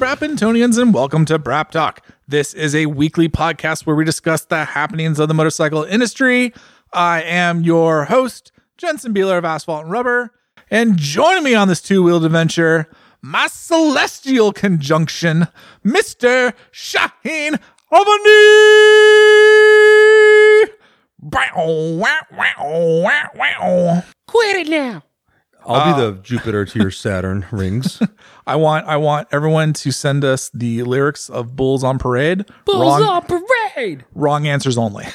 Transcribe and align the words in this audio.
Brapintonians, 0.00 0.80
and 0.80 0.94
welcome 0.94 1.26
to 1.26 1.38
Brap 1.38 1.70
Talk. 1.70 2.02
This 2.26 2.54
is 2.54 2.74
a 2.74 2.86
weekly 2.86 3.28
podcast 3.28 3.84
where 3.84 3.94
we 3.94 4.02
discuss 4.06 4.46
the 4.46 4.64
happenings 4.64 5.18
of 5.18 5.28
the 5.28 5.34
motorcycle 5.34 5.84
industry. 5.84 6.54
I 6.90 7.20
am 7.20 7.60
your 7.60 8.06
host, 8.06 8.50
Jensen 8.78 9.12
Beeler 9.12 9.36
of 9.36 9.44
Asphalt 9.44 9.82
and 9.82 9.92
Rubber, 9.92 10.32
and 10.70 10.96
joining 10.96 11.44
me 11.44 11.54
on 11.54 11.68
this 11.68 11.82
two-wheeled 11.82 12.24
adventure, 12.24 12.88
my 13.20 13.46
celestial 13.48 14.54
conjunction, 14.54 15.48
Mr. 15.84 16.54
Shaheen 16.72 17.60
Albany! 17.92 18.32
Bow, 21.18 21.98
wow, 21.98 22.20
wow, 22.32 23.02
wow, 23.04 23.30
wow. 23.34 24.02
Quit 24.26 24.66
it 24.66 24.70
now. 24.70 25.02
I'll 25.74 25.94
be 25.94 26.16
the 26.16 26.18
Jupiter 26.22 26.64
to 26.64 26.78
your 26.78 26.90
Saturn 26.90 27.46
rings. 27.50 28.02
I 28.46 28.56
want 28.56 28.86
I 28.86 28.96
want 28.96 29.28
everyone 29.32 29.72
to 29.74 29.90
send 29.92 30.24
us 30.24 30.50
the 30.52 30.82
lyrics 30.82 31.28
of 31.30 31.56
Bulls 31.56 31.84
on 31.84 31.98
Parade. 31.98 32.44
Bulls 32.64 33.00
wrong, 33.00 33.02
on 33.02 33.40
parade. 33.74 34.04
wrong 34.14 34.46
answers 34.46 34.76
only. 34.78 35.06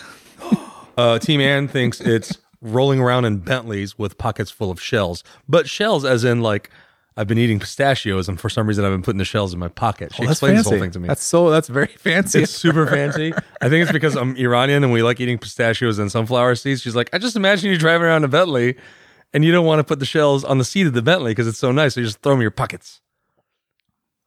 Uh, 0.98 1.20
Team 1.20 1.42
Ann 1.42 1.68
thinks 1.68 2.00
it's 2.00 2.38
rolling 2.62 3.02
around 3.02 3.26
in 3.26 3.40
Bentleys 3.40 3.98
with 4.00 4.18
pockets 4.18 4.50
full 4.50 4.72
of 4.72 4.82
shells, 4.82 5.26
but 5.46 5.68
shells 5.68 6.06
as 6.06 6.24
in 6.24 6.40
like 6.42 6.70
I've 7.18 7.28
been 7.28 7.38
eating 7.38 7.60
pistachios 7.60 8.30
and 8.30 8.40
for 8.40 8.48
some 8.50 8.66
reason 8.66 8.86
I've 8.86 8.94
been 8.94 9.02
putting 9.02 9.18
the 9.18 9.26
shells 9.26 9.54
in 9.54 9.60
my 9.60 9.68
pocket. 9.68 10.14
She 10.14 10.22
Well, 10.22 10.28
that's 10.30 10.38
explains 10.38 10.56
fancy. 10.56 10.64
this 10.64 10.72
whole 10.72 10.80
thing 10.80 10.92
to 10.92 11.00
me. 11.02 11.08
That's 11.10 11.22
so 11.24 11.50
that's 11.50 11.68
very 11.68 11.88
fancy. 11.88 12.44
it's 12.44 12.52
super 12.66 12.88
fancy. 12.88 13.34
I 13.62 13.68
think 13.68 13.84
it's 13.84 13.92
because 13.92 14.16
I'm 14.16 14.38
Iranian 14.38 14.86
and 14.86 14.94
we 14.94 15.04
like 15.04 15.20
eating 15.20 15.38
pistachios 15.38 16.00
and 16.00 16.10
sunflower 16.10 16.56
seeds. 16.56 16.82
She's 16.82 16.96
like, 16.96 17.10
I 17.12 17.18
just 17.18 17.36
imagine 17.36 17.70
you 17.72 17.78
driving 17.78 18.08
around 18.08 18.24
a 18.24 18.30
Bentley 18.30 18.78
and 19.36 19.46
you 19.46 19.52
don't 19.52 19.66
want 19.68 19.78
to 19.80 19.84
put 19.84 20.00
the 20.00 20.06
shells 20.06 20.44
on 20.44 20.58
the 20.58 20.66
seat 20.66 20.88
of 20.88 20.94
the 20.94 21.04
Bentley 21.04 21.32
because 21.32 21.48
it's 21.48 21.60
so 21.60 21.72
nice. 21.72 21.94
So 21.94 22.00
you 22.00 22.08
just 22.08 22.22
throw 22.22 22.32
them 22.32 22.40
in 22.40 22.44
your 22.44 22.52
pockets. 22.52 23.02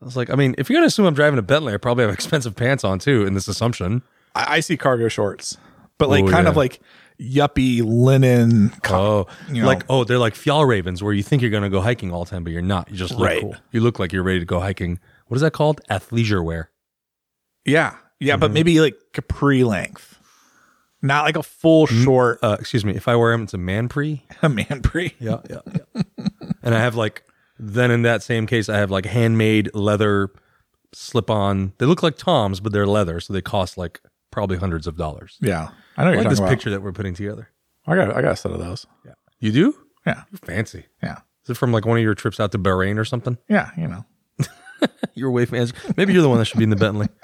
I 0.00 0.04
was 0.04 0.16
like, 0.16 0.30
I 0.30 0.36
mean, 0.36 0.54
if 0.58 0.68
you're 0.70 0.76
going 0.76 0.84
to 0.84 0.88
assume 0.88 1.06
I'm 1.06 1.14
driving 1.14 1.40
a 1.40 1.42
Bentley, 1.42 1.74
I 1.74 1.76
probably 1.78 2.04
have 2.04 2.14
expensive 2.20 2.54
pants 2.54 2.84
on 2.84 3.00
too 3.00 3.26
in 3.26 3.34
this 3.34 3.48
assumption. 3.48 4.02
I, 4.36 4.56
I 4.56 4.60
see 4.60 4.76
cargo 4.76 5.08
shorts, 5.08 5.56
but 5.98 6.08
like 6.08 6.24
Oh, 6.24 6.30
kind 6.30 6.44
yeah. 6.44 6.50
of 6.50 6.56
like 6.56 6.80
yuppie 7.20 7.82
linen. 7.84 8.70
co- 8.84 9.26
Oh, 9.28 9.52
you 9.52 9.62
know. 9.62 9.66
like 9.66 9.82
oh, 9.88 10.04
they're 10.04 10.18
like 10.20 10.34
Fjallravens, 10.34 11.02
where 11.02 11.12
you 11.12 11.24
think 11.24 11.42
you're 11.42 11.50
going 11.50 11.64
to 11.64 11.68
go 11.68 11.80
hiking 11.80 12.12
all 12.12 12.22
the 12.24 12.30
time, 12.30 12.44
but 12.44 12.52
you're 12.52 12.62
not. 12.62 12.88
You 12.90 12.96
just 12.96 13.14
look 13.14 13.26
Right. 13.28 13.40
cool. 13.40 13.56
You 13.72 13.80
look 13.80 13.98
like 13.98 14.12
you're 14.12 14.22
ready 14.22 14.38
to 14.38 14.44
go 14.46 14.60
hiking. 14.60 15.00
What 15.26 15.34
is 15.34 15.40
that 15.42 15.52
called? 15.52 15.80
Athleisure 15.90 16.44
wear. 16.44 16.70
yeah, 17.64 17.96
yeah, 18.20 18.34
Mm-hmm. 18.34 18.40
but 18.40 18.52
maybe 18.52 18.78
like 18.80 18.94
capri 19.12 19.64
length, 19.64 20.07
not 21.02 21.24
like 21.24 21.36
a 21.36 21.42
full 21.42 21.86
short 21.86 22.38
Uh, 22.42 22.56
excuse 22.58 22.84
me. 22.84 22.94
If 22.94 23.08
I 23.08 23.16
wear 23.16 23.32
them, 23.32 23.42
it's 23.44 23.54
a 23.54 23.58
man 23.58 23.88
pre. 23.88 24.24
A 24.42 24.48
man 24.48 24.80
pre. 24.82 25.14
Yeah, 25.20 25.40
yeah, 25.48 25.60
yeah. 25.94 26.02
and 26.62 26.74
I 26.74 26.78
have 26.80 26.94
like 26.94 27.24
then 27.58 27.90
in 27.90 28.02
that 28.02 28.22
same 28.22 28.46
case, 28.46 28.68
I 28.68 28.78
have 28.78 28.90
like 28.90 29.04
handmade 29.06 29.74
leather 29.74 30.30
slip 30.92 31.30
on. 31.30 31.72
They 31.78 31.86
look 31.86 32.02
like 32.02 32.16
Toms, 32.16 32.60
but 32.60 32.72
they're 32.72 32.86
leather, 32.86 33.20
so 33.20 33.32
they 33.32 33.40
cost 33.42 33.76
like 33.76 34.00
probably 34.30 34.56
hundreds 34.58 34.86
of 34.86 34.96
dollars. 34.96 35.36
Yeah, 35.40 35.70
I 35.96 36.04
know 36.04 36.10
what 36.10 36.10
I 36.10 36.10
you're 36.12 36.16
like 36.22 36.28
this 36.30 36.38
talking 36.38 36.44
about. 36.46 36.50
picture 36.50 36.70
that 36.70 36.82
we're 36.82 36.92
putting 36.92 37.14
together. 37.14 37.48
I 37.86 37.96
got 37.96 38.14
I 38.16 38.22
got 38.22 38.32
a 38.32 38.36
set 38.36 38.52
of 38.52 38.58
those. 38.58 38.86
Yeah, 39.04 39.12
you 39.40 39.52
do. 39.52 39.74
Yeah, 40.06 40.22
You're 40.30 40.38
fancy. 40.38 40.86
yeah, 41.02 41.18
Is 41.44 41.50
it 41.50 41.56
from 41.56 41.70
like 41.72 41.84
one 41.84 41.98
of 41.98 42.02
your 42.02 42.14
trips 42.14 42.38
out 42.40 42.52
to 42.52 42.58
Bahrain 42.58 42.98
or 42.98 43.04
something? 43.04 43.36
yeah. 43.48 43.70
You 43.76 43.88
know, 43.88 44.04
You're 45.14 45.30
way 45.30 45.44
fancy. 45.44 45.74
Maybe 45.96 46.12
you're 46.12 46.22
the 46.22 46.28
one 46.28 46.38
that 46.38 46.44
should 46.46 46.58
be 46.58 46.64
in 46.64 46.70
the 46.70 46.76
Bentley. 46.76 47.08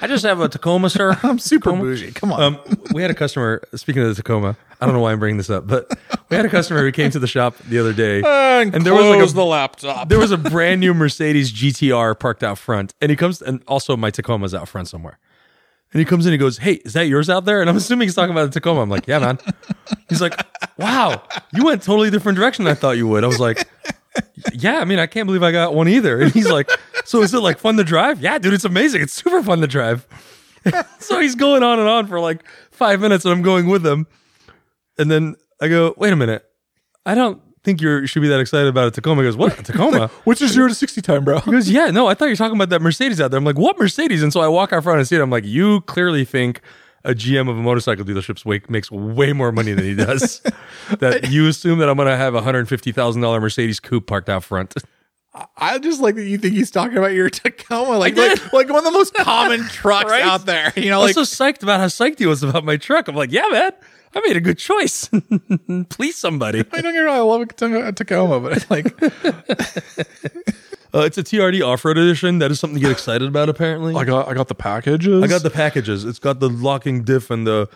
I 0.00 0.06
just 0.06 0.24
have 0.24 0.40
a 0.40 0.48
Tacoma, 0.48 0.90
sir. 0.90 1.18
I'm 1.22 1.38
super 1.38 1.72
bougie. 1.72 2.12
Come 2.12 2.32
on. 2.32 2.42
Um, 2.42 2.58
we 2.92 3.02
had 3.02 3.10
a 3.10 3.14
customer. 3.14 3.62
Speaking 3.74 4.02
of 4.02 4.08
the 4.08 4.14
Tacoma, 4.14 4.56
I 4.80 4.84
don't 4.86 4.94
know 4.94 5.00
why 5.00 5.12
I'm 5.12 5.18
bringing 5.18 5.38
this 5.38 5.48
up, 5.50 5.66
but 5.66 5.90
we 6.28 6.36
had 6.36 6.44
a 6.44 6.50
customer 6.50 6.80
who 6.82 6.92
came 6.92 7.10
to 7.12 7.18
the 7.18 7.26
shop 7.26 7.56
the 7.68 7.78
other 7.78 7.92
day, 7.92 8.18
and, 8.26 8.74
and 8.74 8.84
there 8.84 8.94
was 8.94 9.06
like 9.06 9.26
a- 9.28 9.32
the 9.32 9.44
laptop. 9.44 10.08
there 10.08 10.18
was 10.18 10.30
a 10.32 10.36
brand 10.36 10.80
new 10.80 10.92
Mercedes 10.94 11.52
GTR 11.52 12.18
parked 12.18 12.42
out 12.42 12.58
front, 12.58 12.94
and 13.00 13.10
he 13.10 13.16
comes, 13.16 13.40
and 13.40 13.62
also 13.66 13.96
my 13.96 14.10
Tacoma's 14.10 14.54
out 14.54 14.68
front 14.68 14.88
somewhere. 14.88 15.18
And 15.92 16.00
he 16.00 16.04
comes 16.04 16.26
in, 16.26 16.32
he 16.32 16.38
goes, 16.38 16.58
"Hey, 16.58 16.74
is 16.84 16.92
that 16.92 17.06
yours 17.06 17.30
out 17.30 17.44
there?" 17.46 17.60
And 17.62 17.70
I'm 17.70 17.76
assuming 17.76 18.06
he's 18.08 18.14
talking 18.14 18.32
about 18.32 18.46
the 18.46 18.50
Tacoma. 18.60 18.82
I'm 18.82 18.90
like, 18.90 19.06
"Yeah, 19.06 19.18
man." 19.20 19.38
He's 20.10 20.20
like, 20.20 20.38
"Wow, 20.76 21.22
you 21.54 21.64
went 21.64 21.82
totally 21.82 22.10
different 22.10 22.36
direction 22.36 22.64
than 22.64 22.72
I 22.72 22.74
thought 22.74 22.96
you 22.98 23.06
would." 23.08 23.24
I 23.24 23.28
was 23.28 23.40
like, 23.40 23.66
"Yeah, 24.52 24.78
I 24.80 24.84
mean, 24.84 24.98
I 24.98 25.06
can't 25.06 25.26
believe 25.26 25.42
I 25.44 25.52
got 25.52 25.74
one 25.74 25.88
either." 25.88 26.20
And 26.20 26.32
he's 26.32 26.50
like, 26.50 26.68
"So 27.06 27.22
is 27.22 27.32
it 27.32 27.40
like 27.40 27.58
fun 27.58 27.76
to 27.76 27.84
drive?" 27.84 28.20
Yeah, 28.20 28.38
dude, 28.38 28.54
it's 28.54 28.64
amazing. 28.64 29.02
It's 29.02 29.12
super 29.12 29.42
fun 29.42 29.60
to 29.60 29.66
drive. 29.66 30.06
so 30.98 31.20
he's 31.20 31.34
going 31.34 31.62
on 31.62 31.78
and 31.78 31.88
on 31.88 32.06
for 32.06 32.20
like 32.20 32.44
five 32.70 33.00
minutes, 33.00 33.24
and 33.24 33.32
I'm 33.32 33.42
going 33.42 33.66
with 33.66 33.86
him. 33.86 34.06
And 34.98 35.10
then 35.10 35.36
I 35.60 35.68
go, 35.68 35.94
"Wait 35.96 36.12
a 36.12 36.16
minute, 36.16 36.44
I 37.04 37.14
don't 37.14 37.40
think 37.62 37.80
you're, 37.80 38.00
you 38.00 38.06
should 38.06 38.22
be 38.22 38.28
that 38.28 38.40
excited 38.40 38.68
about 38.68 38.88
a 38.88 38.90
Tacoma." 38.90 39.22
He 39.22 39.28
goes, 39.28 39.36
"What 39.36 39.58
a 39.58 39.62
Tacoma?" 39.62 40.08
What's 40.24 40.40
your 40.40 40.48
zero 40.48 40.68
to 40.68 40.74
sixty 40.74 41.00
time, 41.00 41.24
bro? 41.24 41.40
He 41.40 41.50
goes, 41.50 41.70
Yeah, 41.70 41.90
no, 41.90 42.06
I 42.06 42.14
thought 42.14 42.26
you 42.26 42.32
were 42.32 42.36
talking 42.36 42.56
about 42.56 42.70
that 42.70 42.82
Mercedes 42.82 43.20
out 43.20 43.30
there. 43.30 43.38
I'm 43.38 43.44
like, 43.44 43.58
What 43.58 43.78
Mercedes? 43.78 44.22
And 44.22 44.32
so 44.32 44.40
I 44.40 44.48
walk 44.48 44.72
out 44.72 44.82
front 44.82 44.98
and 44.98 45.06
see 45.08 45.16
it. 45.16 45.20
I'm 45.20 45.30
like, 45.30 45.44
You 45.44 45.82
clearly 45.82 46.24
think 46.24 46.60
a 47.06 47.14
GM 47.14 47.48
of 47.48 47.56
a 47.56 47.62
motorcycle 47.62 48.04
dealership 48.04 48.68
makes 48.68 48.90
way 48.90 49.32
more 49.32 49.52
money 49.52 49.72
than 49.72 49.84
he 49.84 49.94
does. 49.94 50.42
that 50.98 51.30
you 51.30 51.46
assume 51.46 51.78
that 51.78 51.88
I'm 51.88 51.96
going 51.96 52.08
to 52.08 52.16
have 52.16 52.34
a 52.34 52.42
$150,000 52.42 53.40
Mercedes 53.40 53.78
coupe 53.78 54.08
parked 54.08 54.28
out 54.28 54.42
front. 54.42 54.74
I 55.56 55.78
just 55.78 56.00
like 56.00 56.14
that 56.16 56.24
you 56.24 56.38
think 56.38 56.54
he's 56.54 56.70
talking 56.70 56.96
about 56.96 57.12
your 57.12 57.28
Tacoma, 57.30 57.98
like 57.98 58.16
like, 58.16 58.52
like 58.52 58.68
one 58.68 58.78
of 58.78 58.84
the 58.84 58.90
most 58.90 59.14
common 59.16 59.62
trucks 59.68 60.10
Right? 60.10 60.22
out 60.22 60.46
there. 60.46 60.72
You 60.76 60.90
know, 60.90 61.00
I 61.00 61.04
like 61.06 61.16
was 61.16 61.28
so 61.30 61.44
psyched 61.44 61.62
about 61.62 61.80
how 61.80 61.86
psyched 61.86 62.18
he 62.18 62.26
was 62.26 62.42
about 62.42 62.64
my 62.64 62.76
truck. 62.76 63.08
I'm 63.08 63.14
like, 63.16 63.32
Yeah, 63.32 63.46
man, 63.50 63.72
I 64.14 64.20
made 64.26 64.36
a 64.36 64.40
good 64.40 64.58
choice. 64.58 65.08
Please, 65.90 66.16
somebody. 66.16 66.60
I 66.60 66.80
don't 66.80 66.92
get 66.92 66.94
me 66.94 66.98
wrong, 67.00 67.16
I 67.16 67.20
love 67.20 67.40
a 67.42 67.86
a 67.88 67.92
Tacoma, 67.92 68.40
but 68.40 68.52
it's 68.56 68.70
like 68.70 68.86
Uh, 70.94 71.00
it's 71.00 71.18
a 71.18 71.22
TRD 71.22 71.66
off 71.66 71.84
road 71.84 71.98
edition. 71.98 72.38
That 72.38 72.50
is 72.50 72.58
something 72.58 72.76
to 72.76 72.80
get 72.80 72.90
excited 72.92 73.28
about, 73.28 73.50
apparently. 73.50 73.94
I 73.94 74.04
got 74.04 74.28
I 74.28 74.34
got 74.34 74.48
the 74.48 74.54
packages. 74.54 75.22
I 75.22 75.26
got 75.26 75.42
the 75.42 75.50
packages. 75.50 76.04
It's 76.06 76.18
got 76.18 76.40
the 76.40 76.48
locking 76.48 77.02
diff 77.04 77.30
and 77.30 77.46
the. 77.46 77.68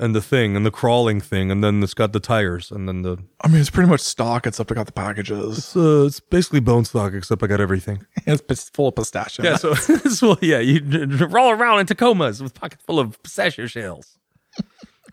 And 0.00 0.14
the 0.14 0.20
thing 0.22 0.54
and 0.56 0.64
the 0.64 0.70
crawling 0.70 1.20
thing, 1.20 1.50
and 1.50 1.62
then 1.64 1.82
it's 1.82 1.92
got 1.92 2.12
the 2.12 2.20
tires, 2.20 2.70
and 2.70 2.88
then 2.88 3.02
the 3.02 3.18
I 3.40 3.48
mean, 3.48 3.60
it's 3.60 3.68
pretty 3.68 3.90
much 3.90 4.00
stock 4.00 4.46
except 4.46 4.70
I 4.70 4.76
got 4.76 4.86
the 4.86 4.92
packages. 4.92 5.58
It's, 5.58 5.76
uh, 5.76 6.04
it's 6.06 6.20
basically 6.20 6.60
bone 6.60 6.84
stock, 6.84 7.14
except 7.14 7.42
I 7.42 7.48
got 7.48 7.60
everything. 7.60 8.06
It's 8.26 8.40
pis- 8.40 8.68
full 8.70 8.86
of 8.88 8.94
pistachio. 8.94 9.44
Yeah, 9.44 9.56
so 9.56 9.74
will, 10.22 10.38
yeah, 10.40 10.60
you 10.60 10.80
roll 11.26 11.50
around 11.50 11.80
in 11.80 11.86
Tacomas 11.86 12.40
with 12.40 12.54
pockets 12.54 12.84
full 12.86 13.00
of 13.00 13.20
pistachio 13.24 13.66
shells. 13.66 14.18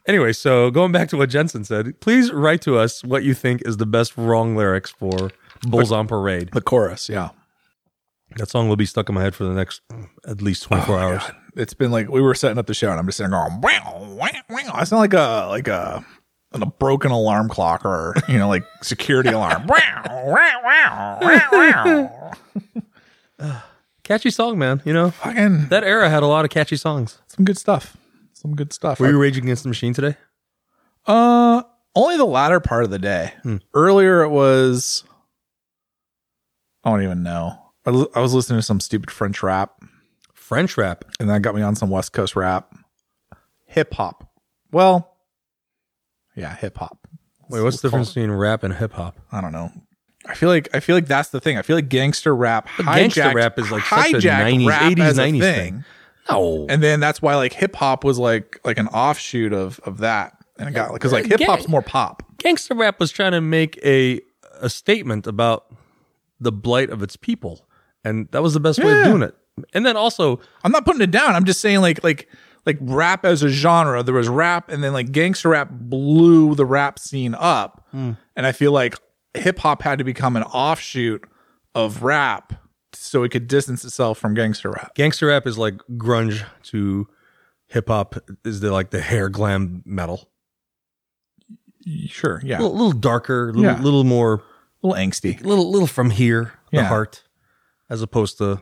anyway, 0.07 0.33
so 0.33 0.69
going 0.69 0.91
back 0.91 1.09
to 1.09 1.17
what 1.17 1.29
Jensen 1.29 1.63
said, 1.63 1.99
please 1.99 2.31
write 2.31 2.61
to 2.61 2.77
us 2.77 3.03
what 3.03 3.23
you 3.23 3.33
think 3.33 3.63
is 3.65 3.77
the 3.77 3.85
best 3.87 4.15
wrong 4.17 4.55
lyrics 4.55 4.91
for 4.91 5.31
Bulls 5.63 5.91
on 5.91 6.07
Parade. 6.07 6.49
the 6.53 6.61
chorus. 6.61 7.09
Yeah, 7.09 7.29
That 8.37 8.49
song 8.49 8.69
will 8.69 8.75
be 8.75 8.85
stuck 8.85 9.09
in 9.09 9.15
my 9.15 9.23
head 9.23 9.33
for 9.33 9.45
the 9.45 9.53
next 9.53 9.81
at 10.27 10.41
least 10.43 10.61
24 10.63 10.99
hours. 10.99 11.21
God. 11.23 11.35
It's 11.55 11.73
been 11.73 11.91
like 11.91 12.09
we 12.09 12.21
were 12.21 12.35
setting 12.35 12.57
up 12.57 12.67
the 12.67 12.73
show, 12.73 12.89
and 12.91 12.99
I'm 12.99 13.05
just 13.05 13.17
sitting 13.17 13.31
there 13.31 13.39
going, 13.47 13.61
wow, 13.61 14.15
wow, 14.19 14.29
wow. 14.49 14.71
I 14.73 14.83
sound 14.83 14.99
like 14.99 15.13
a 15.13 15.47
like 15.49 15.67
a 15.67 16.05
a 16.53 16.65
broken 16.65 17.11
alarm 17.11 17.49
clock 17.49 17.83
or 17.85 18.13
you 18.29 18.37
know 18.37 18.47
like 18.47 18.63
security 18.81 19.29
alarm. 19.29 19.67
Catchy 24.03 24.29
song, 24.29 24.57
man. 24.57 24.81
You 24.85 24.93
know, 24.93 25.11
Fucking 25.11 25.67
that 25.69 25.83
era 25.83 26.09
had 26.09 26.23
a 26.23 26.27
lot 26.27 26.45
of 26.45 26.51
catchy 26.51 26.75
songs. 26.77 27.19
some 27.27 27.43
good 27.45 27.57
stuff. 27.57 27.97
Some 28.33 28.55
good 28.55 28.71
stuff. 28.71 28.99
Were 28.99 29.09
you 29.09 29.19
Rage 29.19 29.37
Against 29.37 29.63
the 29.63 29.69
Machine 29.69 29.93
today? 29.93 30.15
Uh, 31.07 31.63
only 31.95 32.17
the 32.17 32.25
latter 32.25 32.59
part 32.59 32.83
of 32.83 32.91
the 32.91 32.99
day. 32.99 33.33
Hmm. 33.43 33.57
Earlier, 33.73 34.21
it 34.21 34.29
was. 34.29 35.03
I 36.83 36.91
don't 36.91 37.01
even 37.03 37.23
know. 37.23 37.59
I, 37.85 37.89
I 38.15 38.19
was 38.19 38.33
listening 38.33 38.59
to 38.59 38.63
some 38.63 38.79
stupid 38.79 39.09
French 39.09 39.41
rap, 39.41 39.73
French 40.45 40.77
rap. 40.77 41.05
and 41.19 41.29
that 41.29 41.41
got 41.41 41.55
me 41.55 41.61
on 41.63 41.75
some 41.75 41.89
West 41.89 42.13
Coast 42.13 42.35
rap, 42.35 42.71
hip 43.65 43.93
hop. 43.95 44.29
Well, 44.71 45.15
yeah, 46.35 46.55
hip 46.55 46.77
hop. 46.77 47.07
Wait, 47.49 47.61
what's 47.61 47.81
the 47.81 47.87
difference 47.87 48.09
between 48.13 48.31
rap 48.31 48.63
and 48.63 48.73
hip 48.73 48.93
hop? 48.93 49.17
I 49.31 49.41
don't 49.41 49.51
know. 49.51 49.71
I 50.27 50.33
feel 50.35 50.49
like 50.49 50.69
I 50.73 50.79
feel 50.79 50.95
like 50.95 51.07
that's 51.07 51.29
the 51.29 51.39
thing. 51.39 51.57
I 51.57 51.61
feel 51.61 51.75
like 51.75 51.89
gangster 51.89 52.35
rap, 52.35 52.67
But 52.77 52.85
gangster 52.85 53.31
rap 53.33 53.57
is 53.59 53.71
like 53.71 53.83
such 53.85 54.13
a 54.13 54.17
90s, 54.17 54.67
80s, 54.67 54.95
90s 54.95 55.15
thing. 55.17 55.39
thing. 55.41 55.85
No. 56.29 56.65
and 56.69 56.81
then 56.81 56.99
that's 56.99 57.21
why 57.21 57.35
like 57.35 57.53
hip 57.53 57.75
hop 57.75 58.03
was 58.03 58.17
like 58.19 58.59
like 58.63 58.77
an 58.79 58.87
offshoot 58.87 59.53
of 59.53 59.79
of 59.83 59.99
that, 59.99 60.35
and 60.59 60.69
it 60.69 60.73
got 60.73 60.93
because 60.93 61.11
like 61.11 61.25
hip 61.25 61.41
hop's 61.41 61.67
more 61.67 61.81
pop. 61.83 62.23
gangster 62.37 62.73
rap 62.75 62.99
was 62.99 63.11
trying 63.11 63.31
to 63.33 63.41
make 63.41 63.79
a 63.85 64.21
a 64.61 64.69
statement 64.69 65.27
about 65.27 65.71
the 66.39 66.51
blight 66.51 66.89
of 66.89 67.01
its 67.03 67.15
people, 67.15 67.67
and 68.03 68.27
that 68.31 68.41
was 68.43 68.53
the 68.55 68.59
best 68.59 68.83
way 68.83 68.99
of 68.99 69.05
doing 69.05 69.21
it. 69.23 69.35
And 69.73 69.85
then 69.85 69.95
also, 69.95 70.39
I'm 70.63 70.71
not 70.71 70.85
putting 70.85 71.01
it 71.01 71.11
down. 71.11 71.35
I'm 71.35 71.45
just 71.45 71.61
saying 71.61 71.79
like 71.81 72.03
like 72.03 72.27
like 72.65 72.77
rap 72.81 73.23
as 73.25 73.41
a 73.43 73.49
genre. 73.49 74.03
There 74.03 74.13
was 74.13 74.27
rap, 74.27 74.69
and 74.69 74.83
then 74.83 74.91
like 74.93 75.11
gangster 75.11 75.49
rap 75.49 75.69
blew 75.71 76.55
the 76.55 76.65
rap 76.65 76.99
scene 76.99 77.33
up, 77.33 77.85
hmm. 77.91 78.11
and 78.35 78.45
I 78.45 78.51
feel 78.51 78.71
like 78.71 78.95
hip 79.33 79.59
hop 79.59 79.81
had 79.81 79.97
to 79.99 80.03
become 80.03 80.35
an 80.35 80.43
offshoot 80.43 81.23
of 81.73 82.03
rap 82.03 82.53
so 82.93 83.23
it 83.23 83.29
could 83.29 83.47
distance 83.47 83.83
itself 83.83 84.17
from 84.17 84.33
gangster 84.33 84.71
rap. 84.71 84.95
gangster 84.95 85.27
rap 85.27 85.45
is 85.45 85.57
like 85.57 85.75
grunge 85.97 86.45
to 86.63 87.07
hip 87.67 87.89
hop 87.89 88.15
is 88.45 88.61
the 88.61 88.71
like 88.71 88.91
the 88.91 89.01
hair 89.01 89.27
glam 89.29 89.83
metal, 89.85 90.29
Sure, 92.07 92.41
yeah, 92.43 92.57
a 92.57 92.61
little, 92.61 92.75
little 92.75 92.91
darker, 92.93 93.47
little, 93.53 93.63
Yeah. 93.63 93.81
little 93.81 94.03
more, 94.03 94.35
a 94.83 94.87
little 94.87 94.97
angsty. 95.01 95.39
little 95.43 95.69
little 95.71 95.87
from 95.87 96.09
here, 96.09 96.53
the 96.71 96.77
Yeah. 96.77 96.87
heart, 96.87 97.23
as 97.89 98.01
opposed 98.01 98.37
to 98.39 98.61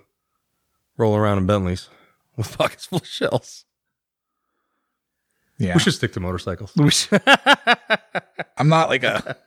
rolling 0.98 1.19
around 1.19 1.38
in 1.40 1.45
Bentleys 1.45 1.90
with 2.36 2.57
pockets 2.57 2.86
full 2.86 3.00
of 3.00 3.07
shells. 3.07 3.66
Yeah. 5.57 5.75
We 5.75 5.80
should 5.80 5.94
stick 5.94 6.13
to 6.13 6.19
motorcycles. 6.19 6.74
I'm 8.57 8.69
not 8.69 8.90
like 8.90 9.04
a. 9.04 9.38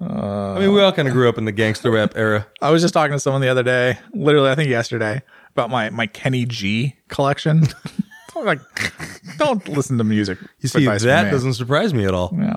Uh, 0.00 0.52
I 0.54 0.60
mean, 0.60 0.72
we 0.72 0.80
all 0.80 0.92
kind 0.92 1.08
of 1.08 1.14
grew 1.14 1.28
up 1.28 1.38
in 1.38 1.44
the 1.44 1.52
gangster 1.52 1.90
rap 1.90 2.12
era. 2.14 2.46
I 2.62 2.70
was 2.70 2.80
just 2.80 2.94
talking 2.94 3.12
to 3.12 3.20
someone 3.20 3.42
the 3.42 3.48
other 3.48 3.62
day, 3.62 3.98
literally, 4.12 4.50
I 4.50 4.54
think 4.54 4.70
yesterday, 4.70 5.22
about 5.50 5.70
my 5.70 5.90
my 5.90 6.06
Kenny 6.06 6.44
G 6.46 6.96
collection. 7.08 7.66
Like, 8.36 8.58
don't 9.38 9.66
listen 9.68 9.96
to 9.98 10.04
music. 10.04 10.38
You 10.58 10.68
see, 10.68 10.84
that 10.84 11.30
doesn't 11.30 11.54
surprise 11.54 11.94
me 11.94 12.04
at 12.04 12.14
all. 12.14 12.34
Yeah. 12.36 12.56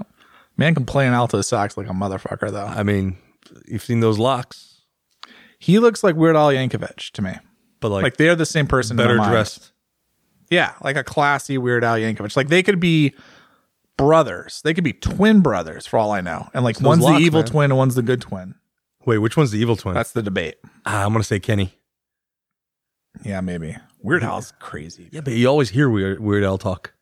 Man 0.58 0.74
can 0.74 0.86
play 0.86 1.08
an 1.08 1.14
alto 1.14 1.42
sax 1.42 1.78
like 1.78 1.88
a 1.88 1.94
motherfucker, 1.94 2.52
though. 2.52 2.66
I 2.66 2.82
mean, 2.82 3.18
you've 3.68 3.84
seen 3.84 4.00
those 4.00 4.18
locks, 4.18 4.67
He 5.60 5.80
looks 5.80 6.04
like 6.04 6.16
Weird 6.16 6.36
Al 6.36 6.50
Yankovic 6.50 7.12
to 7.12 7.22
me. 7.22 7.34
but 7.80 7.90
like, 7.90 8.04
Like 8.04 8.18
they're 8.18 8.36
the 8.36 8.46
same 8.46 8.68
person. 8.68 8.96
better 8.98 9.18
dressed. 9.18 9.72
Yeah, 10.50 10.74
like 10.82 10.96
a 10.96 11.04
classy 11.04 11.58
Weird 11.58 11.84
Al 11.84 11.96
Yankovic. 11.98 12.36
Like 12.38 12.48
they 12.50 12.64
could 12.64 12.80
be 12.80 13.14
brothers. 13.98 14.62
They 14.64 14.74
could 14.74 14.84
be 14.84 14.94
twin 14.94 15.42
brothers 15.42 15.86
for 15.88 15.98
all 15.98 16.12
I 16.12 16.22
know. 16.22 16.48
And 16.54 16.64
like 16.64 16.78
those 16.78 16.86
one's 16.88 17.04
locks, 17.04 17.18
the 17.20 17.26
evil 17.26 17.42
man. 17.42 17.50
twin 17.50 17.72
and 17.72 17.78
one's 17.78 17.96
the 17.96 18.02
good 18.04 18.22
twin. 18.22 18.56
Wait, 19.06 19.18
which 19.18 19.36
one's 19.38 19.52
the 19.52 19.60
evil 19.60 19.76
twin? 19.76 19.94
That's 19.96 20.12
the 20.12 20.22
debate. 20.22 20.56
ah, 20.86 21.06
I'm 21.06 21.12
gonna 21.14 21.24
say 21.24 21.40
Kenny. 21.40 21.74
Yeah, 23.24 23.42
maybe. 23.42 23.76
Weird 24.02 24.24
Al's 24.24 24.54
crazy. 24.60 25.10
Yeah, 25.12 25.22
but 25.22 25.34
you 25.34 25.48
always 25.48 25.70
hear 25.72 25.90
Weird, 25.90 26.20
Weird 26.20 26.44
Al 26.44 26.58
talk. 26.58 26.94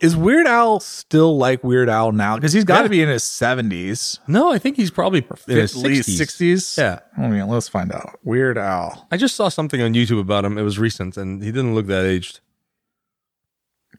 Is 0.00 0.14
Weird 0.14 0.46
Al 0.46 0.78
still 0.80 1.38
like 1.38 1.64
Weird 1.64 1.88
Al 1.88 2.12
now? 2.12 2.34
Because 2.34 2.52
he's 2.52 2.64
got 2.64 2.78
to 2.78 2.84
Yeah. 2.84 2.88
be 2.88 3.02
in 3.02 3.08
his 3.08 3.22
seventies, 3.24 4.18
No, 4.26 4.52
I 4.52 4.58
think 4.58 4.76
he's 4.76 4.90
probably 4.90 5.20
in 5.20 5.26
at 5.56 5.62
his 5.62 5.74
least 5.76 6.08
60s. 6.10 6.76
Yeah. 6.76 6.98
I 7.16 7.28
mean, 7.28 7.48
let's 7.48 7.68
find 7.68 7.90
out. 7.90 8.18
Weird 8.22 8.58
Al, 8.58 9.06
I 9.10 9.16
just 9.16 9.34
saw 9.36 9.48
something 9.48 9.80
on 9.80 9.94
YouTube 9.94 10.20
about 10.20 10.44
him. 10.44 10.58
It 10.58 10.62
was 10.62 10.78
recent, 10.78 11.16
and 11.16 11.42
he 11.42 11.50
didn't 11.50 11.74
look 11.74 11.86
that 11.86 12.04
aged. 12.04 12.40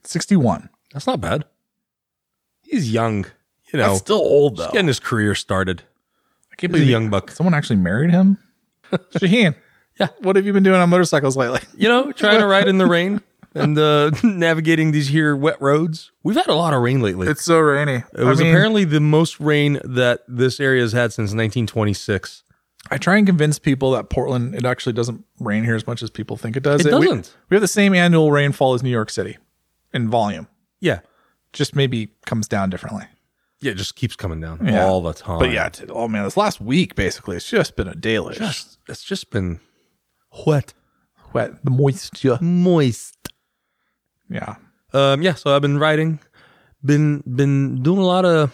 sixty-one. 0.03 0.69
That's 0.93 1.07
not 1.07 1.21
bad. 1.21 1.45
He's 2.61 2.91
young, 2.91 3.25
you 3.73 3.79
know, 3.79 3.87
That's 3.89 3.99
still 3.99 4.17
old 4.17 4.57
though. 4.57 4.69
getting 4.71 4.87
his 4.87 4.99
career 4.99 5.35
started. 5.35 5.83
I 6.51 6.55
can't 6.55 6.71
He's 6.71 6.81
a 6.81 6.83
believe 6.83 6.89
young 6.89 7.09
buck. 7.09 7.31
someone 7.31 7.53
actually 7.53 7.77
married 7.77 8.11
him. 8.11 8.37
Shaheen, 8.91 9.55
Yeah. 9.99 10.07
what 10.19 10.35
have 10.35 10.45
you 10.45 10.53
been 10.53 10.63
doing 10.63 10.79
on 10.79 10.89
motorcycles 10.89 11.35
lately? 11.37 11.61
You 11.75 11.87
know, 11.89 12.11
trying 12.11 12.39
to 12.39 12.45
ride 12.47 12.67
in 12.67 12.77
the 12.77 12.85
rain 12.85 13.21
and 13.53 13.77
uh, 13.77 14.11
navigating 14.23 14.91
these 14.91 15.07
here 15.09 15.35
wet 15.35 15.61
roads. 15.61 16.11
We've 16.23 16.35
had 16.35 16.47
a 16.47 16.53
lot 16.55 16.73
of 16.73 16.81
rain 16.81 17.01
lately. 17.01 17.27
It's 17.27 17.43
so 17.43 17.59
rainy. 17.59 18.03
it 18.17 18.23
was 18.23 18.39
apparently 18.39 18.83
the 18.85 18.99
most 18.99 19.39
rain 19.39 19.79
that 19.83 20.21
this 20.27 20.59
area 20.59 20.81
has 20.81 20.93
had 20.93 21.11
since 21.13 21.31
1926. 21.31 22.43
I 22.89 22.97
try 22.97 23.17
and 23.17 23.27
convince 23.27 23.59
people 23.59 23.91
that 23.91 24.09
Portland 24.09 24.55
it 24.55 24.65
actually 24.65 24.93
doesn't 24.93 25.23
rain 25.39 25.63
here 25.63 25.75
as 25.75 25.85
much 25.85 26.01
as 26.01 26.09
people 26.09 26.35
think 26.37 26.55
it 26.57 26.63
does. 26.63 26.81
It 26.85 26.93
we- 26.93 27.05
doesn't. 27.05 27.35
We, 27.49 27.55
have 27.55 27.61
the 27.61 27.67
same 27.67 27.93
annual 27.93 28.31
rainfall 28.31 28.73
as 28.73 28.81
New 28.83 28.89
York 28.89 29.09
City 29.09 29.37
in 29.93 30.09
volume. 30.09 30.47
Yeah. 30.79 31.01
Just 31.53 31.75
maybe 31.75 32.09
comes 32.25 32.47
down 32.47 32.69
differently. 32.69 33.05
Yeah, 33.59 33.73
it 33.73 33.77
just 33.77 33.95
keeps 33.95 34.15
coming 34.15 34.41
down 34.41 34.65
Yeah. 34.65 34.85
all 34.85 35.01
the 35.01 35.13
time. 35.13 35.37
But 35.37 35.51
yeah, 35.51 35.69
t- 35.69 35.85
oh 35.89 36.07
man, 36.07 36.23
this 36.23 36.35
last 36.37 36.59
week 36.59 36.95
basically 36.95 37.35
it's 37.37 37.47
just 37.47 37.75
been 37.75 37.87
a 37.87 37.93
delish. 37.93 38.37
just, 38.37 38.79
it's 38.87 39.03
just 39.03 39.29
been 39.29 39.59
wet, 40.47 40.73
wet, 41.33 41.63
the 41.63 41.69
moisture. 41.69 42.39
moist. 42.41 43.20
Yeah. 44.31 44.55
Um, 44.93 45.21
yeah, 45.21 45.35
so 45.35 45.55
I've 45.55 45.61
been 45.61 45.77
writing, 45.77 46.19
been 46.83 47.23
been 47.25 47.81
doing 47.81 47.99
a 47.99 48.05
lot 48.05 48.25
of 48.25 48.51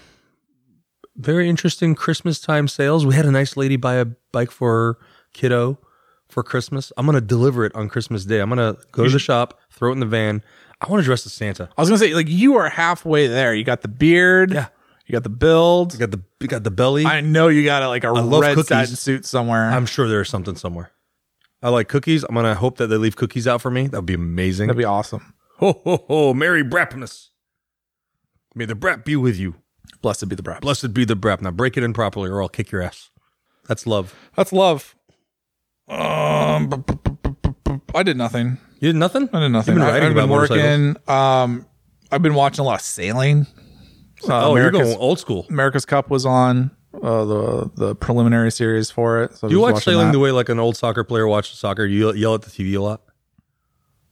very 1.15 1.49
interesting 1.49 1.95
Christmas 1.95 2.39
time 2.39 2.67
sales. 2.67 3.05
We 3.05 3.15
had 3.15 3.25
a 3.25 3.31
nice 3.31 3.57
lady 3.57 3.75
buy 3.75 3.95
a 3.95 4.05
bike 4.31 4.51
for 4.51 4.71
her 4.71 4.97
kiddo 5.33 5.79
for 6.29 6.43
Christmas. 6.43 6.91
I'm 6.97 7.05
gonna 7.05 7.21
deliver 7.21 7.65
it 7.65 7.73
on 7.75 7.89
Christmas 7.89 8.25
Day. 8.25 8.39
I'm 8.39 8.49
gonna 8.49 8.77
go 8.91 9.03
to 9.03 9.09
the 9.09 9.19
shop, 9.19 9.59
throw 9.71 9.89
it 9.89 9.93
in 9.93 9.99
the 9.99 10.05
van. 10.05 10.43
I 10.79 10.89
want 10.89 11.01
to 11.01 11.05
dress 11.05 11.25
as 11.25 11.33
Santa. 11.33 11.69
I 11.77 11.81
was 11.81 11.89
gonna 11.89 11.99
say, 11.99 12.13
like 12.13 12.29
you 12.29 12.55
are 12.57 12.69
halfway 12.69 13.27
there. 13.27 13.53
You 13.55 13.63
got 13.63 13.81
the 13.81 13.87
beard. 13.87 14.51
Yeah. 14.51 14.67
You 15.07 15.13
got 15.13 15.23
the 15.23 15.29
build. 15.29 15.93
You 15.93 15.99
got 15.99 16.11
the 16.11 16.21
you 16.41 16.47
got 16.47 16.63
the 16.63 16.71
belly. 16.71 17.05
I 17.05 17.21
know 17.21 17.47
you 17.47 17.63
got 17.63 17.81
a, 17.81 17.87
like 17.87 18.03
a 18.03 18.11
love 18.11 18.41
red 18.41 18.55
cookies. 18.55 18.67
satin 18.67 18.95
suit 18.95 19.25
somewhere. 19.25 19.63
I'm 19.71 19.85
sure 19.85 20.07
there's 20.07 20.29
something 20.29 20.57
somewhere. 20.57 20.91
I 21.63 21.69
like 21.69 21.87
cookies. 21.87 22.23
I'm 22.23 22.35
gonna 22.35 22.55
hope 22.55 22.77
that 22.77 22.87
they 22.87 22.97
leave 22.97 23.15
cookies 23.15 23.47
out 23.47 23.61
for 23.61 23.71
me. 23.71 23.87
That'd 23.87 24.05
be 24.05 24.13
amazing. 24.13 24.67
That'd 24.67 24.77
be 24.77 24.83
awesome. 24.83 25.33
Ho 25.57 25.81
ho 25.83 26.05
ho! 26.07 26.33
Merry 26.33 26.63
Brapmas. 26.63 27.29
May 28.55 28.65
the 28.65 28.75
Brap 28.75 29.05
be 29.05 29.15
with 29.15 29.37
you. 29.37 29.55
Blessed 30.01 30.27
be 30.29 30.35
the 30.35 30.43
bride. 30.43 30.61
Blessed 30.61 30.93
be 30.93 31.05
the 31.05 31.15
Brap. 31.15 31.41
Now 31.41 31.51
break 31.51 31.77
it 31.77 31.83
in 31.83 31.93
properly, 31.93 32.29
or 32.29 32.41
I'll 32.41 32.49
kick 32.49 32.71
your 32.71 32.81
ass. 32.81 33.09
That's 33.67 33.85
love. 33.87 34.15
That's 34.35 34.51
love. 34.53 34.95
Um, 35.87 36.67
bu- 36.69 36.77
bu- 36.77 36.93
bu- 36.95 37.35
bu- 37.41 37.53
bu- 37.63 37.79
I 37.95 38.03
did 38.03 38.17
nothing. 38.17 38.57
You 38.79 38.89
did 38.91 38.95
nothing. 38.97 39.29
I 39.33 39.39
did 39.39 39.49
nothing. 39.49 39.75
You've 39.75 39.81
been 39.81 39.87
I- 39.87 39.91
writing 39.91 40.09
I've 40.09 40.15
been 40.15 40.23
about 40.25 40.49
working. 40.49 40.95
Um, 41.07 41.65
I've 42.11 42.21
been 42.21 42.33
watching 42.35 42.63
a 42.63 42.65
lot 42.65 42.75
of 42.79 42.85
sailing. 42.85 43.47
Uh, 44.27 44.49
oh, 44.49 44.55
you're 44.55 44.71
going 44.71 44.97
old 44.97 45.19
school. 45.19 45.45
America's 45.49 45.85
Cup 45.85 46.09
was 46.09 46.25
on 46.25 46.71
uh, 47.03 47.25
the 47.25 47.71
the 47.75 47.95
preliminary 47.95 48.51
series 48.51 48.89
for 48.91 49.23
it. 49.23 49.35
So 49.35 49.47
I 49.47 49.51
You 49.51 49.59
watch 49.61 49.83
sailing 49.83 50.07
that. 50.07 50.11
the 50.13 50.19
way 50.19 50.31
like 50.31 50.49
an 50.49 50.59
old 50.59 50.75
soccer 50.75 51.03
player 51.03 51.27
watches 51.27 51.57
soccer. 51.59 51.85
You 51.85 52.07
yell, 52.07 52.15
yell 52.15 52.35
at 52.35 52.41
the 52.41 52.49
TV 52.49 52.75
a 52.75 52.81
lot. 52.81 53.01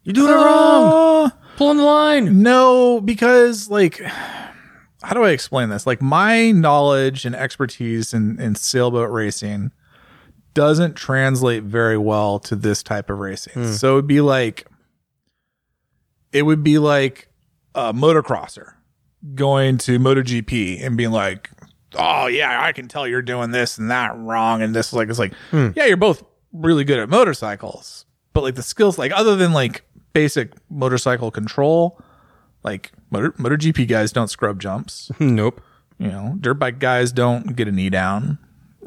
You're 0.05 0.13
doing 0.13 0.31
it 0.31 0.35
wrong. 0.35 1.31
Ah. 1.31 1.37
Pulling 1.57 1.77
the 1.77 1.83
line. 1.83 2.41
No, 2.41 3.01
because 3.01 3.69
like, 3.69 3.99
how 5.01 5.13
do 5.13 5.23
I 5.23 5.31
explain 5.31 5.69
this? 5.69 5.85
Like, 5.85 6.01
my 6.01 6.51
knowledge 6.51 7.25
and 7.25 7.35
expertise 7.35 8.13
in, 8.13 8.39
in 8.39 8.55
sailboat 8.55 9.09
racing 9.09 9.71
doesn't 10.53 10.95
translate 10.95 11.63
very 11.63 11.97
well 11.97 12.39
to 12.39 12.55
this 12.55 12.81
type 12.81 13.09
of 13.09 13.19
racing. 13.19 13.53
Hmm. 13.53 13.71
So 13.71 13.93
it'd 13.93 14.07
be 14.07 14.21
like, 14.21 14.67
it 16.31 16.43
would 16.43 16.63
be 16.63 16.77
like 16.79 17.29
a 17.73 17.93
motocrosser 17.93 18.73
going 19.33 19.77
to 19.79 19.97
MotoGP 19.97 20.85
and 20.85 20.97
being 20.97 21.11
like, 21.11 21.49
"Oh 21.95 22.27
yeah, 22.27 22.63
I 22.63 22.71
can 22.71 22.87
tell 22.87 23.07
you're 23.07 23.21
doing 23.21 23.51
this 23.51 23.77
and 23.77 23.89
that 23.91 24.15
wrong," 24.17 24.61
and 24.61 24.75
this 24.75 24.93
like 24.93 25.09
it's 25.09 25.19
like, 25.19 25.33
hmm. 25.51 25.69
yeah, 25.75 25.85
you're 25.85 25.97
both 25.97 26.23
really 26.51 26.83
good 26.83 26.99
at 26.99 27.09
motorcycles, 27.09 28.05
but 28.33 28.43
like 28.43 28.55
the 28.55 28.63
skills, 28.63 28.97
like 28.97 29.11
other 29.11 29.35
than 29.35 29.53
like 29.53 29.83
basic 30.15 30.53
motorcycle 30.71 31.29
control, 31.29 32.01
like 32.63 32.91
motor 33.11 33.33
MotoGP 33.33 33.87
guys 33.87 34.11
don't 34.11 34.29
scrub 34.29 34.59
jumps. 34.59 35.11
Nope. 35.19 35.61
You 35.99 36.07
know, 36.07 36.35
dirt 36.41 36.55
bike 36.55 36.79
guys 36.79 37.11
don't 37.11 37.55
get 37.55 37.67
a 37.67 37.71
knee 37.71 37.89
down. 37.91 38.37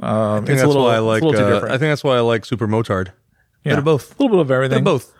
Um, 0.03 0.11
I 0.43 0.47
think 0.47 0.59
that's 0.61 0.75
why 0.75 0.95
I 0.97 0.99
like. 0.99 1.23
It's 1.23 1.25
a 1.25 1.27
little 1.27 1.41
too 1.41 1.47
Uh, 1.47 1.55
different. 1.55 1.75
I 1.75 1.79
think 1.79 1.91
that's 1.91 2.05
why 2.05 2.17
I 2.17 2.21
like 2.21 2.45
Super 2.45 2.67
Motard. 2.69 3.09
yeah, 3.65 3.73
Bit 3.73 3.79
of 3.79 3.85
both. 3.85 4.19
a 4.19 4.23
little 4.23 4.37
bit 4.37 4.41
of 4.43 4.51
everything. 4.51 4.85
They're 4.85 4.93
both. 4.95 5.15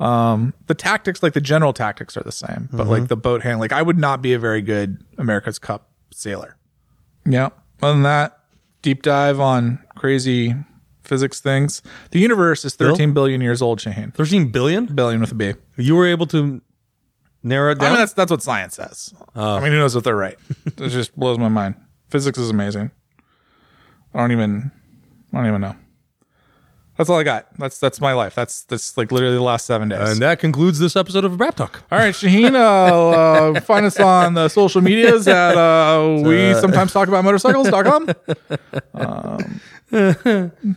Um, 0.00 0.54
the 0.66 0.74
tactics, 0.74 1.22
like 1.22 1.34
the 1.34 1.40
general 1.40 1.72
tactics, 1.72 2.16
are 2.16 2.22
the 2.22 2.32
same, 2.32 2.68
but 2.72 2.82
Mm-hmm. 2.82 2.90
like 2.90 3.08
the 3.08 3.16
boat 3.16 3.42
hand, 3.42 3.60
like 3.60 3.70
I 3.72 3.82
would 3.82 3.98
not 3.98 4.22
be 4.22 4.32
a 4.32 4.38
very 4.38 4.62
good 4.62 5.04
America's 5.18 5.58
Cup 5.58 5.88
sailor. 6.12 6.56
Yeah. 7.26 7.50
Other 7.82 7.92
than 7.92 8.02
that, 8.04 8.38
deep 8.82 9.02
dive 9.02 9.38
on 9.40 9.78
crazy 9.96 10.54
physics 11.02 11.40
things. 11.40 11.82
The 12.10 12.18
universe 12.18 12.64
is 12.64 12.74
thirteen 12.74 13.12
billion 13.12 13.40
years 13.40 13.62
old, 13.62 13.78
Shaheen. 13.80 14.14
Thirteen 14.14 14.50
billion. 14.50 14.86
Billion 14.86 15.20
with 15.20 15.32
a 15.32 15.34
B. 15.34 15.54
You 15.76 15.96
were 15.96 16.06
able 16.06 16.26
to 16.28 16.60
narrow 17.42 17.72
it 17.72 17.78
I 17.78 17.80
down. 17.80 17.90
mean, 17.92 17.98
that's 18.00 18.12
that's 18.12 18.30
what 18.30 18.42
science 18.42 18.76
says. 18.76 19.14
Oh. 19.34 19.56
I 19.56 19.60
mean, 19.60 19.72
who 19.72 19.78
knows 19.78 19.96
if 19.96 20.04
they're 20.04 20.16
right? 20.16 20.38
it 20.66 20.88
just 20.88 21.16
blows 21.16 21.38
my 21.38 21.48
mind. 21.48 21.74
Physics 22.08 22.38
is 22.38 22.50
amazing. 22.50 22.90
I 24.12 24.18
don't 24.18 24.32
even, 24.32 24.72
I 25.32 25.36
don't 25.36 25.46
even 25.46 25.60
know. 25.60 25.76
That's 26.96 27.08
all 27.08 27.18
I 27.18 27.22
got. 27.22 27.46
That's 27.56 27.78
that's 27.78 27.98
my 27.98 28.12
life. 28.12 28.34
That's 28.34 28.64
that's 28.64 28.98
like 28.98 29.10
literally 29.10 29.36
the 29.36 29.42
last 29.42 29.64
seven 29.64 29.88
days. 29.88 30.10
and 30.10 30.20
that 30.20 30.38
concludes 30.38 30.78
this 30.78 30.96
episode 30.96 31.24
of 31.24 31.32
Brap 31.32 31.54
Talk. 31.54 31.82
All 31.90 31.98
right, 31.98 32.12
Shaheen, 32.12 32.54
uh, 32.54 33.54
uh, 33.56 33.60
find 33.62 33.86
us 33.86 33.98
on 33.98 34.34
the 34.34 34.48
social 34.50 34.82
medias 34.82 35.26
at 35.26 35.56
uh, 35.56 36.20
we 36.22 36.52
sometimes 36.54 36.92
talk 36.92 37.08
about 37.08 37.24
motorcycles.com. 37.24 38.10
Um, 39.92 40.76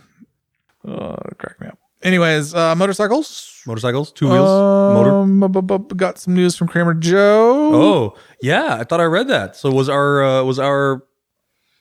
uh, 0.87 1.15
crack 1.37 1.59
me 1.61 1.67
up. 1.67 1.77
Anyways, 2.01 2.53
uh, 2.53 2.75
motorcycles. 2.75 3.61
Motorcycles, 3.65 4.11
two 4.11 4.27
wheels, 4.29 4.49
motor. 4.93 5.11
Um, 5.15 5.39
bu- 5.39 5.47
bu- 5.47 5.61
bu- 5.79 5.95
got 5.95 6.17
some 6.19 6.33
news 6.33 6.55
from 6.57 6.67
Kramer 6.67 6.93
Joe. 6.93 7.73
Oh, 7.73 8.17
yeah, 8.41 8.75
I 8.79 8.83
thought 8.83 8.99
I 8.99 9.05
read 9.05 9.29
that. 9.29 9.55
So 9.55 9.71
was 9.71 9.87
our 9.87 10.21
uh, 10.21 10.43
was 10.43 10.59
our 10.59 11.03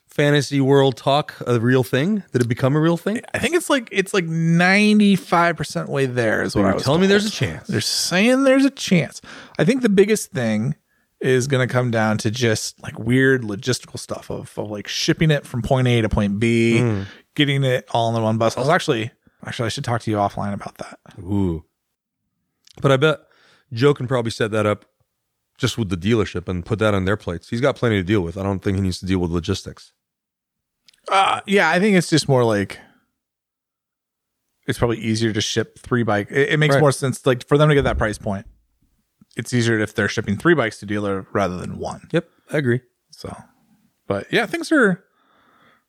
fantasy 0.07 0.61
world 0.61 0.95
talk 0.95 1.33
a 1.45 1.59
real 1.59 1.83
thing? 1.83 2.23
Did 2.31 2.41
it 2.43 2.47
become 2.47 2.75
a 2.75 2.79
real 2.79 2.97
thing? 2.97 3.19
I 3.33 3.39
think 3.39 3.55
it's 3.55 3.69
like 3.69 3.89
it's 3.91 4.13
like 4.13 4.25
ninety 4.25 5.15
five 5.17 5.57
percent 5.57 5.89
way 5.89 6.05
there. 6.05 6.41
Is 6.43 6.55
what 6.55 6.65
I 6.65 6.73
was 6.73 6.83
telling 6.83 7.01
me 7.01 7.07
there's 7.07 7.25
a 7.25 7.31
chance. 7.31 7.67
They're 7.67 7.81
saying 7.81 8.43
there's 8.45 8.65
a 8.65 8.69
chance. 8.69 9.21
I 9.59 9.65
think 9.65 9.81
the 9.81 9.89
biggest 9.89 10.31
thing 10.31 10.75
is 11.19 11.47
going 11.47 11.65
to 11.65 11.71
come 11.71 11.89
down 11.89 12.17
to 12.19 12.29
just 12.29 12.81
like 12.83 12.99
weird 12.99 13.43
logistical 13.43 13.97
stuff 13.97 14.29
of, 14.29 14.51
of 14.57 14.69
like 14.69 14.87
shipping 14.89 15.31
it 15.31 15.45
from 15.45 15.61
point 15.61 15.87
A 15.87 16.01
to 16.01 16.09
point 16.09 16.37
B, 16.39 16.79
Hmm. 16.79 17.01
Getting 17.35 17.63
it 17.63 17.85
all 17.91 18.09
in 18.09 18.15
the 18.15 18.21
one 18.21 18.37
bus. 18.37 18.57
I 18.57 18.59
was 18.61 18.69
actually, 18.69 19.11
actually, 19.45 19.67
I 19.67 19.69
should 19.69 19.83
talk 19.83 20.01
to 20.01 20.11
you 20.11 20.17
offline 20.17 20.53
about 20.53 20.77
that. 20.77 20.99
Ooh. 21.19 21.63
But 22.81 22.91
I 22.91 22.97
bet 22.97 23.19
Joe 23.71 23.93
can 23.93 24.07
probably 24.07 24.31
set 24.31 24.51
that 24.51 24.65
up 24.65 24.85
just 25.57 25.77
with 25.77 25.89
the 25.89 25.97
dealership 25.97 26.47
and 26.47 26.65
put 26.65 26.79
that 26.79 26.93
on 26.93 27.05
their 27.05 27.17
plates. 27.17 27.49
He's 27.49 27.61
got 27.61 27.75
plenty 27.75 27.95
to 27.97 28.03
deal 28.03 28.21
with. 28.21 28.37
I 28.37 28.43
don't 28.43 28.59
think 28.59 28.75
he 28.75 28.81
needs 28.81 28.99
to 28.99 29.05
deal 29.05 29.19
with 29.19 29.31
logistics. 29.31 29.93
Uh, 31.09 31.41
yeah, 31.45 31.69
I 31.69 31.79
think 31.79 31.95
it's 31.97 32.09
just 32.09 32.27
more 32.29 32.43
like 32.43 32.79
it's 34.67 34.79
probably 34.79 34.97
easier 34.99 35.33
to 35.33 35.41
ship 35.41 35.77
three 35.79 36.03
bike. 36.03 36.29
It, 36.31 36.53
it 36.53 36.57
makes 36.57 36.75
Right. 36.75 36.81
more 36.81 36.91
sense 36.91 37.25
like 37.25 37.45
for 37.47 37.57
them 37.57 37.69
to 37.69 37.75
get 37.75 37.83
that 37.83 37.97
price 37.97 38.17
point. 38.17 38.45
It's 39.35 39.53
easier 39.53 39.79
if 39.79 39.93
they're 39.95 40.07
shipping 40.07 40.37
three 40.37 40.53
bikes 40.53 40.79
to 40.79 40.85
dealer 40.85 41.27
rather 41.33 41.57
than 41.57 41.77
one. 41.79 42.07
Yep, 42.11 42.27
I 42.51 42.57
agree. 42.57 42.81
So, 43.11 43.35
but 44.07 44.31
yeah, 44.31 44.45
things 44.45 44.71
are 44.71 45.03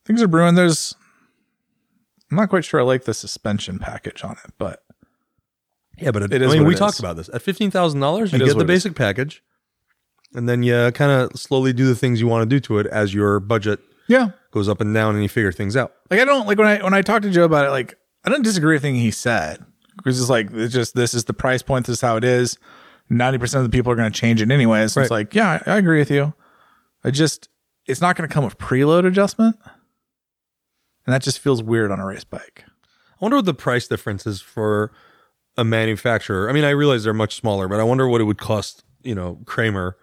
things 0.06 0.22
are 0.22 0.28
brewing. 0.28 0.54
There's 0.54 0.94
I'm 2.31 2.37
not 2.37 2.49
quite 2.49 2.64
sure 2.64 2.81
I 2.81 2.83
like 2.83 3.04
the 3.04 3.14
suspension 3.14 3.78
package 3.78 4.25
on 4.25 4.37
it, 4.45 4.52
but 4.59 4.83
Yeah, 5.99 6.11
but 6.11 6.23
it, 6.25 6.33
It 6.33 6.43
I 6.43 6.47
mean, 6.47 6.64
we 6.66 6.75
talked 6.75 6.95
is. 6.95 7.00
about 7.00 7.16
this 7.16 7.28
at 7.33 7.43
fifteen 7.43 7.71
thousand 7.71 8.00
dollars. 8.00 8.33
You 8.33 8.40
is 8.43 8.49
get 8.49 8.54
the 8.59 8.64
is. 8.64 8.66
basic 8.66 8.95
package, 8.95 9.43
and 10.35 10.49
then 10.49 10.62
you 10.62 10.90
kind 10.93 11.12
of 11.12 11.38
slowly 11.38 11.73
do 11.73 11.87
the 11.87 11.95
things 11.95 12.21
you 12.21 12.26
want 12.26 12.49
to 12.49 12.54
do 12.57 12.61
to 12.61 12.78
it 12.78 12.87
as 12.87 13.12
your 13.14 13.40
budget 13.40 13.81
yeah, 14.09 14.31
goes 14.50 14.69
up 14.69 14.81
and 14.81 14.93
down, 14.95 15.14
and 15.14 15.23
you 15.23 15.28
figure 15.28 15.52
things 15.52 15.76
out. 15.76 15.93
like 16.11 16.21
I 16.21 16.25
don't 16.25 16.47
like 16.47 16.59
when 16.59 16.66
I 16.66 16.83
when 16.83 16.95
I 16.95 17.02
talked 17.02 17.23
to 17.25 17.31
Joe 17.31 17.45
about 17.45 17.66
it. 17.66 17.71
Like 17.71 17.95
I 18.25 18.31
don't 18.31 18.43
disagree 18.43 18.75
with 18.76 18.85
anything 18.85 19.00
he 19.00 19.11
said 19.11 19.64
because 19.97 20.21
it's 20.21 20.31
like 20.31 20.49
it's 20.52 20.75
just 20.75 20.95
this 20.95 21.14
is 21.14 21.25
the 21.25 21.35
price 21.35 21.62
point. 21.62 21.87
This 21.87 21.95
is 21.99 22.00
how 22.00 22.16
it 22.16 22.25
is. 22.25 22.59
Ninety 23.11 23.38
percent 23.38 23.64
of 23.64 23.71
the 23.71 23.76
people 23.76 23.93
are 23.93 23.97
going 23.97 24.11
to 24.11 24.19
change 24.19 24.40
it 24.43 24.50
anyways. 24.50 24.93
So 24.95 25.02
It's 25.02 25.11
like 25.11 25.35
yeah, 25.35 25.61
I, 25.66 25.73
I 25.73 25.76
agree 25.78 25.99
with 25.99 26.11
you. 26.11 26.35
I 27.04 27.11
just 27.11 27.49
it's 27.87 28.00
not 28.00 28.16
going 28.16 28.26
to 28.28 28.33
come 28.33 28.45
with 28.45 28.57
preload 28.59 29.07
adjustment, 29.07 29.57
and 31.06 31.12
that 31.14 31.23
just 31.23 31.38
feels 31.38 31.62
weird 31.62 31.90
on 31.90 32.00
a 32.00 32.06
race 32.06 32.25
bike. 32.25 32.64
I 32.66 33.16
wonder 33.20 33.37
what 33.37 33.44
the 33.46 33.54
price 33.54 33.87
difference 33.88 34.26
is 34.26 34.40
for 34.40 34.92
a 35.56 35.64
manufacturer. 35.64 36.50
I 36.50 36.52
mean, 36.52 36.64
I 36.64 36.70
realize 36.70 37.04
they're 37.04 37.12
much 37.14 37.34
smaller, 37.37 37.68
but 37.68 37.80
I 37.80 37.84
wonder 37.84 38.08
what 38.08 38.20
it 38.20 38.25
would 38.25 38.38
cost. 38.38 38.84
You 39.02 39.14
know, 39.14 39.38
Kramer. 39.44 39.96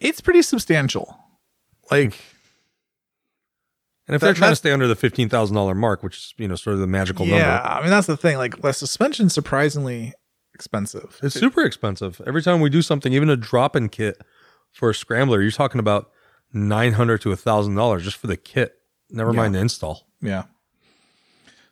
It's 0.00 0.20
pretty 0.20 0.42
substantial. 0.42 1.18
Like 1.90 2.18
And 4.06 4.14
if 4.14 4.20
That- 4.20 4.26
they're 4.28 4.34
trying 4.34 4.52
to 4.52 4.56
stay 4.56 4.70
under 4.72 4.86
the 4.86 4.94
fifteen 4.96 5.28
thousand 5.28 5.54
dollar 5.56 5.74
mark, 5.74 6.02
which 6.02 6.16
is 6.16 6.34
you 6.38 6.48
know 6.48 6.54
sort 6.56 6.74
of 6.74 6.80
the 6.80 6.86
magical 6.86 7.26
yeah, 7.26 7.32
number, 7.38 7.46
Yeah, 7.46 7.62
I 7.76 7.80
mean 7.82 7.90
that's 7.90 8.06
the 8.06 8.16
thing. 8.16 8.36
Like 8.38 8.60
the 8.62 8.72
suspension's 8.72 9.34
surprisingly 9.34 10.14
expensive. 10.54 11.18
it's 11.22 11.34
super 11.38 11.62
expensive. 11.64 12.20
Every 12.26 12.42
time 12.42 12.60
we 12.60 12.70
do 12.70 12.82
something, 12.82 13.12
even 13.12 13.28
a 13.30 13.36
drop 13.36 13.76
in 13.76 13.88
kit 13.88 14.20
for 14.72 14.90
a 14.90 14.94
scrambler, 14.94 15.40
you're 15.42 15.50
talking 15.50 15.78
about 15.78 16.10
nine 16.52 16.94
hundred 16.94 17.20
to 17.22 17.32
a 17.32 17.36
thousand 17.36 17.74
dollars 17.74 18.04
just 18.04 18.16
for 18.16 18.26
the 18.28 18.36
kit. 18.36 18.74
Never 19.10 19.32
mind 19.32 19.54
the 19.54 19.58
install. 19.60 20.07
Yeah. 20.20 20.44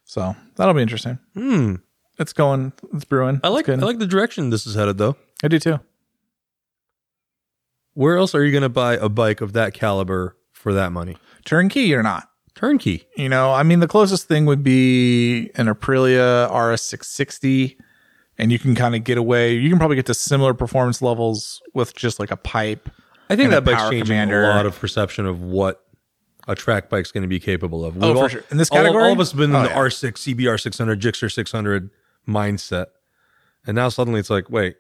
So 0.05 0.37
that'll 0.57 0.75
be 0.75 0.83
interesting. 0.83 1.19
Hmm. 1.35 1.77
It's 2.19 2.33
going. 2.33 2.73
It's 2.95 3.05
brewing. 3.05 3.41
I 3.45 3.49
like 3.49 3.69
I 3.69 3.75
like 3.75 3.99
the 3.99 4.07
direction 4.07 4.51
this 4.51 4.67
is 4.67 4.75
headed 4.75 4.99
though. 4.99 5.17
I 5.43 5.49
do 5.49 5.59
too. 5.59 5.81
Where 7.95 8.17
else 8.17 8.35
are 8.35 8.45
you 8.45 8.53
going 8.53 8.63
to 8.63 8.69
buy 8.69 8.95
a 8.97 9.09
bike 9.09 9.41
of 9.41 9.53
that 9.55 9.73
caliber 9.75 10.37
for 10.53 10.73
that 10.75 10.93
money? 10.93 11.17
Turnkey 11.45 11.95
or 11.95 12.03
not? 12.03 12.29
Turnkey. 12.55 13.07
You 13.17 13.29
know, 13.29 13.53
I 13.53 13.63
mean, 13.63 13.81
the 13.81 13.89
closest 13.89 14.29
thing 14.29 14.45
would 14.47 14.63
be 14.63 15.51
an 15.55 15.67
Aprilia 15.67 16.51
RS660, 16.51 17.77
and 18.39 18.53
you 18.53 18.59
can 18.59 18.75
kind 18.75 18.95
of 18.95 19.03
get 19.05 19.17
away. 19.17 19.55
You 19.55 19.69
can 19.71 19.79
probably 19.79 19.97
get 19.97 20.07
to 20.07 20.15
similar 20.15 20.53
performance 20.53 21.01
levels 21.01 21.63
with 21.75 21.95
just 21.95 22.19
like 22.21 22.31
a 22.31 22.37
pipe. 22.37 22.91
I 23.31 23.37
think 23.37 23.51
that 23.51 23.65
bike's 23.65 23.83
changing 23.89 24.05
Commander. 24.05 24.45
a 24.45 24.49
lot 24.49 24.67
of 24.67 24.79
perception 24.79 25.25
of 25.27 25.43
what 25.43 25.83
a 26.47 26.55
track 26.55 26.89
bike's 26.89 27.11
going 27.13 27.23
to 27.23 27.29
be 27.29 27.41
capable 27.41 27.85
of. 27.85 27.97
Oh, 28.03 28.09
We've 28.09 28.17
for 28.17 28.23
all, 28.23 28.29
sure. 28.29 28.45
In 28.51 28.57
this 28.57 28.71
all- 28.71 28.79
category? 28.79 29.05
all, 29.05 29.13
of 29.13 29.21
us 29.21 29.33
have 29.33 29.39
been 29.39 29.55
Oh, 29.55 29.59
in 29.59 29.65
the 29.65 29.71
yeah. 29.71 29.77
R6, 29.77 30.35
CBR 30.37 30.61
600, 30.61 31.01
Gixxer 31.01 31.33
600 31.33 31.91
mindset, 32.29 32.87
and 33.67 33.75
now 33.75 33.89
suddenly 33.89 34.21
it's 34.21 34.31
like, 34.31 34.49
wait, 34.51 34.77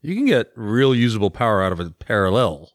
you 0.00 0.14
can 0.14 0.24
get 0.26 0.50
real 0.56 0.94
usable 0.94 1.30
power 1.30 1.62
out 1.62 1.72
of 1.72 1.80
a 1.80 1.90
parallel, 1.90 2.72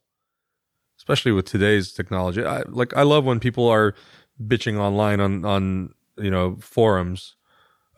especially 0.97 1.31
with 1.31 1.45
today's 1.45 1.91
technology. 1.93 2.43
I, 2.43 2.63
like, 2.67 2.95
I 2.95 3.03
love 3.03 3.23
when 3.25 3.39
people 3.39 3.67
are 3.69 3.95
bitching 4.41 4.77
online 4.77 5.19
on 5.19 5.45
on 5.45 5.93
you 6.17 6.29
know 6.31 6.57
forums 6.59 7.35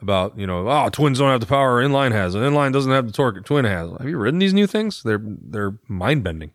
about 0.02 0.38
you 0.38 0.46
know 0.46 0.68
oh 0.70 0.90
twins 0.90 1.18
don't 1.20 1.32
have 1.32 1.40
the 1.40 1.46
power 1.48 1.82
inline 1.82 2.12
has 2.12 2.36
and 2.36 2.44
inline 2.44 2.74
doesn't 2.74 2.92
have 2.92 3.08
the 3.08 3.14
torque 3.14 3.44
twin 3.46 3.64
has 3.64 3.90
have 4.00 4.08
you 4.08 4.18
ridden 4.18 4.40
these 4.40 4.54
new 4.54 4.68
things 4.68 5.02
they're 5.04 5.22
they're 5.24 5.80
mind 5.88 6.24
bending 6.24 6.52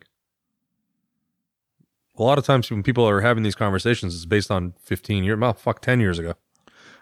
a 2.21 2.25
lot 2.27 2.37
of 2.37 2.45
times 2.45 2.69
when 2.69 2.83
people 2.83 3.07
are 3.07 3.21
having 3.21 3.43
these 3.43 3.55
conversations 3.55 4.15
it's 4.15 4.25
based 4.25 4.51
on 4.51 4.73
15 4.83 5.23
years 5.23 5.39
well 5.39 5.53
fuck 5.53 5.81
10 5.81 5.99
years 5.99 6.19
ago 6.19 6.35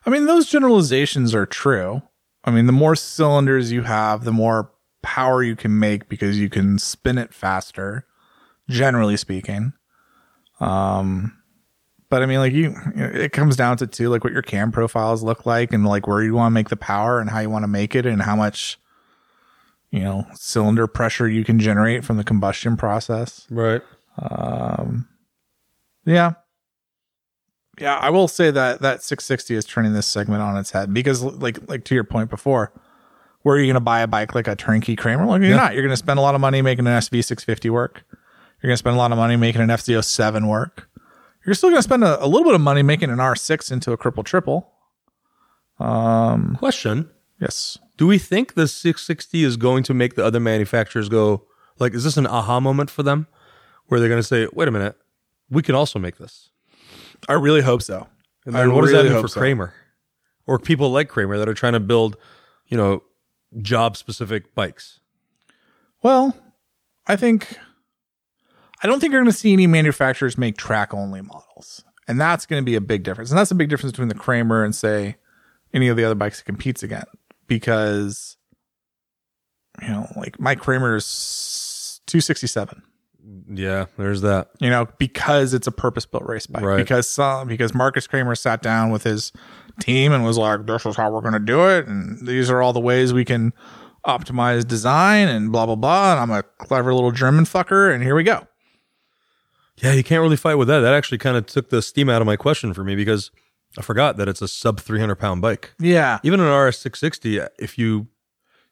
I 0.06 0.10
mean, 0.10 0.26
those 0.26 0.48
generalizations 0.48 1.36
are 1.36 1.46
true. 1.46 2.02
I 2.44 2.52
mean, 2.52 2.66
the 2.66 2.72
more 2.72 2.96
cylinders 2.96 3.72
you 3.72 3.84
have, 3.84 4.24
the 4.24 4.32
more 4.32 4.72
power 5.02 5.44
you 5.44 5.56
can 5.56 5.78
make 5.80 6.10
because 6.10 6.40
you 6.40 6.50
can 6.50 6.80
spin 6.80 7.18
it 7.18 7.34
faster, 7.34 8.06
generally 8.70 9.18
speaking. 9.18 9.74
Um, 10.60 11.38
but 12.10 12.24
I 12.24 12.26
mean, 12.26 12.40
like 12.40 12.54
you, 12.54 12.76
it 12.96 13.34
comes 13.34 13.56
down 13.56 13.78
to 13.78 13.88
too, 13.88 14.10
like 14.10 14.24
what 14.24 14.34
your 14.34 14.42
cam 14.42 14.72
profiles 14.72 15.22
look 15.22 15.46
like 15.46 15.74
and 15.74 15.86
like 15.86 16.08
where 16.08 16.24
you 16.24 16.34
want 16.34 16.52
to 16.52 16.56
make 16.56 16.70
the 16.70 16.78
power 16.78 17.20
and 17.20 17.30
how 17.30 17.40
you 17.40 17.50
want 17.50 17.64
to 17.64 17.68
make 17.68 17.94
it 17.94 18.06
and 18.06 18.22
how 18.22 18.36
much, 18.36 18.80
you 19.92 20.00
know, 20.00 20.26
cylinder 20.34 20.88
pressure 20.88 21.28
you 21.28 21.44
can 21.44 21.60
generate 21.60 22.04
from 22.04 22.18
the 22.18 22.24
combustion 22.24 22.78
process. 22.78 23.46
right 23.50 23.84
Yeah. 26.06 26.32
Yeah, 27.80 27.96
I 27.96 28.10
will 28.10 28.28
say 28.28 28.52
that 28.52 28.82
that 28.82 29.04
660 29.04 29.56
is 29.56 29.64
turning 29.66 29.94
this 29.94 30.06
segment 30.08 30.42
on 30.42 30.58
its 30.58 30.72
head 30.72 30.94
because 30.94 31.24
like 31.24 31.60
like 31.70 31.86
to 31.86 31.96
your 31.96 32.04
point 32.04 32.30
before, 32.30 32.74
where 33.44 33.56
are 33.56 33.60
you 33.60 33.68
going 33.68 33.76
to 33.76 33.80
buy 33.80 34.02
a 34.02 34.08
bike 34.08 34.36
like 34.36 34.48
a 34.50 34.56
turnkey 34.56 34.98
Kramer? 34.98 35.26
Like 35.26 35.42
you're 35.42 35.52
Yeah. 35.52 35.56
not. 35.58 35.74
You're 35.74 35.84
going 35.84 35.92
to 35.94 35.98
spend 35.98 36.20
a 36.20 36.22
lot 36.22 36.36
of 36.36 36.42
money 36.42 36.62
making 36.62 36.88
an 36.88 36.94
SV 37.00 37.24
650 37.24 37.70
work. 37.70 38.04
You're 38.62 38.68
going 38.70 38.74
to 38.74 38.78
spend 38.78 38.96
a 38.96 39.00
lot 39.00 39.12
of 39.14 39.18
money 39.18 39.38
making 39.38 39.62
an 39.62 39.70
FZ07 39.70 40.50
work. 40.50 40.90
You're 41.46 41.56
still 41.56 41.70
going 41.70 41.80
to 41.80 41.84
spend 41.84 42.04
a, 42.04 42.22
a 42.22 42.28
little 42.28 42.44
bit 42.44 42.54
of 42.54 42.60
money 42.60 42.82
making 42.84 43.10
an 43.12 43.18
R6 43.20 43.72
into 43.72 43.94
a 43.94 43.98
triple 43.98 44.24
triple. 44.24 44.74
Um. 45.80 46.58
Question 46.60 47.10
Yes. 47.40 47.78
do 47.96 48.06
we 48.08 48.18
think 48.18 48.56
the 48.56 48.68
660 48.68 49.44
is 49.46 49.56
going 49.56 49.84
to 49.84 49.94
make 49.94 50.16
the 50.16 50.26
other 50.26 50.42
manufacturers 50.42 51.08
go 51.08 51.46
like 51.80 51.94
is 51.94 52.04
this 52.04 52.18
an 52.18 52.28
aha 52.28 52.60
moment 52.60 52.90
for 52.90 53.02
them 53.04 53.28
where 53.90 54.00
they're 54.00 54.10
going 54.10 54.22
to 54.22 54.28
say 54.28 54.48
wait 54.54 54.68
a 54.68 54.72
minute 54.72 54.96
we 55.50 55.62
can 55.62 55.76
also 55.76 56.00
make 56.00 56.18
this 56.18 56.50
I 57.28 57.34
really 57.34 57.62
hope 57.62 57.82
so. 57.82 58.08
And 58.46 58.56
I 58.56 58.62
then 58.62 58.74
what 58.74 58.82
does 58.82 58.92
that 58.92 59.06
mean 59.06 59.22
for 59.22 59.28
so. 59.28 59.40
Kramer 59.40 59.74
or 60.48 60.60
people 60.60 60.92
like 60.92 61.10
Kramer 61.10 61.38
that 61.38 61.50
are 61.50 61.54
trying 61.54 61.74
to 61.74 61.80
build, 61.80 62.18
you 62.68 62.78
know, 62.78 63.04
job 63.62 63.98
specific 63.98 64.56
bikes? 64.56 65.00
Well, 66.02 66.36
I 67.08 67.16
think 67.16 67.58
I 68.82 68.88
don't 68.88 69.00
think 69.00 69.12
you're 69.12 69.22
going 69.22 69.32
to 69.32 69.38
see 69.38 69.54
any 69.54 69.68
manufacturers 69.68 70.38
make 70.38 70.58
track 70.58 70.94
only 70.94 71.22
models, 71.22 71.84
and 72.08 72.20
that's 72.20 72.46
going 72.46 72.62
to 72.62 72.66
be 72.66 72.76
a 72.76 72.82
big 72.82 73.04
difference. 73.04 73.30
And 73.30 73.38
that's 73.38 73.52
a 73.52 73.56
big 73.56 73.70
difference 73.70 73.92
between 73.92 74.08
the 74.08 74.16
Kramer 74.16 74.64
and 74.64 74.74
say 74.74 75.18
any 75.74 75.88
of 75.90 75.98
the 75.98 76.06
other 76.06 76.16
bikes 76.16 76.40
it 76.40 76.46
competes 76.46 76.84
against, 76.84 77.08
because 77.48 78.38
you 79.82 79.90
know, 79.90 80.08
like 80.16 80.40
my 80.40 80.56
Kramer's 80.56 82.02
267. 82.08 82.82
Yeah, 83.52 83.86
there's 83.98 84.22
that. 84.22 84.50
You 84.60 84.70
know, 84.70 84.88
because 84.98 85.54
it's 85.54 85.68
a 85.68 85.72
purpose 85.72 86.06
built 86.06 86.24
race 86.26 86.48
bike. 86.48 86.64
Right. 86.64 86.78
Because 86.78 87.10
some 87.10 87.48
because 87.48 87.74
Marcus 87.74 88.08
Kramer 88.08 88.36
sat 88.36 88.62
down 88.62 88.92
with 88.92 89.04
his 89.04 89.32
team 89.80 90.12
and 90.12 90.24
was 90.24 90.38
like, 90.38 90.66
"This 90.66 90.86
is 90.86 90.96
how 90.96 91.12
we're 91.12 91.22
going 91.22 91.34
to 91.34 91.40
do 91.40 91.68
it, 91.68 91.88
and 91.88 92.26
these 92.28 92.50
are 92.50 92.62
all 92.62 92.74
the 92.74 92.80
ways 92.80 93.14
we 93.14 93.26
can 93.26 93.54
optimize 94.06 94.68
design 94.68 95.28
and 95.28 95.52
blah 95.52 95.66
blah 95.66 95.76
blah." 95.76 96.14
And 96.14 96.20
I'm 96.22 96.32
a 96.32 96.44
clever 96.44 96.94
little 96.94 97.12
German 97.12 97.46
fucker, 97.46 97.94
and 97.94 98.04
here 98.04 98.16
we 98.16 98.24
go. 98.24 98.48
Yeah, 99.78 99.94
you 99.94 100.04
can't 100.04 100.22
really 100.22 100.36
fight 100.38 100.56
with 100.56 100.68
that. 100.68 100.80
That 100.82 100.94
actually 100.94 101.20
kind 101.20 101.38
of 101.38 101.46
took 101.46 101.70
the 101.70 101.82
steam 101.82 102.10
out 102.10 102.22
of 102.22 102.26
my 102.26 102.36
question 102.36 102.74
for 102.74 102.84
me 102.84 102.96
because 102.96 103.32
I 103.78 103.82
forgot 103.82 104.18
that 104.18 104.28
it's 104.28 104.42
a 104.42 104.48
sub 104.48 104.80
300 104.80 105.16
pound 105.16 105.42
bike. 105.42 105.74
Yeah, 105.80 106.20
Even 106.24 106.40
an 106.40 106.48
RS 106.48 106.80
660, 106.80 107.40
if 107.60 107.78
you 107.78 108.08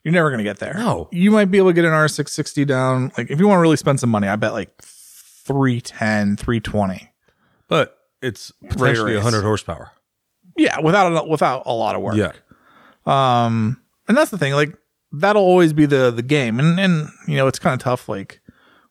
you're 0.07 0.13
never 0.13 0.29
going 0.29 0.37
to 0.37 0.45
get 0.45 0.59
there. 0.59 0.73
No. 0.75 1.09
you 1.11 1.31
might 1.31 1.51
be 1.51 1.57
able 1.57 1.67
to 1.71 1.73
get 1.73 1.83
an 1.83 1.91
R660 1.91 2.65
down. 2.65 3.11
Like 3.17 3.29
if 3.29 3.41
you 3.41 3.47
want 3.47 3.57
to 3.57 3.61
really 3.61 3.75
spend 3.75 3.99
some 3.99 4.09
money, 4.09 4.29
I 4.29 4.37
bet 4.37 4.53
like 4.53 4.81
310, 4.81 6.37
320. 6.37 7.11
but 7.67 7.97
it's 8.21 8.53
potentially 8.69 9.15
race. 9.15 9.23
100 9.23 9.41
horsepower. 9.41 9.91
Yeah, 10.55 10.79
without 10.79 11.11
a, 11.11 11.27
without 11.27 11.63
a 11.65 11.73
lot 11.73 11.97
of 11.97 12.01
work. 12.01 12.15
Yeah. 12.15 12.31
Um, 13.05 13.81
and 14.07 14.15
that's 14.15 14.31
the 14.31 14.37
thing. 14.37 14.53
Like 14.53 14.77
that'll 15.11 15.43
always 15.43 15.73
be 15.73 15.85
the 15.85 16.09
the 16.09 16.23
game. 16.23 16.57
And 16.57 16.79
and 16.79 17.09
you 17.27 17.35
know 17.35 17.47
it's 17.47 17.59
kind 17.59 17.73
of 17.73 17.79
tough. 17.81 18.07
Like 18.07 18.39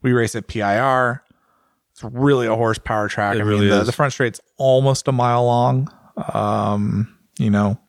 we 0.02 0.12
race 0.12 0.36
at 0.36 0.48
PIR. 0.48 1.22
It's 1.92 2.04
really 2.04 2.46
a 2.46 2.54
horsepower 2.54 3.08
track. 3.08 3.36
It 3.36 3.40
I 3.40 3.44
really 3.44 3.60
mean, 3.60 3.70
the, 3.70 3.80
is. 3.80 3.86
the 3.86 3.92
front 3.92 4.12
straight's 4.12 4.38
almost 4.58 5.08
a 5.08 5.12
mile 5.12 5.46
long. 5.46 5.90
Um, 6.34 7.16
you 7.38 7.48
know, 7.48 7.80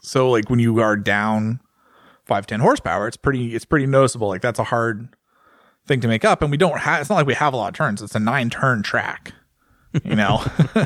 so 0.00 0.30
like 0.30 0.48
when 0.50 0.58
you 0.58 0.78
are 0.80 0.96
down 0.96 1.60
five 2.24 2.46
ten 2.46 2.60
horsepower, 2.60 3.08
it's 3.08 3.16
pretty 3.16 3.54
it's 3.54 3.64
pretty 3.64 3.86
noticeable. 3.86 4.28
Like 4.28 4.42
that's 4.42 4.58
a 4.58 4.64
hard 4.64 5.08
thing 5.86 6.00
to 6.00 6.08
make 6.08 6.24
up. 6.24 6.42
And 6.42 6.50
we 6.50 6.56
don't 6.56 6.78
have. 6.78 7.00
It's 7.00 7.10
not 7.10 7.16
like 7.16 7.26
we 7.26 7.34
have 7.34 7.52
a 7.54 7.56
lot 7.56 7.68
of 7.68 7.74
turns. 7.74 8.02
It's 8.02 8.14
a 8.14 8.20
nine 8.20 8.50
turn 8.50 8.82
track. 8.82 9.32
You 10.04 10.16
know. 10.16 10.44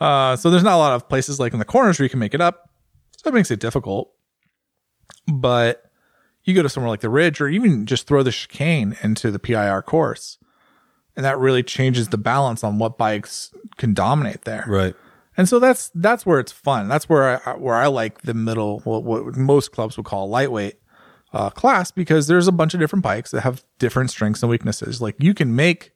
Uh, 0.00 0.34
so 0.34 0.50
there's 0.50 0.62
not 0.62 0.76
a 0.76 0.78
lot 0.78 0.94
of 0.94 1.08
places 1.08 1.38
like 1.38 1.52
in 1.52 1.58
the 1.58 1.64
corners 1.64 1.98
where 1.98 2.04
you 2.04 2.10
can 2.10 2.20
make 2.20 2.32
it 2.32 2.40
up. 2.40 2.70
So 3.16 3.28
that 3.28 3.34
makes 3.34 3.50
it 3.50 3.60
difficult. 3.60 4.12
But 5.30 5.90
you 6.44 6.54
go 6.54 6.62
to 6.62 6.68
somewhere 6.68 6.88
like 6.88 7.00
the 7.00 7.10
Ridge 7.10 7.40
or 7.40 7.48
even 7.48 7.84
just 7.84 8.06
throw 8.06 8.22
the 8.22 8.32
chicane 8.32 8.96
into 9.02 9.30
the 9.30 9.38
PIR 9.38 9.82
course. 9.82 10.38
And 11.16 11.24
that 11.24 11.38
really 11.38 11.62
changes 11.62 12.08
the 12.08 12.16
balance 12.16 12.64
on 12.64 12.78
what 12.78 12.96
bikes 12.96 13.52
can 13.76 13.92
dominate 13.92 14.42
there. 14.42 14.64
Right. 14.66 14.94
And 15.40 15.48
so 15.48 15.58
that's 15.58 15.90
that's 15.94 16.26
where 16.26 16.38
it's 16.38 16.52
fun. 16.52 16.86
That's 16.86 17.08
where 17.08 17.40
I 17.48 17.54
where 17.54 17.74
I 17.74 17.86
like 17.86 18.20
the 18.20 18.34
middle, 18.34 18.80
what, 18.80 19.04
what 19.04 19.36
most 19.38 19.72
clubs 19.72 19.96
would 19.96 20.04
call 20.04 20.28
lightweight 20.28 20.74
uh, 21.32 21.48
class, 21.48 21.90
because 21.90 22.26
there's 22.26 22.46
a 22.46 22.52
bunch 22.52 22.74
of 22.74 22.80
different 22.80 23.02
bikes 23.02 23.30
that 23.30 23.40
have 23.40 23.64
different 23.78 24.10
strengths 24.10 24.42
and 24.42 24.50
weaknesses. 24.50 25.00
Like 25.00 25.14
you 25.18 25.32
can 25.32 25.56
make, 25.56 25.92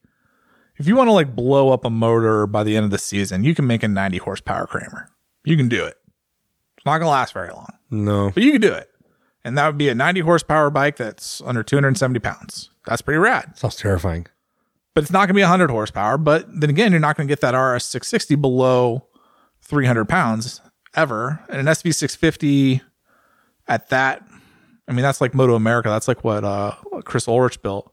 if 0.77 0.87
you 0.87 0.95
want 0.95 1.09
to 1.09 1.11
like 1.11 1.35
blow 1.35 1.69
up 1.69 1.85
a 1.85 1.91
motor 1.91 2.47
by 2.47 2.63
the 2.63 2.75
end 2.75 2.85
of 2.85 2.89
the 2.89 2.97
season, 2.97 3.43
you 3.43 3.53
can 3.53 3.67
make 3.67 3.83
a 3.83 3.87
90 3.87 4.17
horsepower 4.17 4.65
Kramer. 4.65 5.11
You 5.43 5.55
can 5.57 5.69
do 5.69 5.85
it. 5.85 5.95
It's 6.77 6.85
not 6.87 6.97
gonna 6.97 7.11
last 7.11 7.31
very 7.31 7.49
long, 7.51 7.69
No. 7.91 8.31
but 8.33 8.41
you 8.41 8.51
can 8.51 8.61
do 8.61 8.73
it. 8.73 8.89
And 9.43 9.55
that 9.59 9.67
would 9.67 9.77
be 9.77 9.89
a 9.89 9.93
90 9.95 10.21
horsepower 10.21 10.71
bike 10.71 10.95
that's 10.95 11.39
under 11.45 11.61
270 11.61 12.19
pounds. 12.19 12.71
That's 12.87 13.03
pretty 13.03 13.19
rad 13.19 13.55
Sounds 13.59 13.75
terrifying. 13.75 14.25
but 14.95 15.03
it's 15.03 15.11
not 15.11 15.19
going 15.27 15.27
to 15.27 15.33
be 15.35 15.41
100 15.41 15.69
horsepower. 15.69 16.17
But 16.17 16.47
then 16.59 16.71
again, 16.71 16.91
you're 16.93 16.99
not 16.99 17.15
going 17.15 17.27
to 17.27 17.31
get 17.31 17.41
that 17.41 17.53
RS 17.55 17.85
660 17.85 18.33
below 18.35 19.04
300 19.65 20.05
pounds 20.05 20.61
ever. 20.95 21.39
And 21.49 21.59
an 21.59 21.65
SV 21.65 21.93
650 21.93 22.81
at 23.67 23.89
that, 23.89 24.23
I 24.87 24.91
mean, 24.93 25.03
that's 25.03 25.21
like 25.21 25.33
Moto 25.33 25.55
America. 25.55 25.89
That's 25.89 26.07
like 26.07 26.23
what 26.23 26.43
uh, 26.43 26.75
Chris 27.03 27.27
Ulrich 27.27 27.61
built. 27.61 27.91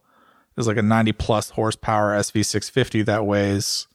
Is 0.58 0.66
like 0.66 0.76
a 0.76 0.82
90 0.82 1.12
plus 1.12 1.48
horsepower 1.48 2.12
SV 2.14 2.44
650 2.44 3.02
that 3.04 3.24
weighs, 3.24 3.86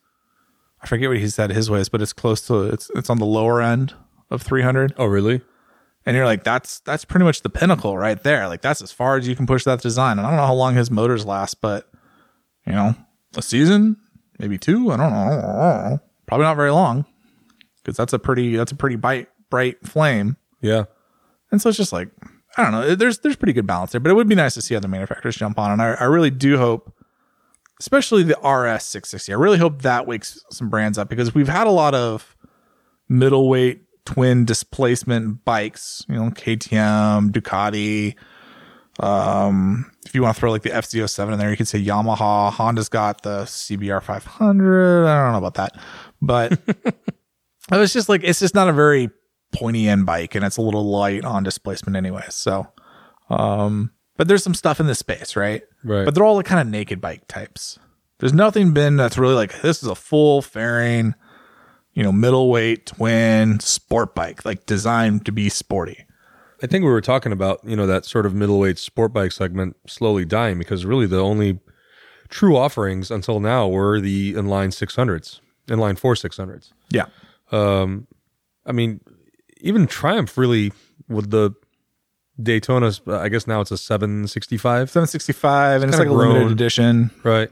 I 0.82 0.88
forget 0.88 1.08
what 1.08 1.20
he 1.20 1.30
said 1.30 1.52
his 1.52 1.70
weighs, 1.70 1.88
but 1.88 2.02
it's 2.02 2.14
close 2.14 2.42
to 2.48 2.64
it's 2.64 2.90
it's 2.96 3.12
on 3.12 3.20
the 3.20 3.28
lower 3.28 3.62
end 3.62 3.94
of 4.32 4.42
300 4.42 4.96
Oh, 4.98 5.06
really? 5.06 5.42
and 6.04 6.16
you're 6.18 6.26
like 6.26 6.44
that's 6.44 6.80
that's 6.80 7.06
pretty 7.06 7.26
much 7.26 7.44
the 7.44 7.50
pinnacle 7.50 7.96
right 7.98 8.24
there 8.24 8.48
like 8.48 8.62
that's 8.62 8.82
as 8.82 8.92
far 8.92 9.18
as 9.18 9.28
you 9.28 9.36
can 9.36 9.46
push 9.46 9.66
that 9.66 9.82
design 9.82 10.18
and 10.18 10.26
i 10.26 10.30
don't 10.32 10.38
know 10.40 10.46
how 10.48 10.54
long 10.54 10.74
his 10.74 10.90
motors 10.90 11.26
last 11.26 11.60
but 11.62 11.90
you 12.66 12.72
know 12.72 12.96
a 13.36 13.42
season 13.42 13.98
maybe 14.40 14.58
two 14.58 14.90
i 14.92 14.98
don't 14.98 15.12
know, 15.12 15.18
I 15.18 15.30
don't 15.30 15.42
know. 15.92 16.00
probably 16.26 16.46
not 16.46 16.56
very 16.56 16.72
long 16.72 17.06
because 17.88 17.98
that's 17.98 18.12
a 18.14 18.20
pretty 18.20 18.56
that's 18.58 18.72
a 18.72 18.76
pretty 18.76 18.98
bright 18.98 19.30
bright 19.50 19.78
flame 19.88 20.36
Yeah. 20.62 20.84
and 21.52 21.62
so 21.62 21.70
it's 21.70 21.78
just 21.78 21.94
like 21.94 22.10
i 22.58 22.64
don't 22.64 22.74
know 22.74 22.94
there's 22.96 23.20
there's 23.20 23.38
pretty 23.38 23.54
good 23.54 23.66
balance 23.66 23.94
there 23.94 24.02
but 24.02 24.10
it 24.12 24.16
would 24.16 24.28
be 24.28 24.36
nice 24.36 24.54
to 24.56 24.62
see 24.62 24.76
other 24.76 24.88
manufacturers 24.90 25.36
jump 25.38 25.58
on 25.58 25.72
and 25.72 25.82
i, 25.82 25.94
I 25.94 26.04
really 26.04 26.30
do 26.30 26.58
hope 26.58 26.94
especially 27.80 28.24
the 28.24 28.34
rs 28.40 28.84
660 28.84 29.32
i 29.32 29.36
really 29.36 29.58
hope 29.58 29.82
that 29.84 30.06
wakes 30.06 30.44
some 30.52 30.70
brands 30.70 30.98
up 30.98 31.08
because 31.10 31.34
we've 31.34 31.48
had 31.48 31.66
a 31.68 31.72
lot 31.72 31.96
of 31.96 32.36
middleweight 33.10 33.84
twin 34.06 34.46
displacement 34.46 35.44
bikes, 35.44 36.06
you 36.08 36.16
know, 36.16 36.30
KTM, 36.30 37.30
Ducati. 37.32 38.16
Um, 39.06 39.92
if 40.06 40.16
you 40.16 40.22
want 40.22 40.36
to 40.36 40.40
throw 40.40 40.50
like 40.52 40.62
the 40.64 40.70
FZ07 40.70 41.34
in 41.34 41.38
there, 41.40 41.52
you 41.52 41.58
could 41.58 41.68
say 41.68 41.84
Yamaha. 41.84 42.52
Honda's 42.52 42.88
got 42.90 43.22
the 43.24 43.42
CBR 43.44 44.02
500. 44.02 45.06
I 45.08 45.24
don't 45.24 45.32
know 45.34 45.38
about 45.46 45.56
that, 45.56 45.78
but 46.22 46.58
it 47.72 47.78
was 47.78 47.94
just 47.94 48.10
like, 48.10 48.24
it's 48.24 48.40
just 48.40 48.56
not 48.56 48.70
a 48.70 48.74
very 48.74 49.10
pointy 49.54 49.88
end 49.88 50.06
bike 50.06 50.36
and 50.36 50.44
it's 50.46 50.58
a 50.58 50.62
little 50.62 50.86
light 50.90 51.24
on 51.24 51.44
displacement 51.44 51.96
anyway. 51.96 52.26
So, 52.30 52.68
um, 53.30 53.92
but 54.18 54.28
there's 54.28 54.44
some 54.44 54.54
stuff 54.54 54.80
in 54.80 54.88
this 54.88 55.00
space, 55.00 55.36
right? 55.36 55.62
Right. 55.84 56.06
But 56.06 56.16
they're 56.16 56.24
all 56.24 56.36
like 56.36 56.46
kind 56.46 56.62
of 56.62 56.68
naked 56.68 57.00
bike 57.02 57.28
types. 57.28 57.80
There's 58.20 58.34
nothing 58.34 58.74
been 58.74 58.98
that's 58.98 59.18
really 59.18 59.36
like, 59.36 59.62
this 59.62 59.84
is 59.84 59.90
a 59.90 59.96
full 59.96 60.42
fairing, 60.42 61.14
you 61.94 62.04
know, 62.04 62.12
middleweight 62.12 62.88
twin 62.88 63.60
sport 63.60 64.16
bike, 64.16 64.44
like 64.44 64.66
designed 64.66 65.26
to 65.26 65.32
be 65.32 65.50
sporty. 65.50 66.06
I 66.64 66.68
think 66.68 66.84
we 66.84 66.90
were 66.90 67.02
talking 67.02 67.32
about, 67.32 67.60
you 67.64 67.76
know, 67.76 67.86
that 67.86 68.06
sort 68.06 68.26
of 68.26 68.34
middleweight 68.34 68.80
sport 68.80 69.14
bike 69.14 69.32
segment 69.32 69.76
slowly 69.86 70.26
dying 70.26 70.58
because 70.58 70.86
really 70.86 71.06
the 71.06 71.22
only 71.22 71.60
true 72.30 72.58
offerings 72.58 73.12
until 73.12 73.40
now 73.40 73.68
were 73.68 74.00
the 74.00 74.34
inline 74.34 74.70
600s, 74.70 75.40
inline 75.68 76.00
4 76.00 76.16
600s. 76.16 76.72
Yeah. 76.90 77.06
Um, 77.52 78.08
I 78.66 78.72
mean, 78.72 79.00
even 79.62 79.88
Triumph 79.88 80.38
really 80.38 80.74
with 81.08 81.32
the 81.32 81.52
Daytona's, 82.42 83.02
uh, 83.08 83.18
I 83.20 83.30
guess 83.30 83.48
now 83.48 83.62
it's 83.62 83.72
a 83.72 83.78
765, 83.78 84.90
765 84.90 85.82
and 85.82 85.90
it's, 85.90 85.98
like 85.98 86.08
kinda 86.08 86.14
a 86.14 86.18
limited 86.18 86.52
edition. 86.52 87.12
right? 87.24 87.50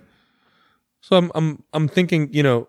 So 1.01 1.17
I'm 1.17 1.31
I'm 1.35 1.63
I'm 1.73 1.87
thinking, 1.87 2.33
you 2.33 2.43
know, 2.43 2.67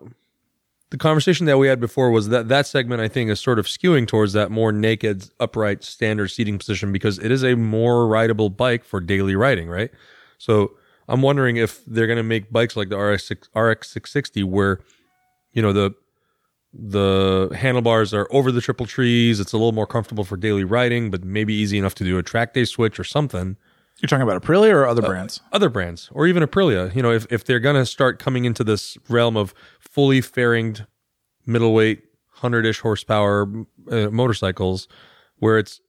the 0.89 0.97
conversation 0.97 1.45
that 1.47 1.57
we 1.57 1.67
had 1.67 1.79
before 1.79 2.11
was 2.11 2.29
that 2.29 2.47
that 2.47 2.65
segment 2.65 3.01
I 3.01 3.07
think 3.07 3.29
is 3.29 3.39
sort 3.39 3.59
of 3.59 3.65
skewing 3.65 4.07
towards 4.07 4.33
that 4.33 4.51
more 4.51 4.71
naked, 4.71 5.29
upright, 5.39 5.83
standard 5.83 6.29
seating 6.29 6.57
position 6.57 6.91
because 6.91 7.19
it 7.19 7.31
is 7.31 7.43
a 7.43 7.55
more 7.55 8.07
rideable 8.07 8.49
bike 8.49 8.85
for 8.85 8.99
daily 8.99 9.35
riding, 9.35 9.67
right? 9.69 9.91
So 10.37 10.71
I'm 11.09 11.21
wondering 11.21 11.57
if 11.57 11.83
they're 11.85 12.07
going 12.07 12.17
to 12.17 12.23
make 12.23 12.51
bikes 12.51 12.75
like 12.75 12.89
the 12.89 12.97
RX 12.97 13.31
RX 13.55 13.89
660 13.89 14.43
where, 14.43 14.79
you 15.51 15.61
know, 15.61 15.73
the 15.73 15.91
the 16.79 17.49
handlebars 17.55 18.13
are 18.13 18.27
over 18.31 18.51
the 18.51 18.61
triple 18.61 18.85
trees. 18.85 19.39
It's 19.39 19.51
a 19.51 19.57
little 19.57 19.71
more 19.71 19.87
comfortable 19.87 20.23
for 20.23 20.37
daily 20.37 20.63
riding, 20.63 21.09
but 21.09 21.23
maybe 21.23 21.53
easy 21.53 21.77
enough 21.77 21.95
to 21.95 22.03
do 22.03 22.17
a 22.17 22.23
track 22.23 22.53
day 22.53 22.65
switch 22.65 22.99
or 22.99 23.03
something 23.03 23.57
You're 23.99 24.07
talking 24.07 24.21
about 24.21 24.41
Aprilia 24.41 24.73
or 24.73 24.85
other 24.85 25.01
brands? 25.01 25.41
other 25.51 25.69
brands 25.69 26.09
or 26.11 26.27
even 26.27 26.43
Aprilia, 26.43 26.95
you 26.95 27.01
know, 27.01 27.11
if, 27.11 27.25
if 27.31 27.43
they're 27.45 27.59
going 27.59 27.75
to 27.75 27.85
start 27.85 28.19
coming 28.19 28.45
into 28.45 28.63
this 28.63 28.97
realm 29.09 29.35
of 29.35 29.55
fully 29.79 30.21
fairinged 30.21 30.85
middleweight, 31.47 32.03
100 32.33 32.65
ish 32.67 32.81
horsepower 32.81 33.47
uh, 33.91 34.09
motorcycles 34.11 34.87
where 35.39 35.57
it's 35.57 35.81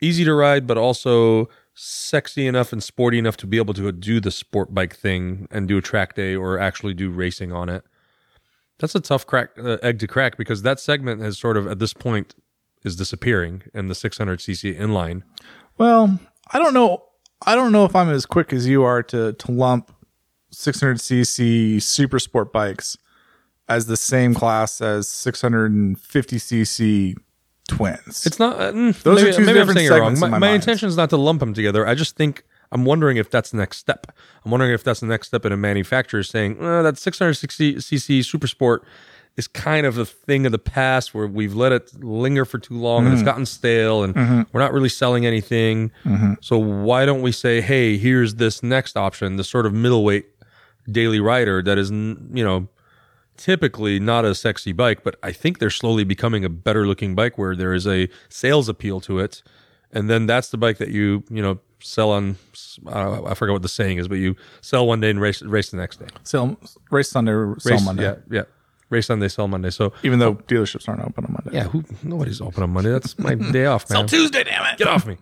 easy 0.00 0.24
to 0.24 0.34
ride, 0.34 0.66
but 0.66 0.76
also 0.76 1.48
sexy 1.74 2.46
enough 2.46 2.72
and 2.72 2.82
sporty 2.82 3.18
enough 3.18 3.36
to 3.36 3.46
be 3.46 3.56
able 3.58 3.74
to 3.74 3.92
do 3.92 4.20
the 4.20 4.32
sport 4.32 4.74
bike 4.74 4.96
thing 4.96 5.46
and 5.50 5.68
do 5.68 5.78
a 5.78 5.80
track 5.80 6.14
day 6.14 6.34
or 6.34 6.58
actually 6.58 6.94
do 6.94 7.10
racing 7.10 7.52
on 7.52 7.68
it. 7.68 7.84
That's 8.80 8.94
a 8.94 9.00
tough 9.00 9.26
crack 9.26 9.50
uh, 9.58 9.76
egg 9.82 9.98
to 10.00 10.06
crack 10.06 10.36
because 10.36 10.62
that 10.62 10.80
segment 10.80 11.20
has 11.22 11.38
sort 11.38 11.56
of 11.56 11.66
at 11.66 11.78
this 11.78 11.92
point 11.92 12.34
is 12.82 12.96
disappearing 12.96 13.62
in 13.74 13.88
the 13.88 13.94
600cc 13.94 14.78
inline. 14.78 15.22
Well, 15.78 16.18
I 16.52 16.58
don't 16.58 16.74
know. 16.74 17.04
I 17.46 17.54
don't 17.54 17.72
know 17.72 17.84
if 17.84 17.94
I'm 17.94 18.10
as 18.10 18.26
quick 18.26 18.52
as 18.52 18.66
you 18.66 18.82
are 18.82 19.02
to 19.04 19.32
to 19.34 19.52
lump 19.52 19.92
600cc 20.52 21.82
super 21.82 22.18
sport 22.18 22.52
bikes 22.52 22.96
as 23.68 23.86
the 23.86 23.96
same 23.96 24.34
class 24.34 24.80
as 24.80 25.06
650cc 25.06 27.14
twins. 27.68 28.26
It's 28.26 28.38
not. 28.38 28.60
Uh, 28.60 28.72
mm, 28.72 29.02
Those 29.02 29.22
are 29.22 29.26
maybe, 29.26 29.36
two 29.36 29.44
maybe 29.44 29.60
I'm 29.60 29.66
different 29.66 29.78
saying 29.78 29.86
it 29.86 29.90
wrong. 29.90 30.16
segments 30.16 30.20
My, 30.20 30.26
in 30.26 30.30
my 30.32 30.38
my 30.38 30.50
intention 30.50 30.88
is 30.88 30.96
not 30.96 31.10
to 31.10 31.16
lump 31.16 31.40
them 31.40 31.54
together. 31.54 31.86
I 31.86 31.94
just 31.94 32.16
think 32.16 32.44
I'm 32.72 32.84
wondering 32.84 33.16
if 33.16 33.30
that's 33.30 33.50
the 33.50 33.56
next 33.56 33.78
step. 33.78 34.06
I'm 34.44 34.50
wondering 34.50 34.72
if 34.72 34.84
that's 34.84 35.00
the 35.00 35.06
next 35.06 35.28
step 35.28 35.44
in 35.44 35.52
a 35.52 35.56
manufacturer 35.56 36.22
saying 36.22 36.62
uh, 36.62 36.82
that 36.82 36.98
660 36.98 37.76
cc 37.76 38.24
super 38.24 38.46
sport 38.46 38.84
is 39.36 39.46
kind 39.48 39.86
of 39.86 39.96
a 39.96 40.04
thing 40.04 40.44
of 40.46 40.52
the 40.52 40.58
past 40.58 41.14
where 41.14 41.26
we've 41.26 41.54
let 41.54 41.72
it 41.72 42.02
linger 42.02 42.44
for 42.44 42.58
too 42.58 42.74
long 42.74 43.02
Mm-hmm. 43.02 43.06
and 43.12 43.14
it's 43.14 43.24
gotten 43.24 43.46
stale 43.46 44.02
and 44.02 44.14
we're 44.52 44.60
not 44.60 44.72
really 44.72 44.88
selling 44.88 45.24
anything. 45.24 45.90
Mm-hmm. 46.04 46.34
So 46.40 46.58
why 46.58 47.06
don't 47.06 47.22
we 47.22 47.32
say, 47.32 47.60
hey, 47.60 47.96
here's 47.96 48.34
this 48.36 48.62
next 48.62 48.96
option, 48.96 49.36
the 49.36 49.44
sort 49.44 49.66
of 49.66 49.72
middleweight 49.72 50.26
daily 50.90 51.20
rider 51.20 51.62
that 51.62 51.78
is, 51.78 51.90
you 51.90 52.44
know, 52.44 52.68
typically 53.36 53.98
not 54.00 54.24
a 54.24 54.34
sexy 54.34 54.72
bike, 54.72 55.02
but 55.02 55.16
I 55.22 55.32
think 55.32 55.58
they're 55.58 55.70
slowly 55.70 56.04
becoming 56.04 56.44
a 56.44 56.48
better 56.50 56.86
looking 56.86 57.14
bike 57.14 57.38
where 57.38 57.56
there 57.56 57.72
is 57.72 57.86
a 57.86 58.08
sales 58.28 58.68
appeal 58.68 59.00
to 59.02 59.18
it. 59.20 59.42
And 59.92 60.10
then 60.10 60.26
that's 60.26 60.50
the 60.50 60.58
bike 60.58 60.78
that 60.78 60.88
you, 60.88 61.24
you 61.30 61.40
know, 61.42 61.58
sell 61.82 62.10
on, 62.10 62.36
uh, 62.86 63.24
I 63.24 63.34
forget 63.34 63.52
what 63.52 63.62
the 63.62 63.68
saying 63.68 63.98
is, 63.98 64.08
but 64.08 64.16
you 64.16 64.36
sell 64.60 64.86
one 64.86 65.00
day 65.00 65.10
and 65.10 65.20
race, 65.20 65.42
race 65.42 65.70
the 65.70 65.76
next 65.76 65.98
day. 65.98 66.06
sell 66.22 66.58
race 66.90 67.10
Sunday, 67.10 67.32
sell 67.32 67.72
Race, 67.76 67.84
Monday. 67.84 68.02
Yeah. 68.04 68.14
Yeah. 68.30 68.42
Race 68.90 69.06
Sunday, 69.06 69.28
sell 69.28 69.46
Monday. 69.48 69.70
So 69.70 69.92
Even 70.02 70.18
though 70.18 70.34
dealerships 70.34 70.88
aren't 70.88 71.02
open 71.02 71.24
on 71.24 71.32
Monday. 71.32 71.56
yeah, 71.56 71.64
who, 71.68 71.84
nobody's 72.02 72.40
open 72.40 72.62
on 72.62 72.70
Monday. 72.70 72.90
That's 72.90 73.18
my 73.18 73.34
day 73.34 73.66
off, 73.66 73.88
man. 73.88 73.96
Sell 73.98 74.06
Tuesday, 74.06 74.42
damn 74.44 74.64
it. 74.72 74.78
Get 74.78 74.88
off 74.88 75.06
me. 75.06 75.16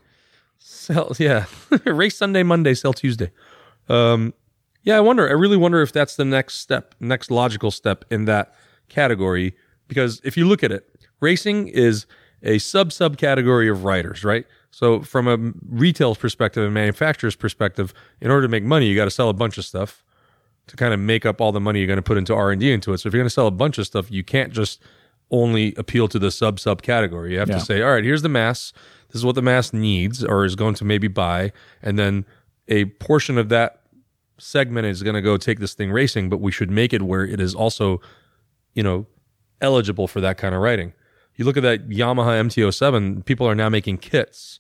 Sell, 0.59 1.13
yeah. 1.19 1.45
Race 1.85 2.17
Sunday, 2.17 2.43
Monday, 2.43 2.75
sell 2.75 2.93
Tuesday. 2.95 3.31
Um, 3.89 4.33
yeah, 4.83 4.97
I 4.97 5.01
wonder. 5.01 5.29
I 5.29 5.33
really 5.33 5.57
wonder 5.59 5.83
if 5.83 5.93
that's 5.93 6.17
the 6.17 6.25
next 6.25 6.61
step, 6.61 6.95
next 6.99 7.31
logical 7.31 7.71
step 7.71 8.05
in 8.11 8.25
that 8.25 8.55
category. 8.89 9.55
Because 9.87 10.21
if 10.25 10.37
you 10.37 10.47
look 10.47 10.63
at 10.65 10.73
it, 10.73 10.89
racing 11.21 11.69
is 11.69 12.07
a 12.43 12.59
sub 12.59 12.91
subcategory 12.91 13.71
of 13.71 13.85
riders, 13.85 14.25
right? 14.25 14.47
So 14.71 15.01
from 15.01 15.27
a 15.29 15.37
retail 15.69 16.15
perspective 16.15 16.65
and 16.65 16.73
manufacturer's 16.75 17.35
perspective, 17.37 17.93
in 18.21 18.31
order 18.31 18.43
to 18.43 18.49
make 18.49 18.63
money, 18.65 18.87
you 18.87 18.95
got 18.95 19.07
to 19.07 19.11
sell 19.11 19.29
a 19.29 19.35
bunch 19.35 19.59
of 19.59 19.65
stuff 19.65 20.05
to 20.69 20.77
kind 20.77 20.93
of 20.93 21.01
make 21.01 21.25
up 21.27 21.41
all 21.41 21.51
the 21.53 21.61
money 21.61 21.81
you're 21.81 21.87
going 21.87 21.97
to 21.97 22.03
put 22.03 22.19
into 22.19 22.35
R 22.35 22.51
and 22.51 22.61
D 22.61 22.71
into 22.73 22.93
it. 22.93 22.99
So 22.99 23.09
if 23.09 23.15
you're 23.15 23.21
going 23.21 23.27
to 23.27 23.35
sell 23.35 23.47
a 23.47 23.51
bunch 23.51 23.79
of 23.79 23.87
stuff, 23.87 24.11
you 24.11 24.23
can't 24.23 24.53
just 24.53 24.83
only 25.31 25.75
appeal 25.77 26.09
to 26.09 26.19
the 26.19 26.31
sub 26.31 26.61
sub 26.61 26.83
category. 26.83 27.33
You 27.33 27.39
have 27.39 27.49
Yeah. 27.49 27.59
to 27.59 27.65
say, 27.65 27.83
all 27.83 27.93
right, 27.93 28.05
here's 28.05 28.23
the 28.23 28.29
mass. 28.29 28.73
This 29.09 29.17
is 29.21 29.25
what 29.25 29.35
the 29.35 29.43
mass 29.43 29.73
needs 29.73 30.23
or 30.23 30.45
is 30.45 30.55
going 30.55 30.75
to 30.75 30.85
maybe 30.85 31.09
buy, 31.09 31.53
and 31.83 31.99
then 31.99 32.27
a 32.69 32.85
portion 32.87 33.39
of 33.39 33.49
that 33.49 33.81
segment 34.37 34.87
is 34.87 35.03
going 35.03 35.15
to 35.15 35.23
go 35.23 35.37
take 35.39 35.59
this 35.61 35.73
thing 35.75 35.91
racing. 35.91 36.29
But 36.29 36.41
we 36.43 36.53
should 36.53 36.71
make 36.71 36.93
it 36.93 37.03
where 37.03 37.25
it 37.25 37.41
is 37.41 37.55
also, 37.55 38.01
you 38.75 38.83
know, 38.83 39.07
eligible 39.63 40.07
for 40.07 40.21
that 40.21 40.37
kind 40.37 40.55
of 40.55 40.61
riding. 40.61 40.93
You 41.39 41.45
look 41.45 41.57
at 41.57 41.63
that 41.63 41.89
Yamaha 41.89 42.41
MT07, 42.49 43.25
people 43.25 43.47
are 43.49 43.55
now 43.55 43.69
making 43.69 43.99
kits 43.99 44.59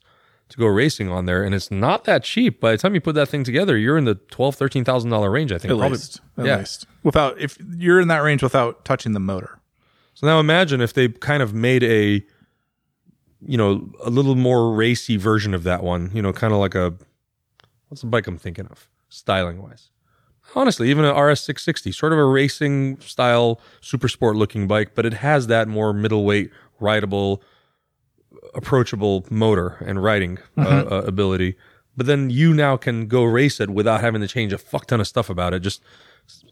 to 0.48 0.56
go 0.56 0.66
racing 0.66 1.10
on 1.10 1.26
there, 1.26 1.42
and 1.42 1.54
it's 1.54 1.70
not 1.70 2.04
that 2.04 2.22
cheap. 2.22 2.60
By 2.60 2.70
the 2.70 2.78
time 2.78 2.94
you 2.94 3.00
put 3.00 3.16
that 3.16 3.28
thing 3.28 3.42
together, 3.44 3.76
you're 3.76 3.98
in 3.98 4.04
the 4.04 4.14
twelve, 4.14 4.54
thirteen 4.54 4.84
thousand 4.84 5.10
dollar 5.10 5.28
range. 5.30 5.52
I 5.52 5.58
think 5.58 5.72
At 5.72 5.76
probably. 5.76 5.96
least. 5.98 6.20
At 6.38 6.46
yeah. 6.46 6.58
least. 6.58 6.86
Without 7.02 7.38
if 7.38 7.58
you're 7.76 8.00
in 8.00 8.08
that 8.08 8.22
range 8.22 8.42
without 8.44 8.84
touching 8.84 9.12
the 9.12 9.20
motor. 9.20 9.58
So 10.14 10.26
now 10.26 10.40
imagine 10.40 10.80
if 10.80 10.94
they 10.94 11.08
kind 11.08 11.42
of 11.42 11.52
made 11.52 11.82
a, 11.82 12.24
you 13.40 13.56
know, 13.58 13.90
a 14.04 14.10
little 14.10 14.34
more 14.36 14.72
racy 14.72 15.16
version 15.16 15.54
of 15.54 15.64
that 15.64 15.82
one. 15.82 16.10
You 16.14 16.22
know, 16.22 16.32
kind 16.32 16.52
of 16.52 16.60
like 16.60 16.76
a, 16.76 16.94
what's 17.88 18.02
the 18.02 18.06
bike 18.06 18.26
I'm 18.28 18.38
thinking 18.38 18.66
of, 18.68 18.88
styling 19.08 19.60
wise. 19.60 19.90
Honestly, 20.54 20.90
even 20.90 21.04
an 21.04 21.14
RS 21.14 21.40
660, 21.40 21.92
sort 21.92 22.12
of 22.12 22.18
a 22.18 22.24
racing 22.24 22.98
style, 23.00 23.60
super 23.80 24.08
sport 24.08 24.34
looking 24.36 24.66
bike, 24.66 24.92
but 24.94 25.04
it 25.04 25.14
has 25.14 25.46
that 25.46 25.68
more 25.68 25.92
middleweight, 25.92 26.50
rideable, 26.80 27.42
approachable 28.54 29.26
motor 29.30 29.76
and 29.86 30.02
riding 30.02 30.38
uh, 30.56 30.84
uh, 30.90 31.02
ability. 31.06 31.54
But 31.96 32.06
then 32.06 32.30
you 32.30 32.54
now 32.54 32.76
can 32.76 33.08
go 33.08 33.24
race 33.24 33.60
it 33.60 33.70
without 33.70 34.00
having 34.00 34.20
to 34.20 34.28
change 34.28 34.52
a 34.52 34.58
fuck 34.58 34.86
ton 34.86 35.00
of 35.00 35.06
stuff 35.06 35.28
about 35.28 35.52
it. 35.52 35.60
Just 35.60 35.82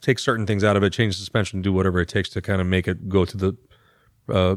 take 0.00 0.18
certain 0.18 0.46
things 0.46 0.64
out 0.64 0.76
of 0.76 0.82
it, 0.82 0.92
change 0.92 1.16
suspension, 1.16 1.62
do 1.62 1.72
whatever 1.72 2.00
it 2.00 2.08
takes 2.08 2.28
to 2.30 2.42
kind 2.42 2.60
of 2.60 2.66
make 2.66 2.88
it 2.88 3.08
go 3.08 3.24
to 3.24 3.36
the 3.36 3.56
uh, 4.28 4.56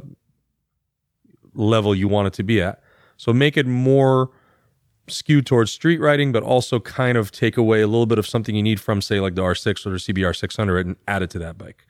level 1.54 1.94
you 1.94 2.08
want 2.08 2.28
it 2.28 2.34
to 2.34 2.44
be 2.44 2.62
at. 2.62 2.82
So 3.18 3.34
make 3.34 3.58
it 3.58 3.68
more 3.68 4.32
skewed 5.12 5.46
towards 5.46 5.72
street 5.72 6.00
riding, 6.00 6.32
but 6.32 6.44
also 6.44 6.80
kind 6.80 7.18
of 7.18 7.32
take 7.32 7.58
away 7.58 7.82
a 7.82 7.88
little 7.88 8.06
bit 8.06 8.20
of 8.20 8.28
something 8.28 8.56
you 8.56 8.64
need 8.64 8.80
from, 8.80 9.02
say, 9.02 9.20
like 9.20 9.36
the 9.36 9.42
R6 9.42 9.86
or 9.86 9.92
the 9.92 9.98
CBR 9.98 10.36
600 10.36 10.86
and 10.86 10.96
add 11.08 11.22
it 11.22 11.30
to 11.32 11.40
that 11.40 11.58
bike. 11.58 11.86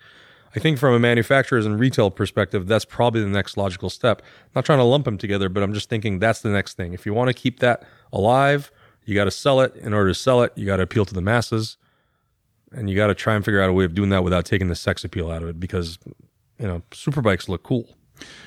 I 0.55 0.59
think 0.59 0.79
from 0.79 0.93
a 0.93 0.99
manufacturer's 0.99 1.65
and 1.65 1.79
retail 1.79 2.09
perspective, 2.09 2.67
that's 2.67 2.85
probably 2.85 3.21
the 3.21 3.27
next 3.27 3.55
logical 3.55 3.89
step. 3.89 4.21
I'm 4.21 4.51
not 4.55 4.65
trying 4.65 4.79
to 4.79 4.83
lump 4.83 5.05
them 5.05 5.17
together, 5.17 5.47
but 5.47 5.61
I'm 5.61 5.73
just 5.73 5.89
thinking 5.89 6.19
that's 6.19 6.41
the 6.41 6.49
next 6.49 6.75
thing. 6.75 6.93
If 6.93 7.05
you 7.05 7.13
want 7.13 7.27
to 7.27 7.33
keep 7.33 7.59
that 7.59 7.83
alive, 8.11 8.71
you 9.05 9.15
got 9.15 9.25
to 9.25 9.31
sell 9.31 9.61
it. 9.61 9.75
In 9.75 9.93
order 9.93 10.09
to 10.09 10.15
sell 10.15 10.41
it, 10.41 10.51
you 10.55 10.65
got 10.65 10.77
to 10.77 10.83
appeal 10.83 11.05
to 11.05 11.13
the 11.13 11.21
masses, 11.21 11.77
and 12.71 12.89
you 12.89 12.95
got 12.95 13.07
to 13.07 13.15
try 13.15 13.35
and 13.35 13.45
figure 13.45 13.61
out 13.61 13.69
a 13.69 13.73
way 13.73 13.85
of 13.85 13.93
doing 13.93 14.09
that 14.09 14.23
without 14.23 14.45
taking 14.45 14.69
the 14.69 14.75
sex 14.75 15.03
appeal 15.03 15.29
out 15.29 15.43
of 15.43 15.49
it 15.49 15.59
because 15.59 15.99
you 16.59 16.67
know 16.67 16.81
super 16.91 17.21
bikes 17.21 17.47
look 17.47 17.63
cool. 17.63 17.95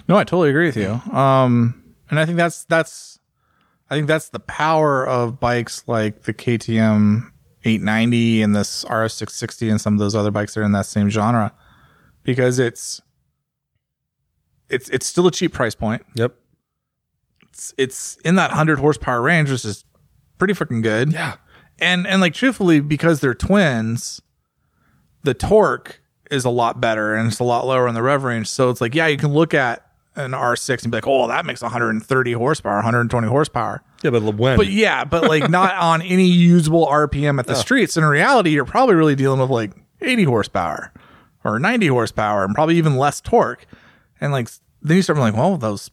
No, 0.08 0.16
I 0.16 0.24
totally 0.24 0.50
agree 0.50 0.66
with 0.66 0.76
you. 0.76 0.92
Um, 1.16 1.82
and 2.10 2.18
I 2.20 2.26
think 2.26 2.36
that's 2.36 2.64
that's 2.64 3.18
I 3.92 3.96
think 3.96 4.06
that's 4.06 4.30
the 4.30 4.40
power 4.40 5.06
of 5.06 5.38
bikes 5.38 5.84
like 5.86 6.22
the 6.22 6.32
KTM 6.32 7.30
890 7.62 8.40
and 8.40 8.56
this 8.56 8.84
RS 8.84 9.12
660 9.12 9.68
and 9.68 9.78
some 9.78 9.92
of 9.92 9.98
those 9.98 10.14
other 10.14 10.30
bikes 10.30 10.54
that 10.54 10.60
are 10.60 10.64
in 10.64 10.72
that 10.72 10.86
same 10.86 11.10
genre 11.10 11.52
because 12.22 12.58
it's 12.58 13.02
it's 14.70 14.88
it's 14.88 15.04
still 15.04 15.26
a 15.26 15.30
cheap 15.30 15.52
price 15.52 15.74
point. 15.74 16.06
Yep. 16.14 16.34
It's 17.50 17.74
it's 17.76 18.16
in 18.24 18.36
that 18.36 18.48
100 18.52 18.78
horsepower 18.78 19.20
range, 19.20 19.50
which 19.50 19.66
is 19.66 19.84
pretty 20.38 20.54
freaking 20.54 20.82
good. 20.82 21.12
Yeah. 21.12 21.34
And 21.78 22.06
and 22.06 22.22
like 22.22 22.32
truthfully, 22.32 22.80
because 22.80 23.20
they're 23.20 23.34
twins, 23.34 24.22
the 25.22 25.34
torque 25.34 26.00
is 26.30 26.46
a 26.46 26.50
lot 26.50 26.80
better 26.80 27.14
and 27.14 27.28
it's 27.28 27.40
a 27.40 27.44
lot 27.44 27.66
lower 27.66 27.86
in 27.86 27.94
the 27.94 28.02
rev 28.02 28.24
range. 28.24 28.48
So 28.48 28.70
it's 28.70 28.80
like, 28.80 28.94
yeah, 28.94 29.08
you 29.08 29.18
can 29.18 29.34
look 29.34 29.52
at 29.52 29.86
an 30.16 30.32
R6 30.32 30.82
and 30.82 30.92
be 30.92 30.98
like, 30.98 31.06
oh, 31.06 31.28
that 31.28 31.46
makes 31.46 31.62
130 31.62 32.32
horsepower, 32.32 32.74
120 32.76 33.28
horsepower. 33.28 33.82
Yeah, 34.02 34.10
but 34.10 34.22
when? 34.22 34.56
But 34.56 34.68
yeah, 34.68 35.04
but 35.04 35.24
like 35.24 35.48
not 35.48 35.74
on 35.80 36.02
any 36.02 36.26
usable 36.26 36.86
RPM 36.86 37.38
at 37.38 37.46
the 37.46 37.54
streets. 37.54 37.96
In 37.96 38.04
reality, 38.04 38.50
you're 38.50 38.64
probably 38.64 38.94
really 38.94 39.14
dealing 39.14 39.40
with 39.40 39.50
like 39.50 39.72
80 40.00 40.24
horsepower 40.24 40.92
or 41.44 41.58
90 41.58 41.86
horsepower 41.88 42.44
and 42.44 42.54
probably 42.54 42.76
even 42.76 42.96
less 42.96 43.20
torque. 43.20 43.66
And 44.20 44.32
like 44.32 44.48
then 44.82 44.96
you 44.96 45.02
start 45.02 45.16
being 45.16 45.26
like, 45.32 45.36
well, 45.36 45.56
those 45.56 45.90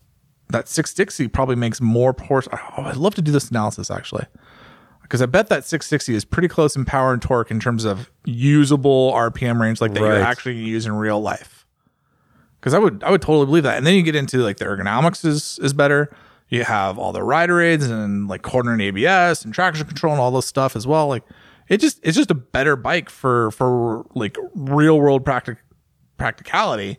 that 0.49 0.67
660 0.67 1.27
probably 1.27 1.55
makes 1.55 1.79
more 1.79 2.15
horse. 2.19 2.47
Oh, 2.51 2.83
I'd 2.83 2.97
love 2.97 3.15
to 3.15 3.21
do 3.21 3.31
this 3.31 3.49
analysis 3.49 3.91
actually. 3.91 4.25
Because 5.01 5.21
I 5.23 5.25
bet 5.25 5.47
that 5.49 5.65
660 5.65 6.13
is 6.13 6.25
pretty 6.25 6.47
close 6.47 6.75
in 6.75 6.85
power 6.85 7.13
and 7.13 7.21
torque 7.21 7.49
in 7.49 7.59
terms 7.59 7.83
of 7.83 8.11
usable 8.25 9.11
RPM 9.13 9.59
range, 9.59 9.81
like 9.81 9.93
that 9.93 9.99
you're 10.01 10.21
actually 10.21 10.53
gonna 10.55 10.67
use 10.67 10.85
in 10.85 10.93
real 10.93 11.19
life. 11.19 11.58
Because 12.59 12.73
I 12.73 12.79
would, 12.79 13.03
I 13.03 13.11
would 13.11 13.21
totally 13.21 13.45
believe 13.45 13.63
that. 13.63 13.77
And 13.77 13.87
then 13.87 13.93
you 13.95 14.01
get 14.01 14.15
into 14.15 14.39
like 14.39 14.57
the 14.57 14.65
ergonomics 14.65 15.23
is 15.25 15.59
is 15.61 15.73
better. 15.73 16.13
You 16.49 16.63
have 16.63 16.97
all 16.97 17.13
the 17.13 17.23
rider 17.23 17.61
aids 17.61 17.85
and 17.85 18.27
like 18.27 18.41
corner 18.41 18.73
and 18.73 18.81
ABS 18.81 19.45
and 19.45 19.53
traction 19.53 19.85
control 19.85 20.13
and 20.13 20.21
all 20.21 20.31
this 20.31 20.47
stuff 20.47 20.75
as 20.75 20.87
well. 20.87 21.07
Like 21.07 21.23
it 21.67 21.77
just, 21.79 21.99
it's 22.01 22.17
just 22.17 22.31
a 22.31 22.35
better 22.35 22.75
bike 22.75 23.09
for 23.09 23.51
for 23.51 24.05
like 24.15 24.35
real 24.55 24.99
world 24.99 25.23
practic 25.23 25.59
practicality, 26.17 26.97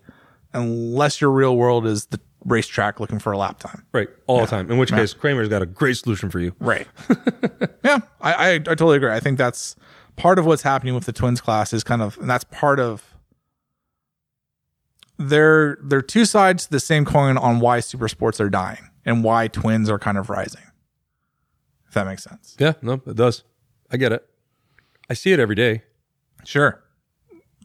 unless 0.53 1.21
your 1.21 1.31
real 1.31 1.57
world 1.57 1.87
is 1.87 2.07
the 2.07 2.21
racetrack 2.45 3.01
looking 3.01 3.19
for 3.19 3.33
a 3.33 3.39
lap 3.39 3.59
time. 3.59 3.85
right, 3.93 4.09
all 4.27 4.41
the 4.41 4.47
time. 4.47 4.71
In 4.71 4.79
which 4.79 4.91
case, 4.91 5.13
Kramer's 5.13 5.49
got 5.49 5.63
a 5.63 5.67
great 5.67 5.97
solution 5.97 6.31
for 6.31 6.41
you. 6.41 6.55
Right. 6.59 6.87
yeah, 7.85 7.99
I, 8.21 8.33
I 8.33 8.51
I 8.55 8.59
totally 8.59 8.97
agree. 8.97 9.11
I 9.11 9.21
think 9.21 9.37
that's 9.37 9.77
part 10.17 10.39
of 10.39 10.47
what's 10.47 10.63
happening 10.63 10.95
with 10.95 11.05
the 11.05 11.13
twins 11.13 11.41
class 11.41 11.73
is 11.73 11.85
kind 11.85 12.01
of, 12.03 12.17
and 12.19 12.31
that's 12.31 12.45
part 12.45 12.81
of. 12.81 13.05
They're 15.23 15.77
they're 15.83 16.01
two 16.01 16.25
sides 16.25 16.65
to 16.65 16.71
the 16.71 16.81
same 16.81 17.05
coin 17.05 17.37
on 17.37 17.61
why 17.61 17.81
super 17.81 18.09
sports 18.09 18.41
are 18.41 18.49
dying 18.49 18.89
and 19.05 19.23
why 19.23 19.49
twins 19.49 19.91
are 19.91 19.99
kind 19.99 20.17
of 20.17 20.31
rising. 20.31 20.63
If 21.87 21.93
that 21.93 22.07
makes 22.07 22.25
sense. 22.25 22.57
Yeah, 22.59 22.73
no, 22.81 23.03
it 23.07 23.17
does. 23.17 23.45
I 23.93 23.99
get 23.99 24.13
it. 24.13 24.27
I 25.11 25.15
see 25.15 25.33
it 25.33 25.39
every 25.39 25.57
day. 25.57 25.83
Sure. 26.45 26.83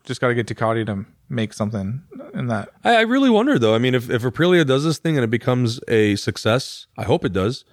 Just 0.04 0.20
got 0.20 0.28
to 0.28 0.36
get 0.36 0.48
Ducati 0.48 0.86
to 0.86 1.06
make 1.30 1.54
something 1.54 2.04
in 2.34 2.48
that. 2.48 2.70
I, 2.84 2.98
I 2.98 3.02
really 3.02 3.30
wonder 3.30 3.58
though. 3.58 3.74
I 3.74 3.78
mean, 3.78 3.96
if 3.96 4.10
if 4.10 4.24
Aprilia 4.24 4.68
does 4.68 4.84
this 4.84 4.98
thing 4.98 5.16
and 5.16 5.24
it 5.24 5.30
becomes 5.30 5.80
a 5.88 6.18
success, 6.18 6.88
I 6.98 7.04
hope 7.04 7.24
it 7.24 7.32
does. 7.32 7.64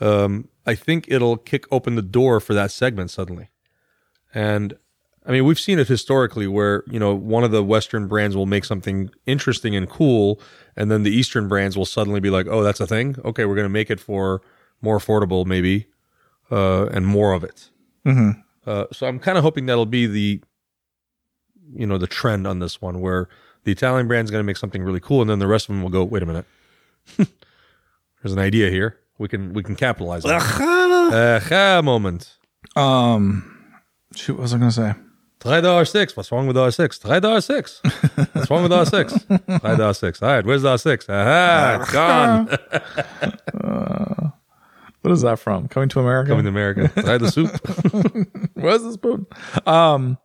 Um, 0.00 0.48
I 0.64 0.76
think 0.76 1.06
it'll 1.08 1.38
kick 1.38 1.66
open 1.72 1.96
the 1.96 2.02
door 2.02 2.38
for 2.38 2.54
that 2.54 2.70
segment 2.70 3.10
suddenly. 3.10 3.48
And 4.32 4.76
I 5.26 5.32
mean, 5.32 5.44
we've 5.44 5.58
seen 5.58 5.78
it 5.78 5.88
historically 5.88 6.46
where 6.46 6.84
you 6.90 6.98
know 6.98 7.14
one 7.14 7.44
of 7.44 7.50
the 7.50 7.64
Western 7.64 8.06
brands 8.08 8.36
will 8.36 8.46
make 8.46 8.64
something 8.64 9.10
interesting 9.26 9.74
and 9.74 9.88
cool, 9.88 10.40
and 10.76 10.90
then 10.90 11.02
the 11.02 11.10
Eastern 11.10 11.48
brands 11.48 11.76
will 11.76 11.86
suddenly 11.86 12.20
be 12.20 12.30
like, 12.30 12.46
"Oh, 12.48 12.62
that's 12.62 12.80
a 12.80 12.86
thing. 12.86 13.16
Okay, 13.24 13.44
we're 13.44 13.54
going 13.54 13.64
to 13.64 13.70
make 13.70 13.90
it 13.90 14.00
for 14.00 14.42
more 14.82 14.98
affordable, 14.98 15.46
maybe, 15.46 15.86
uh, 16.50 16.86
and 16.86 17.06
more 17.06 17.32
of 17.32 17.42
it." 17.42 17.70
Mm-hmm. 18.04 18.40
Uh, 18.66 18.84
so 18.92 19.06
I'm 19.06 19.18
kind 19.18 19.38
of 19.38 19.44
hoping 19.44 19.66
that'll 19.66 19.86
be 19.86 20.06
the, 20.06 20.42
you 21.74 21.86
know, 21.86 21.98
the 21.98 22.06
trend 22.06 22.46
on 22.46 22.58
this 22.58 22.82
one, 22.82 23.00
where 23.00 23.28
the 23.64 23.72
Italian 23.72 24.06
brand's 24.06 24.30
going 24.30 24.40
to 24.40 24.46
make 24.46 24.58
something 24.58 24.82
really 24.82 25.00
cool, 25.00 25.22
and 25.22 25.30
then 25.30 25.38
the 25.38 25.46
rest 25.46 25.68
of 25.68 25.74
them 25.74 25.82
will 25.82 25.90
go, 25.90 26.04
wait 26.04 26.22
a 26.22 26.26
minute, 26.26 26.46
there's 27.16 28.32
an 28.32 28.38
idea 28.38 28.70
here. 28.70 28.98
We 29.16 29.28
can 29.28 29.54
we 29.54 29.62
can 29.62 29.76
capitalize 29.76 30.24
on 30.26 30.32
it. 30.34 30.42
Moment. 31.82 32.36
Um, 32.76 33.72
shoot, 34.14 34.34
what 34.34 34.42
was 34.42 34.52
I 34.52 34.58
going 34.58 34.70
to 34.70 34.76
say? 34.76 34.94
Try 35.44 35.60
the 35.60 35.68
R6. 35.68 36.16
What's 36.16 36.32
wrong 36.32 36.46
with 36.46 36.56
the 36.56 36.62
R6? 36.62 37.02
Try 37.02 37.20
the 37.20 37.28
R6. 37.28 38.34
What's 38.34 38.50
wrong 38.50 38.62
with 38.62 38.70
the 38.70 38.78
R6? 38.78 39.60
Try 39.60 39.74
the 39.74 39.84
R6. 39.84 40.22
All 40.22 40.28
right, 40.28 40.46
where's 40.46 40.62
the 40.62 40.74
R6? 40.74 41.10
Aha, 41.10 41.86
gone. 43.52 44.32
What 45.02 45.12
is 45.12 45.20
that 45.20 45.38
from? 45.38 45.68
Coming 45.68 45.90
to 45.90 46.00
America? 46.00 46.30
Coming 46.30 46.44
to 46.44 46.48
America. 46.48 46.88
Try 47.02 47.18
the 47.18 47.30
soup. 47.30 47.50
Where's 48.54 48.82
the 48.82 48.92
spoon? 48.92 49.26
Um, 49.66 50.16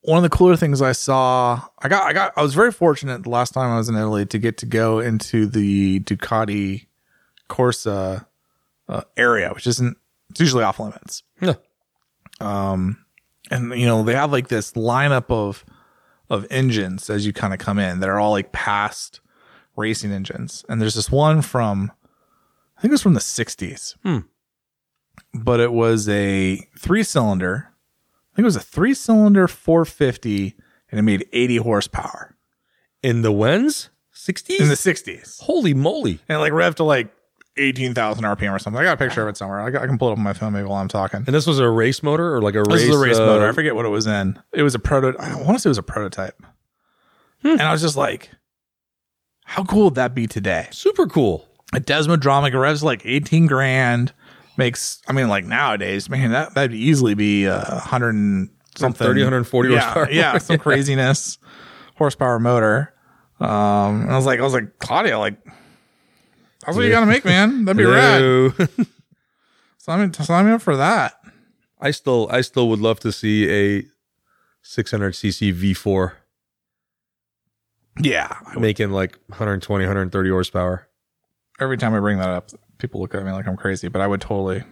one 0.00 0.16
of 0.16 0.28
the 0.28 0.36
cooler 0.36 0.56
things 0.56 0.82
I 0.82 0.90
saw, 0.90 1.62
I 1.80 1.88
got, 1.88 2.02
I 2.02 2.12
got, 2.12 2.32
I 2.36 2.42
was 2.42 2.54
very 2.54 2.72
fortunate 2.72 3.22
the 3.22 3.30
last 3.30 3.54
time 3.54 3.70
I 3.70 3.76
was 3.76 3.88
in 3.88 3.94
Italy 3.94 4.26
to 4.26 4.38
get 4.40 4.58
to 4.58 4.66
go 4.66 4.98
into 4.98 5.46
the 5.46 6.00
Ducati 6.00 6.86
Corsa 7.48 8.26
uh, 8.88 9.02
area, 9.16 9.52
which 9.54 9.68
isn't, 9.68 9.96
it's 10.30 10.40
usually 10.40 10.64
off 10.64 10.80
limits. 10.80 11.22
Yeah. 11.40 11.54
Um, 12.40 13.04
and 13.50 13.72
you 13.78 13.86
know, 13.86 14.02
they 14.02 14.14
have 14.14 14.32
like 14.32 14.48
this 14.48 14.72
lineup 14.72 15.26
of, 15.30 15.64
of 16.30 16.46
engines 16.50 17.08
as 17.10 17.26
you 17.26 17.32
kind 17.32 17.52
of 17.52 17.58
come 17.58 17.78
in 17.78 18.00
that 18.00 18.08
are 18.08 18.18
all 18.20 18.32
like 18.32 18.52
past 18.52 19.20
racing 19.76 20.12
engines. 20.12 20.64
And 20.68 20.80
there's 20.80 20.94
this 20.94 21.10
one 21.10 21.40
from, 21.42 21.90
I 22.76 22.80
think 22.80 22.90
it 22.90 22.94
was 22.94 23.02
from 23.02 23.14
the 23.14 23.20
60s 23.20 23.94
but 25.34 25.58
it 25.60 25.72
was 25.72 26.08
a 26.08 26.56
three 26.78 27.02
cylinder. 27.02 27.68
I 28.32 28.36
think 28.36 28.44
it 28.44 28.46
was 28.46 28.56
a 28.56 28.60
three 28.60 28.94
cylinder 28.94 29.48
450 29.48 30.54
and 30.90 30.98
it 30.98 31.02
made 31.02 31.26
80 31.32 31.56
horsepower 31.56 32.36
In 33.02 33.22
the 33.22 33.32
wens? 33.32 33.90
60s? 34.14 34.60
in 34.60 34.68
the 34.68 34.74
60s. 34.74 35.40
Holy 35.40 35.74
moly. 35.74 36.20
And 36.28 36.38
like 36.40 36.52
revved 36.52 36.76
to 36.76 36.84
like 36.84 37.12
18,000 37.58 38.24
RPM 38.24 38.52
or 38.54 38.58
something. 38.58 38.80
I 38.80 38.84
got 38.84 38.94
a 38.94 38.96
picture 38.96 39.22
of 39.22 39.28
it 39.28 39.36
somewhere. 39.36 39.60
I, 39.60 39.70
got, 39.70 39.82
I 39.82 39.86
can 39.86 39.98
pull 39.98 40.08
it 40.08 40.12
up 40.12 40.18
on 40.18 40.24
my 40.24 40.32
phone 40.32 40.52
maybe 40.52 40.64
while 40.66 40.80
I'm 40.80 40.88
talking. 40.88 41.24
And 41.26 41.34
this 41.34 41.46
was 41.46 41.58
a 41.58 41.68
race 41.68 42.02
motor 42.02 42.34
or 42.34 42.40
like 42.42 42.54
a 42.54 42.62
This 42.62 42.82
race? 42.82 42.82
is 42.88 42.94
a 42.94 42.98
race 42.98 43.18
uh, 43.18 43.26
motor. 43.26 43.48
I 43.48 43.52
forget 43.52 43.74
what 43.74 43.84
it 43.84 43.90
was 43.90 44.06
in. 44.06 44.38
It 44.52 44.62
was 44.62 44.74
a 44.74 44.78
prototype. 44.78 45.20
I 45.20 45.34
want 45.36 45.56
to 45.56 45.58
say 45.60 45.68
it 45.68 45.70
was 45.70 45.78
a 45.78 45.82
prototype. 45.82 46.42
And 47.44 47.60
I 47.62 47.70
was 47.72 47.80
just 47.82 47.96
like, 47.96 48.30
how 49.44 49.64
cool 49.64 49.84
would 49.86 49.94
that 49.94 50.14
be 50.14 50.26
today? 50.26 50.68
Super 50.70 51.06
cool. 51.06 51.46
a 51.74 51.80
Desmodromic 51.80 52.52
revs 52.58 52.82
like 52.82 53.04
18 53.04 53.46
grand 53.46 54.12
makes 54.56 55.00
i 55.06 55.12
mean 55.12 55.28
like 55.28 55.44
nowadays 55.44 56.10
man 56.10 56.32
that 56.32 56.52
that'd 56.54 56.74
easily 56.74 57.14
be 57.14 57.44
a 57.44 57.54
uh, 57.54 57.74
100 57.74 58.48
something 58.76 59.06
30, 59.06 59.20
140 59.20 59.68
yeah, 59.70 59.80
horsepower. 59.92 60.10
yeah 60.12 60.36
some 60.38 60.58
craziness 60.66 61.38
horsepower 61.96 62.40
motor 62.40 62.92
um 63.38 64.02
and 64.02 64.10
i 64.10 64.16
was 64.16 64.26
like 64.26 64.40
i 64.40 64.42
was 64.42 64.52
like 64.54 64.76
Claudio 64.80 65.20
like 65.20 65.38
that's 66.64 66.76
what 66.76 66.84
you 66.84 66.90
gotta 66.90 67.06
make 67.06 67.24
man 67.24 67.64
that'd 67.64 67.76
be 67.78 67.84
rad 67.84 68.20
sign 69.78 70.08
me, 70.08 70.12
sign 70.24 70.46
me 70.46 70.52
up 70.52 70.62
for 70.62 70.76
that 70.76 71.14
I 71.80 71.92
still, 71.92 72.28
I 72.30 72.40
still 72.40 72.68
would 72.70 72.80
love 72.80 72.98
to 73.00 73.12
see 73.12 73.48
a 73.48 73.82
600cc 74.64 75.54
V4 75.54 76.12
Yeah. 78.00 78.34
Making 78.58 78.90
like 78.90 79.16
120, 79.28 79.84
130 79.84 80.30
horsepower. 80.30 80.88
Every 81.60 81.76
time 81.76 81.94
I 81.94 82.00
bring 82.00 82.18
that 82.18 82.28
up, 82.28 82.50
people 82.78 83.00
look 83.00 83.14
at 83.14 83.24
me 83.24 83.32
like 83.32 83.46
I'm 83.46 83.56
crazy, 83.56 83.88
but 83.88 84.00
I 84.00 84.06
would 84.06 84.20
totally, 84.20 84.62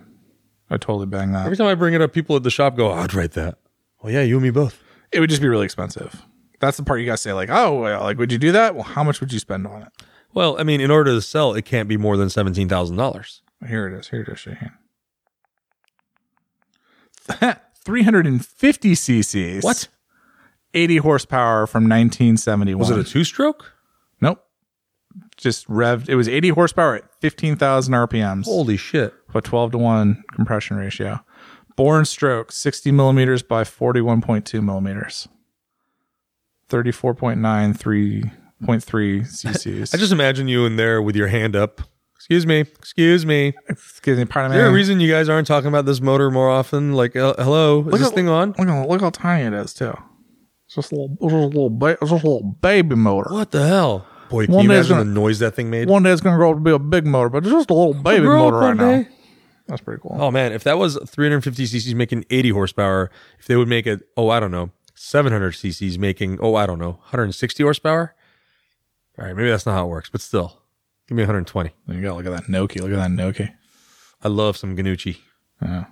I'd 0.71 0.81
totally 0.81 1.07
bang 1.07 1.33
that. 1.33 1.45
Every 1.47 1.57
time 1.57 1.67
I 1.67 1.75
bring 1.75 1.95
it 1.95 2.01
up, 2.01 2.13
people 2.13 2.37
at 2.37 2.43
the 2.43 2.51
shop 2.51 2.77
go, 2.77 2.91
oh, 2.91 2.95
I'd 2.95 3.15
write 3.15 3.33
that. 3.33 3.59
Well, 4.03 4.13
yeah, 4.13 4.23
you 4.23 4.37
and 4.37 4.43
me 4.43 4.51
both. 4.51 4.83
It 5.13 5.21
would 5.21 5.31
just 5.31 5.43
be 5.43 5.49
really 5.49 5.65
expensive. 5.65 6.25
That's 6.61 6.77
the 6.77 6.83
part 6.83 7.01
you 7.01 7.07
guys 7.07 7.21
say, 7.21 7.33
like, 7.33 7.51
oh, 7.51 7.81
well, 7.83 8.03
like, 8.03 8.19
would 8.19 8.33
you 8.33 8.39
do 8.39 8.53
that? 8.53 8.75
Well, 8.75 8.85
how 8.85 9.05
much 9.05 9.21
would 9.21 9.33
you 9.33 9.39
spend 9.39 9.67
on 9.67 9.83
it? 9.83 9.89
Well, 10.37 10.61
I 10.61 10.65
mean, 10.65 10.83
in 10.83 10.91
order 10.91 11.13
to 11.13 11.23
sell, 11.23 11.55
it 11.55 11.65
can't 11.65 11.89
be 11.89 11.97
more 11.97 12.19
than 12.19 12.29
$17,000. 12.29 13.41
Here 13.67 13.89
it 13.89 13.99
is. 13.99 14.09
Here 14.09 14.21
it 14.21 14.29
is, 14.29 14.39
Shane. 14.39 14.71
350 17.87 18.93
cc's. 18.93 19.65
What? 19.65 19.89
80 20.75 20.99
horsepower 20.99 21.67
from 21.67 21.85
1971. 21.85 22.79
Was 22.79 22.91
it 22.91 22.99
a 22.99 23.11
two 23.11 23.25
stroke? 23.25 23.73
Nope. 24.21 24.45
Just 25.39 25.67
revved. 25.69 26.11
It 26.11 26.17
was 26.17 26.29
80 26.29 26.51
horsepower 26.51 26.97
at 26.97 27.05
15,000 27.23 27.95
RPMs. 27.95 28.45
Holy 28.45 28.77
shit. 28.77 29.15
a 29.35 29.41
12 29.41 29.73
to 29.73 29.79
1 29.79 30.23
compression 30.35 30.77
ratio. 30.77 31.21
Bore 31.77 32.05
stroke 32.05 32.53
60 32.53 32.93
millimeters 32.93 33.43
by 33.43 33.65
41.2 33.65 34.63
millimeters. 34.63 35.29
34.9, 38.63 39.21
cc's. 39.45 39.95
I 39.95 39.99
just 39.99 40.13
imagine 40.13 40.49
you 40.49 40.65
in 40.67 40.77
there 40.77 41.03
with 41.03 41.17
your 41.17 41.29
hand 41.29 41.55
up. 41.57 41.81
Excuse 42.15 42.47
me. 42.47 42.61
Excuse 42.61 43.25
me. 43.27 43.53
excuse 43.69 44.19
me, 44.19 44.25
pardon 44.25 44.53
Is 44.53 44.57
me. 44.57 44.63
there 44.63 44.71
a 44.71 44.73
reason 44.73 44.99
you 45.01 45.11
guys 45.11 45.29
aren't 45.29 45.47
talking 45.47 45.69
about 45.69 45.85
this 45.87 46.01
motor 46.01 46.31
more 46.31 46.51
often? 46.51 46.93
Like, 46.95 47.15
uh, 47.15 47.35
hello, 47.39 47.81
is 47.81 47.87
Look 47.87 47.99
this 48.01 48.09
at- 48.09 48.15
thing 48.15 48.29
on? 48.29 48.55
Look, 48.59 48.69
how- 48.69 48.87
look 48.87 49.01
how 49.01 49.11
tiny 49.11 49.45
it 49.45 49.53
is 49.53 49.75
too. 49.75 49.95
It's 50.67 50.75
just 50.75 50.91
a 50.93 50.97
little, 50.97 51.17
just 51.23 51.33
a 51.35 51.39
little, 51.39 51.71
ba- 51.71 51.99
just 52.01 52.11
a 52.11 52.15
little 52.15 52.57
baby 52.61 52.97
motor. 52.97 53.33
What 53.33 53.53
the 53.53 53.65
hell? 53.67 54.07
Boy, 54.29 54.47
can 54.47 54.55
One 54.57 54.65
you 54.65 54.71
day 54.71 54.75
imagine 54.77 54.97
gonna- 54.97 55.05
the 55.05 55.11
noise 55.21 55.39
that 55.39 55.55
thing 55.55 55.71
made? 55.71 55.89
One 55.89 56.03
day 56.03 56.11
it's 56.11 56.21
gonna 56.21 56.37
grow 56.37 56.51
up 56.51 56.57
to 56.57 56.61
be 56.63 56.73
a 56.73 56.79
big 56.81 57.07
motor, 57.07 57.29
but 57.29 57.45
it's 57.45 57.53
just 57.53 57.71
a 57.71 57.75
little 57.75 57.95
baby 57.95 58.27
motor 58.27 58.57
right 58.57 58.67
one 58.69 58.77
now. 58.79 58.91
day. 59.03 59.09
That's 59.69 59.81
pretty 59.83 60.01
cool. 60.03 60.17
Oh 60.19 60.33
man, 60.33 60.51
if 60.53 60.65
that 60.65 60.79
was 60.79 60.99
350 61.07 61.65
cc's 61.65 61.95
making 61.95 62.25
80 62.31 62.49
horsepower, 62.51 63.11
if 63.39 63.47
they 63.47 63.55
would 63.55 63.69
make 63.69 63.87
it, 63.87 64.01
oh 64.17 64.31
I 64.31 64.41
don't 64.41 64.51
know, 64.51 64.71
700 64.97 65.53
cc's 65.55 65.97
making, 65.99 66.39
oh 66.41 66.57
I 66.57 66.67
don't 66.67 66.81
know, 66.81 66.93
160 67.11 67.63
horsepower. 67.63 68.16
All 69.19 69.25
right, 69.25 69.35
maybe 69.37 69.49
that's 69.51 69.67
not 69.67 69.73
how 69.75 69.85
it 69.87 69.89
works, 69.91 70.11
but 70.11 70.21
still, 70.21 70.61
give 71.09 71.17
me 71.17 71.23
120. 71.23 71.71
There 71.87 71.97
You 71.97 72.03
go. 72.03 72.17
look 72.17 72.27
at 72.27 72.33
that 72.33 72.45
Noki. 72.45 72.81
Look 72.81 72.91
at 72.93 72.97
that 72.97 73.11
Noki. 73.11 73.53
I 74.23 74.29
love 74.29 74.57
some 74.57 74.77
Ganucci. 74.77 75.19
Yeah. 75.63 75.85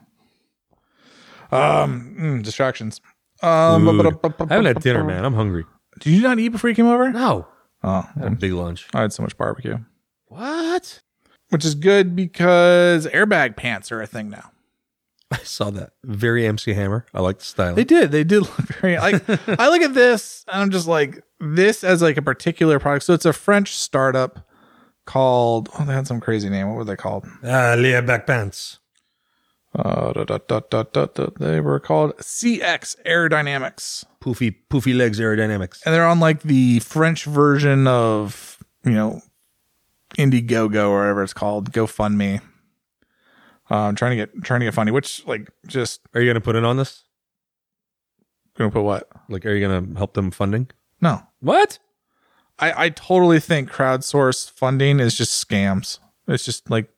Um, 1.50 2.16
mm, 2.18 2.42
distractions. 2.42 3.00
Um, 3.42 3.86
Food. 3.86 4.06
I 4.50 4.54
haven't 4.54 4.66
had 4.66 4.80
dinner, 4.80 5.04
man. 5.04 5.24
I'm 5.24 5.34
hungry. 5.34 5.64
Did 6.00 6.12
you 6.12 6.22
not 6.22 6.38
eat 6.38 6.48
before 6.48 6.70
you 6.70 6.76
came 6.76 6.86
over? 6.86 7.10
No, 7.10 7.46
Oh, 7.82 8.08
I 8.16 8.20
had 8.20 8.32
a 8.32 8.36
big 8.36 8.52
lunch. 8.52 8.86
I 8.94 9.02
had 9.02 9.12
so 9.12 9.22
much 9.22 9.36
barbecue, 9.36 9.76
What? 10.28 11.02
which 11.50 11.64
is 11.66 11.74
good 11.74 12.16
because 12.16 13.06
airbag 13.08 13.56
pants 13.56 13.92
are 13.92 14.00
a 14.00 14.06
thing 14.06 14.30
now. 14.30 14.50
I 15.30 15.36
saw 15.38 15.68
that. 15.70 15.90
Very 16.02 16.46
MC 16.46 16.72
Hammer. 16.72 17.04
I 17.12 17.20
like 17.20 17.38
the 17.38 17.44
style. 17.44 17.74
They 17.74 17.84
did. 17.84 18.10
They 18.10 18.24
did 18.24 18.40
look 18.40 18.56
very 18.80 18.96
like. 18.98 19.22
I 19.28 19.68
look 19.68 19.82
at 19.82 19.92
this 19.94 20.44
and 20.48 20.62
I'm 20.62 20.70
just 20.70 20.88
like 20.88 21.22
this 21.44 21.84
as 21.84 22.00
like 22.02 22.16
a 22.16 22.22
particular 22.22 22.78
product. 22.78 23.04
So 23.04 23.14
it's 23.14 23.26
a 23.26 23.32
French 23.32 23.74
startup 23.76 24.48
called. 25.06 25.68
Oh, 25.78 25.84
they 25.84 25.92
had 25.92 26.06
some 26.06 26.20
crazy 26.20 26.48
name. 26.48 26.68
What 26.68 26.76
were 26.76 26.84
they 26.84 26.96
called? 26.96 27.26
Ah, 27.44 27.74
Leah 27.76 28.02
back 28.02 28.26
pants. 28.26 28.78
Uh, 29.76 30.12
da, 30.12 30.24
da, 30.24 30.38
da, 30.46 30.60
da, 30.70 30.82
da, 30.84 31.06
da. 31.06 31.26
They 31.36 31.60
were 31.60 31.80
called 31.80 32.16
CX 32.18 32.94
Aerodynamics, 33.04 34.04
Poofy, 34.20 34.54
poofy 34.70 34.96
legs 34.96 35.18
aerodynamics. 35.18 35.80
and 35.84 35.92
they're 35.92 36.06
on 36.06 36.20
like 36.20 36.42
the 36.42 36.78
French 36.78 37.24
version 37.24 37.88
of 37.88 38.58
you 38.84 38.92
know 38.92 39.20
Indiegogo 40.16 40.90
or 40.90 41.00
whatever 41.00 41.22
it's 41.24 41.32
called. 41.32 41.72
GoFundMe. 41.72 42.40
Uh, 43.70 43.74
I'm 43.76 43.96
trying 43.96 44.10
to 44.10 44.16
get 44.16 44.44
trying 44.44 44.60
to 44.60 44.66
get 44.66 44.74
funny, 44.74 44.92
which 44.92 45.26
like 45.26 45.50
just 45.66 46.00
Are 46.14 46.20
you 46.20 46.28
gonna 46.30 46.40
put 46.40 46.54
in 46.56 46.64
on 46.64 46.76
this? 46.76 47.02
gonna 48.56 48.70
put 48.70 48.82
what? 48.82 49.08
Like, 49.28 49.44
are 49.44 49.52
you 49.52 49.66
gonna 49.66 49.98
help 49.98 50.14
them 50.14 50.30
funding? 50.30 50.70
No, 51.00 51.20
What? 51.44 51.78
I, 52.58 52.84
I 52.86 52.88
totally 52.90 53.40
think 53.40 53.70
crowdsourced 53.70 54.50
funding 54.50 55.00
is 55.00 55.16
just 55.16 55.46
scams. 55.46 55.98
It's 56.26 56.44
just 56.44 56.70
like 56.70 56.88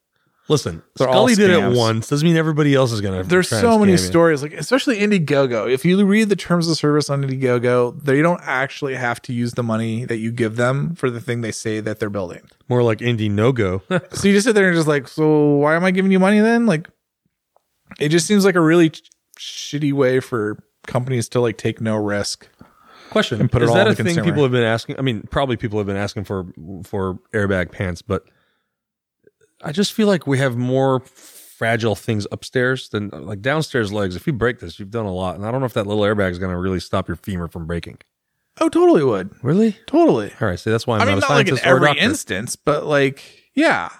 Listen, 0.49 0.83
They're 0.97 1.09
all 1.09 1.15
Scully 1.15 1.35
did 1.35 1.51
it 1.51 1.77
once. 1.77 2.09
Doesn't 2.09 2.27
mean 2.27 2.37
everybody 2.37 2.73
else 2.75 2.93
is 2.93 3.01
gonna. 3.01 3.25
there's 3.25 3.49
try 3.49 3.61
so 3.61 3.79
many 3.81 3.95
scam 3.95 4.07
stories, 4.07 4.43
like 4.43 4.53
especially 4.53 4.99
Indiegogo. 4.99 5.69
If 5.69 5.85
you 5.85 6.05
read 6.05 6.29
the 6.29 6.37
terms 6.37 6.69
of 6.69 6.77
service 6.77 7.11
on 7.11 7.23
Indiegogo, 7.23 8.01
they 8.05 8.23
don't 8.23 8.41
actually 8.45 8.95
have 8.95 9.21
to 9.23 9.33
use 9.33 9.55
the 9.55 9.65
money 9.65 10.05
that 10.05 10.19
you 10.19 10.31
give 10.31 10.55
them 10.55 10.95
for 10.95 11.11
the 11.11 11.21
thing 11.21 11.41
they 11.41 11.51
say 11.51 11.81
that 11.81 11.99
they're 11.99 12.11
building. 12.11 12.43
More 12.69 12.85
like 12.85 12.99
indie 12.99 13.31
no 13.31 13.51
go. 13.53 13.83
So 14.13 14.29
you 14.29 14.35
just 14.35 14.47
sit 14.47 14.55
there 14.55 14.69
and 14.69 14.77
just 14.77 14.87
like, 14.87 15.09
so 15.09 15.57
why 15.57 15.75
am 15.75 15.85
I 15.85 15.91
giving 15.91 16.13
you 16.13 16.21
money 16.21 16.39
then? 16.39 16.65
Like, 16.67 16.89
it 17.99 18.11
just 18.11 18.27
seems 18.27 18.45
like 18.45 18.55
a 18.55 18.61
really 18.61 18.91
ch- 18.91 19.11
shitty 19.39 19.93
way 19.93 20.21
for 20.21 20.63
companies 20.87 21.29
to 21.31 21.41
like 21.41 21.59
take 21.59 21.81
no 21.81 21.97
risk. 21.97 22.49
Question: 23.11 23.41
And 23.41 23.51
put 23.51 23.63
it 23.63 23.65
Is 23.65 23.71
all 23.71 23.77
that 23.77 23.87
on 23.87 23.93
a 23.93 23.95
the 23.95 23.97
thing 23.97 24.07
consumer. 24.07 24.25
people 24.27 24.43
have 24.43 24.53
been 24.53 24.63
asking? 24.63 24.99
I 24.99 25.03
mean, 25.03 25.23
probably 25.31 25.57
people 25.57 25.79
have 25.79 25.87
been 25.87 25.97
asking 25.97 26.25
for 26.25 26.47
for 26.85 27.19
airbag 27.33 27.73
pants, 27.73 28.03
but 28.03 28.25
I 29.63 29.73
just 29.73 29.93
feel 29.93 30.07
like 30.07 30.27
we 30.27 30.39
have 30.39 30.57
more 30.57 31.01
fragile 31.01 31.95
things 31.95 32.27
upstairs 32.31 32.89
than 32.91 33.09
like 33.11 33.41
downstairs 33.41 33.93
legs. 33.93 34.17
If 34.17 34.27
you 34.27 34.33
break 34.33 34.59
this, 34.61 34.79
you've 34.79 34.91
done 34.91 35.07
a 35.07 35.13
lot, 35.15 35.37
and 35.37 35.47
I 35.47 35.51
don't 35.51 35.61
know 35.61 35.67
if 35.67 35.73
that 35.75 35.87
little 35.87 36.03
airbag 36.03 36.31
is 36.33 36.39
going 36.39 36.53
to 36.53 36.59
really 36.59 36.81
stop 36.81 37.09
your 37.09 37.17
femur 37.17 37.49
from 37.49 37.67
breaking. 37.67 37.99
Oh, 38.61 38.69
totally 38.69 39.05
would. 39.05 39.31
Really? 39.43 39.77
Totally. 39.87 40.33
All 40.41 40.49
right. 40.49 40.59
So 40.59 40.71
that's 40.71 40.87
why 40.87 40.97
I'm 40.97 41.03
I 41.03 41.05
mean, 41.07 41.15
not 41.21 41.29
not 41.29 41.31
a 41.31 41.35
like 41.35 41.49
in 41.49 41.57
scientist 41.57 41.67
or 41.67 41.69
a 41.69 41.75
every 41.77 41.87
doctor. 41.89 42.03
instance, 42.03 42.57
but 42.57 42.87
like, 42.87 43.23
yeah, 43.55 43.91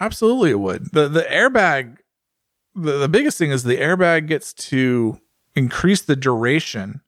absolutely, 0.00 0.50
it 0.50 0.60
would. 0.60 0.92
the 0.92 1.08
The 1.08 1.22
airbag, 1.22 1.98
the 2.74 2.98
the 2.98 3.08
biggest 3.08 3.38
thing 3.38 3.50
is 3.50 3.62
the 3.64 3.76
airbag 3.76 4.26
gets 4.26 4.52
to 4.54 5.20
increase 5.54 6.02
the 6.02 6.16
duration 6.16 7.00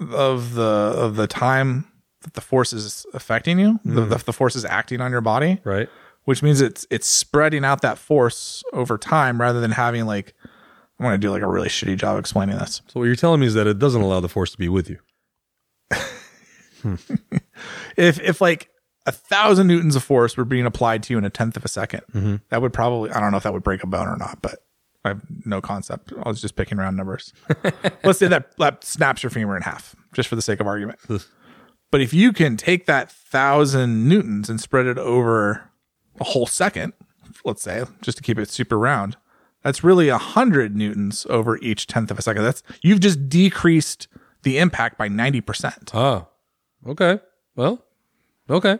of 0.00 0.54
the 0.54 0.62
of 0.62 1.16
the 1.16 1.26
time 1.26 1.86
that 2.22 2.34
the 2.34 2.40
force 2.40 2.72
is 2.72 3.06
affecting 3.14 3.58
you, 3.58 3.80
the, 3.84 4.02
the 4.04 4.16
the 4.18 4.32
force 4.32 4.56
is 4.56 4.64
acting 4.64 5.00
on 5.00 5.10
your 5.12 5.20
body, 5.20 5.60
right? 5.64 5.88
which 6.24 6.42
means 6.42 6.60
it's 6.60 6.86
it's 6.90 7.06
spreading 7.06 7.64
out 7.64 7.82
that 7.82 7.98
force 7.98 8.62
over 8.72 8.98
time 8.98 9.40
rather 9.40 9.60
than 9.60 9.70
having 9.72 10.06
like. 10.06 10.34
I'm 10.98 11.04
gonna 11.04 11.18
do 11.18 11.30
like 11.30 11.42
a 11.42 11.46
really 11.46 11.68
shitty 11.68 11.98
job 11.98 12.18
explaining 12.18 12.56
this. 12.56 12.80
So 12.86 13.00
what 13.00 13.04
you're 13.04 13.16
telling 13.16 13.40
me 13.40 13.46
is 13.46 13.52
that 13.52 13.66
it 13.66 13.78
doesn't 13.78 14.00
allow 14.00 14.20
the 14.20 14.30
force 14.30 14.52
to 14.52 14.56
be 14.58 14.70
with 14.70 14.88
you. 14.88 14.98
if 17.96 18.20
if 18.20 18.40
like 18.40 18.70
a 19.06 19.12
thousand 19.12 19.66
newtons 19.66 19.94
of 19.96 20.02
force 20.02 20.36
were 20.36 20.44
being 20.44 20.66
applied 20.66 21.02
to 21.04 21.12
you 21.12 21.18
in 21.18 21.24
a 21.24 21.30
tenth 21.30 21.56
of 21.56 21.64
a 21.64 21.68
2nd 21.68 22.00
Mm-hmm. 22.12 22.36
that 22.48 22.60
would 22.62 22.72
probably 22.72 23.10
I 23.10 23.20
don't 23.20 23.30
know 23.30 23.36
if 23.36 23.42
that 23.44 23.52
would 23.52 23.62
break 23.62 23.82
a 23.82 23.86
bone 23.86 24.08
or 24.08 24.16
not, 24.16 24.40
but 24.42 24.58
I 25.06 25.10
have 25.10 25.22
no 25.44 25.60
concept. 25.60 26.12
I 26.24 26.28
was 26.28 26.40
just 26.40 26.56
picking 26.56 26.78
round 26.78 26.96
numbers. 26.96 27.32
Let's 28.04 28.18
say 28.18 28.26
that 28.28 28.56
that 28.58 28.84
snaps 28.84 29.22
your 29.22 29.30
femur 29.30 29.56
in 29.56 29.62
half, 29.62 29.94
just 30.12 30.28
for 30.28 30.36
the 30.36 30.42
sake 30.42 30.60
of 30.60 30.66
argument. 30.66 30.98
but 31.90 32.00
if 32.00 32.12
you 32.12 32.32
can 32.32 32.56
take 32.56 32.86
that 32.86 33.10
thousand 33.10 34.08
newtons 34.08 34.50
and 34.50 34.60
spread 34.60 34.86
it 34.86 34.98
over 34.98 35.70
a 36.20 36.24
whole 36.24 36.46
second, 36.46 36.92
let's 37.44 37.62
say, 37.62 37.84
just 38.02 38.18
to 38.18 38.22
keep 38.22 38.38
it 38.38 38.50
super 38.50 38.78
round, 38.78 39.16
that's 39.62 39.84
really 39.84 40.08
a 40.08 40.18
hundred 40.18 40.76
newtons 40.76 41.26
over 41.30 41.56
each 41.58 41.86
tenth 41.86 42.10
of 42.10 42.18
a 42.18 42.22
second. 42.22 42.42
That's 42.42 42.62
you've 42.82 43.00
just 43.00 43.28
decreased 43.28 44.08
the 44.42 44.58
impact 44.58 44.98
by 44.98 45.08
ninety 45.08 45.40
percent. 45.40 45.92
Oh, 45.94 46.26
okay. 46.86 47.20
Well, 47.54 47.84
okay. 48.50 48.78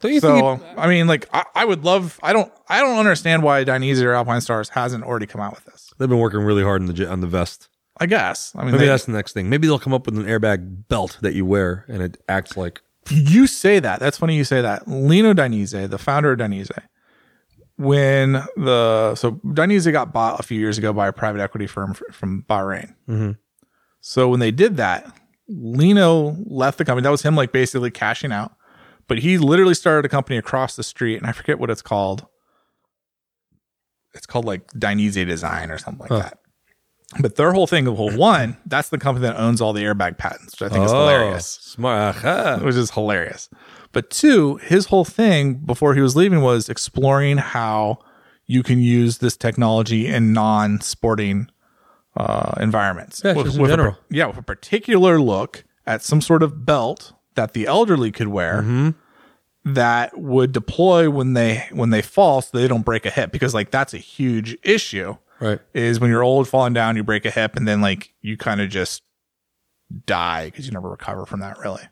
Don't 0.00 0.12
you 0.12 0.20
So 0.20 0.56
think? 0.56 0.78
I 0.78 0.88
mean, 0.88 1.06
like 1.06 1.28
I, 1.32 1.44
I 1.54 1.64
would 1.64 1.84
love. 1.84 2.18
I 2.22 2.32
don't. 2.32 2.50
I 2.68 2.80
don't 2.80 2.98
understand 2.98 3.42
why 3.42 3.64
Dainese 3.64 4.00
or 4.02 4.12
Alpinestars 4.12 4.70
hasn't 4.70 5.04
already 5.04 5.26
come 5.26 5.40
out 5.40 5.54
with 5.54 5.64
this. 5.66 5.92
They've 5.98 6.08
been 6.08 6.18
working 6.18 6.40
really 6.40 6.62
hard 6.62 6.80
on 6.82 6.86
the 6.86 7.10
on 7.10 7.20
the 7.20 7.26
vest. 7.26 7.68
I 7.98 8.06
guess. 8.06 8.52
I 8.56 8.62
mean, 8.62 8.72
Maybe 8.72 8.78
they- 8.78 8.86
that's 8.86 9.04
the 9.04 9.12
next 9.12 9.32
thing. 9.34 9.50
Maybe 9.50 9.66
they'll 9.66 9.78
come 9.78 9.92
up 9.92 10.06
with 10.06 10.16
an 10.16 10.24
airbag 10.24 10.88
belt 10.88 11.18
that 11.20 11.34
you 11.34 11.44
wear 11.44 11.84
and 11.86 12.00
it 12.02 12.16
acts 12.30 12.56
like 12.56 12.80
you 13.10 13.46
say 13.46 13.78
that. 13.78 14.00
That's 14.00 14.16
funny 14.16 14.36
you 14.36 14.44
say 14.44 14.62
that. 14.62 14.88
Lino 14.88 15.34
Dainese, 15.34 15.90
the 15.90 15.98
founder 15.98 16.32
of 16.32 16.38
Dainese, 16.38 16.70
when 17.76 18.32
the 18.56 19.14
so 19.16 19.32
Dainese 19.44 19.90
got 19.92 20.12
bought 20.12 20.40
a 20.40 20.42
few 20.42 20.58
years 20.58 20.78
ago 20.78 20.92
by 20.92 21.08
a 21.08 21.12
private 21.12 21.40
equity 21.40 21.66
firm 21.66 21.90
f- 21.92 22.14
from 22.14 22.44
Bahrain. 22.48 22.94
Mhm. 23.08 23.36
So 24.00 24.28
when 24.28 24.40
they 24.40 24.50
did 24.50 24.76
that, 24.78 25.10
Lino 25.48 26.36
left 26.46 26.78
the 26.78 26.84
company. 26.84 27.02
That 27.02 27.10
was 27.10 27.22
him 27.22 27.36
like 27.36 27.52
basically 27.52 27.90
cashing 27.90 28.32
out. 28.32 28.52
But 29.10 29.18
he 29.18 29.38
literally 29.38 29.74
started 29.74 30.04
a 30.06 30.08
company 30.08 30.36
across 30.38 30.76
the 30.76 30.84
street, 30.84 31.16
and 31.16 31.26
I 31.26 31.32
forget 31.32 31.58
what 31.58 31.68
it's 31.68 31.82
called. 31.82 32.28
It's 34.14 34.24
called 34.24 34.44
like 34.44 34.68
Dainese 34.68 35.26
Design 35.26 35.72
or 35.72 35.78
something 35.78 36.06
like 36.08 36.22
that. 36.22 36.38
But 37.18 37.34
their 37.34 37.52
whole 37.52 37.66
thing, 37.66 37.86
well, 37.86 38.16
one, 38.16 38.56
that's 38.66 38.88
the 38.88 38.98
company 38.98 39.26
that 39.26 39.34
owns 39.36 39.60
all 39.60 39.72
the 39.72 39.82
airbag 39.82 40.16
patents, 40.16 40.52
which 40.52 40.62
I 40.62 40.72
think 40.72 40.84
is 40.84 40.92
hilarious 40.92 41.58
Oh, 41.60 41.70
Smart. 41.74 42.16
Aha. 42.18 42.60
which 42.62 42.76
is 42.76 42.92
hilarious. 42.92 43.50
But 43.90 44.10
two, 44.10 44.58
his 44.58 44.86
whole 44.86 45.04
thing 45.04 45.54
before 45.54 45.96
he 45.96 46.00
was 46.00 46.14
leaving 46.14 46.40
was 46.40 46.68
exploring 46.68 47.38
how 47.38 47.98
you 48.46 48.62
can 48.62 48.78
use 48.78 49.18
this 49.18 49.36
technology 49.36 50.06
in 50.06 50.32
non-sporting 50.32 51.48
uh, 52.16 52.52
environments. 52.60 53.22
Yeah, 53.24 53.34
just 53.34 53.58
in 53.58 53.80
a, 53.80 53.98
yeah, 54.08 54.26
with 54.26 54.38
a 54.38 54.42
particular 54.42 55.20
look 55.20 55.64
at 55.84 56.00
some 56.02 56.20
sort 56.20 56.44
of 56.44 56.64
belt 56.64 57.12
that 57.34 57.52
the 57.52 57.66
elderly 57.66 58.10
could 58.12 58.28
wear 58.28 58.62
Mm-hmm. 58.62 58.90
that 59.74 60.18
would 60.18 60.52
deploy 60.52 61.08
when 61.10 61.34
they 61.34 61.66
when 61.72 61.90
they 61.90 62.02
fall 62.02 62.42
so 62.42 62.56
they 62.58 62.66
don't 62.68 62.84
break 62.84 63.04
a 63.06 63.10
hip 63.10 63.30
because 63.32 63.54
like 63.54 63.70
that's 63.70 63.94
a 63.94 63.98
huge 63.98 64.56
issue 64.62 65.16
Right. 65.40 65.58
is 65.74 65.98
when 66.00 66.10
you're 66.10 66.22
old 66.22 66.48
falling 66.48 66.72
down 66.74 66.96
you 66.96 67.02
break 67.02 67.24
a 67.24 67.30
hip 67.30 67.56
and 67.56 67.66
then 67.68 67.80
like 67.80 68.12
you 68.20 68.36
kind 68.36 68.60
of 68.60 68.68
just 68.68 69.02
die 70.06 70.46
because 70.46 70.66
you 70.66 70.72
never 70.72 70.88
recover 70.90 71.26
from 71.26 71.40
that 71.40 71.58
really. 71.58 71.82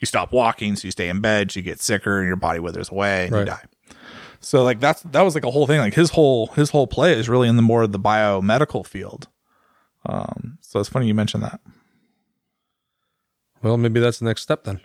You 0.00 0.06
stop 0.06 0.32
walking 0.32 0.76
so 0.76 0.86
you 0.86 0.92
stay 0.92 1.08
in 1.08 1.20
bed 1.20 1.50
so 1.50 1.58
you 1.58 1.64
get 1.64 1.80
sicker 1.80 2.18
and 2.18 2.26
your 2.26 2.36
body 2.36 2.60
withers 2.60 2.90
away 2.90 3.26
and 3.26 3.34
you 3.36 3.44
die. 3.44 3.64
So 4.40 4.62
like 4.62 4.78
that's 4.80 5.02
that 5.02 5.22
was 5.22 5.34
like 5.34 5.44
a 5.44 5.50
whole 5.50 5.66
thing. 5.66 5.80
Like 5.80 5.94
his 5.94 6.10
whole 6.10 6.48
his 6.48 6.70
whole 6.70 6.86
play 6.86 7.12
is 7.14 7.28
really 7.28 7.48
in 7.48 7.56
the 7.56 7.62
more 7.62 7.82
of 7.82 7.92
the 7.92 7.98
biomedical 7.98 8.86
field. 8.86 9.28
Um 10.06 10.58
so 10.60 10.78
it's 10.78 10.88
funny 10.88 11.06
you 11.08 11.14
mentioned 11.14 11.42
that 11.42 11.60
Well, 13.62 13.76
maybe 13.76 14.00
that's 14.00 14.18
the 14.18 14.24
next 14.24 14.42
step 14.42 14.64
then. 14.64 14.80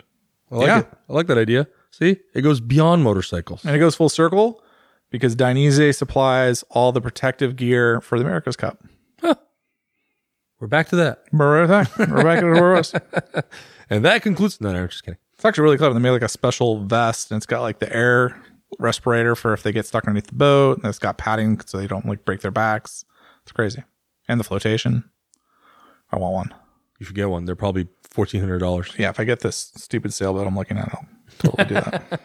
I 0.50 0.56
like 0.56 0.66
Yeah. 0.66 0.78
it. 0.80 0.88
I 1.08 1.12
like 1.12 1.26
that 1.28 1.38
idea. 1.38 1.66
See, 1.90 2.16
it 2.34 2.42
goes 2.42 2.60
beyond 2.60 3.02
motorcycles. 3.02 3.64
and 3.64 3.74
it 3.74 3.78
goes 3.78 3.94
full 3.94 4.08
circle 4.08 4.62
because 5.10 5.36
Dainese 5.36 5.94
supplies 5.96 6.64
all 6.70 6.90
the 6.92 7.00
protective 7.00 7.54
gear 7.56 8.00
for 8.00 8.18
the 8.18 8.24
America's 8.24 8.56
Cup. 8.56 8.82
We're 10.60 10.68
back 10.68 10.88
to 10.88 10.96
that. 10.96 11.24
We're 11.32 11.66
back 11.66 12.40
to 12.40 12.60
was. 12.60 12.94
And 13.90 14.02
that 14.06 14.22
concludes. 14.22 14.60
No, 14.62 14.72
no, 14.72 14.82
I'm 14.82 14.88
just 14.88 15.04
kidding. 15.04 15.18
It's 15.34 15.44
actually 15.44 15.64
really 15.64 15.76
clever. 15.76 15.92
They 15.92 16.00
made 16.00 16.10
like 16.12 16.22
a 16.22 16.28
special 16.28 16.84
vest, 16.86 17.30
and 17.30 17.36
it's 17.36 17.44
got 17.44 17.60
like 17.60 17.80
the 17.80 17.94
air 17.94 18.40
respirator 18.78 19.36
for 19.36 19.52
if 19.52 19.62
they 19.62 19.72
get 19.72 19.84
stuck 19.84 20.04
underneath 20.04 20.28
the 20.28 20.34
boat, 20.34 20.78
and 20.78 20.86
it's 20.86 20.98
got 20.98 21.18
padding 21.18 21.60
so 21.66 21.76
they 21.76 21.86
don't 21.86 22.06
like 22.06 22.24
break 22.24 22.40
their 22.40 22.50
backs. 22.50 23.04
It's 23.42 23.52
crazy, 23.52 23.82
and 24.26 24.40
the 24.40 24.44
flotation. 24.44 25.04
I 26.10 26.16
want 26.16 26.32
one. 26.32 26.54
If 27.04 27.08
you 27.08 27.10
should 27.10 27.16
get 27.16 27.28
one. 27.28 27.44
They're 27.44 27.54
probably 27.54 27.86
fourteen 28.02 28.40
hundred 28.40 28.60
dollars. 28.60 28.92
Yeah, 28.98 29.10
if 29.10 29.20
I 29.20 29.24
get 29.24 29.40
this 29.40 29.72
stupid 29.76 30.14
sailboat 30.14 30.46
I'm 30.46 30.56
looking 30.56 30.78
at, 30.78 30.88
I'll 30.88 31.06
totally 31.38 31.68
do 31.68 31.74
that. 31.74 32.20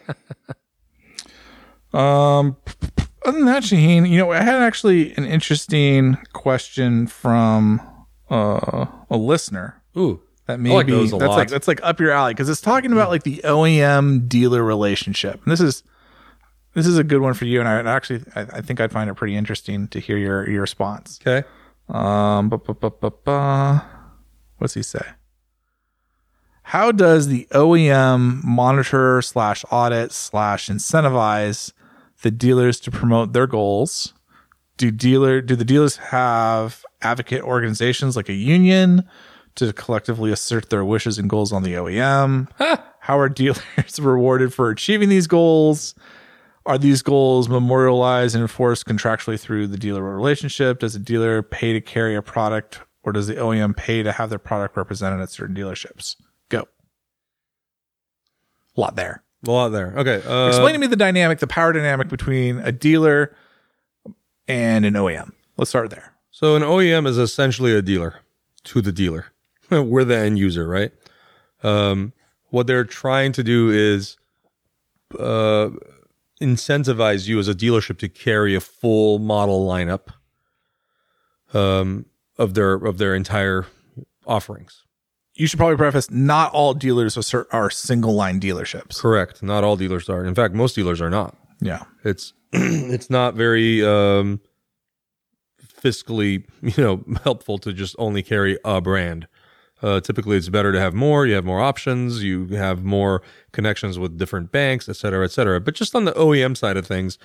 um, 1.98 2.56
other 3.26 3.36
than 3.36 3.44
that, 3.44 3.62
Shaheen, 3.62 4.08
you 4.08 4.16
know, 4.16 4.32
I 4.32 4.42
had 4.42 4.62
actually 4.62 5.12
an 5.16 5.24
interesting 5.24 6.16
question 6.32 7.06
from 7.06 7.82
uh, 8.30 8.86
a 9.10 9.16
listener 9.18 9.82
Ooh, 9.98 10.22
that 10.46 10.60
maybe 10.60 10.74
like 10.74 10.86
those 10.86 11.10
that's 11.10 11.22
lot. 11.24 11.36
like 11.36 11.48
that's 11.48 11.68
like 11.68 11.80
up 11.82 12.00
your 12.00 12.10
alley 12.12 12.32
because 12.32 12.48
it's 12.48 12.62
talking 12.62 12.92
about 12.92 13.10
like 13.10 13.24
the 13.24 13.42
OEM 13.44 14.28
dealer 14.28 14.64
relationship. 14.64 15.42
And 15.42 15.52
this 15.52 15.60
is 15.60 15.82
this 16.72 16.86
is 16.86 16.96
a 16.96 17.04
good 17.04 17.20
one 17.20 17.34
for 17.34 17.44
you, 17.44 17.60
and 17.60 17.68
I 17.68 17.82
actually 17.94 18.22
I, 18.34 18.40
I 18.40 18.60
think 18.62 18.80
I'd 18.80 18.92
find 18.92 19.10
it 19.10 19.14
pretty 19.14 19.36
interesting 19.36 19.88
to 19.88 20.00
hear 20.00 20.16
your 20.16 20.48
your 20.48 20.62
response. 20.62 21.20
okay. 21.20 21.46
Um, 21.90 22.48
bu- 22.48 22.58
bu- 22.58 22.74
bu- 22.74 23.00
what's 24.60 24.74
he 24.74 24.82
say? 24.82 25.04
How 26.62 26.92
does 26.92 27.26
the 27.26 27.48
OEM 27.50 28.44
monitor 28.44 29.20
slash 29.22 29.64
audit 29.70 30.12
slash 30.12 30.68
incentivize 30.68 31.72
the 32.22 32.30
dealers 32.30 32.78
to 32.80 32.90
promote 32.90 33.32
their 33.32 33.46
goals? 33.46 34.14
Do 34.76 34.90
dealer 34.90 35.40
do 35.40 35.56
the 35.56 35.64
dealers 35.64 35.96
have 35.96 36.84
advocate 37.02 37.42
organizations 37.42 38.16
like 38.16 38.28
a 38.28 38.34
union 38.34 39.08
to 39.56 39.72
collectively 39.72 40.30
assert 40.30 40.70
their 40.70 40.84
wishes 40.84 41.18
and 41.18 41.28
goals 41.28 41.52
on 41.52 41.62
the 41.62 41.74
OEM? 41.74 42.48
How 43.00 43.18
are 43.18 43.28
dealers 43.28 43.98
rewarded 44.00 44.54
for 44.54 44.70
achieving 44.70 45.08
these 45.08 45.26
goals? 45.26 45.94
Are 46.66 46.78
these 46.78 47.02
goals 47.02 47.48
memorialized 47.48 48.34
and 48.34 48.42
enforced 48.42 48.86
contractually 48.86 49.40
through 49.40 49.66
the 49.66 49.78
dealer 49.78 50.02
relationship? 50.02 50.78
Does 50.78 50.94
a 50.94 51.00
dealer 51.00 51.42
pay 51.42 51.72
to 51.72 51.80
carry 51.80 52.14
a 52.14 52.22
product 52.22 52.80
or 53.02 53.12
does 53.12 53.26
the 53.26 53.34
OEM 53.34 53.76
pay 53.76 54.02
to 54.02 54.12
have 54.12 54.30
their 54.30 54.38
product 54.38 54.76
represented 54.76 55.20
at 55.20 55.30
certain 55.30 55.54
dealerships? 55.56 56.16
Go. 56.48 56.66
A 58.76 58.80
lot 58.80 58.96
there. 58.96 59.22
A 59.46 59.50
lot 59.50 59.70
there. 59.70 59.94
Okay. 59.96 60.22
Uh, 60.26 60.48
Explain 60.48 60.74
to 60.74 60.78
me 60.78 60.86
the 60.86 60.96
dynamic, 60.96 61.38
the 61.38 61.46
power 61.46 61.72
dynamic 61.72 62.08
between 62.08 62.58
a 62.58 62.72
dealer 62.72 63.34
and 64.46 64.84
an 64.84 64.94
OEM. 64.94 65.32
Let's 65.56 65.70
start 65.70 65.90
there. 65.90 66.14
So 66.30 66.56
an 66.56 66.62
OEM 66.62 67.06
is 67.06 67.18
essentially 67.18 67.74
a 67.74 67.82
dealer 67.82 68.20
to 68.64 68.80
the 68.80 68.92
dealer. 68.92 69.26
We're 69.70 70.04
the 70.04 70.16
end 70.16 70.38
user, 70.38 70.66
right? 70.66 70.92
Um, 71.62 72.12
what 72.48 72.66
they're 72.66 72.84
trying 72.84 73.32
to 73.32 73.42
do 73.42 73.70
is 73.70 74.16
uh, 75.18 75.70
incentivize 76.40 77.28
you 77.28 77.38
as 77.38 77.48
a 77.48 77.54
dealership 77.54 77.98
to 77.98 78.08
carry 78.08 78.54
a 78.54 78.60
full 78.60 79.18
model 79.18 79.66
lineup 79.66 80.08
um, 81.52 82.06
of 82.40 82.54
their 82.54 82.74
of 82.74 82.98
their 82.98 83.14
entire 83.14 83.66
offerings. 84.26 84.82
You 85.34 85.46
should 85.46 85.58
probably 85.58 85.76
preface 85.76 86.10
not 86.10 86.52
all 86.52 86.74
dealers 86.74 87.16
are 87.52 87.70
single 87.70 88.14
line 88.14 88.40
dealerships. 88.40 88.98
Correct. 88.98 89.42
Not 89.42 89.62
all 89.62 89.76
dealers 89.76 90.08
are. 90.08 90.24
In 90.24 90.34
fact, 90.34 90.54
most 90.54 90.74
dealers 90.74 91.00
are 91.00 91.10
not. 91.10 91.36
Yeah. 91.60 91.84
It's 92.02 92.32
it's 92.52 93.10
not 93.10 93.34
very 93.34 93.84
um, 93.84 94.40
fiscally 95.62 96.44
you 96.62 96.82
know 96.82 97.04
helpful 97.24 97.58
to 97.58 97.72
just 97.72 97.94
only 97.98 98.22
carry 98.22 98.58
a 98.64 98.80
brand. 98.80 99.28
Uh, 99.82 100.00
typically, 100.00 100.36
it's 100.36 100.50
better 100.50 100.72
to 100.72 100.80
have 100.80 100.92
more. 100.92 101.26
You 101.26 101.34
have 101.34 101.44
more 101.44 101.60
options. 101.60 102.22
You 102.22 102.48
have 102.48 102.84
more 102.84 103.22
connections 103.52 103.98
with 103.98 104.18
different 104.18 104.52
banks, 104.52 104.90
et 104.90 104.96
cetera, 104.96 105.24
et 105.24 105.30
cetera. 105.30 105.58
But 105.58 105.74
just 105.74 105.94
on 105.94 106.04
the 106.04 106.12
OEM 106.12 106.54
side 106.54 106.76
of 106.76 106.86
things, 106.86 107.18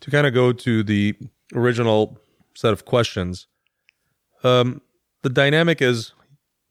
to 0.00 0.10
kind 0.10 0.26
of 0.26 0.34
go 0.34 0.52
to 0.52 0.82
the 0.82 1.14
original 1.54 2.18
set 2.56 2.72
of 2.72 2.84
questions, 2.84 3.46
um, 4.42 4.80
the 5.22 5.30
dynamic 5.30 5.80
is 5.80 6.12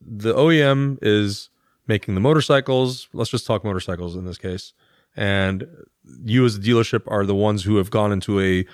the 0.01 0.33
OEM 0.33 0.97
is 1.01 1.49
making 1.87 2.15
the 2.15 2.21
motorcycles. 2.21 3.07
Let's 3.13 3.29
just 3.29 3.45
talk 3.45 3.63
motorcycles 3.63 4.15
in 4.15 4.25
this 4.25 4.37
case. 4.37 4.73
And 5.15 5.67
you 6.23 6.45
as 6.45 6.55
a 6.55 6.59
dealership 6.59 7.03
are 7.07 7.25
the 7.25 7.35
ones 7.35 7.63
who 7.63 7.77
have 7.77 7.89
gone 7.89 8.11
into 8.11 8.39
a 8.39 8.65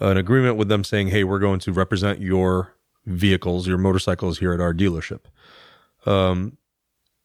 an 0.00 0.16
agreement 0.16 0.56
with 0.56 0.68
them 0.68 0.82
saying, 0.82 1.08
"Hey, 1.08 1.22
we're 1.24 1.38
going 1.38 1.60
to 1.60 1.72
represent 1.72 2.20
your 2.20 2.74
vehicles, 3.06 3.68
your 3.68 3.78
motorcycles 3.78 4.38
here 4.38 4.52
at 4.52 4.60
our 4.60 4.74
dealership." 4.74 5.20
Um, 6.06 6.56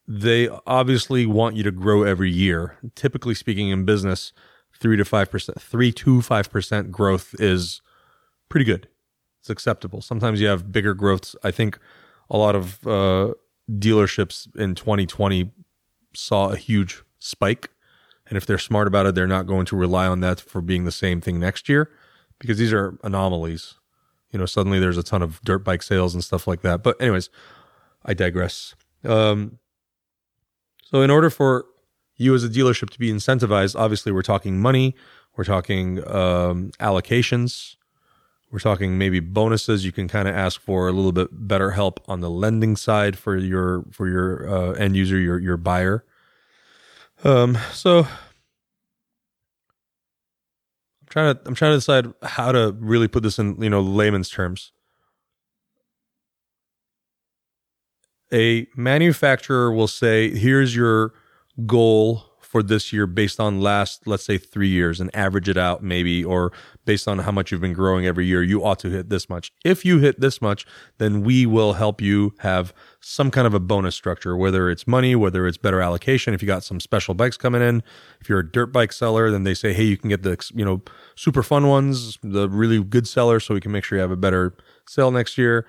they 0.08 0.50
obviously 0.68 1.26
want 1.26 1.56
you 1.56 1.64
to 1.64 1.72
grow 1.72 2.04
every 2.04 2.32
year. 2.32 2.78
Typically 2.96 3.34
speaking, 3.34 3.70
in 3.70 3.86
business, 3.86 4.34
three 4.80 4.98
to 4.98 5.06
five 5.06 5.32
percent, 5.32 5.60
three 5.62 5.92
to 5.94 6.22
five 6.22 6.52
percent 6.52 6.92
growth 6.92 7.34
is 7.40 7.82
pretty 8.50 8.66
good. 8.66 8.88
It's 9.50 9.52
acceptable. 9.52 10.02
Sometimes 10.04 10.40
you 10.40 10.46
have 10.46 10.72
bigger 10.72 10.94
growths. 10.94 11.36
I 11.44 11.50
think 11.50 11.80
a 12.30 12.38
lot 12.38 12.56
of 12.56 12.86
uh, 12.86 13.34
dealerships 13.68 14.48
in 14.56 14.76
2020 14.76 15.50
saw 16.14 16.50
a 16.50 16.56
huge 16.56 17.02
spike. 17.18 17.72
And 18.28 18.38
if 18.38 18.46
they're 18.46 18.60
smart 18.60 18.88
about 18.88 19.08
it, 19.08 19.16
they're 19.16 19.26
not 19.26 19.48
going 19.48 19.66
to 19.66 19.76
rely 19.76 20.06
on 20.06 20.20
that 20.20 20.40
for 20.40 20.62
being 20.62 20.86
the 20.86 20.92
same 20.92 21.20
thing 21.20 21.40
next 21.40 21.68
year 21.68 21.90
because 22.38 22.60
these 22.60 22.72
are 22.72 23.00
anomalies. 23.04 23.74
You 24.30 24.38
know, 24.38 24.46
suddenly 24.46 24.78
there's 24.78 25.00
a 25.00 25.04
ton 25.04 25.24
of 25.24 25.42
dirt 25.42 25.64
bike 25.64 25.82
sales 25.82 26.14
and 26.14 26.24
stuff 26.24 26.46
like 26.46 26.62
that. 26.62 26.84
But, 26.84 27.02
anyways, 27.02 27.32
I 28.06 28.14
digress. 28.14 28.76
Um, 29.04 29.58
so, 30.84 31.02
in 31.02 31.10
order 31.10 31.32
for 31.32 31.66
you 32.18 32.36
as 32.36 32.44
a 32.44 32.50
dealership 32.50 32.92
to 32.92 33.00
be 33.00 33.12
incentivized, 33.12 33.76
obviously, 33.76 34.12
we're 34.12 34.22
talking 34.22 34.60
money, 34.60 34.94
we're 35.36 35.44
talking 35.44 36.08
um, 36.08 36.70
allocations, 36.80 37.78
we're 38.52 38.60
talking 38.60 38.98
maybe 38.98 39.20
bonuses. 39.20 39.86
You 39.86 39.92
can 39.92 40.08
kind 40.08 40.28
of 40.28 40.36
ask 40.36 40.60
for 40.60 40.88
a 40.88 40.92
little 40.92 41.12
bit 41.12 41.30
better 41.32 41.72
help 41.72 42.00
on 42.08 42.22
the 42.22 42.30
lending 42.30 42.76
side 42.76 43.18
for 43.18 43.38
your 43.38 43.84
for 43.92 44.08
your 44.08 44.50
uh, 44.50 44.72
end 44.74 44.96
user, 44.96 45.20
your 45.20 45.40
your 45.40 45.58
buyer. 45.58 46.04
Um, 47.24 47.58
so 47.72 48.00
I'm 48.00 48.08
trying 51.10 51.36
to 51.36 51.42
I'm 51.46 51.56
trying 51.56 51.74
to 51.74 51.78
decide 51.78 52.14
how 52.24 52.52
to 52.52 52.76
really 52.80 53.08
put 53.08 53.24
this 53.24 53.38
in 53.38 53.62
you 53.62 53.70
know 53.70 53.82
layman's 53.82 54.30
terms. 54.30 54.72
A 58.32 58.68
manufacturer 58.76 59.72
will 59.72 59.88
say, 59.88 60.30
"Here's 60.30 60.76
your 60.76 61.14
goal 61.66 62.29
for 62.50 62.64
this 62.64 62.92
year 62.92 63.06
based 63.06 63.40
on 63.40 63.62
last, 63.62 64.08
let's 64.08 64.26
say, 64.26 64.40
three 64.40 64.70
years, 64.70 65.00
and 65.00 65.16
average 65.16 65.48
it 65.48 65.56
out, 65.56 65.84
maybe, 65.84 66.24
or 66.24 66.52
based 66.84 67.08
on 67.08 67.20
how 67.20 67.32
much 67.32 67.52
you've 67.52 67.62
been 67.62 67.74
growing 67.74 68.08
every 68.08 68.26
year, 68.26 68.42
you 68.42 68.66
ought 68.66 68.80
to 68.80 68.90
hit 68.90 69.10
this 69.10 69.30
much. 69.30 69.52
If 69.64 69.86
you 69.86 70.00
hit 70.00 70.20
this 70.20 70.42
much, 70.42 70.66
then 70.98 71.22
we 71.22 71.46
will 71.46 71.74
help 71.74 72.02
you 72.02 72.34
have 72.40 72.74
some 73.02 73.30
kind 73.30 73.46
of 73.46 73.54
a 73.54 73.60
bonus 73.60 73.94
structure, 73.96 74.36
whether 74.36 74.68
it's 74.68 74.88
money, 74.88 75.16
whether 75.16 75.46
it's 75.46 75.58
better 75.58 75.80
allocation. 75.80 76.34
If 76.34 76.42
you 76.42 76.48
got 76.48 76.64
some 76.64 76.80
special 76.80 77.14
bikes 77.14 77.38
coming 77.38 77.62
in, 77.62 77.84
if 78.20 78.28
you're 78.28 78.40
a 78.40 78.52
dirt 78.52 78.74
bike 78.74 78.94
seller, 78.94 79.30
then 79.30 79.44
they 79.44 79.54
say, 79.54 79.72
hey, 79.72 79.84
you 79.84 79.96
can 79.96 80.10
get 80.10 80.24
the 80.24 80.44
you 80.56 80.66
know 80.66 80.82
super 81.16 81.44
fun 81.44 81.68
ones, 81.68 82.18
the 82.24 82.50
really 82.50 82.84
good 82.84 83.08
sellers, 83.08 83.46
so 83.46 83.54
we 83.54 83.62
can 83.62 83.72
make 83.72 83.84
sure 83.84 84.00
you 84.00 84.02
have 84.02 84.10
a 84.10 84.18
better 84.18 84.56
sale 84.88 85.12
next 85.12 85.38
year 85.38 85.68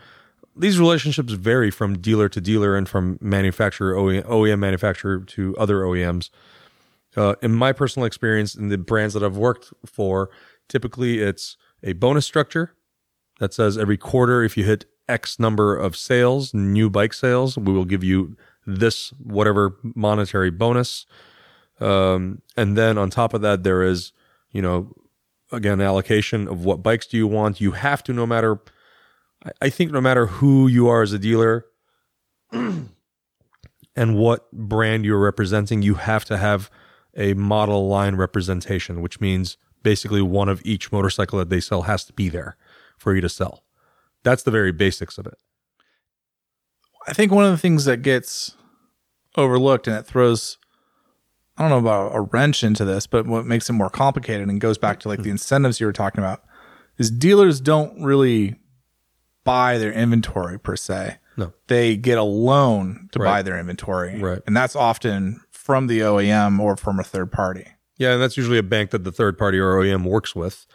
these 0.56 0.80
relationships 0.80 1.32
vary 1.32 1.70
from 1.70 1.98
dealer 1.98 2.28
to 2.28 2.40
dealer 2.40 2.76
and 2.76 2.88
from 2.88 3.18
manufacturer 3.20 3.94
OEM 3.94 4.58
manufacturer 4.58 5.20
to 5.20 5.56
other 5.56 5.82
OEMs. 5.82 6.28
Uh, 7.16 7.34
in 7.42 7.52
my 7.52 7.72
personal 7.72 8.06
experience, 8.06 8.54
in 8.54 8.68
the 8.68 8.78
brands 8.78 9.14
that 9.14 9.22
I've 9.22 9.36
worked 9.36 9.72
for, 9.84 10.30
typically 10.68 11.18
it's 11.18 11.56
a 11.82 11.92
bonus 11.94 12.24
structure 12.26 12.74
that 13.40 13.52
says 13.52 13.76
every 13.76 13.96
quarter, 13.96 14.42
if 14.42 14.56
you 14.56 14.64
hit 14.64 14.84
X 15.08 15.38
number 15.40 15.76
of 15.76 15.96
sales, 15.96 16.54
new 16.54 16.88
bike 16.88 17.12
sales, 17.12 17.58
we 17.58 17.72
will 17.72 17.84
give 17.84 18.04
you 18.04 18.36
this 18.66 19.10
whatever 19.18 19.76
monetary 19.82 20.50
bonus. 20.50 21.06
Um, 21.80 22.42
and 22.56 22.76
then 22.76 22.98
on 22.98 23.10
top 23.10 23.34
of 23.34 23.40
that, 23.40 23.64
there 23.64 23.82
is, 23.82 24.12
you 24.52 24.62
know, 24.62 24.94
again, 25.50 25.80
allocation 25.80 26.46
of 26.46 26.64
what 26.64 26.82
bikes 26.82 27.06
do 27.06 27.16
you 27.16 27.26
want. 27.26 27.60
You 27.60 27.72
have 27.72 28.04
to, 28.04 28.12
no 28.12 28.26
matter, 28.26 28.60
I- 29.60 29.70
think, 29.70 29.90
no 29.90 30.00
matter 30.00 30.26
who 30.26 30.68
you 30.68 30.86
are 30.88 31.02
as 31.02 31.12
a 31.12 31.18
dealer 31.18 31.66
and 32.52 32.88
what 33.96 34.52
brand 34.52 35.04
you're 35.04 35.18
representing, 35.18 35.82
you 35.82 35.94
have 35.94 36.24
to 36.26 36.36
have 36.36 36.70
a 37.16 37.34
model 37.34 37.88
line 37.88 38.16
representation, 38.16 39.00
which 39.00 39.20
means 39.20 39.56
basically 39.82 40.22
one 40.22 40.48
of 40.48 40.60
each 40.64 40.92
motorcycle 40.92 41.38
that 41.38 41.50
they 41.50 41.60
sell 41.60 41.82
has 41.82 42.04
to 42.04 42.12
be 42.12 42.28
there 42.28 42.56
for 42.98 43.14
you 43.14 43.20
to 43.20 43.28
sell. 43.28 43.64
That's 44.22 44.42
the 44.42 44.50
very 44.50 44.72
basics 44.72 45.18
of 45.18 45.26
it. 45.26 45.38
I 47.06 47.12
think 47.12 47.32
one 47.32 47.44
of 47.44 47.50
the 47.50 47.58
things 47.58 47.86
that 47.86 48.02
gets 48.02 48.56
overlooked 49.36 49.86
and 49.86 49.96
it 49.96 50.06
throws 50.06 50.58
I 51.60 51.62
don't 51.62 51.70
know 51.70 51.90
about 51.90 52.14
a 52.14 52.22
wrench 52.22 52.64
into 52.64 52.86
this, 52.86 53.06
but 53.06 53.26
what 53.26 53.44
makes 53.44 53.68
it 53.68 53.74
more 53.74 53.90
complicated 53.90 54.48
and 54.48 54.58
goes 54.58 54.78
back 54.78 54.98
to 55.00 55.08
like 55.08 55.22
the 55.22 55.28
incentives 55.28 55.78
you 55.78 55.84
were 55.84 55.92
talking 55.92 56.24
about 56.24 56.42
is 56.96 57.10
dealers 57.10 57.60
don't 57.60 58.02
really 58.02 58.56
buy 59.44 59.76
their 59.76 59.92
inventory 59.92 60.58
per 60.58 60.74
se. 60.74 61.18
No. 61.36 61.52
They 61.66 61.98
get 61.98 62.16
a 62.16 62.22
loan 62.22 63.10
to 63.12 63.18
buy 63.18 63.42
their 63.42 63.58
inventory. 63.58 64.20
Right. 64.20 64.40
And 64.46 64.56
that's 64.56 64.74
often 64.74 65.42
from 65.60 65.88
the 65.88 66.00
OEM 66.00 66.58
or 66.58 66.74
from 66.74 66.98
a 66.98 67.04
third 67.04 67.30
party. 67.30 67.66
Yeah, 67.98 68.12
and 68.12 68.22
that's 68.22 68.38
usually 68.38 68.56
a 68.56 68.62
bank 68.62 68.90
that 68.90 69.04
the 69.04 69.12
third 69.12 69.36
party 69.36 69.58
or 69.58 69.74
OEM 69.74 70.04
works 70.04 70.34
with. 70.34 70.66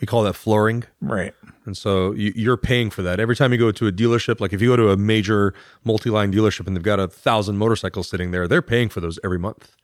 We 0.00 0.06
call 0.06 0.22
that 0.24 0.34
flooring. 0.34 0.84
Right. 1.00 1.32
And 1.64 1.74
so 1.74 2.12
you, 2.12 2.30
you're 2.36 2.58
paying 2.58 2.90
for 2.90 3.00
that 3.00 3.18
every 3.20 3.36
time 3.36 3.52
you 3.52 3.58
go 3.58 3.72
to 3.72 3.86
a 3.86 3.92
dealership. 3.92 4.40
Like 4.40 4.52
if 4.52 4.60
you 4.60 4.68
go 4.68 4.76
to 4.76 4.90
a 4.90 4.98
major 4.98 5.54
multi-line 5.82 6.30
dealership 6.30 6.66
and 6.66 6.76
they've 6.76 6.82
got 6.82 7.00
a 7.00 7.08
thousand 7.08 7.56
motorcycles 7.56 8.08
sitting 8.08 8.32
there, 8.32 8.46
they're 8.46 8.60
paying 8.60 8.90
for 8.90 9.00
those 9.00 9.18
every 9.24 9.38
month. 9.38 9.74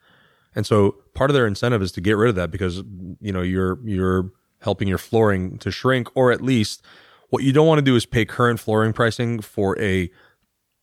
And 0.55 0.67
so 0.67 0.97
part 1.15 1.31
of 1.31 1.35
their 1.35 1.47
incentive 1.47 1.81
is 1.81 1.91
to 1.93 2.03
get 2.03 2.19
rid 2.19 2.29
of 2.29 2.35
that 2.35 2.51
because 2.51 2.83
you 3.21 3.33
know 3.33 3.41
you're 3.41 3.79
you're 3.83 4.31
helping 4.61 4.89
your 4.89 4.99
flooring 4.99 5.57
to 5.59 5.71
shrink, 5.71 6.09
or 6.15 6.33
at 6.33 6.43
least 6.43 6.85
what 7.31 7.45
you 7.45 7.53
don't 7.53 7.67
want 7.67 7.79
to 7.79 7.83
do 7.83 7.97
is 7.97 8.05
pay 8.05 8.27
current 8.27 8.61
flooring 8.61 8.93
pricing 8.93 9.41
for 9.41 9.79
a 9.81 10.11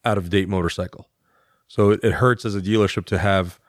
out 0.04 0.18
of 0.18 0.30
date 0.30 0.50
motorcycle. 0.50 1.10
So 1.68 1.92
it, 1.92 2.00
it 2.02 2.14
hurts 2.14 2.44
as 2.44 2.56
a 2.56 2.62
dealership 2.62 3.06
to 3.06 3.20
have 3.20 3.60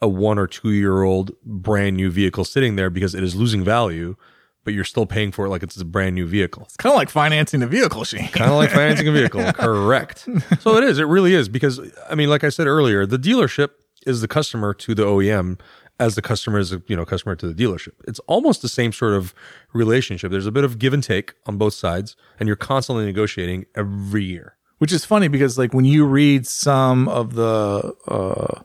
a 0.00 0.08
one 0.08 0.38
or 0.38 0.46
two 0.46 0.70
year 0.70 1.02
old 1.02 1.32
brand 1.44 1.96
new 1.96 2.10
vehicle 2.10 2.44
sitting 2.44 2.76
there 2.76 2.90
because 2.90 3.14
it 3.14 3.22
is 3.22 3.34
losing 3.34 3.62
value, 3.64 4.16
but 4.64 4.74
you're 4.74 4.84
still 4.84 5.06
paying 5.06 5.32
for 5.32 5.46
it 5.46 5.50
like 5.50 5.62
it's 5.62 5.76
a 5.80 5.84
brand 5.84 6.14
new 6.14 6.26
vehicle. 6.26 6.64
It's 6.64 6.76
kind 6.76 6.92
of 6.92 6.96
like 6.96 7.10
financing 7.10 7.62
a 7.62 7.66
vehicle, 7.66 8.04
Shane. 8.04 8.28
Kind 8.28 8.50
of 8.50 8.56
like 8.56 8.70
financing 8.72 9.08
a 9.08 9.12
vehicle. 9.12 9.52
Correct. 9.52 10.28
So 10.60 10.76
it 10.76 10.84
is. 10.84 10.98
It 10.98 11.04
really 11.04 11.34
is 11.34 11.48
because 11.48 11.80
I 12.08 12.14
mean, 12.14 12.30
like 12.30 12.44
I 12.44 12.48
said 12.48 12.66
earlier, 12.66 13.06
the 13.06 13.18
dealership 13.18 13.70
is 14.06 14.20
the 14.20 14.28
customer 14.28 14.72
to 14.74 14.94
the 14.94 15.04
OEM 15.04 15.58
as 16.00 16.14
the 16.14 16.22
customer 16.22 16.58
is 16.58 16.74
you 16.86 16.96
know 16.96 17.04
customer 17.04 17.36
to 17.36 17.52
the 17.52 17.54
dealership. 17.54 17.92
It's 18.08 18.18
almost 18.20 18.62
the 18.62 18.68
same 18.68 18.92
sort 18.92 19.12
of 19.12 19.34
relationship. 19.72 20.30
There's 20.32 20.46
a 20.46 20.52
bit 20.52 20.64
of 20.64 20.78
give 20.78 20.94
and 20.94 21.04
take 21.04 21.34
on 21.46 21.58
both 21.58 21.74
sides, 21.74 22.16
and 22.40 22.46
you're 22.46 22.56
constantly 22.56 23.04
negotiating 23.04 23.66
every 23.76 24.24
year. 24.24 24.56
Which 24.78 24.92
is 24.92 25.04
funny 25.04 25.28
because 25.28 25.58
like 25.58 25.74
when 25.74 25.84
you 25.84 26.06
read 26.06 26.46
some 26.46 27.06
of 27.08 27.34
the 27.34 27.94
uh, 28.08 28.62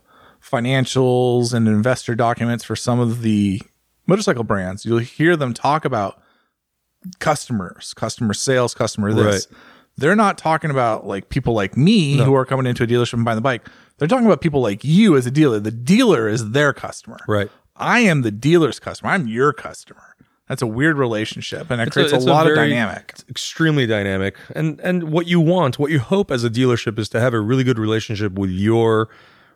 financials 0.49 1.53
and 1.53 1.67
investor 1.67 2.15
documents 2.15 2.63
for 2.63 2.75
some 2.75 2.99
of 2.99 3.21
the 3.21 3.61
motorcycle 4.07 4.43
brands, 4.43 4.85
you'll 4.85 4.99
hear 4.99 5.35
them 5.35 5.53
talk 5.53 5.85
about 5.85 6.21
customers, 7.19 7.93
customer 7.93 8.33
sales, 8.33 8.73
customer 8.73 9.13
this. 9.13 9.47
Right. 9.49 9.59
They're 9.97 10.15
not 10.15 10.37
talking 10.37 10.71
about 10.71 11.07
like 11.07 11.29
people 11.29 11.53
like 11.53 11.77
me 11.77 12.17
who 12.17 12.35
are 12.35 12.45
coming 12.45 12.65
into 12.65 12.83
a 12.83 12.87
dealership 12.87 13.13
and 13.13 13.23
buying 13.25 13.37
the 13.37 13.41
bike. 13.41 13.65
They're 13.97 14.07
talking 14.09 14.25
about 14.25 14.41
people 14.41 14.61
like 14.61 14.83
you 14.83 15.15
as 15.15 15.25
a 15.25 15.31
dealer. 15.31 15.59
The 15.59 15.71
dealer 15.71 16.27
is 16.27 16.51
their 16.51 16.73
customer. 16.73 17.17
Right. 17.27 17.49
I 17.77 17.99
am 18.01 18.21
the 18.21 18.31
dealer's 18.31 18.79
customer. 18.79 19.11
I'm 19.11 19.27
your 19.27 19.53
customer. 19.53 20.15
That's 20.49 20.61
a 20.61 20.67
weird 20.67 20.97
relationship 20.97 21.71
and 21.71 21.81
it 21.81 21.87
a- 21.87 21.91
creates 21.91 22.11
a, 22.11 22.17
it's 22.17 22.25
a 22.25 22.29
lot 22.29 22.45
of 22.45 22.55
very- 22.55 22.69
dynamic. 22.69 23.13
extremely 23.29 23.87
dynamic 23.87 24.35
and 24.53 24.79
and 24.81 25.11
what 25.11 25.25
you 25.27 25.39
want 25.39 25.79
what 25.79 25.89
you 25.91 25.99
hope 25.99 26.29
as 26.29 26.43
a 26.43 26.49
dealership 26.49 26.99
is 26.99 27.09
to 27.09 27.19
have 27.19 27.33
a 27.33 27.39
really 27.39 27.63
good 27.63 27.79
relationship 27.79 28.33
with 28.33 28.51
your 28.51 29.09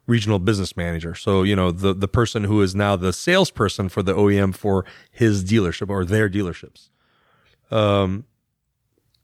regional 0.07 0.39
business 0.39 0.75
manager. 0.75 1.15
So 1.15 1.43
you 1.43 1.55
know 1.55 1.71
the 1.71 1.93
the 1.93 2.07
person 2.07 2.43
who 2.43 2.61
is 2.61 2.75
now 2.75 2.95
the 2.95 3.13
salesperson 3.13 3.89
for 3.89 4.03
the 4.03 4.13
OEM 4.13 4.55
for 4.55 4.85
his 5.11 5.43
dealership 5.43 5.89
or 5.89 6.05
their 6.05 6.29
dealerships. 6.29 6.89
Um 7.71 8.25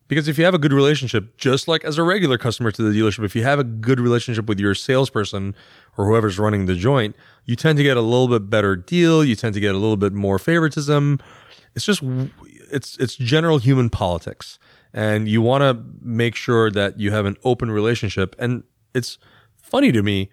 because 0.07 0.27
if 0.27 0.37
you 0.37 0.45
have 0.45 0.53
a 0.53 0.59
good 0.59 0.73
relationship 0.73 1.35
just 1.37 1.67
like 1.67 1.83
as 1.83 1.97
a 1.97 2.03
regular 2.03 2.37
customer 2.37 2.69
to 2.71 2.83
the 2.83 2.97
dealership 2.97 3.23
if 3.25 3.35
you 3.35 3.43
have 3.43 3.57
a 3.57 3.63
good 3.63 3.99
relationship 3.99 4.45
with 4.45 4.59
your 4.59 4.75
salesperson 4.75 5.55
or 5.97 6.05
whoever's 6.05 6.37
running 6.37 6.67
the 6.67 6.75
joint 6.75 7.15
you 7.45 7.55
tend 7.55 7.77
to 7.77 7.83
get 7.83 7.95
a 7.95 8.01
little 8.01 8.27
bit 8.27 8.49
better 8.49 8.75
deal. 8.75 9.23
You 9.23 9.35
tend 9.35 9.53
to 9.53 9.59
get 9.59 9.73
a 9.73 9.77
little 9.77 9.97
bit 9.97 10.13
more 10.13 10.39
favoritism. 10.39 11.19
It's 11.75 11.85
just 11.85 12.01
it's 12.71 12.97
it's 12.97 13.15
general 13.15 13.59
human 13.59 13.89
politics. 13.89 14.59
And 14.93 15.27
you 15.27 15.41
want 15.41 15.61
to 15.61 15.83
make 16.01 16.35
sure 16.35 16.71
that 16.71 16.99
you 16.99 17.11
have 17.11 17.25
an 17.25 17.35
open 17.43 17.69
relationship. 17.69 18.35
And 18.39 18.63
it's 18.93 19.17
funny 19.57 19.91
to 19.91 20.01
me 20.01 20.31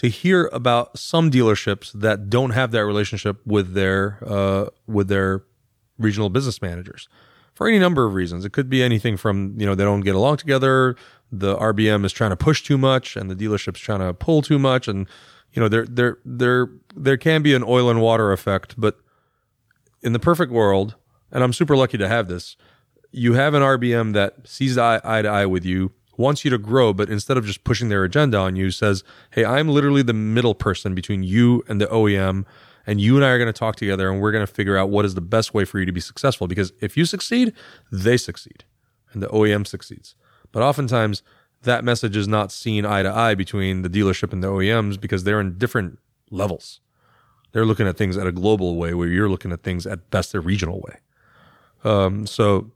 to 0.00 0.08
hear 0.08 0.48
about 0.50 0.98
some 0.98 1.30
dealerships 1.30 1.92
that 1.92 2.30
don't 2.30 2.52
have 2.52 2.70
that 2.70 2.86
relationship 2.86 3.38
with 3.46 3.74
their 3.74 4.16
uh, 4.26 4.64
with 4.86 5.08
their 5.08 5.42
regional 5.98 6.30
business 6.30 6.62
managers 6.62 7.06
for 7.52 7.68
any 7.68 7.78
number 7.78 8.06
of 8.06 8.14
reasons. 8.14 8.46
It 8.46 8.52
could 8.54 8.70
be 8.70 8.82
anything 8.82 9.18
from 9.18 9.54
you 9.58 9.66
know 9.66 9.74
they 9.74 9.84
don't 9.84 10.00
get 10.00 10.14
along 10.14 10.38
together, 10.38 10.96
the 11.30 11.54
RBM 11.54 12.06
is 12.06 12.12
trying 12.12 12.30
to 12.30 12.36
push 12.36 12.62
too 12.62 12.78
much, 12.78 13.14
and 13.14 13.30
the 13.30 13.36
dealership's 13.36 13.80
trying 13.80 13.98
to 13.98 14.14
pull 14.14 14.40
too 14.40 14.58
much, 14.58 14.88
and 14.88 15.06
you 15.52 15.60
know 15.60 15.68
there 15.68 15.84
there 15.84 16.16
there 16.24 16.70
there 16.96 17.18
can 17.18 17.42
be 17.42 17.52
an 17.52 17.62
oil 17.62 17.90
and 17.90 18.00
water 18.00 18.32
effect, 18.32 18.76
but 18.78 19.00
in 20.00 20.14
the 20.14 20.18
perfect 20.18 20.50
world, 20.50 20.94
and 21.30 21.44
I'm 21.44 21.52
super 21.52 21.76
lucky 21.76 21.98
to 21.98 22.08
have 22.08 22.26
this, 22.26 22.56
you 23.10 23.34
have 23.34 23.52
an 23.52 23.60
RBM 23.60 24.14
that 24.14 24.48
sees 24.48 24.78
eye, 24.78 24.98
eye 25.04 25.20
to 25.20 25.28
eye 25.28 25.44
with 25.44 25.66
you, 25.66 25.92
wants 26.20 26.44
you 26.44 26.50
to 26.50 26.58
grow, 26.58 26.92
but 26.92 27.10
instead 27.10 27.36
of 27.36 27.44
just 27.44 27.64
pushing 27.64 27.88
their 27.88 28.04
agenda 28.04 28.38
on 28.38 28.54
you, 28.54 28.70
says, 28.70 29.02
Hey, 29.30 29.44
I'm 29.44 29.68
literally 29.68 30.02
the 30.02 30.12
middle 30.12 30.54
person 30.54 30.94
between 30.94 31.22
you 31.22 31.64
and 31.68 31.80
the 31.80 31.86
OEM, 31.86 32.44
and 32.86 33.00
you 33.00 33.16
and 33.16 33.24
I 33.24 33.30
are 33.30 33.38
going 33.38 33.52
to 33.52 33.58
talk 33.58 33.76
together 33.76 34.10
and 34.10 34.20
we're 34.20 34.32
going 34.32 34.46
to 34.46 34.52
figure 34.52 34.76
out 34.76 34.90
what 34.90 35.04
is 35.04 35.14
the 35.14 35.20
best 35.20 35.54
way 35.54 35.64
for 35.64 35.78
you 35.78 35.86
to 35.86 35.92
be 35.92 36.00
successful. 36.00 36.46
Because 36.46 36.72
if 36.80 36.96
you 36.96 37.04
succeed, 37.04 37.52
they 37.90 38.16
succeed, 38.16 38.64
and 39.12 39.22
the 39.22 39.28
OEM 39.28 39.66
succeeds. 39.66 40.14
But 40.52 40.62
oftentimes, 40.62 41.22
that 41.62 41.84
message 41.84 42.16
is 42.16 42.26
not 42.26 42.52
seen 42.52 42.86
eye 42.86 43.02
to 43.02 43.14
eye 43.14 43.34
between 43.34 43.82
the 43.82 43.90
dealership 43.90 44.32
and 44.32 44.42
the 44.42 44.48
OEMs 44.48 45.00
because 45.00 45.24
they're 45.24 45.40
in 45.40 45.58
different 45.58 45.98
levels. 46.30 46.80
They're 47.52 47.66
looking 47.66 47.86
at 47.86 47.96
things 47.96 48.16
at 48.16 48.26
a 48.26 48.32
global 48.32 48.76
way, 48.76 48.94
where 48.94 49.08
you're 49.08 49.28
looking 49.28 49.52
at 49.52 49.62
things 49.62 49.86
at 49.86 50.10
best 50.10 50.34
a 50.34 50.40
regional 50.40 50.80
way. 50.80 50.98
Um, 51.82 52.26
so 52.26 52.70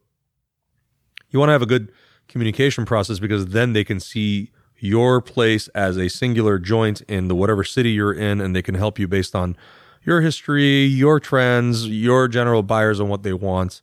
you 1.30 1.38
want 1.38 1.48
to 1.48 1.52
have 1.52 1.62
a 1.62 1.66
good 1.66 1.92
communication 2.28 2.84
process 2.84 3.18
because 3.18 3.46
then 3.46 3.72
they 3.72 3.84
can 3.84 4.00
see 4.00 4.50
your 4.78 5.20
place 5.20 5.68
as 5.68 5.96
a 5.96 6.08
singular 6.08 6.58
joint 6.58 7.00
in 7.02 7.28
the 7.28 7.34
whatever 7.34 7.64
city 7.64 7.92
you're 7.92 8.12
in, 8.12 8.40
and 8.40 8.54
they 8.54 8.62
can 8.62 8.74
help 8.74 8.98
you 8.98 9.08
based 9.08 9.34
on 9.34 9.56
your 10.02 10.20
history, 10.20 10.84
your 10.84 11.18
trends, 11.18 11.88
your 11.88 12.28
general 12.28 12.62
buyers 12.62 13.00
and 13.00 13.08
what 13.08 13.22
they 13.22 13.32
want. 13.32 13.80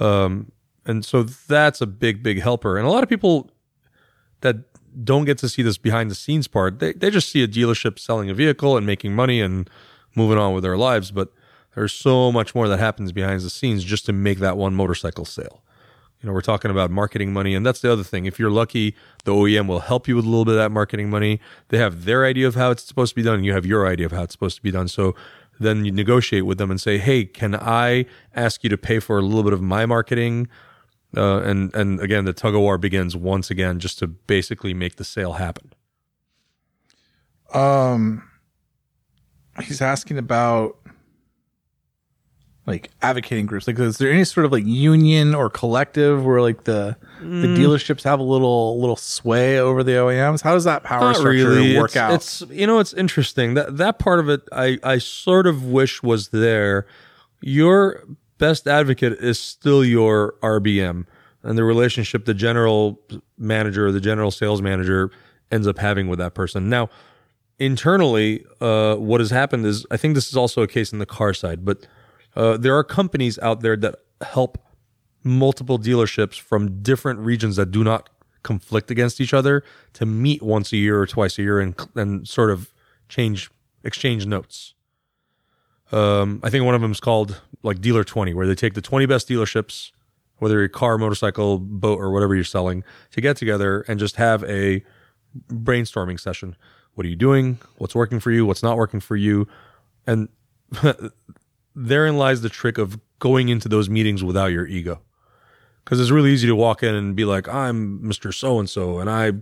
Um, 0.00 0.52
and 0.86 1.04
so 1.04 1.22
that's 1.22 1.80
a 1.80 1.86
big, 1.86 2.22
big 2.22 2.40
helper. 2.40 2.78
And 2.78 2.86
a 2.86 2.90
lot 2.90 3.02
of 3.02 3.08
people 3.08 3.50
that 4.40 4.56
don't 5.04 5.24
get 5.24 5.38
to 5.38 5.48
see 5.48 5.62
this 5.62 5.76
behind 5.76 6.10
the 6.10 6.14
scenes 6.14 6.48
part, 6.48 6.78
they, 6.78 6.92
they 6.92 7.10
just 7.10 7.30
see 7.30 7.42
a 7.42 7.48
dealership 7.48 7.98
selling 7.98 8.30
a 8.30 8.34
vehicle 8.34 8.76
and 8.76 8.86
making 8.86 9.14
money 9.14 9.40
and 9.40 9.68
moving 10.14 10.38
on 10.38 10.54
with 10.54 10.62
their 10.62 10.76
lives. 10.76 11.10
But 11.10 11.32
there's 11.74 11.92
so 11.92 12.32
much 12.32 12.54
more 12.54 12.68
that 12.68 12.78
happens 12.78 13.12
behind 13.12 13.42
the 13.42 13.50
scenes 13.50 13.84
just 13.84 14.06
to 14.06 14.12
make 14.12 14.38
that 14.38 14.56
one 14.56 14.74
motorcycle 14.74 15.26
sale. 15.26 15.62
You 16.20 16.28
know, 16.28 16.32
we're 16.32 16.40
talking 16.40 16.70
about 16.70 16.90
marketing 16.90 17.32
money, 17.32 17.54
and 17.54 17.64
that's 17.64 17.80
the 17.80 17.92
other 17.92 18.02
thing. 18.02 18.24
If 18.24 18.38
you're 18.38 18.50
lucky, 18.50 18.94
the 19.24 19.32
OEM 19.32 19.66
will 19.66 19.80
help 19.80 20.08
you 20.08 20.16
with 20.16 20.24
a 20.24 20.28
little 20.28 20.44
bit 20.44 20.52
of 20.52 20.58
that 20.58 20.72
marketing 20.72 21.10
money. 21.10 21.40
They 21.68 21.78
have 21.78 22.04
their 22.04 22.24
idea 22.24 22.46
of 22.46 22.54
how 22.54 22.70
it's 22.70 22.84
supposed 22.84 23.10
to 23.10 23.16
be 23.16 23.22
done, 23.22 23.36
and 23.36 23.44
you 23.44 23.52
have 23.52 23.66
your 23.66 23.86
idea 23.86 24.06
of 24.06 24.12
how 24.12 24.22
it's 24.22 24.32
supposed 24.32 24.56
to 24.56 24.62
be 24.62 24.70
done. 24.70 24.88
So 24.88 25.14
then 25.60 25.84
you 25.84 25.92
negotiate 25.92 26.46
with 26.46 26.58
them 26.58 26.70
and 26.70 26.80
say, 26.80 26.98
"Hey, 26.98 27.24
can 27.24 27.54
I 27.54 28.06
ask 28.34 28.64
you 28.64 28.70
to 28.70 28.78
pay 28.78 28.98
for 28.98 29.18
a 29.18 29.22
little 29.22 29.42
bit 29.42 29.52
of 29.52 29.60
my 29.60 29.84
marketing?" 29.84 30.48
Uh, 31.16 31.40
and 31.40 31.74
and 31.74 32.00
again, 32.00 32.24
the 32.24 32.32
tug 32.32 32.54
of 32.54 32.60
war 32.60 32.78
begins 32.78 33.14
once 33.14 33.50
again, 33.50 33.78
just 33.78 33.98
to 33.98 34.06
basically 34.06 34.74
make 34.74 34.96
the 34.96 35.04
sale 35.04 35.34
happen. 35.34 35.72
Um, 37.54 38.28
he's 39.62 39.80
asking 39.80 40.18
about 40.18 40.76
like 42.66 42.90
advocating 43.00 43.46
groups. 43.46 43.66
Like, 43.66 43.78
is 43.78 43.98
there 43.98 44.10
any 44.10 44.24
sort 44.24 44.44
of 44.44 44.52
like 44.52 44.64
union 44.66 45.34
or 45.34 45.48
collective 45.48 46.24
where 46.24 46.40
like 46.40 46.64
the 46.64 46.96
the 47.20 47.48
dealerships 47.48 48.02
have 48.02 48.18
a 48.18 48.24
little 48.24 48.80
little 48.80 48.96
sway 48.96 49.58
over 49.58 49.84
the 49.84 49.92
OEMs? 49.92 50.42
How 50.42 50.54
does 50.54 50.64
that 50.64 50.82
power 50.82 51.14
structure 51.14 51.78
work 51.78 51.90
it's, 51.90 51.96
out? 51.96 52.12
It's 52.14 52.42
you 52.50 52.66
know 52.66 52.80
it's 52.80 52.92
interesting 52.92 53.54
that 53.54 53.76
that 53.76 53.98
part 53.98 54.18
of 54.18 54.28
it 54.28 54.42
I 54.52 54.78
I 54.82 54.98
sort 54.98 55.46
of 55.46 55.64
wish 55.64 56.02
was 56.02 56.28
there. 56.28 56.86
Your 57.40 58.02
best 58.38 58.66
advocate 58.66 59.12
is 59.14 59.38
still 59.38 59.84
your 59.84 60.34
RBM 60.42 61.06
and 61.42 61.56
the 61.56 61.64
relationship 61.64 62.24
the 62.24 62.34
general 62.34 63.00
manager 63.38 63.86
or 63.86 63.92
the 63.92 64.00
general 64.00 64.30
sales 64.30 64.60
manager 64.60 65.10
ends 65.52 65.68
up 65.68 65.78
having 65.78 66.08
with 66.08 66.18
that 66.18 66.34
person. 66.34 66.68
Now, 66.68 66.90
internally, 67.60 68.44
uh, 68.60 68.96
what 68.96 69.20
has 69.20 69.30
happened 69.30 69.64
is 69.64 69.86
I 69.90 69.96
think 69.96 70.16
this 70.16 70.28
is 70.28 70.36
also 70.36 70.62
a 70.62 70.66
case 70.66 70.92
in 70.92 70.98
the 70.98 71.06
car 71.06 71.32
side, 71.32 71.64
but 71.64 71.86
uh, 72.36 72.56
there 72.56 72.76
are 72.76 72.84
companies 72.84 73.38
out 73.40 73.60
there 73.60 73.76
that 73.76 73.96
help 74.20 74.58
multiple 75.24 75.78
dealerships 75.78 76.38
from 76.38 76.82
different 76.82 77.18
regions 77.20 77.56
that 77.56 77.70
do 77.70 77.82
not 77.82 78.08
conflict 78.42 78.92
against 78.92 79.20
each 79.20 79.34
other 79.34 79.64
to 79.92 80.06
meet 80.06 80.40
once 80.40 80.72
a 80.72 80.76
year 80.76 81.00
or 81.00 81.06
twice 81.06 81.36
a 81.38 81.42
year 81.42 81.58
and 81.58 81.74
and 81.96 82.28
sort 82.28 82.50
of 82.50 82.72
change 83.08 83.50
exchange 83.82 84.26
notes. 84.26 84.74
Um, 85.92 86.40
I 86.42 86.50
think 86.50 86.64
one 86.64 86.74
of 86.74 86.80
them 86.80 86.92
is 86.92 87.00
called 87.00 87.40
like 87.62 87.80
Dealer 87.80 88.04
Twenty, 88.04 88.34
where 88.34 88.46
they 88.46 88.54
take 88.54 88.74
the 88.74 88.80
twenty 88.80 89.06
best 89.06 89.28
dealerships, 89.28 89.90
whether 90.38 90.58
you're 90.58 90.68
car, 90.68 90.98
motorcycle, 90.98 91.58
boat, 91.58 91.98
or 91.98 92.12
whatever 92.12 92.34
you're 92.34 92.44
selling, 92.44 92.84
to 93.12 93.20
get 93.20 93.36
together 93.36 93.84
and 93.88 93.98
just 93.98 94.16
have 94.16 94.44
a 94.44 94.84
brainstorming 95.48 96.20
session. 96.20 96.56
What 96.94 97.04
are 97.04 97.08
you 97.08 97.16
doing? 97.16 97.58
What's 97.78 97.94
working 97.94 98.20
for 98.20 98.30
you? 98.30 98.46
What's 98.46 98.62
not 98.62 98.76
working 98.76 99.00
for 99.00 99.16
you? 99.16 99.48
And 100.06 100.28
therein 101.76 102.16
lies 102.16 102.40
the 102.40 102.48
trick 102.48 102.78
of 102.78 102.98
going 103.18 103.48
into 103.50 103.68
those 103.68 103.88
meetings 103.88 104.24
without 104.24 104.46
your 104.46 104.66
ego 104.66 105.00
because 105.86 106.00
it's 106.00 106.10
really 106.10 106.32
easy 106.32 106.48
to 106.48 106.56
walk 106.56 106.82
in 106.82 106.94
and 106.96 107.14
be 107.14 107.24
like, 107.24 107.46
I'm 107.46 108.00
Mr. 108.00 108.34
So 108.34 108.58
and 108.58 108.68
so, 108.68 108.98
and 108.98 109.08
I, 109.08 109.32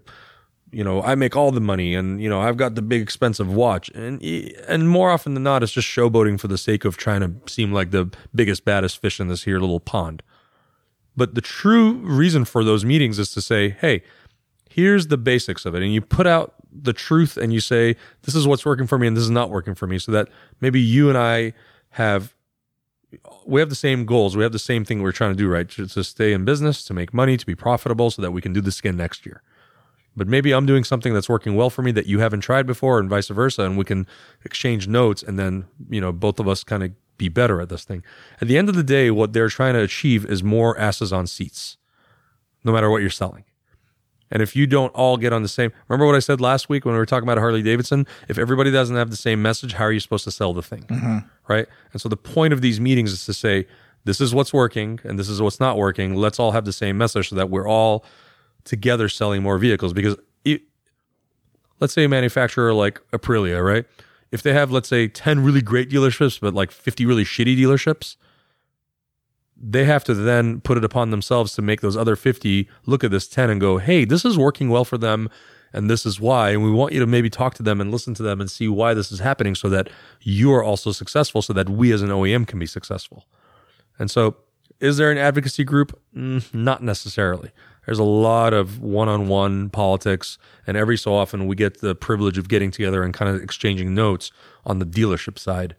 you 0.70 0.84
know, 0.84 1.00
I 1.02 1.14
make 1.14 1.36
all 1.36 1.52
the 1.52 1.60
money, 1.60 1.94
and 1.94 2.20
you 2.20 2.28
know, 2.28 2.42
I've 2.42 2.58
got 2.58 2.74
the 2.74 2.82
big 2.82 3.00
expensive 3.00 3.52
watch, 3.52 3.88
and 3.94 4.22
and 4.22 4.90
more 4.90 5.10
often 5.10 5.32
than 5.32 5.42
not, 5.42 5.62
it's 5.62 5.72
just 5.72 5.88
showboating 5.88 6.38
for 6.38 6.48
the 6.48 6.58
sake 6.58 6.84
of 6.84 6.98
trying 6.98 7.20
to 7.20 7.50
seem 7.50 7.72
like 7.72 7.92
the 7.92 8.10
biggest, 8.34 8.66
baddest 8.66 9.00
fish 9.00 9.20
in 9.20 9.28
this 9.28 9.44
here 9.44 9.58
little 9.58 9.80
pond. 9.80 10.22
But 11.16 11.34
the 11.34 11.40
true 11.40 11.94
reason 11.94 12.44
for 12.44 12.62
those 12.62 12.84
meetings 12.84 13.18
is 13.18 13.32
to 13.32 13.40
say, 13.40 13.70
hey, 13.70 14.02
here's 14.68 15.06
the 15.06 15.16
basics 15.16 15.64
of 15.64 15.74
it, 15.74 15.82
and 15.82 15.94
you 15.94 16.02
put 16.02 16.26
out 16.26 16.56
the 16.70 16.92
truth, 16.92 17.38
and 17.38 17.54
you 17.54 17.60
say, 17.60 17.96
this 18.22 18.34
is 18.34 18.46
what's 18.46 18.66
working 18.66 18.86
for 18.86 18.98
me, 18.98 19.06
and 19.06 19.16
this 19.16 19.24
is 19.24 19.30
not 19.30 19.48
working 19.48 19.74
for 19.74 19.86
me, 19.86 19.98
so 19.98 20.12
that 20.12 20.28
maybe 20.60 20.80
you 20.80 21.08
and 21.08 21.16
I 21.16 21.54
have 21.94 22.34
we 23.46 23.60
have 23.60 23.70
the 23.70 23.76
same 23.76 24.04
goals. 24.04 24.36
We 24.36 24.42
have 24.42 24.52
the 24.52 24.58
same 24.58 24.84
thing 24.84 25.00
we're 25.00 25.12
trying 25.12 25.30
to 25.30 25.36
do, 25.36 25.48
right? 25.48 25.68
To, 25.70 25.86
to 25.86 26.02
stay 26.02 26.32
in 26.32 26.44
business, 26.44 26.84
to 26.86 26.94
make 26.94 27.14
money, 27.14 27.36
to 27.36 27.46
be 27.46 27.54
profitable, 27.54 28.10
so 28.10 28.20
that 28.22 28.32
we 28.32 28.40
can 28.40 28.52
do 28.52 28.60
this 28.60 28.80
again 28.80 28.96
next 28.96 29.24
year. 29.24 29.42
But 30.16 30.26
maybe 30.26 30.52
I'm 30.52 30.66
doing 30.66 30.82
something 30.82 31.14
that's 31.14 31.28
working 31.28 31.54
well 31.54 31.70
for 31.70 31.82
me 31.82 31.92
that 31.92 32.06
you 32.06 32.18
haven't 32.18 32.40
tried 32.40 32.66
before, 32.66 32.98
and 32.98 33.08
vice 33.08 33.28
versa, 33.28 33.62
and 33.62 33.78
we 33.78 33.84
can 33.84 34.06
exchange 34.44 34.88
notes, 34.88 35.22
and 35.22 35.38
then 35.38 35.66
you 35.88 36.00
know 36.00 36.10
both 36.12 36.40
of 36.40 36.48
us 36.48 36.64
kind 36.64 36.82
of 36.82 36.90
be 37.16 37.28
better 37.28 37.60
at 37.60 37.68
this 37.68 37.84
thing. 37.84 38.02
At 38.40 38.48
the 38.48 38.58
end 38.58 38.68
of 38.68 38.74
the 38.74 38.82
day, 38.82 39.12
what 39.12 39.32
they're 39.32 39.48
trying 39.48 39.74
to 39.74 39.82
achieve 39.82 40.26
is 40.26 40.42
more 40.42 40.76
asses 40.76 41.12
on 41.12 41.28
seats, 41.28 41.76
no 42.64 42.72
matter 42.72 42.90
what 42.90 43.02
you're 43.02 43.10
selling. 43.10 43.44
And 44.30 44.42
if 44.42 44.56
you 44.56 44.66
don't 44.66 44.90
all 44.94 45.16
get 45.16 45.32
on 45.32 45.42
the 45.42 45.48
same, 45.48 45.72
remember 45.88 46.06
what 46.06 46.14
I 46.14 46.20
said 46.20 46.40
last 46.40 46.68
week 46.68 46.84
when 46.84 46.94
we 46.94 46.98
were 46.98 47.06
talking 47.06 47.28
about 47.28 47.38
Harley 47.38 47.62
Davidson? 47.62 48.06
If 48.28 48.38
everybody 48.38 48.70
doesn't 48.70 48.96
have 48.96 49.10
the 49.10 49.16
same 49.16 49.42
message, 49.42 49.74
how 49.74 49.84
are 49.84 49.92
you 49.92 50.00
supposed 50.00 50.24
to 50.24 50.30
sell 50.30 50.52
the 50.52 50.62
thing? 50.62 50.82
Mm-hmm. 50.82 51.18
Right. 51.46 51.66
And 51.92 52.00
so 52.00 52.08
the 52.08 52.16
point 52.16 52.52
of 52.52 52.60
these 52.60 52.80
meetings 52.80 53.12
is 53.12 53.26
to 53.26 53.34
say, 53.34 53.66
this 54.04 54.20
is 54.20 54.34
what's 54.34 54.52
working 54.52 55.00
and 55.04 55.18
this 55.18 55.28
is 55.28 55.40
what's 55.40 55.60
not 55.60 55.76
working. 55.76 56.14
Let's 56.14 56.38
all 56.38 56.52
have 56.52 56.64
the 56.64 56.72
same 56.72 56.98
message 56.98 57.30
so 57.30 57.36
that 57.36 57.50
we're 57.50 57.68
all 57.68 58.04
together 58.64 59.08
selling 59.08 59.42
more 59.42 59.58
vehicles. 59.58 59.92
Because 59.92 60.16
it, 60.44 60.62
let's 61.80 61.92
say 61.92 62.04
a 62.04 62.08
manufacturer 62.08 62.72
like 62.72 63.00
Aprilia, 63.12 63.64
right? 63.64 63.84
If 64.30 64.42
they 64.42 64.52
have, 64.52 64.70
let's 64.70 64.88
say, 64.88 65.06
10 65.06 65.44
really 65.44 65.62
great 65.62 65.90
dealerships, 65.90 66.40
but 66.40 66.54
like 66.54 66.70
50 66.70 67.06
really 67.06 67.24
shitty 67.24 67.56
dealerships, 67.56 68.16
they 69.66 69.84
have 69.86 70.04
to 70.04 70.14
then 70.14 70.60
put 70.60 70.76
it 70.76 70.84
upon 70.84 71.10
themselves 71.10 71.54
to 71.54 71.62
make 71.62 71.80
those 71.80 71.96
other 71.96 72.16
50 72.16 72.68
look 72.84 73.02
at 73.02 73.10
this 73.10 73.26
10 73.26 73.48
and 73.48 73.60
go, 73.60 73.78
hey, 73.78 74.04
this 74.04 74.24
is 74.24 74.36
working 74.36 74.68
well 74.68 74.84
for 74.84 74.98
them. 74.98 75.30
And 75.72 75.90
this 75.90 76.04
is 76.04 76.20
why. 76.20 76.50
And 76.50 76.62
we 76.62 76.70
want 76.70 76.92
you 76.92 77.00
to 77.00 77.06
maybe 77.06 77.30
talk 77.30 77.54
to 77.54 77.62
them 77.62 77.80
and 77.80 77.90
listen 77.90 78.14
to 78.14 78.22
them 78.22 78.40
and 78.40 78.50
see 78.50 78.68
why 78.68 78.94
this 78.94 79.10
is 79.10 79.20
happening 79.20 79.54
so 79.54 79.68
that 79.70 79.88
you 80.20 80.52
are 80.52 80.62
also 80.62 80.92
successful, 80.92 81.42
so 81.42 81.52
that 81.54 81.68
we 81.68 81.92
as 81.92 82.02
an 82.02 82.10
OEM 82.10 82.46
can 82.46 82.58
be 82.58 82.66
successful. 82.66 83.26
And 83.98 84.10
so, 84.10 84.36
is 84.80 84.98
there 84.98 85.10
an 85.10 85.18
advocacy 85.18 85.64
group? 85.64 85.98
Mm, 86.14 86.52
not 86.54 86.82
necessarily. 86.82 87.50
There's 87.86 87.98
a 87.98 88.04
lot 88.04 88.52
of 88.52 88.80
one 88.80 89.08
on 89.08 89.28
one 89.28 89.70
politics. 89.70 90.38
And 90.66 90.76
every 90.76 90.96
so 90.96 91.14
often, 91.14 91.46
we 91.46 91.56
get 91.56 91.80
the 91.80 91.94
privilege 91.94 92.38
of 92.38 92.48
getting 92.48 92.70
together 92.70 93.02
and 93.02 93.12
kind 93.12 93.34
of 93.34 93.42
exchanging 93.42 93.94
notes 93.94 94.30
on 94.64 94.78
the 94.78 94.86
dealership 94.86 95.38
side 95.38 95.74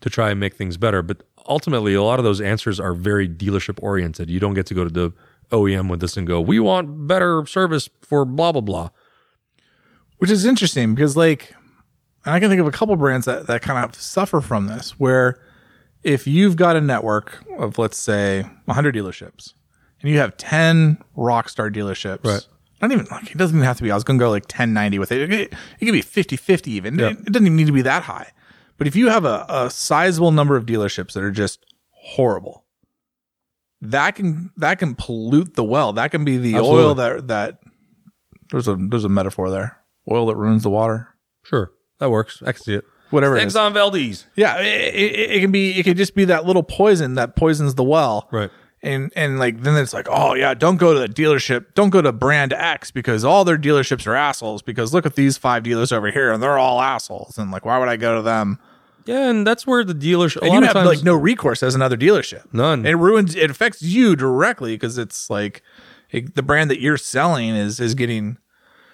to 0.00 0.10
try 0.10 0.30
and 0.30 0.40
make 0.40 0.54
things 0.54 0.76
better. 0.76 1.02
But 1.02 1.22
ultimately, 1.48 1.94
a 1.94 2.02
lot 2.02 2.18
of 2.18 2.24
those 2.24 2.40
answers 2.40 2.80
are 2.80 2.94
very 2.94 3.28
dealership 3.28 3.78
oriented. 3.82 4.30
You 4.30 4.40
don't 4.40 4.54
get 4.54 4.66
to 4.66 4.74
go 4.74 4.84
to 4.84 4.90
the 4.90 5.12
OEM 5.50 5.88
with 5.90 6.00
this 6.00 6.16
and 6.16 6.26
go, 6.26 6.40
we 6.40 6.58
want 6.60 7.06
better 7.06 7.44
service 7.46 7.88
for 8.02 8.24
blah, 8.24 8.52
blah, 8.52 8.60
blah. 8.60 8.90
which 10.18 10.30
is 10.30 10.44
interesting 10.44 10.94
because 10.94 11.16
like 11.16 11.54
and 12.26 12.34
i 12.34 12.40
can 12.40 12.48
think 12.50 12.60
of 12.60 12.66
a 12.66 12.70
couple 12.72 12.94
brands 12.96 13.24
that, 13.26 13.46
that 13.46 13.62
kind 13.62 13.82
of 13.84 13.94
suffer 13.94 14.40
from 14.40 14.66
this 14.66 14.98
where 14.98 15.40
if 16.02 16.26
you've 16.26 16.56
got 16.56 16.76
a 16.76 16.80
network 16.80 17.42
of 17.58 17.78
let's 17.78 17.96
say 17.98 18.42
100 18.66 18.94
dealerships 18.94 19.54
and 20.02 20.10
you 20.10 20.18
have 20.18 20.36
10 20.36 20.98
rockstar 21.16 21.72
dealerships 21.72 22.24
Right. 22.24 22.46
not 22.82 22.92
even 22.92 23.06
like 23.10 23.30
it 23.30 23.38
doesn't 23.38 23.56
even 23.56 23.64
have 23.66 23.76
to 23.78 23.82
be 23.82 23.90
i 23.90 23.94
was 23.94 24.04
gonna 24.04 24.18
go 24.18 24.28
like 24.30 24.42
1090 24.44 24.98
with 24.98 25.12
it 25.12 25.30
it, 25.32 25.50
could- 25.78 25.92
be 25.92 26.02
50 26.02 26.36
50 26.36 26.70
even 26.72 26.98
it, 27.00 27.12
it 27.12 27.32
doesn't 27.32 27.46
even 27.46 27.56
need 27.56 27.66
to 27.68 27.72
be 27.72 27.82
that 27.82 28.02
high 28.02 28.30
but 28.78 28.86
if 28.86 28.96
you 28.96 29.08
have 29.10 29.24
a, 29.26 29.44
a 29.48 29.68
sizable 29.70 30.32
number 30.32 30.56
of 30.56 30.64
dealerships 30.64 31.12
that 31.12 31.22
are 31.22 31.30
just 31.30 31.64
horrible 31.92 32.64
that 33.80 34.12
can 34.16 34.50
that 34.56 34.78
can 34.78 34.94
pollute 34.94 35.54
the 35.54 35.62
well 35.64 35.92
that 35.92 36.10
can 36.10 36.24
be 36.24 36.36
the 36.36 36.56
oil 36.56 36.90
Absolutely. 36.92 37.20
that 37.20 37.28
that 37.28 37.60
there's 38.50 38.66
a 38.68 38.74
there's 38.76 39.04
a 39.04 39.08
metaphor 39.08 39.50
there 39.50 39.78
oil 40.10 40.26
that 40.26 40.36
ruins 40.36 40.62
the 40.62 40.70
water 40.70 41.08
Sure, 41.44 41.72
that 41.98 42.10
works. 42.10 42.42
I 42.44 42.52
can 42.52 42.62
see 42.62 42.74
it. 42.74 42.84
whatever 43.08 43.34
it 43.36 43.44
is. 43.46 43.54
Exxon 43.54 43.72
Valdez. 43.72 44.26
Yeah, 44.36 44.58
it, 44.60 44.94
it, 44.94 45.30
it 45.30 45.40
can 45.40 45.50
be. 45.50 45.78
It 45.78 45.84
can 45.84 45.96
just 45.96 46.14
be 46.14 46.26
that 46.26 46.44
little 46.44 46.62
poison 46.62 47.14
that 47.14 47.36
poisons 47.36 47.74
the 47.74 47.84
well. 47.84 48.28
Right. 48.30 48.50
And 48.82 49.10
and 49.16 49.38
like 49.38 49.62
then 49.62 49.76
it's 49.76 49.94
like, 49.94 50.08
oh 50.10 50.34
yeah, 50.34 50.52
don't 50.52 50.76
go 50.76 50.92
to 50.92 51.00
the 51.00 51.08
dealership. 51.08 51.72
Don't 51.74 51.88
go 51.88 52.02
to 52.02 52.12
brand 52.12 52.52
X 52.52 52.90
because 52.90 53.24
all 53.24 53.46
their 53.46 53.56
dealerships 53.56 54.06
are 54.06 54.14
assholes. 54.14 54.60
Because 54.60 54.92
look 54.92 55.06
at 55.06 55.14
these 55.14 55.38
five 55.38 55.62
dealers 55.62 55.90
over 55.90 56.10
here, 56.10 56.30
and 56.32 56.42
they're 56.42 56.58
all 56.58 56.82
assholes. 56.82 57.38
And 57.38 57.50
like, 57.50 57.64
why 57.64 57.78
would 57.78 57.88
I 57.88 57.96
go 57.96 58.16
to 58.16 58.22
them? 58.22 58.58
Yeah, 59.06 59.30
and 59.30 59.46
that's 59.46 59.66
where 59.66 59.84
the 59.84 59.94
dealership. 59.94 60.42
And 60.42 60.52
you 60.52 60.62
have 60.62 60.72
times, 60.74 60.86
like 60.88 61.02
no 61.02 61.14
recourse 61.14 61.62
as 61.62 61.74
another 61.74 61.96
dealership. 61.96 62.52
None. 62.52 62.84
It 62.84 62.92
ruins. 62.92 63.34
It 63.34 63.50
affects 63.50 63.82
you 63.82 64.16
directly 64.16 64.74
because 64.74 64.98
it's 64.98 65.30
like 65.30 65.62
it, 66.10 66.34
the 66.34 66.42
brand 66.42 66.70
that 66.70 66.80
you're 66.80 66.98
selling 66.98 67.50
is 67.50 67.80
is 67.80 67.94
getting 67.94 68.38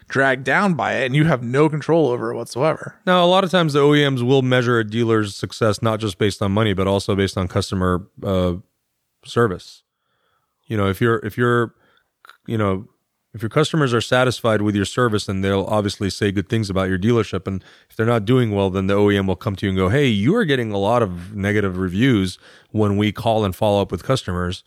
dragged 0.08 0.44
down 0.44 0.74
by 0.74 0.94
it, 0.94 1.06
and 1.06 1.16
you 1.16 1.24
have 1.24 1.42
no 1.42 1.68
control 1.68 2.10
over 2.10 2.30
it 2.30 2.36
whatsoever. 2.36 3.00
Now, 3.06 3.24
a 3.24 3.26
lot 3.26 3.44
of 3.44 3.50
times 3.50 3.72
the 3.72 3.80
OEMs 3.80 4.22
will 4.22 4.42
measure 4.42 4.78
a 4.78 4.84
dealer's 4.84 5.34
success 5.34 5.82
not 5.82 5.98
just 6.00 6.18
based 6.18 6.42
on 6.42 6.52
money, 6.52 6.74
but 6.74 6.86
also 6.86 7.16
based 7.16 7.36
on 7.36 7.48
customer 7.48 8.06
uh, 8.22 8.54
service. 9.24 9.82
You 10.66 10.76
know, 10.76 10.88
if 10.88 11.00
you're 11.00 11.18
if 11.24 11.36
you're, 11.36 11.74
you 12.46 12.58
know, 12.58 12.86
if 13.34 13.42
your 13.42 13.48
customers 13.48 13.92
are 13.92 14.00
satisfied 14.00 14.62
with 14.62 14.76
your 14.76 14.84
service, 14.84 15.26
then 15.26 15.40
they'll 15.40 15.64
obviously 15.64 16.08
say 16.08 16.30
good 16.30 16.48
things 16.48 16.70
about 16.70 16.88
your 16.88 16.98
dealership. 16.98 17.46
And 17.46 17.62
if 17.90 17.96
they're 17.96 18.06
not 18.06 18.24
doing 18.24 18.52
well, 18.52 18.70
then 18.70 18.86
the 18.86 18.94
OEM 18.94 19.26
will 19.26 19.36
come 19.36 19.56
to 19.56 19.66
you 19.66 19.70
and 19.70 19.76
go, 19.76 19.88
"Hey, 19.88 20.06
you 20.06 20.34
are 20.36 20.44
getting 20.44 20.70
a 20.70 20.78
lot 20.78 21.02
of 21.02 21.34
negative 21.34 21.76
reviews 21.76 22.38
when 22.70 22.96
we 22.96 23.10
call 23.12 23.44
and 23.44 23.54
follow 23.54 23.82
up 23.82 23.92
with 23.92 24.04
customers." 24.04 24.62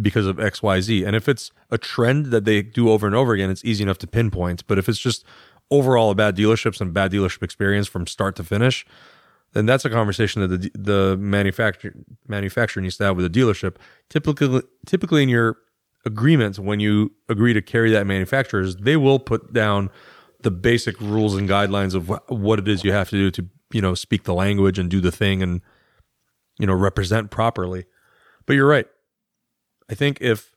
because 0.00 0.26
of 0.26 0.38
XYZ. 0.38 1.04
And 1.04 1.16
if 1.16 1.28
it's 1.28 1.50
a 1.70 1.78
trend 1.78 2.26
that 2.26 2.44
they 2.44 2.62
do 2.62 2.90
over 2.90 3.06
and 3.06 3.16
over 3.16 3.32
again, 3.32 3.50
it's 3.50 3.64
easy 3.64 3.82
enough 3.82 3.98
to 3.98 4.06
pinpoint. 4.06 4.64
But 4.66 4.78
if 4.78 4.88
it's 4.88 4.98
just 4.98 5.24
overall 5.70 6.10
a 6.10 6.14
bad 6.14 6.36
dealerships 6.36 6.80
and 6.80 6.92
bad 6.94 7.12
dealership 7.12 7.42
experience 7.42 7.88
from 7.88 8.06
start 8.06 8.36
to 8.36 8.44
finish, 8.44 8.86
then 9.52 9.66
that's 9.66 9.84
a 9.84 9.90
conversation 9.90 10.42
that 10.42 10.60
the 10.60 10.70
the 10.74 11.16
manufacturer 11.16 11.94
manufacturer 12.26 12.82
needs 12.82 12.96
to 12.98 13.04
have 13.04 13.16
with 13.16 13.30
the 13.30 13.40
dealership. 13.40 13.76
Typically, 14.08 14.62
typically 14.86 15.22
in 15.22 15.28
your 15.28 15.56
agreements, 16.08 16.58
when 16.58 16.80
you 16.80 17.12
agree 17.28 17.52
to 17.52 17.62
carry 17.62 17.92
that 17.92 18.06
manufacturers, 18.06 18.76
they 18.76 18.96
will 18.96 19.20
put 19.20 19.52
down 19.52 19.90
the 20.42 20.50
basic 20.50 21.00
rules 21.00 21.36
and 21.36 21.48
guidelines 21.48 21.94
of 21.94 22.08
wh- 22.08 22.32
what 22.32 22.58
it 22.58 22.66
is 22.66 22.82
you 22.82 22.92
have 22.92 23.10
to 23.10 23.16
do 23.16 23.30
to 23.30 23.46
you 23.72 23.80
know 23.80 23.94
speak 23.94 24.24
the 24.24 24.34
language 24.34 24.78
and 24.78 24.90
do 24.90 25.00
the 25.00 25.12
thing 25.12 25.42
and 25.42 25.60
you 26.58 26.66
know 26.66 26.74
represent 26.74 27.30
properly. 27.30 27.84
But 28.46 28.54
you're 28.54 28.66
right. 28.66 28.86
I 29.90 29.94
think 29.94 30.18
if 30.20 30.54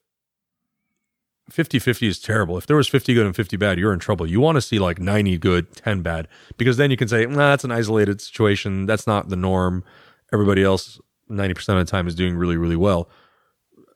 50 1.49 1.79
50 1.79 2.07
is 2.07 2.19
terrible. 2.19 2.57
If 2.57 2.65
there 2.67 2.77
was 2.77 2.87
50 2.87 3.13
good 3.13 3.25
and 3.25 3.35
50 3.35 3.57
bad, 3.57 3.77
you're 3.77 3.93
in 3.93 3.99
trouble. 3.99 4.25
You 4.25 4.39
want 4.39 4.55
to 4.55 4.61
see 4.61 4.79
like 4.79 4.99
90 4.99 5.37
good, 5.37 5.75
10 5.75 6.01
bad, 6.01 6.27
because 6.57 6.77
then 6.77 6.91
you 6.91 6.97
can 6.97 7.07
say, 7.07 7.25
nah, 7.25 7.49
that's 7.49 7.63
an 7.65 7.71
isolated 7.71 8.21
situation. 8.21 8.85
That's 8.85 9.05
not 9.05 9.29
the 9.29 9.35
norm. 9.35 9.83
Everybody 10.31 10.63
else, 10.63 10.99
90% 11.29 11.51
of 11.79 11.85
the 11.85 11.91
time, 11.91 12.07
is 12.07 12.15
doing 12.15 12.35
really, 12.35 12.55
really 12.55 12.77
well. 12.77 13.09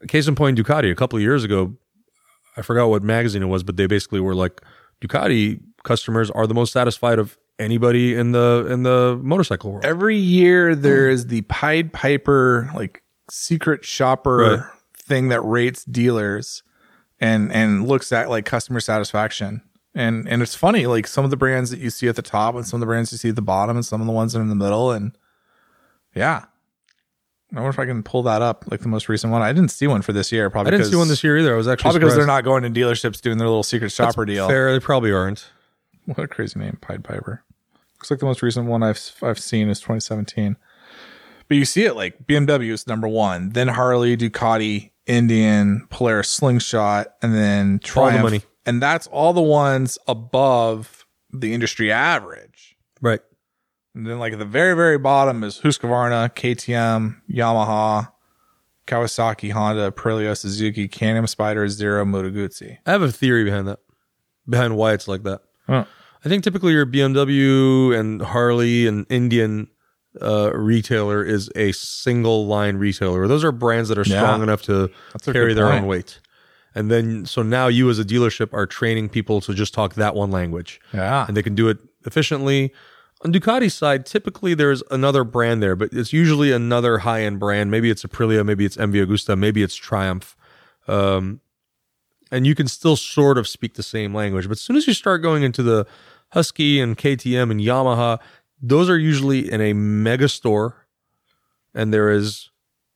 Case 0.08 0.28
in 0.28 0.36
point, 0.36 0.58
Ducati, 0.58 0.92
a 0.92 0.96
couple 0.96 1.18
of 1.18 1.24
years 1.24 1.44
ago, 1.44 1.76
I 2.58 2.62
forgot 2.62 2.88
what 2.90 3.04
magazine 3.04 3.42
it 3.42 3.48
was, 3.48 3.64
but 3.64 3.78
they 3.78 3.88
basically 3.88 4.20
were 4.20 4.36
like, 4.36 4.62
Ducati 5.02 5.60
customers 5.84 6.32
are 6.32 6.48
the 6.48 6.54
most 6.54 6.72
satisfied 6.74 7.20
of 7.20 7.38
anybody 7.60 8.16
in 8.16 8.32
the 8.34 8.68
in 8.70 8.84
the 8.84 9.20
motorcycle 9.24 9.72
world. 9.72 9.86
every 9.86 10.18
year 10.18 10.76
there 10.76 11.10
is 11.10 11.28
the 11.28 11.42
Pied 11.44 11.94
Piper 11.94 12.70
like 12.76 13.02
secret 13.30 13.86
shopper 13.86 14.38
Right. 14.38 14.60
thing 14.98 15.30
that 15.30 15.42
rates 15.42 15.86
dealers 15.86 16.64
and 17.20 17.52
and 17.54 17.88
looks 17.88 18.12
at 18.12 18.30
like 18.30 18.46
customer 18.46 18.80
satisfaction. 18.80 19.62
And 19.94 20.28
and 20.28 20.42
it's 20.42 20.56
funny, 20.56 20.86
like 20.88 21.08
some 21.08 21.24
of 21.24 21.32
the 21.32 21.38
brands 21.38 21.70
that 21.70 21.80
you 21.80 21.90
see 21.90 22.08
at 22.10 22.18
the 22.18 22.22
top 22.22 22.56
and 22.56 22.68
some 22.68 22.78
of 22.78 22.82
the 22.82 22.86
brands 22.88 23.12
you 23.14 23.18
see 23.18 23.30
at 23.30 23.36
the 23.38 23.42
bottom 23.42 23.78
and 23.78 23.86
some 23.86 24.02
of 24.02 24.08
the 24.08 24.14
ones 24.14 24.34
that 24.34 24.40
are 24.40 24.42
in 24.44 24.50
the 24.50 24.56
middle. 24.56 24.92
And 24.92 25.18
yeah. 26.14 26.46
I 27.56 27.62
wonder 27.62 27.70
if 27.70 27.80
I 27.80 27.86
can 27.86 28.04
pull 28.04 28.24
that 28.24 28.42
up, 28.42 28.66
like 28.70 28.82
the 28.82 28.90
most 28.90 29.08
recent 29.08 29.32
one. 29.32 29.42
I 29.42 29.54
didn't 29.54 29.72
see 29.72 29.88
one 29.88 30.02
for 30.02 30.12
this 30.12 30.32
year, 30.32 30.50
probably 30.50 30.74
I 30.74 30.78
didn't 30.78 30.92
see 30.92 30.98
one 30.98 31.08
this 31.08 31.24
year 31.24 31.38
either. 31.38 31.54
I 31.54 31.58
was 31.58 31.68
actually 31.68 31.84
Probably 31.84 32.00
because 32.00 32.16
they're 32.16 32.28
not 32.28 32.44
going 32.44 32.64
to 32.64 32.70
dealerships 32.70 33.22
doing 33.22 33.38
their 33.38 33.48
little 33.48 33.64
secret 33.64 33.92
shopper 33.92 34.26
deal. 34.26 34.48
fair. 34.48 34.74
They 34.74 34.80
probably 34.80 35.12
aren't. 35.12 35.50
What 36.06 36.20
a 36.20 36.28
crazy 36.28 36.60
name, 36.60 36.78
Pied 36.82 37.04
Piper. 37.04 37.44
Looks 37.98 38.12
like 38.12 38.20
the 38.20 38.26
most 38.26 38.42
recent 38.42 38.68
one 38.68 38.84
I've 38.84 39.00
I've 39.22 39.40
seen 39.40 39.70
is 39.70 39.80
2017. 39.80 40.58
But 41.48 41.58
you 41.58 41.66
see 41.66 41.86
it 41.86 41.96
like 41.96 42.26
BMW 42.28 42.72
is 42.72 42.88
number 42.88 43.08
one, 43.08 43.50
then 43.50 43.70
Harley, 43.70 44.18
Ducati, 44.18 44.92
Indian, 45.06 45.88
Polaris, 45.90 46.30
Slingshot, 46.30 47.08
and 47.22 47.34
then 47.34 47.80
Triumph. 47.80 48.24
money. 48.24 48.42
And 48.66 48.82
that's 48.82 49.08
all 49.08 49.32
the 49.34 49.42
ones 49.42 49.98
above 50.08 51.06
the 51.32 51.54
industry 51.54 51.92
average. 51.92 52.76
Right. 53.02 53.22
And 53.96 54.06
then 54.06 54.20
like 54.20 54.34
at 54.34 54.40
the 54.40 54.46
very 54.46 54.76
very 54.76 54.98
bottom 54.98 55.44
is 55.44 55.60
Husqvarna, 55.62 56.30
KTM, 56.36 57.22
Yamaha, 57.32 58.12
Kawasaki, 58.88 59.52
Honda, 59.52 59.92
Aprilia, 59.92 60.38
Suzuki, 60.38 60.88
Can-Am, 60.88 61.26
Spyder, 61.26 61.68
Zero, 61.70 62.06
Moto 62.06 62.30
Guzzi. 62.30 62.78
I 62.86 62.92
have 62.92 63.02
a 63.02 63.12
theory 63.12 63.44
behind 63.46 63.68
that, 63.68 63.80
behind 64.48 64.76
why 64.78 64.94
it's 64.94 65.08
like 65.08 65.24
that. 65.24 65.42
Huh. 65.68 65.86
I 66.24 66.30
think 66.30 66.44
typically 66.44 66.74
your 66.74 66.86
BMW 66.86 67.98
and 67.98 68.22
Harley 68.22 68.86
and 68.88 69.06
Indian 69.10 69.68
uh, 70.22 70.52
retailer 70.54 71.24
is 71.24 71.50
a 71.56 71.72
single 71.72 72.46
line 72.48 72.78
retailer. 72.78 73.28
Those 73.28 73.44
are 73.44 73.52
brands 73.52 73.90
that 73.90 73.98
are 73.98 74.04
Yeah. 74.06 74.20
strong 74.22 74.44
enough 74.44 74.62
to 74.64 74.90
That's 75.14 75.26
carry 75.32 75.54
their 75.54 75.68
point. 75.70 75.82
own 75.84 75.88
weight. 75.88 76.20
And 76.74 76.92
then, 76.92 77.26
so 77.26 77.42
now 77.42 77.68
you 77.68 77.90
as 77.90 78.00
a 78.00 78.04
dealership 78.04 78.54
are 78.54 78.66
training 78.66 79.10
people 79.10 79.40
to 79.42 79.54
just 79.54 79.74
talk 79.74 79.96
that 79.96 80.16
one 80.16 80.32
language. 80.32 80.80
Yeah. 80.94 81.26
and 81.28 81.36
they 81.38 81.44
can 81.44 81.56
do 81.56 81.70
it 81.70 81.78
efficiently. 82.06 82.74
On 83.26 83.34
Ducati's 83.34 83.74
side, 83.74 84.06
typically 84.06 84.54
there's 84.54 84.84
another 84.92 85.24
brand 85.24 85.64
there, 85.64 85.76
but 85.76 85.92
it's 85.92 86.14
usually 86.14 86.52
another 86.52 87.00
high 87.00 87.24
end 87.24 87.40
brand. 87.40 87.72
Maybe 87.72 87.90
it's 87.90 88.04
Aprilia, 88.04 88.46
maybe 88.46 88.66
it's 88.66 88.78
MV 88.78 89.04
Agusta, 89.04 89.36
maybe 89.36 89.64
it's 89.64 89.76
Triumph. 89.76 90.38
Um, 90.88 91.42
and 92.32 92.46
you 92.46 92.54
can 92.54 92.68
still 92.68 92.96
sort 92.96 93.40
of 93.40 93.48
speak 93.48 93.74
the 93.74 93.82
same 93.82 94.14
language. 94.14 94.46
But 94.48 94.58
as 94.58 94.62
soon 94.62 94.76
as 94.76 94.86
you 94.86 94.94
start 94.94 95.24
going 95.24 95.42
into 95.42 95.64
the 95.64 95.88
Husky 96.34 96.80
and 96.80 96.96
KTM 96.96 97.50
and 97.50 97.60
Yamaha, 97.60 98.20
those 98.62 98.92
are 98.92 98.98
usually 99.00 99.52
in 99.52 99.60
a 99.60 99.74
mega 99.74 100.30
store, 100.30 100.86
and 101.74 101.92
there 101.92 102.12
is 102.12 102.52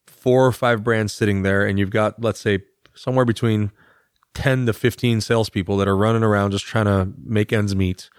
four 0.06 0.46
or 0.46 0.52
five 0.52 0.84
brands 0.84 1.12
sitting 1.12 1.42
there, 1.42 1.66
and 1.66 1.80
you've 1.80 1.90
got, 1.90 2.22
let's 2.22 2.40
say, 2.40 2.60
somewhere 2.94 3.26
between 3.26 3.72
10 4.36 4.68
to 4.68 4.74
15 4.74 5.22
salespeople 5.22 5.76
that 5.78 5.88
are 5.88 5.98
running 5.98 6.22
around 6.22 6.52
just 6.52 6.66
trying 6.66 6.86
to 6.86 7.12
make 7.26 7.52
ends 7.52 7.76
meet. 7.76 8.12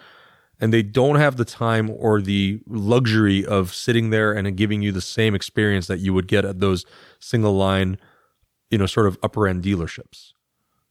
And 0.60 0.72
they 0.72 0.82
don't 0.82 1.16
have 1.16 1.36
the 1.36 1.44
time 1.44 1.90
or 1.90 2.20
the 2.20 2.60
luxury 2.66 3.44
of 3.46 3.74
sitting 3.74 4.10
there 4.10 4.32
and 4.32 4.56
giving 4.56 4.82
you 4.82 4.92
the 4.92 5.00
same 5.00 5.34
experience 5.34 5.86
that 5.86 6.00
you 6.00 6.12
would 6.12 6.28
get 6.28 6.44
at 6.44 6.60
those 6.60 6.84
single 7.18 7.54
line, 7.54 7.98
you 8.70 8.78
know, 8.78 8.86
sort 8.86 9.06
of 9.06 9.18
upper 9.22 9.48
end 9.48 9.64
dealerships. 9.64 10.32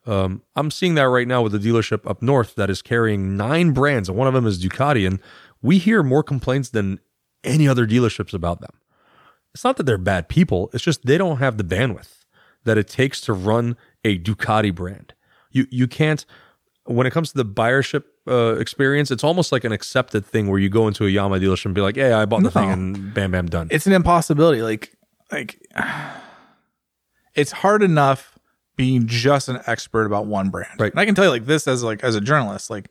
Um, 0.05 0.41
I'm 0.55 0.71
seeing 0.71 0.95
that 0.95 1.03
right 1.03 1.27
now 1.27 1.43
with 1.43 1.51
the 1.51 1.59
dealership 1.59 2.09
up 2.09 2.21
north 2.21 2.55
that 2.55 2.69
is 2.69 2.81
carrying 2.81 3.37
nine 3.37 3.71
brands, 3.71 4.09
and 4.09 4.17
one 4.17 4.27
of 4.27 4.33
them 4.33 4.47
is 4.47 4.63
Ducati. 4.63 5.05
And 5.05 5.19
we 5.61 5.77
hear 5.77 6.01
more 6.01 6.23
complaints 6.23 6.69
than 6.69 6.99
any 7.43 7.67
other 7.67 7.85
dealerships 7.85 8.33
about 8.33 8.61
them. 8.61 8.71
It's 9.53 9.63
not 9.63 9.77
that 9.77 9.83
they're 9.83 9.97
bad 9.97 10.29
people, 10.29 10.69
it's 10.73 10.83
just 10.83 11.05
they 11.05 11.17
don't 11.17 11.37
have 11.37 11.57
the 11.57 11.63
bandwidth 11.63 12.25
that 12.65 12.77
it 12.77 12.87
takes 12.87 13.21
to 13.21 13.33
run 13.33 13.77
a 14.03 14.17
Ducati 14.17 14.73
brand. 14.73 15.13
You 15.51 15.67
you 15.69 15.87
can't 15.87 16.25
when 16.85 17.05
it 17.05 17.11
comes 17.11 17.31
to 17.31 17.37
the 17.37 17.45
buyership 17.45 18.03
uh, 18.27 18.55
experience, 18.59 19.11
it's 19.11 19.23
almost 19.23 19.51
like 19.51 19.63
an 19.63 19.71
accepted 19.71 20.25
thing 20.25 20.49
where 20.49 20.59
you 20.59 20.69
go 20.69 20.87
into 20.87 21.05
a 21.05 21.09
Yamaha 21.09 21.41
dealership 21.41 21.65
and 21.65 21.75
be 21.75 21.81
like, 21.81 21.95
"Hey, 21.95 22.11
I 22.11 22.25
bought 22.25 22.43
the 22.43 22.51
thing 22.51 22.69
and 22.69 23.13
bam, 23.13 23.31
bam, 23.31 23.47
done." 23.47 23.67
it's 23.71 23.87
an 23.87 23.93
impossibility. 23.93 24.61
Like, 24.61 24.93
like 25.31 25.59
it's 27.35 27.51
hard 27.51 27.83
enough 27.83 28.37
being 28.75 29.07
just 29.07 29.49
an 29.49 29.59
expert 29.67 30.05
about 30.05 30.25
one 30.25 30.49
brand. 30.49 30.79
Right. 30.79 30.91
And 30.91 30.99
I 30.99 31.05
can 31.05 31.13
tell 31.13 31.25
you 31.25 31.31
like 31.31 31.45
this 31.45 31.67
as 31.67 31.83
like 31.83 32.03
as 32.03 32.15
a 32.15 32.21
journalist, 32.21 32.69
like 32.69 32.89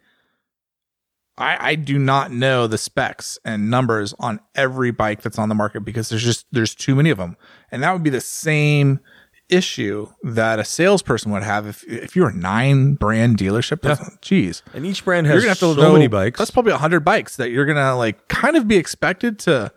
I 1.38 1.70
I 1.70 1.74
do 1.76 1.98
not 1.98 2.30
know 2.30 2.66
the 2.66 2.78
specs 2.78 3.38
and 3.44 3.70
numbers 3.70 4.14
on 4.18 4.40
every 4.54 4.90
bike 4.90 5.22
that's 5.22 5.38
on 5.38 5.48
the 5.48 5.54
market 5.54 5.86
because 5.86 6.08
there's 6.08 6.24
just 6.24 6.46
there's 6.52 6.74
too 6.74 6.94
many 6.94 7.10
of 7.10 7.18
them. 7.18 7.36
And 7.70 7.82
that 7.82 7.92
would 7.92 8.02
be 8.02 8.10
the 8.10 8.20
same 8.20 9.00
issue 9.48 10.08
that 10.22 10.58
a 10.58 10.64
salesperson 10.64 11.32
would 11.32 11.42
have 11.42 11.66
if 11.66 11.82
if 11.84 12.14
you're 12.14 12.28
a 12.28 12.34
nine 12.34 12.94
brand 12.94 13.38
dealership. 13.38 13.80
That's, 13.80 14.16
Geez. 14.20 14.62
and 14.74 14.84
each 14.84 15.04
brand 15.04 15.26
has 15.26 15.34
You're 15.34 15.40
gonna 15.42 15.48
have 15.50 15.58
to 15.60 15.74
so 15.74 15.80
know, 15.80 15.92
many 15.92 16.06
bikes. 16.06 16.38
That's 16.38 16.50
probably 16.50 16.72
hundred 16.72 17.00
bikes 17.00 17.36
that 17.36 17.50
you're 17.50 17.66
gonna 17.66 17.96
like 17.96 18.28
kind 18.28 18.56
of 18.56 18.68
be 18.68 18.76
expected 18.76 19.38
to, 19.40 19.72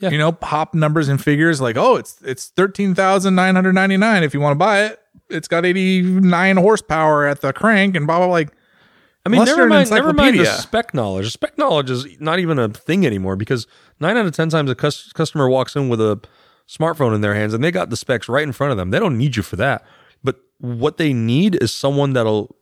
Yeah. 0.00 0.10
you 0.10 0.18
know, 0.18 0.32
pop 0.32 0.74
numbers 0.74 1.08
and 1.08 1.22
figures 1.22 1.60
like, 1.60 1.76
oh, 1.76 1.96
it's 1.96 2.20
it's 2.22 2.46
thirteen 2.48 2.94
thousand 2.94 3.34
nine 3.34 3.54
hundred 3.54 3.74
ninety 3.74 3.96
nine 3.96 4.22
if 4.22 4.32
you 4.34 4.40
want 4.40 4.52
to 4.54 4.58
buy 4.58 4.84
it. 4.84 5.00
It's 5.30 5.48
got 5.48 5.64
eighty 5.64 6.02
nine 6.02 6.56
horsepower 6.56 7.26
at 7.26 7.40
the 7.40 7.52
crank 7.52 7.96
and 7.96 8.06
blah 8.06 8.18
blah. 8.18 8.26
Like, 8.26 8.50
I 9.26 9.28
mean, 9.30 9.44
never 9.44 9.66
mind, 9.66 9.90
never 9.90 10.12
mind 10.12 10.38
the 10.38 10.44
spec 10.46 10.92
knowledge. 10.94 11.32
Spec 11.32 11.56
knowledge 11.58 11.90
is 11.90 12.06
not 12.20 12.38
even 12.38 12.58
a 12.58 12.68
thing 12.68 13.06
anymore 13.06 13.36
because 13.36 13.66
nine 14.00 14.16
out 14.16 14.26
of 14.26 14.32
ten 14.32 14.48
times 14.50 14.70
a 14.70 14.74
cus- 14.74 15.12
customer 15.12 15.48
walks 15.48 15.76
in 15.76 15.88
with 15.88 16.00
a 16.00 16.20
smartphone 16.68 17.14
in 17.14 17.20
their 17.20 17.34
hands 17.34 17.54
and 17.54 17.62
they 17.62 17.70
got 17.70 17.90
the 17.90 17.96
specs 17.96 18.28
right 18.28 18.42
in 18.42 18.52
front 18.52 18.70
of 18.70 18.76
them. 18.76 18.90
They 18.90 18.98
don't 18.98 19.18
need 19.18 19.36
you 19.36 19.42
for 19.42 19.56
that. 19.56 19.84
But 20.22 20.36
what 20.58 20.96
they 20.96 21.12
need 21.12 21.62
is 21.62 21.72
someone 21.72 22.12
that'll 22.14 22.56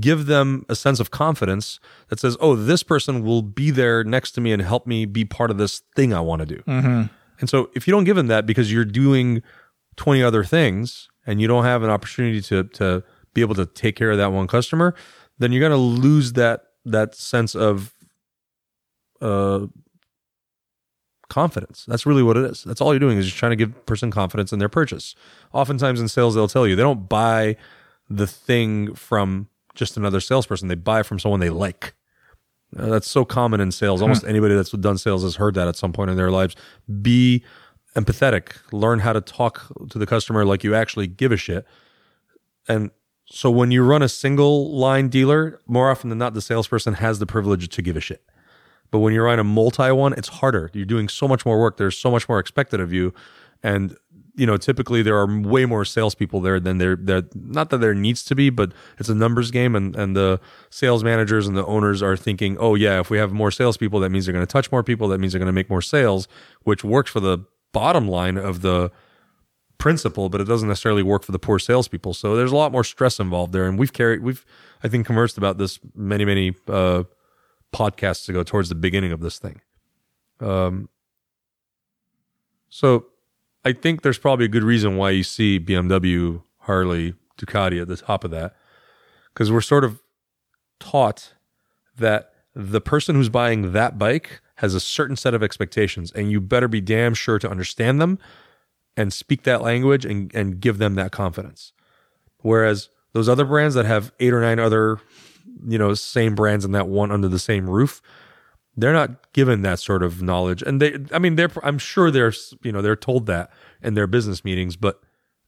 give 0.00 0.26
them 0.26 0.64
a 0.68 0.74
sense 0.74 0.98
of 1.00 1.10
confidence 1.10 1.78
that 2.08 2.18
says, 2.20 2.36
"Oh, 2.40 2.56
this 2.56 2.82
person 2.82 3.22
will 3.22 3.42
be 3.42 3.70
there 3.70 4.02
next 4.04 4.32
to 4.32 4.40
me 4.40 4.52
and 4.52 4.60
help 4.62 4.86
me 4.86 5.06
be 5.06 5.24
part 5.24 5.50
of 5.50 5.58
this 5.58 5.82
thing 5.94 6.12
I 6.12 6.20
want 6.20 6.40
to 6.40 6.46
do." 6.46 6.62
And 7.40 7.50
so, 7.50 7.70
if 7.74 7.86
you 7.86 7.92
don't 7.92 8.04
give 8.04 8.16
them 8.16 8.28
that 8.28 8.46
because 8.46 8.72
you're 8.72 8.84
doing 8.84 9.42
twenty 9.96 10.22
other 10.22 10.42
things 10.44 11.08
and 11.26 11.40
you 11.40 11.46
don't 11.46 11.64
have 11.64 11.82
an 11.82 11.90
opportunity 11.90 12.40
to 12.42 12.64
to 12.64 13.04
be 13.34 13.40
able 13.42 13.54
to 13.56 13.66
take 13.66 13.94
care 13.96 14.10
of 14.10 14.18
that 14.18 14.32
one 14.32 14.46
customer, 14.46 14.94
then 15.38 15.52
you're 15.52 15.60
going 15.60 15.70
to 15.70 15.76
lose 15.76 16.32
that 16.32 16.62
that 16.84 17.14
sense 17.14 17.54
of 17.54 17.92
uh 19.20 19.66
confidence. 21.28 21.84
That's 21.86 22.06
really 22.06 22.22
what 22.22 22.36
it 22.36 22.44
is. 22.44 22.64
That's 22.64 22.80
all 22.80 22.92
you're 22.92 23.00
doing 23.00 23.18
is 23.18 23.26
just 23.26 23.36
trying 23.36 23.50
to 23.50 23.56
give 23.56 23.86
person 23.86 24.10
confidence 24.10 24.52
in 24.52 24.58
their 24.58 24.68
purchase. 24.68 25.14
Oftentimes 25.52 26.00
in 26.00 26.08
sales, 26.08 26.34
they'll 26.34 26.48
tell 26.48 26.66
you 26.66 26.76
they 26.76 26.82
don't 26.82 27.08
buy 27.08 27.56
the 28.08 28.26
thing 28.26 28.94
from 28.94 29.48
just 29.74 29.96
another 29.96 30.20
salesperson. 30.20 30.68
They 30.68 30.74
buy 30.74 31.02
from 31.02 31.18
someone 31.18 31.40
they 31.40 31.50
like. 31.50 31.94
Uh, 32.76 32.86
that's 32.86 33.08
so 33.08 33.24
common 33.24 33.60
in 33.60 33.70
sales. 33.70 34.02
Almost 34.02 34.24
anybody 34.24 34.54
that's 34.54 34.70
done 34.72 34.98
sales 34.98 35.22
has 35.22 35.36
heard 35.36 35.54
that 35.54 35.68
at 35.68 35.76
some 35.76 35.92
point 35.92 36.10
in 36.10 36.16
their 36.16 36.30
lives. 36.30 36.56
Be 37.02 37.44
empathetic. 37.94 38.56
Learn 38.72 39.00
how 39.00 39.12
to 39.12 39.20
talk 39.20 39.66
to 39.90 39.98
the 39.98 40.06
customer 40.06 40.44
like 40.44 40.64
you 40.64 40.74
actually 40.74 41.06
give 41.06 41.32
a 41.32 41.36
shit. 41.36 41.66
And 42.68 42.90
so 43.26 43.50
when 43.50 43.70
you 43.70 43.82
run 43.82 44.02
a 44.02 44.08
single 44.08 44.76
line 44.76 45.08
dealer, 45.08 45.60
more 45.66 45.90
often 45.90 46.10
than 46.10 46.18
not, 46.18 46.34
the 46.34 46.42
salesperson 46.42 46.94
has 46.94 47.18
the 47.18 47.26
privilege 47.26 47.68
to 47.68 47.82
give 47.82 47.96
a 47.96 48.00
shit. 48.00 48.22
But 48.90 49.00
when 49.00 49.12
you're 49.12 49.28
on 49.28 49.38
a 49.38 49.44
multi 49.44 49.90
one, 49.90 50.12
it's 50.14 50.28
harder. 50.28 50.70
You're 50.72 50.84
doing 50.84 51.08
so 51.08 51.26
much 51.26 51.44
more 51.44 51.58
work. 51.58 51.76
There's 51.76 51.98
so 51.98 52.10
much 52.10 52.28
more 52.28 52.38
expected 52.38 52.80
of 52.80 52.92
you. 52.92 53.12
And, 53.62 53.96
you 54.34 54.46
know, 54.46 54.56
typically 54.56 55.02
there 55.02 55.16
are 55.16 55.26
way 55.40 55.64
more 55.64 55.84
salespeople 55.84 56.40
there 56.40 56.60
than 56.60 56.78
there, 56.78 56.96
there 56.96 57.22
not 57.34 57.70
that 57.70 57.78
there 57.78 57.94
needs 57.94 58.22
to 58.24 58.34
be, 58.34 58.50
but 58.50 58.72
it's 58.98 59.08
a 59.08 59.14
numbers 59.14 59.50
game. 59.50 59.74
And, 59.74 59.96
and 59.96 60.14
the 60.14 60.40
sales 60.70 61.02
managers 61.02 61.46
and 61.46 61.56
the 61.56 61.64
owners 61.66 62.02
are 62.02 62.16
thinking, 62.16 62.56
oh, 62.58 62.74
yeah, 62.74 63.00
if 63.00 63.10
we 63.10 63.18
have 63.18 63.32
more 63.32 63.50
salespeople, 63.50 64.00
that 64.00 64.10
means 64.10 64.26
they're 64.26 64.34
going 64.34 64.46
to 64.46 64.52
touch 64.52 64.70
more 64.70 64.82
people. 64.82 65.08
That 65.08 65.18
means 65.18 65.32
they're 65.32 65.40
going 65.40 65.46
to 65.46 65.52
make 65.52 65.70
more 65.70 65.82
sales, 65.82 66.28
which 66.62 66.84
works 66.84 67.10
for 67.10 67.20
the 67.20 67.38
bottom 67.72 68.08
line 68.08 68.36
of 68.36 68.60
the 68.62 68.90
principle, 69.78 70.28
but 70.28 70.40
it 70.40 70.44
doesn't 70.44 70.68
necessarily 70.68 71.02
work 71.02 71.22
for 71.22 71.32
the 71.32 71.38
poor 71.38 71.58
salespeople. 71.58 72.14
So 72.14 72.36
there's 72.36 72.52
a 72.52 72.56
lot 72.56 72.72
more 72.72 72.84
stress 72.84 73.20
involved 73.20 73.52
there. 73.52 73.66
And 73.66 73.78
we've 73.78 73.92
carried, 73.92 74.22
we've, 74.22 74.44
I 74.82 74.88
think, 74.88 75.06
conversed 75.06 75.36
about 75.36 75.58
this 75.58 75.78
many, 75.94 76.24
many 76.24 76.54
uh, 76.68 77.04
podcasts 77.76 78.28
ago 78.28 78.42
towards 78.42 78.70
the 78.70 78.74
beginning 78.74 79.12
of 79.12 79.20
this 79.20 79.38
thing. 79.38 79.60
Um, 80.40 80.88
so 82.70 83.06
I 83.64 83.72
think 83.72 84.00
there's 84.00 84.18
probably 84.18 84.46
a 84.46 84.48
good 84.48 84.64
reason 84.64 84.96
why 84.96 85.10
you 85.10 85.22
see 85.22 85.60
BMW, 85.60 86.42
Harley, 86.60 87.14
Ducati 87.38 87.80
at 87.82 87.88
the 87.88 87.96
top 87.96 88.24
of 88.24 88.30
that. 88.30 88.56
Because 89.32 89.52
we're 89.52 89.60
sort 89.60 89.84
of 89.84 90.00
taught 90.80 91.34
that 91.98 92.32
the 92.54 92.80
person 92.80 93.14
who's 93.14 93.28
buying 93.28 93.72
that 93.72 93.98
bike 93.98 94.40
has 94.56 94.74
a 94.74 94.80
certain 94.80 95.16
set 95.16 95.34
of 95.34 95.42
expectations, 95.42 96.10
and 96.12 96.30
you 96.30 96.40
better 96.40 96.68
be 96.68 96.80
damn 96.80 97.12
sure 97.12 97.38
to 97.38 97.50
understand 97.50 98.00
them 98.00 98.18
and 98.96 99.12
speak 99.12 99.42
that 99.42 99.60
language 99.60 100.06
and, 100.06 100.34
and 100.34 100.60
give 100.60 100.78
them 100.78 100.94
that 100.94 101.12
confidence. 101.12 101.74
Whereas 102.38 102.88
those 103.12 103.28
other 103.28 103.44
brands 103.44 103.74
that 103.74 103.84
have 103.84 104.12
eight 104.18 104.32
or 104.32 104.40
nine 104.40 104.58
other, 104.58 104.98
you 105.68 105.78
know, 105.78 105.94
same 105.94 106.34
brands 106.34 106.64
and 106.64 106.74
that 106.74 106.88
one 106.88 107.12
under 107.12 107.28
the 107.28 107.38
same 107.38 107.70
roof, 107.70 108.02
they're 108.76 108.92
not 108.92 109.32
given 109.32 109.62
that 109.62 109.78
sort 109.78 110.02
of 110.02 110.20
knowledge. 110.22 110.62
And 110.62 110.82
they, 110.82 110.98
I 111.12 111.18
mean, 111.18 111.36
they're, 111.36 111.50
I'm 111.62 111.78
sure 111.78 112.10
they're, 112.10 112.32
you 112.62 112.72
know, 112.72 112.82
they're 112.82 112.96
told 112.96 113.26
that 113.26 113.50
in 113.82 113.94
their 113.94 114.06
business 114.06 114.44
meetings, 114.44 114.76
but 114.76 115.00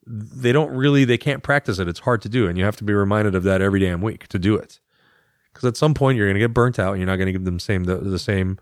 they 0.06 0.52
don't 0.52 0.70
really, 0.70 1.04
they 1.04 1.18
can't 1.18 1.42
practice 1.42 1.78
it. 1.78 1.88
It's 1.88 2.00
hard 2.00 2.22
to 2.22 2.28
do. 2.30 2.46
And 2.48 2.56
you 2.56 2.64
have 2.64 2.76
to 2.76 2.84
be 2.84 2.94
reminded 2.94 3.34
of 3.34 3.42
that 3.42 3.60
every 3.60 3.80
damn 3.80 4.00
week 4.00 4.28
to 4.28 4.38
do 4.38 4.56
it. 4.56 4.80
because 5.58 5.66
at 5.66 5.76
some 5.76 5.92
point 5.94 6.16
you're 6.16 6.26
going 6.26 6.36
to 6.36 6.40
get 6.40 6.54
burnt 6.54 6.78
out 6.78 6.92
and 6.92 7.00
you're 7.00 7.06
not 7.06 7.16
going 7.16 7.26
to 7.26 7.32
give 7.32 7.44
them 7.44 7.58
same 7.58 7.84
the, 7.84 7.96
the 7.96 8.18
same 8.18 8.58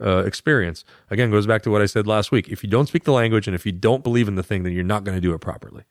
uh, 0.00 0.24
experience. 0.24 0.84
Again, 1.10 1.30
goes 1.30 1.46
back 1.46 1.62
to 1.62 1.70
what 1.70 1.82
I 1.82 1.86
said 1.86 2.06
last 2.06 2.32
week. 2.32 2.48
If 2.48 2.62
you 2.62 2.70
don't 2.70 2.86
speak 2.86 3.04
the 3.04 3.12
language 3.12 3.46
and 3.46 3.54
if 3.54 3.66
you 3.66 3.72
don't 3.72 4.02
believe 4.02 4.28
in 4.28 4.36
the 4.36 4.42
thing, 4.42 4.62
then 4.62 4.72
you're 4.72 4.84
not 4.84 5.04
going 5.04 5.16
to 5.16 5.20
do 5.20 5.34
it 5.34 5.40
properly. 5.40 5.84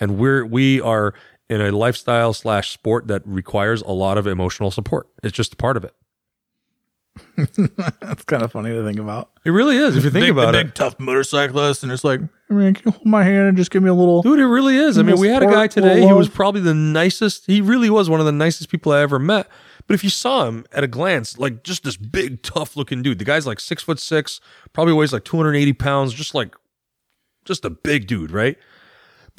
And 0.00 0.18
we're 0.18 0.44
we 0.44 0.80
are 0.80 1.14
in 1.50 1.60
a 1.60 1.72
lifestyle 1.72 2.32
slash 2.32 2.70
sport 2.70 3.08
that 3.08 3.26
requires 3.26 3.82
a 3.82 3.90
lot 3.90 4.16
of 4.16 4.26
emotional 4.28 4.70
support. 4.70 5.08
It's 5.24 5.36
just 5.36 5.54
a 5.54 5.56
part 5.56 5.76
of 5.76 5.84
it. 5.84 5.94
That's 8.00 8.24
kind 8.24 8.44
of 8.44 8.52
funny 8.52 8.70
to 8.70 8.84
think 8.84 9.00
about. 9.00 9.30
It 9.44 9.50
really 9.50 9.76
is. 9.76 9.96
If 9.96 10.04
you 10.04 10.10
think 10.10 10.22
big, 10.22 10.30
about 10.30 10.52
the 10.52 10.60
it, 10.60 10.64
big 10.66 10.74
tough 10.74 11.00
motorcyclist, 11.00 11.82
and 11.82 11.90
it's 11.90 12.04
like, 12.04 12.20
I 12.48 12.54
mean, 12.54 12.74
can 12.74 12.82
you 12.86 12.92
hold 12.92 13.04
my 13.06 13.24
hand 13.24 13.48
and 13.48 13.56
just 13.56 13.72
give 13.72 13.82
me 13.82 13.90
a 13.90 13.94
little? 13.94 14.22
Dude, 14.22 14.38
it 14.38 14.46
really 14.46 14.76
is. 14.76 14.96
I 14.96 15.02
mean, 15.02 15.18
we 15.18 15.26
had 15.26 15.42
a 15.42 15.46
guy 15.46 15.66
today. 15.66 15.94
little 15.94 16.08
He 16.08 16.14
was 16.14 16.28
probably 16.28 16.60
the 16.60 16.72
nicest. 16.72 17.46
He 17.46 17.60
really 17.60 17.90
was 17.90 18.08
one 18.08 18.20
of 18.20 18.26
the 18.26 18.32
nicest 18.32 18.70
people 18.70 18.92
I 18.92 19.00
ever 19.00 19.18
met. 19.18 19.48
But 19.88 19.94
if 19.94 20.04
you 20.04 20.10
saw 20.10 20.46
him 20.46 20.64
at 20.72 20.84
a 20.84 20.88
glance, 20.88 21.36
like 21.36 21.64
just 21.64 21.82
this 21.82 21.96
big, 21.96 22.42
tough 22.42 22.76
looking 22.76 23.02
dude. 23.02 23.18
The 23.18 23.24
guy's 23.24 23.44
like 23.44 23.58
six 23.58 23.82
foot 23.82 23.98
six, 23.98 24.40
probably 24.72 24.94
weighs 24.94 25.12
like 25.12 25.24
280 25.24 25.72
pounds, 25.72 26.14
just 26.14 26.32
like, 26.32 26.54
just 27.44 27.64
a 27.64 27.70
big 27.70 28.06
dude, 28.06 28.30
right? 28.30 28.56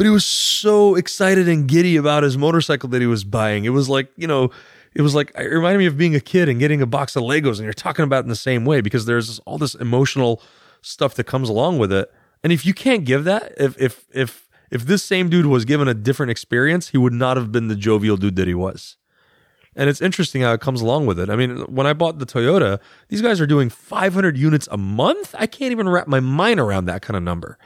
But 0.01 0.07
he 0.07 0.09
was 0.09 0.25
so 0.25 0.95
excited 0.95 1.47
and 1.47 1.67
giddy 1.67 1.95
about 1.95 2.23
his 2.23 2.35
motorcycle 2.35 2.89
that 2.89 3.01
he 3.01 3.05
was 3.05 3.23
buying. 3.23 3.65
It 3.65 3.69
was 3.69 3.87
like, 3.87 4.07
you 4.17 4.25
know, 4.25 4.49
it 4.95 5.03
was 5.03 5.13
like, 5.13 5.31
it 5.37 5.43
reminded 5.43 5.77
me 5.77 5.85
of 5.85 5.95
being 5.95 6.15
a 6.15 6.19
kid 6.19 6.49
and 6.49 6.59
getting 6.59 6.81
a 6.81 6.87
box 6.87 7.15
of 7.15 7.21
Legos 7.21 7.57
and 7.57 7.65
you're 7.65 7.73
talking 7.73 8.01
about 8.01 8.23
in 8.23 8.27
the 8.27 8.35
same 8.35 8.65
way 8.65 8.81
because 8.81 9.05
there's 9.05 9.37
all 9.41 9.59
this 9.59 9.75
emotional 9.75 10.41
stuff 10.81 11.13
that 11.13 11.25
comes 11.25 11.49
along 11.49 11.77
with 11.77 11.93
it. 11.93 12.11
And 12.43 12.51
if 12.51 12.65
you 12.65 12.73
can't 12.73 13.05
give 13.05 13.25
that, 13.25 13.53
if, 13.59 13.79
if, 13.79 14.05
if, 14.11 14.49
if 14.71 14.87
this 14.87 15.03
same 15.03 15.29
dude 15.29 15.45
was 15.45 15.65
given 15.65 15.87
a 15.87 15.93
different 15.93 16.31
experience, 16.31 16.87
he 16.87 16.97
would 16.97 17.13
not 17.13 17.37
have 17.37 17.51
been 17.51 17.67
the 17.67 17.75
jovial 17.75 18.17
dude 18.17 18.37
that 18.37 18.47
he 18.47 18.55
was. 18.55 18.97
And 19.75 19.87
it's 19.87 20.01
interesting 20.01 20.41
how 20.41 20.51
it 20.53 20.61
comes 20.61 20.81
along 20.81 21.05
with 21.05 21.19
it. 21.19 21.29
I 21.29 21.35
mean, 21.35 21.59
when 21.67 21.85
I 21.85 21.93
bought 21.93 22.17
the 22.17 22.25
Toyota, 22.25 22.79
these 23.09 23.21
guys 23.21 23.39
are 23.39 23.45
doing 23.45 23.69
500 23.69 24.35
units 24.35 24.67
a 24.71 24.77
month. 24.77 25.35
I 25.37 25.45
can't 25.45 25.71
even 25.71 25.87
wrap 25.87 26.07
my 26.07 26.21
mind 26.21 26.59
around 26.59 26.85
that 26.85 27.03
kind 27.03 27.15
of 27.15 27.21
number. 27.21 27.59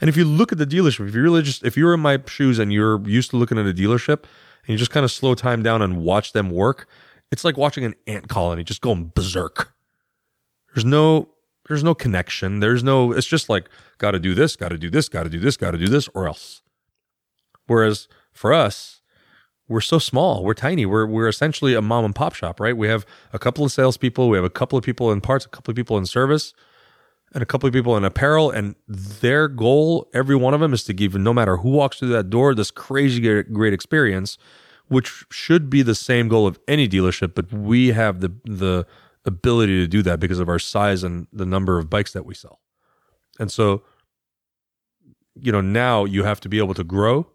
And 0.00 0.08
if 0.08 0.16
you 0.16 0.24
look 0.24 0.52
at 0.52 0.58
the 0.58 0.66
dealership, 0.66 1.08
if 1.08 1.14
you're 1.14 1.24
really 1.24 1.42
just, 1.42 1.64
if 1.64 1.76
you're 1.76 1.94
in 1.94 2.00
my 2.00 2.20
shoes 2.26 2.58
and 2.58 2.72
you're 2.72 3.06
used 3.08 3.30
to 3.30 3.36
looking 3.36 3.58
at 3.58 3.66
a 3.66 3.74
dealership 3.74 4.24
and 4.62 4.68
you 4.68 4.76
just 4.76 4.90
kind 4.90 5.04
of 5.04 5.10
slow 5.10 5.34
time 5.34 5.62
down 5.62 5.82
and 5.82 5.98
watch 5.98 6.32
them 6.32 6.50
work, 6.50 6.88
it's 7.32 7.44
like 7.44 7.56
watching 7.56 7.84
an 7.84 7.94
ant 8.06 8.28
colony 8.28 8.64
just 8.64 8.80
going 8.80 9.12
berserk. 9.14 9.72
There's 10.74 10.84
no, 10.84 11.30
there's 11.68 11.82
no 11.82 11.94
connection. 11.94 12.60
There's 12.60 12.84
no, 12.84 13.12
it's 13.12 13.26
just 13.26 13.48
like, 13.48 13.68
got 13.98 14.12
to 14.12 14.18
do 14.18 14.34
this, 14.34 14.56
got 14.56 14.68
to 14.68 14.78
do 14.78 14.88
this, 14.88 15.08
got 15.08 15.24
to 15.24 15.30
do 15.30 15.40
this, 15.40 15.56
got 15.56 15.72
to 15.72 15.78
do 15.78 15.88
this, 15.88 16.08
or 16.14 16.26
else. 16.26 16.62
Whereas 17.66 18.08
for 18.32 18.54
us, 18.54 19.02
we're 19.68 19.82
so 19.82 19.98
small. 19.98 20.44
We're 20.44 20.54
tiny. 20.54 20.86
We're 20.86 21.06
we're 21.06 21.28
essentially 21.28 21.74
a 21.74 21.82
mom 21.82 22.06
and 22.06 22.14
pop 22.14 22.34
shop, 22.34 22.58
right? 22.58 22.76
We 22.76 22.88
have 22.88 23.04
a 23.32 23.38
couple 23.38 23.64
of 23.64 23.72
salespeople. 23.72 24.28
We 24.30 24.38
have 24.38 24.44
a 24.44 24.50
couple 24.50 24.78
of 24.78 24.84
people 24.84 25.12
in 25.12 25.20
parts, 25.20 25.44
a 25.44 25.48
couple 25.48 25.70
of 25.70 25.76
people 25.76 25.98
in 25.98 26.06
service, 26.06 26.54
and 27.34 27.42
a 27.42 27.46
couple 27.46 27.66
of 27.66 27.72
people 27.72 27.96
in 27.96 28.04
apparel. 28.04 28.50
And 28.50 28.74
their 28.86 29.48
goal, 29.48 30.08
every 30.14 30.36
one 30.36 30.54
of 30.54 30.60
them, 30.60 30.72
is 30.72 30.84
to 30.84 30.92
give 30.92 31.14
no 31.14 31.34
matter 31.34 31.58
who 31.58 31.70
walks 31.70 31.98
through 31.98 32.08
that 32.08 32.30
door 32.30 32.54
this 32.54 32.70
crazy 32.70 33.42
great 33.42 33.72
experience, 33.72 34.38
which 34.88 35.24
should 35.30 35.68
be 35.68 35.82
the 35.82 35.94
same 35.94 36.28
goal 36.28 36.46
of 36.46 36.58
any 36.66 36.88
dealership. 36.88 37.34
But 37.34 37.52
we 37.52 37.88
have 37.88 38.20
the 38.20 38.32
the 38.44 38.86
ability 39.24 39.74
to 39.80 39.86
do 39.86 40.02
that 40.02 40.20
because 40.20 40.40
of 40.40 40.48
our 40.48 40.58
size 40.58 41.02
and 41.02 41.26
the 41.32 41.46
number 41.46 41.78
of 41.78 41.90
bikes 41.90 42.12
that 42.12 42.24
we 42.24 42.34
sell. 42.34 42.60
And 43.38 43.52
so, 43.52 43.82
you 45.34 45.52
know, 45.52 45.60
now 45.60 46.04
you 46.04 46.24
have 46.24 46.40
to 46.40 46.48
be 46.48 46.58
able 46.58 46.74
to 46.74 46.84
grow 46.84 47.28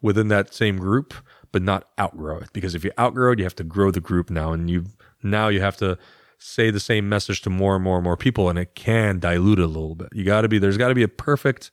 within 0.00 0.28
that 0.28 0.54
same 0.54 0.78
group, 0.78 1.12
but 1.50 1.62
not 1.62 1.88
outgrow 1.98 2.38
it. 2.38 2.52
Because 2.52 2.74
if 2.74 2.84
you 2.84 2.92
outgrow 2.98 3.32
it, 3.32 3.38
you 3.38 3.44
have 3.44 3.56
to 3.56 3.64
grow 3.64 3.90
the 3.90 4.00
group 4.00 4.30
now, 4.30 4.52
and 4.52 4.70
you 4.70 4.86
now 5.22 5.48
you 5.48 5.60
have 5.60 5.76
to 5.78 5.98
say 6.38 6.70
the 6.70 6.80
same 6.80 7.08
message 7.08 7.42
to 7.42 7.50
more 7.50 7.74
and 7.74 7.84
more 7.84 7.96
and 7.96 8.04
more 8.04 8.16
people, 8.16 8.48
and 8.48 8.58
it 8.58 8.74
can 8.74 9.18
dilute 9.18 9.58
it 9.58 9.62
a 9.62 9.66
little 9.66 9.94
bit. 9.94 10.08
You 10.12 10.24
got 10.24 10.42
to 10.42 10.48
be 10.48 10.58
there's 10.58 10.76
got 10.78 10.88
to 10.88 10.94
be 10.94 11.02
a 11.02 11.08
perfect, 11.08 11.70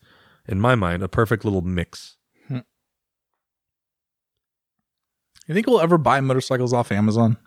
in 0.48 0.60
my 0.60 0.76
mind, 0.76 1.04
a 1.04 1.08
perfect 1.08 1.46
little 1.46 1.62
mix. 1.62 2.18
Hmm. 2.48 2.60
You 5.48 5.54
think 5.54 5.68
we'll 5.68 5.82
ever 5.82 5.98
buy 5.98 6.20
motorcycles 6.22 6.74
off 6.74 6.92
Amazon? 6.92 7.38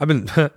I've 0.00 0.08
been. 0.08 0.28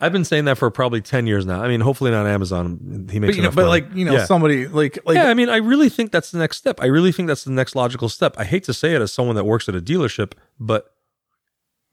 I've 0.00 0.10
been 0.12 0.24
saying 0.24 0.46
that 0.46 0.58
for 0.58 0.68
probably 0.72 1.00
ten 1.00 1.26
years 1.26 1.46
now. 1.46 1.62
I 1.62 1.68
mean, 1.68 1.80
hopefully 1.80 2.10
not 2.10 2.26
Amazon. 2.26 3.06
He 3.10 3.20
makes 3.20 3.30
But 3.32 3.36
you 3.36 3.42
know, 3.42 3.50
but 3.52 3.68
like 3.68 3.86
you 3.94 4.04
know, 4.04 4.14
Yeah. 4.14 4.24
somebody 4.24 4.66
like 4.66 4.98
like 5.06 5.14
yeah, 5.16 5.28
I 5.30 5.34
mean, 5.34 5.48
I 5.48 5.58
really 5.58 5.88
think 5.88 6.10
that's 6.10 6.32
the 6.32 6.38
next 6.38 6.56
step. 6.56 6.80
I 6.82 6.86
really 6.86 7.12
think 7.12 7.28
that's 7.28 7.44
the 7.44 7.52
next 7.52 7.76
logical 7.76 8.08
step. 8.08 8.34
I 8.36 8.42
hate 8.44 8.64
to 8.64 8.74
say 8.74 8.94
it 8.96 9.00
as 9.00 9.12
someone 9.12 9.36
that 9.36 9.44
works 9.44 9.68
at 9.68 9.76
a 9.76 9.80
dealership, 9.80 10.32
but 10.58 10.92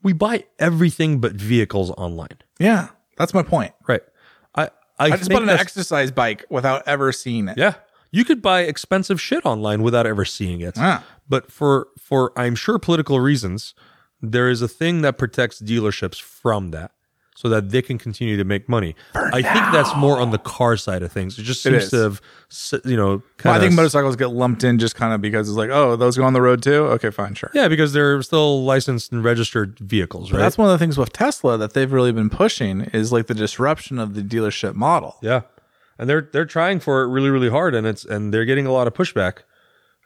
we 0.02 0.14
buy 0.14 0.46
everything 0.58 1.20
but 1.20 1.34
vehicles 1.34 1.92
online. 1.92 2.40
yeah, 2.60 2.88
that's 3.22 3.34
my 3.34 3.44
point. 3.44 3.74
Right. 3.88 4.02
I 4.56 4.64
I, 5.00 5.06
I 5.06 5.10
just 5.18 5.30
bought 5.30 5.42
an 5.42 5.48
that's- 5.48 5.62
exercise 5.62 6.12
bike 6.12 6.46
without 6.50 6.84
ever 6.88 7.12
seeing 7.12 7.48
it. 7.48 7.58
Yeah. 7.58 7.76
You 8.14 8.26
could 8.26 8.42
buy 8.42 8.62
expensive 8.62 9.22
shit 9.22 9.46
online 9.46 9.84
without 9.84 10.06
ever 10.06 10.26
seeing 10.26 10.60
it. 10.62 10.74
Ah. 10.78 11.06
But 11.30 11.50
for 11.52 11.88
for 11.98 12.34
I'm 12.36 12.56
sure 12.56 12.78
political 12.78 13.20
reasons, 13.22 13.74
there 14.22 14.50
is 14.50 14.62
a 14.62 14.68
thing 14.68 15.02
that 15.02 15.18
protects 15.18 15.62
dealerships 15.62 16.22
from 16.22 16.72
that 16.72 16.92
so 17.42 17.50
that 17.50 17.72
they 17.72 17.82
can 17.82 17.98
continue 17.98 18.38
to 18.38 18.44
make 18.44 18.70
money. 18.70 18.96
I 19.16 19.42
think 19.42 19.66
that's 19.74 19.96
more 19.96 20.20
on 20.20 20.30
the 20.30 20.38
car 20.38 20.78
side 20.78 21.02
of 21.02 21.12
things. 21.12 21.40
It 21.40 21.42
just 21.42 21.66
It 21.66 21.72
seems 21.72 21.84
is. 21.86 21.90
to 21.90 21.98
have 21.98 22.22
you 22.86 22.96
know 22.96 23.24
Well, 23.44 23.56
I 23.56 23.60
think 23.60 23.74
motorcycles 23.74 24.16
get 24.16 24.28
lumped 24.28 24.64
in 24.64 24.78
just 24.78 24.96
kind 24.96 25.12
of 25.12 25.22
because 25.22 25.50
it's 25.50 25.58
like, 25.58 25.72
oh, 25.72 25.96
those 25.96 26.16
go 26.16 26.24
on 26.24 26.34
the 26.34 26.42
road 26.42 26.62
too. 26.62 26.86
Okay, 26.96 27.10
fine, 27.10 27.34
sure. 27.34 27.50
Yeah, 27.56 27.68
because 27.68 27.94
they're 27.94 28.22
still 28.22 28.64
licensed 28.64 29.12
and 29.12 29.24
registered 29.24 29.80
vehicles, 29.80 30.32
right? 30.32 30.38
That's 30.38 30.56
one 30.56 30.68
of 30.70 30.72
the 30.72 30.78
things 30.78 31.00
with 31.00 31.14
Tesla 31.14 31.58
that 31.58 31.74
they've 31.74 31.92
really 31.92 32.12
been 32.12 32.30
pushing 32.30 32.82
is 32.82 33.12
like 33.12 33.26
the 33.26 33.34
disruption 33.34 33.98
of 33.98 34.14
the 34.14 34.22
dealership 34.22 34.76
model. 34.76 35.18
Yeah, 35.24 35.42
and 35.98 36.08
they're 36.08 36.30
they're 36.32 36.46
trying 36.46 36.80
for 36.80 37.02
it 37.02 37.08
really 37.08 37.32
really 37.32 37.50
hard, 37.50 37.74
and 37.74 37.88
it's 37.88 38.06
and 38.06 38.32
they're 38.32 38.46
getting 38.46 38.68
a 38.68 38.72
lot 38.72 38.86
of 38.86 38.94
pushback. 38.94 39.40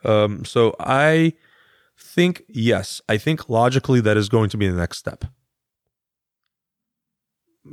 Um, 0.05 0.45
so 0.45 0.73
I 0.79 1.33
think 1.99 2.43
yes, 2.47 3.01
I 3.09 3.17
think 3.17 3.49
logically 3.49 3.99
that 4.01 4.15
is 4.15 4.29
going 4.29 4.49
to 4.51 4.57
be 4.57 4.69
the 4.69 4.77
next 4.77 4.99
step. 4.99 5.25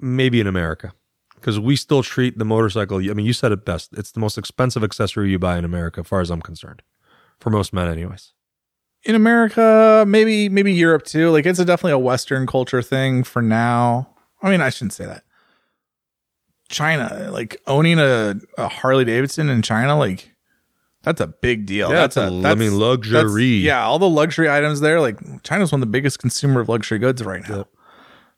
Maybe 0.01 0.41
in 0.41 0.47
America, 0.47 0.95
because 1.35 1.61
we 1.61 1.77
still 1.77 2.03
treat 2.03 2.39
the 2.39 2.45
motorcycle. 2.45 2.99
I 2.99 3.13
mean, 3.15 3.27
you 3.27 3.33
said 3.35 3.53
it 3.53 3.65
best. 3.65 3.91
It's 3.97 4.11
the 4.13 4.21
most 4.21 4.39
expensive 4.39 4.83
accessory 4.83 5.31
you 5.31 5.39
buy 5.39 5.59
in 5.59 5.65
America, 5.65 6.01
as 6.01 6.07
far 6.07 6.21
as 6.21 6.31
I'm 6.31 6.41
concerned, 6.41 6.83
for 7.39 7.51
most 7.51 7.73
men, 7.73 7.89
anyways. 7.89 8.33
In 9.05 9.15
America, 9.15 10.05
maybe 10.07 10.49
maybe 10.49 10.73
Europe 10.73 11.05
too. 11.05 11.31
Like 11.31 11.45
it's 11.45 11.59
a 11.59 11.65
definitely 11.65 11.93
a 11.93 11.99
Western 11.99 12.47
culture 12.47 12.81
thing 12.83 13.23
for 13.25 13.43
now. 13.43 14.09
I 14.43 14.49
mean, 14.51 14.61
I 14.61 14.71
shouldn't 14.71 14.93
say 14.95 15.05
that. 15.07 15.25
China, 16.69 17.29
like 17.33 17.61
owning 17.67 17.99
a, 17.99 18.37
a 18.57 18.69
Harley 18.69 19.05
Davidson 19.05 19.51
in 19.51 19.61
China, 19.63 19.99
like 19.99 20.33
that's 21.03 21.21
a 21.21 21.27
big 21.27 21.67
deal. 21.67 21.89
Yeah, 21.91 21.97
that's 22.07 22.17
it's 22.17 22.33
a- 22.33 22.49
I 22.49 22.55
mean, 22.55 22.79
luxury. 22.79 23.13
that's- 23.13 23.39
yeah, 23.65 23.85
all 23.85 23.99
the 23.99 24.09
luxury 24.09 24.49
items 24.49 24.81
there. 24.81 25.01
Like 25.01 25.19
China's 25.43 25.71
one 25.73 25.83
of 25.83 25.87
the 25.89 25.91
biggest 25.91 26.19
consumer 26.19 26.61
of 26.61 26.69
luxury 26.69 26.99
goods 26.99 27.23
right 27.25 27.47
now. 27.49 27.57
Yep. 27.59 27.69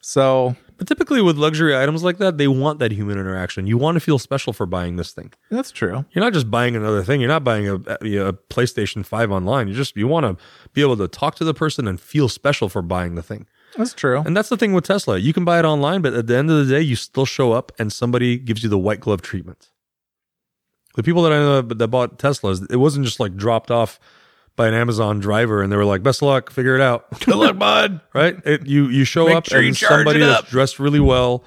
So 0.01 0.57
But 0.77 0.89
typically 0.89 1.23
with 1.23 1.37
luxury 1.37 1.77
items 1.77 2.03
like 2.03 2.19
that, 2.19 2.37
they 2.37 2.49
want 2.49 2.79
that 2.81 2.91
human 2.91 3.19
interaction. 3.19 3.67
You 3.67 3.79
want 3.79 3.95
to 3.97 4.01
feel 4.01 4.19
special 4.19 4.53
for 4.53 4.67
buying 4.67 4.97
this 4.97 5.13
thing. 5.13 5.33
that's 5.51 5.71
true. 5.71 6.05
You're 6.11 6.25
not 6.25 6.33
just 6.33 6.51
buying 6.51 6.75
another 6.75 7.03
thing. 7.05 7.21
You're 7.21 7.29
not 7.29 7.45
buying 7.45 7.69
a, 7.69 7.75
a 7.75 8.33
PlayStation 8.33 9.07
5 9.07 9.31
online. 9.31 9.69
You 9.69 9.75
just 9.75 9.97
you 9.97 10.09
want 10.09 10.27
to 10.27 10.45
be 10.73 10.81
able 10.81 10.97
to 10.97 11.09
talk 11.09 11.37
to 11.37 11.45
the 11.45 11.55
person 11.55 11.87
and 11.87 12.01
feel 12.01 12.29
special 12.29 12.69
for 12.69 12.83
buying 12.83 13.15
the 13.15 13.23
thing. 13.23 13.47
That's 13.77 13.93
true. 13.93 14.23
And 14.25 14.37
that's 14.37 14.49
the 14.49 14.57
thing 14.57 14.73
with 14.73 14.85
Tesla. 14.85 15.19
You 15.19 15.33
can 15.33 15.45
buy 15.45 15.59
it 15.59 15.65
online, 15.65 16.03
but 16.03 16.15
at 16.15 16.27
the 16.27 16.37
end 16.37 16.51
of 16.51 16.67
the 16.67 16.73
day, 16.75 16.81
you 16.81 16.97
still 16.97 17.27
show 17.27 17.53
up 17.53 17.73
and 17.79 17.93
somebody 17.93 18.37
gives 18.39 18.63
you 18.63 18.69
the 18.69 18.79
white 18.79 19.01
glove 19.01 19.23
treatment. 19.23 19.71
The 20.95 21.03
people 21.03 21.23
that 21.23 21.33
I 21.33 21.39
know 21.39 21.61
that 21.63 21.89
bought 21.89 22.19
Teslas, 22.19 22.71
it 22.71 22.77
wasn't 22.77 23.05
just 23.05 23.19
like 23.19 23.37
dropped 23.37 23.71
off 23.71 23.99
by 24.57 24.69
an 24.69 24.75
Amazon 24.75 25.21
driver 25.21 25.63
and 25.63 25.73
they 25.73 25.77
were 25.77 25.85
like, 25.85 26.03
"Best 26.03 26.23
of 26.23 26.29
luck, 26.29 26.51
figure 26.51 26.75
it 26.75 26.81
out." 26.81 27.11
Good 27.25 27.35
luck, 27.37 27.59
bud. 27.59 28.01
right? 28.13 28.37
It, 28.45 28.67
you 28.67 28.89
you 28.89 29.05
show 29.05 29.27
Make 29.27 29.37
up 29.37 29.47
sure 29.47 29.61
and 29.61 29.77
somebody 29.77 30.21
it 30.23 30.27
that's 30.27 30.51
dressed 30.51 30.79
really 30.79 31.01
well 31.01 31.45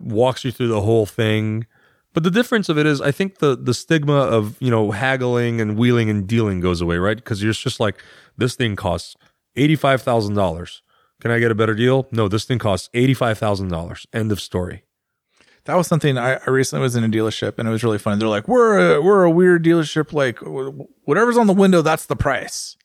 walks 0.00 0.44
you 0.44 0.52
through 0.52 0.68
the 0.68 0.80
whole 0.80 1.06
thing. 1.06 1.66
But 2.14 2.22
the 2.22 2.30
difference 2.30 2.68
of 2.68 2.78
it 2.78 2.86
is, 2.86 3.00
I 3.00 3.10
think 3.12 3.38
the 3.38 3.56
the 3.56 3.74
stigma 3.74 4.14
of 4.14 4.60
you 4.60 4.70
know 4.70 4.90
haggling 4.90 5.60
and 5.60 5.76
wheeling 5.76 6.10
and 6.10 6.26
dealing 6.26 6.60
goes 6.60 6.80
away, 6.80 6.96
right? 6.96 7.16
Because 7.16 7.42
you're 7.42 7.52
just 7.52 7.80
like, 7.80 8.02
this 8.36 8.56
thing 8.56 8.76
costs 8.76 9.16
eighty 9.56 9.76
five 9.76 10.02
thousand 10.02 10.34
dollars. 10.34 10.82
Can 11.20 11.30
I 11.30 11.38
get 11.38 11.50
a 11.50 11.54
better 11.54 11.74
deal? 11.74 12.06
No, 12.12 12.28
this 12.28 12.44
thing 12.44 12.58
costs 12.58 12.88
eighty 12.94 13.14
five 13.14 13.38
thousand 13.38 13.68
dollars. 13.68 14.06
End 14.12 14.32
of 14.32 14.40
story. 14.40 14.84
That 15.68 15.76
was 15.76 15.86
something 15.86 16.16
I, 16.16 16.36
I 16.36 16.48
recently 16.50 16.82
was 16.82 16.96
in 16.96 17.04
a 17.04 17.08
dealership 17.08 17.58
and 17.58 17.68
it 17.68 17.70
was 17.70 17.84
really 17.84 17.98
funny. 17.98 18.18
They're 18.18 18.26
like, 18.26 18.48
we're 18.48 18.94
a, 18.96 19.02
we're 19.02 19.24
a 19.24 19.30
weird 19.30 19.62
dealership. 19.62 20.14
Like 20.14 20.38
whatever's 21.04 21.36
on 21.36 21.46
the 21.46 21.52
window, 21.52 21.82
that's 21.82 22.06
the 22.06 22.16
price. 22.16 22.76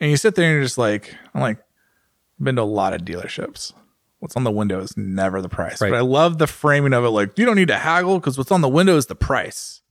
And 0.00 0.10
you 0.10 0.16
sit 0.16 0.34
there 0.34 0.46
and 0.46 0.54
you're 0.54 0.62
just 0.64 0.78
like, 0.78 1.14
I'm 1.34 1.42
like, 1.42 1.58
I've 1.58 2.44
been 2.44 2.56
to 2.56 2.62
a 2.62 2.64
lot 2.64 2.94
of 2.94 3.02
dealerships. 3.02 3.74
What's 4.20 4.36
on 4.36 4.44
the 4.44 4.50
window 4.50 4.80
is 4.80 4.96
never 4.96 5.42
the 5.42 5.50
price. 5.50 5.82
Right. 5.82 5.90
But 5.90 5.98
I 5.98 6.00
love 6.00 6.38
the 6.38 6.46
framing 6.46 6.94
of 6.94 7.04
it. 7.04 7.10
Like 7.10 7.38
you 7.38 7.44
don't 7.44 7.56
need 7.56 7.68
to 7.68 7.76
haggle 7.78 8.18
because 8.18 8.38
what's 8.38 8.50
on 8.50 8.62
the 8.62 8.68
window 8.70 8.96
is 8.96 9.04
the 9.06 9.14
price. 9.14 9.82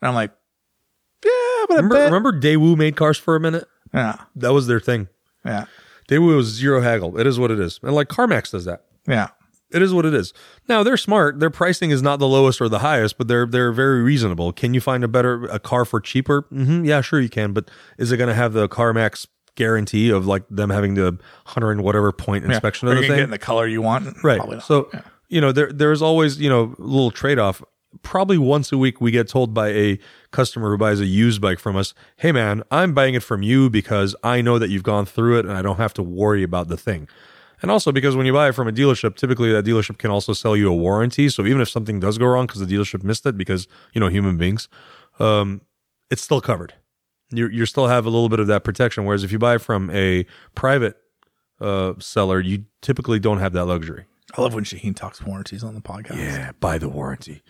And 0.00 0.08
I'm 0.08 0.14
like, 0.14 0.30
yeah, 1.24 1.30
but 1.68 1.72
I 1.72 1.76
Remember, 1.78 1.94
bet. 1.96 2.04
remember 2.12 2.32
Daewoo 2.40 2.76
made 2.76 2.94
cars 2.94 3.18
for 3.18 3.34
a 3.34 3.40
minute? 3.40 3.66
Yeah, 3.92 4.18
That 4.36 4.52
was 4.52 4.68
their 4.68 4.78
thing. 4.80 5.08
yeah. 5.44 5.64
They 6.06 6.18
was 6.20 6.46
zero 6.46 6.80
haggle. 6.80 7.18
It 7.18 7.26
is 7.26 7.40
what 7.40 7.50
it 7.50 7.58
is. 7.58 7.80
And 7.82 7.92
like 7.94 8.08
CarMax 8.08 8.50
does 8.52 8.66
that. 8.66 8.84
Yeah. 9.08 9.30
It 9.74 9.82
is 9.82 9.92
what 9.92 10.06
it 10.06 10.14
is. 10.14 10.32
Now 10.68 10.82
they're 10.82 10.96
smart. 10.96 11.40
Their 11.40 11.50
pricing 11.50 11.90
is 11.90 12.00
not 12.00 12.18
the 12.20 12.28
lowest 12.28 12.60
or 12.60 12.68
the 12.68 12.78
highest, 12.78 13.18
but 13.18 13.28
they're 13.28 13.46
they're 13.46 13.72
very 13.72 14.02
reasonable. 14.02 14.52
Can 14.52 14.72
you 14.72 14.80
find 14.80 15.02
a 15.04 15.08
better 15.08 15.44
a 15.46 15.58
car 15.58 15.84
for 15.84 16.00
cheaper? 16.00 16.46
hmm 16.50 16.84
Yeah, 16.84 17.00
sure 17.00 17.20
you 17.20 17.28
can. 17.28 17.52
But 17.52 17.70
is 17.98 18.12
it 18.12 18.16
going 18.16 18.28
to 18.28 18.34
have 18.34 18.52
the 18.52 18.68
CarMax 18.68 19.26
guarantee 19.56 20.10
of 20.10 20.26
like 20.26 20.42
them 20.50 20.70
having 20.70 20.94
the 20.94 21.18
hundred 21.46 21.72
and 21.72 21.82
whatever 21.82 22.10
point 22.12 22.44
inspection 22.44 22.88
Are 22.88 22.92
of 22.92 22.98
the 22.98 23.06
thing? 23.08 23.16
get 23.16 23.24
in 23.24 23.30
the 23.30 23.38
color 23.38 23.66
you 23.66 23.82
want? 23.82 24.16
right. 24.24 24.40
So 24.62 24.90
you 25.28 25.40
know 25.40 25.52
there 25.52 25.70
there's 25.72 26.02
always 26.02 26.40
you 26.40 26.48
know 26.48 26.74
a 26.78 26.82
little 26.82 27.10
trade 27.10 27.38
off. 27.38 27.62
Probably 28.02 28.36
once 28.38 28.72
a 28.72 28.78
week 28.78 29.00
we 29.00 29.12
get 29.12 29.28
told 29.28 29.54
by 29.54 29.68
a 29.68 29.98
customer 30.32 30.70
who 30.70 30.76
buys 30.78 30.98
a 31.00 31.06
used 31.06 31.40
bike 31.40 31.60
from 31.60 31.76
us, 31.76 31.94
"Hey 32.16 32.32
man, 32.32 32.64
I'm 32.72 32.92
buying 32.92 33.14
it 33.14 33.22
from 33.22 33.42
you 33.42 33.70
because 33.70 34.16
I 34.24 34.40
know 34.42 34.58
that 34.58 34.68
you've 34.70 34.82
gone 34.82 35.06
through 35.06 35.38
it 35.38 35.46
and 35.46 35.56
I 35.56 35.62
don't 35.62 35.76
have 35.76 35.94
to 35.94 36.02
worry 36.02 36.42
about 36.42 36.66
the 36.68 36.76
thing." 36.76 37.06
And 37.64 37.70
also 37.70 37.92
because 37.92 38.14
when 38.14 38.26
you 38.26 38.34
buy 38.34 38.50
it 38.50 38.52
from 38.52 38.68
a 38.68 38.72
dealership, 38.72 39.16
typically 39.16 39.50
that 39.50 39.64
dealership 39.64 39.96
can 39.96 40.10
also 40.10 40.34
sell 40.34 40.54
you 40.54 40.68
a 40.68 40.74
warranty. 40.74 41.30
So 41.30 41.46
even 41.46 41.62
if 41.62 41.70
something 41.70 41.98
does 41.98 42.18
go 42.18 42.26
wrong 42.26 42.46
because 42.46 42.60
the 42.60 42.66
dealership 42.66 43.02
missed 43.02 43.24
it, 43.24 43.38
because 43.38 43.66
you 43.94 44.00
know 44.02 44.08
human 44.08 44.36
beings, 44.36 44.68
um, 45.18 45.62
it's 46.10 46.20
still 46.20 46.42
covered. 46.42 46.74
You 47.30 47.48
you 47.48 47.64
still 47.64 47.86
have 47.86 48.04
a 48.04 48.10
little 48.10 48.28
bit 48.28 48.38
of 48.38 48.48
that 48.48 48.64
protection. 48.64 49.06
Whereas 49.06 49.24
if 49.24 49.32
you 49.32 49.38
buy 49.38 49.56
from 49.56 49.88
a 49.92 50.26
private 50.54 50.98
uh, 51.58 51.94
seller, 52.00 52.38
you 52.38 52.66
typically 52.82 53.18
don't 53.18 53.38
have 53.38 53.54
that 53.54 53.64
luxury. 53.64 54.04
I 54.36 54.42
love 54.42 54.52
when 54.54 54.64
Shaheen 54.64 54.96
talks 54.96 55.22
warranties 55.22 55.62
on 55.62 55.74
the 55.74 55.80
podcast. 55.80 56.16
Yeah, 56.16 56.52
buy 56.58 56.78
the 56.78 56.88
warranty. 56.88 57.42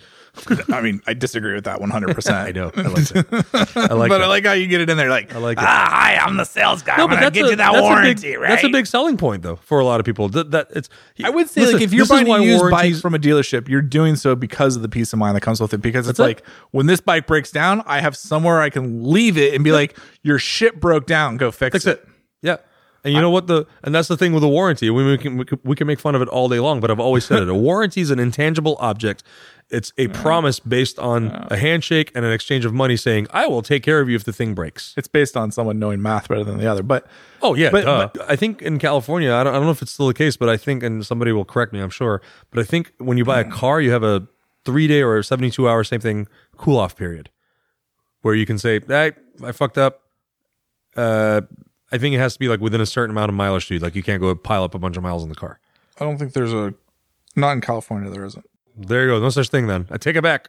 I 0.70 0.80
mean, 0.80 1.00
I 1.06 1.14
disagree 1.14 1.54
with 1.54 1.64
that 1.64 1.78
100%. 1.80 2.30
I 2.34 2.50
know. 2.50 2.70
I 2.76 2.82
like 2.82 3.08
that. 3.08 3.72
I 3.90 3.94
like 3.94 4.08
but 4.10 4.18
that. 4.18 4.22
I 4.22 4.26
like 4.26 4.44
how 4.44 4.52
you 4.52 4.66
get 4.66 4.80
it 4.80 4.90
in 4.90 4.96
there 4.96 5.08
like, 5.08 5.34
I 5.34 5.38
like 5.38 5.58
it. 5.58 5.64
ah, 5.64 5.88
hi, 5.90 6.16
I'm 6.16 6.36
the 6.36 6.44
sales 6.44 6.82
guy. 6.82 6.96
I'm 6.96 7.08
going 7.08 7.22
to 7.22 7.30
get 7.30 7.44
a, 7.46 7.50
you 7.50 7.56
that 7.56 7.72
that's 7.72 7.80
warranty, 7.82 8.28
a 8.30 8.32
big, 8.32 8.40
right? 8.40 8.48
That's 8.50 8.64
a 8.64 8.68
big 8.68 8.86
selling 8.86 9.16
point, 9.16 9.42
though, 9.42 9.56
for 9.56 9.78
a 9.80 9.84
lot 9.84 10.00
of 10.00 10.06
people. 10.06 10.28
That, 10.28 10.50
that 10.50 10.68
it's. 10.72 10.88
I 11.24 11.30
would 11.30 11.48
say, 11.48 11.62
Listen, 11.62 11.74
like, 11.76 11.82
if 11.84 11.92
you're 11.92 12.06
buying 12.06 12.26
a 12.28 12.38
used 12.42 12.62
bike 12.64 12.70
warranties- 12.72 13.00
from 13.00 13.14
a 13.14 13.18
dealership, 13.18 13.68
you're 13.68 13.80
doing 13.82 14.16
so 14.16 14.34
because 14.36 14.76
of 14.76 14.82
the 14.82 14.88
peace 14.88 15.12
of 15.12 15.18
mind 15.18 15.36
that 15.36 15.40
comes 15.42 15.60
with 15.60 15.72
it. 15.72 15.78
Because 15.78 16.08
it's 16.08 16.18
That's 16.18 16.26
like 16.26 16.38
it. 16.40 16.44
when 16.72 16.86
this 16.86 17.00
bike 17.00 17.26
breaks 17.26 17.50
down, 17.50 17.82
I 17.86 18.00
have 18.00 18.16
somewhere 18.16 18.60
I 18.60 18.70
can 18.70 19.10
leave 19.10 19.38
it 19.38 19.54
and 19.54 19.62
be 19.64 19.72
like, 19.72 19.96
your 20.22 20.38
shit 20.38 20.80
broke 20.80 21.06
down, 21.06 21.36
go 21.36 21.50
fix, 21.50 21.74
Fix 21.74 21.86
it. 21.86 21.98
it. 22.02 22.08
Yeah. 22.42 22.56
And 23.04 23.12
you 23.12 23.20
know 23.20 23.28
what 23.30 23.46
the 23.48 23.66
and 23.82 23.94
that's 23.94 24.08
the 24.08 24.16
thing 24.16 24.32
with 24.32 24.42
a 24.42 24.48
warranty. 24.48 24.88
We, 24.88 25.04
we 25.04 25.18
can 25.18 25.36
we 25.36 25.44
can 25.44 25.58
we 25.62 25.76
can 25.76 25.86
make 25.86 26.00
fun 26.00 26.14
of 26.14 26.22
it 26.22 26.28
all 26.28 26.48
day 26.48 26.58
long, 26.58 26.80
but 26.80 26.90
I've 26.90 26.98
always 27.00 27.24
said 27.26 27.42
it. 27.42 27.48
A 27.50 27.54
warranty 27.70 28.00
is 28.00 28.10
an 28.10 28.18
intangible 28.18 28.76
object. 28.80 29.22
It's 29.70 29.92
a 29.98 30.08
promise 30.08 30.58
based 30.58 30.98
on 30.98 31.46
a 31.50 31.56
handshake 31.58 32.12
and 32.14 32.24
an 32.24 32.32
exchange 32.32 32.64
of 32.64 32.72
money 32.72 32.96
saying, 32.96 33.26
"I 33.30 33.46
will 33.46 33.60
take 33.60 33.82
care 33.82 34.00
of 34.00 34.08
you 34.08 34.16
if 34.16 34.24
the 34.24 34.32
thing 34.32 34.54
breaks." 34.54 34.94
It's 34.96 35.08
based 35.08 35.36
on 35.36 35.50
someone 35.52 35.78
knowing 35.78 36.00
math 36.00 36.28
better 36.28 36.44
than 36.44 36.56
the 36.58 36.66
other. 36.66 36.82
But 36.82 37.06
Oh 37.42 37.54
yeah, 37.54 37.70
But- 37.70 37.84
duh. 38.14 38.24
I 38.26 38.36
think 38.36 38.62
in 38.62 38.78
California, 38.78 39.32
I 39.34 39.44
don't, 39.44 39.52
I 39.54 39.56
don't 39.58 39.66
know 39.66 39.70
if 39.72 39.82
it's 39.82 39.92
still 39.92 40.06
the 40.06 40.14
case, 40.14 40.36
but 40.38 40.48
I 40.48 40.56
think, 40.56 40.82
and 40.82 41.04
somebody 41.04 41.30
will 41.32 41.44
correct 41.44 41.74
me, 41.74 41.80
I'm 41.80 41.90
sure, 41.90 42.22
but 42.50 42.58
I 42.60 42.62
think 42.64 42.92
when 42.98 43.18
you 43.18 43.24
buy 43.26 43.40
a 43.40 43.44
car, 43.44 43.82
you 43.82 43.90
have 43.90 44.02
a 44.02 44.26
three 44.64 44.86
day 44.86 45.02
or 45.02 45.22
72 45.22 45.68
hour 45.68 45.84
same 45.84 46.00
thing 46.00 46.26
cool 46.56 46.78
off 46.78 46.96
period, 46.96 47.28
where 48.22 48.34
you 48.34 48.46
can 48.46 48.56
say, 48.58 48.80
"Hey, 48.86 49.12
I 49.42 49.52
fucked 49.52 49.76
up." 49.76 50.00
Uh, 50.96 51.42
I 51.94 51.98
think 51.98 52.14
it 52.14 52.18
has 52.18 52.32
to 52.32 52.38
be 52.40 52.48
like 52.48 52.60
within 52.60 52.80
a 52.80 52.86
certain 52.86 53.10
amount 53.14 53.28
of 53.30 53.36
mileage 53.36 53.66
speed. 53.66 53.80
Like 53.82 53.94
you 53.94 54.02
can't 54.02 54.20
go 54.20 54.34
pile 54.34 54.64
up 54.64 54.74
a 54.74 54.78
bunch 54.80 54.96
of 54.96 55.02
miles 55.04 55.22
in 55.22 55.28
the 55.28 55.34
car. 55.36 55.60
I 56.00 56.04
don't 56.04 56.18
think 56.18 56.32
there's 56.32 56.52
a, 56.52 56.74
not 57.36 57.52
in 57.52 57.60
California, 57.60 58.10
there 58.10 58.24
isn't. 58.24 58.44
There 58.76 59.02
you 59.04 59.10
go. 59.10 59.20
No 59.20 59.28
such 59.30 59.48
thing. 59.48 59.68
Then 59.68 59.86
I 59.92 59.96
take 59.96 60.16
it 60.16 60.22
back. 60.22 60.48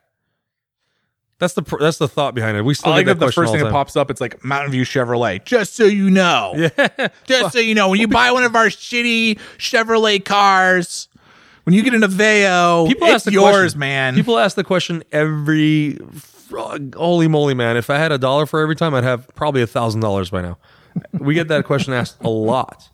That's 1.38 1.54
the 1.54 1.62
pr- 1.62 1.80
that's 1.80 1.98
the 1.98 2.08
thought 2.08 2.34
behind 2.34 2.58
it. 2.58 2.64
We 2.64 2.72
I 2.72 2.74
still 2.74 2.92
like 2.94 3.06
get 3.06 3.14
that 3.14 3.20
that 3.20 3.26
the 3.28 3.32
first 3.32 3.52
thing 3.52 3.60
the 3.60 3.66
that 3.66 3.72
pops 3.72 3.96
up, 3.96 4.10
it's 4.10 4.22
like 4.22 4.44
Mountain 4.44 4.72
View 4.72 4.84
Chevrolet. 4.84 5.44
Just 5.46 5.76
so 5.76 5.84
you 5.86 6.10
know. 6.10 6.54
Yeah. 6.78 7.10
Just 7.26 7.54
so 7.54 7.60
you 7.60 7.76
know, 7.76 7.90
when 7.90 8.00
you 8.00 8.08
buy 8.08 8.32
one 8.32 8.44
of 8.44 8.56
our 8.56 8.68
shitty 8.68 9.38
Chevrolet 9.60 10.24
cars, 10.24 11.10
when 11.66 11.76
you 11.76 11.84
get 11.84 11.94
an 11.94 12.02
Aveo, 12.02 12.88
People 12.88 13.06
it's 13.08 13.16
ask 13.16 13.26
the 13.26 13.34
yours, 13.34 13.54
question. 13.74 13.80
man. 13.80 14.16
People 14.16 14.40
ask 14.40 14.56
the 14.56 14.64
question 14.64 15.04
every 15.12 16.00
holy 16.96 17.28
moly, 17.28 17.54
man. 17.54 17.76
If 17.78 17.90
I 17.90 17.98
had 17.98 18.12
a 18.12 18.18
dollar 18.18 18.46
for 18.46 18.62
every 18.62 18.76
time, 18.76 18.94
I'd 18.96 19.04
have 19.04 19.28
probably 19.36 19.62
a 19.62 19.68
thousand 19.68 20.02
dollars 20.02 20.30
by 20.30 20.42
now. 20.42 20.58
We 21.14 21.34
get 21.34 21.48
that 21.50 21.66
question 21.66 21.94
asked 21.94 22.18
a 22.22 22.30
lot. 22.30 22.90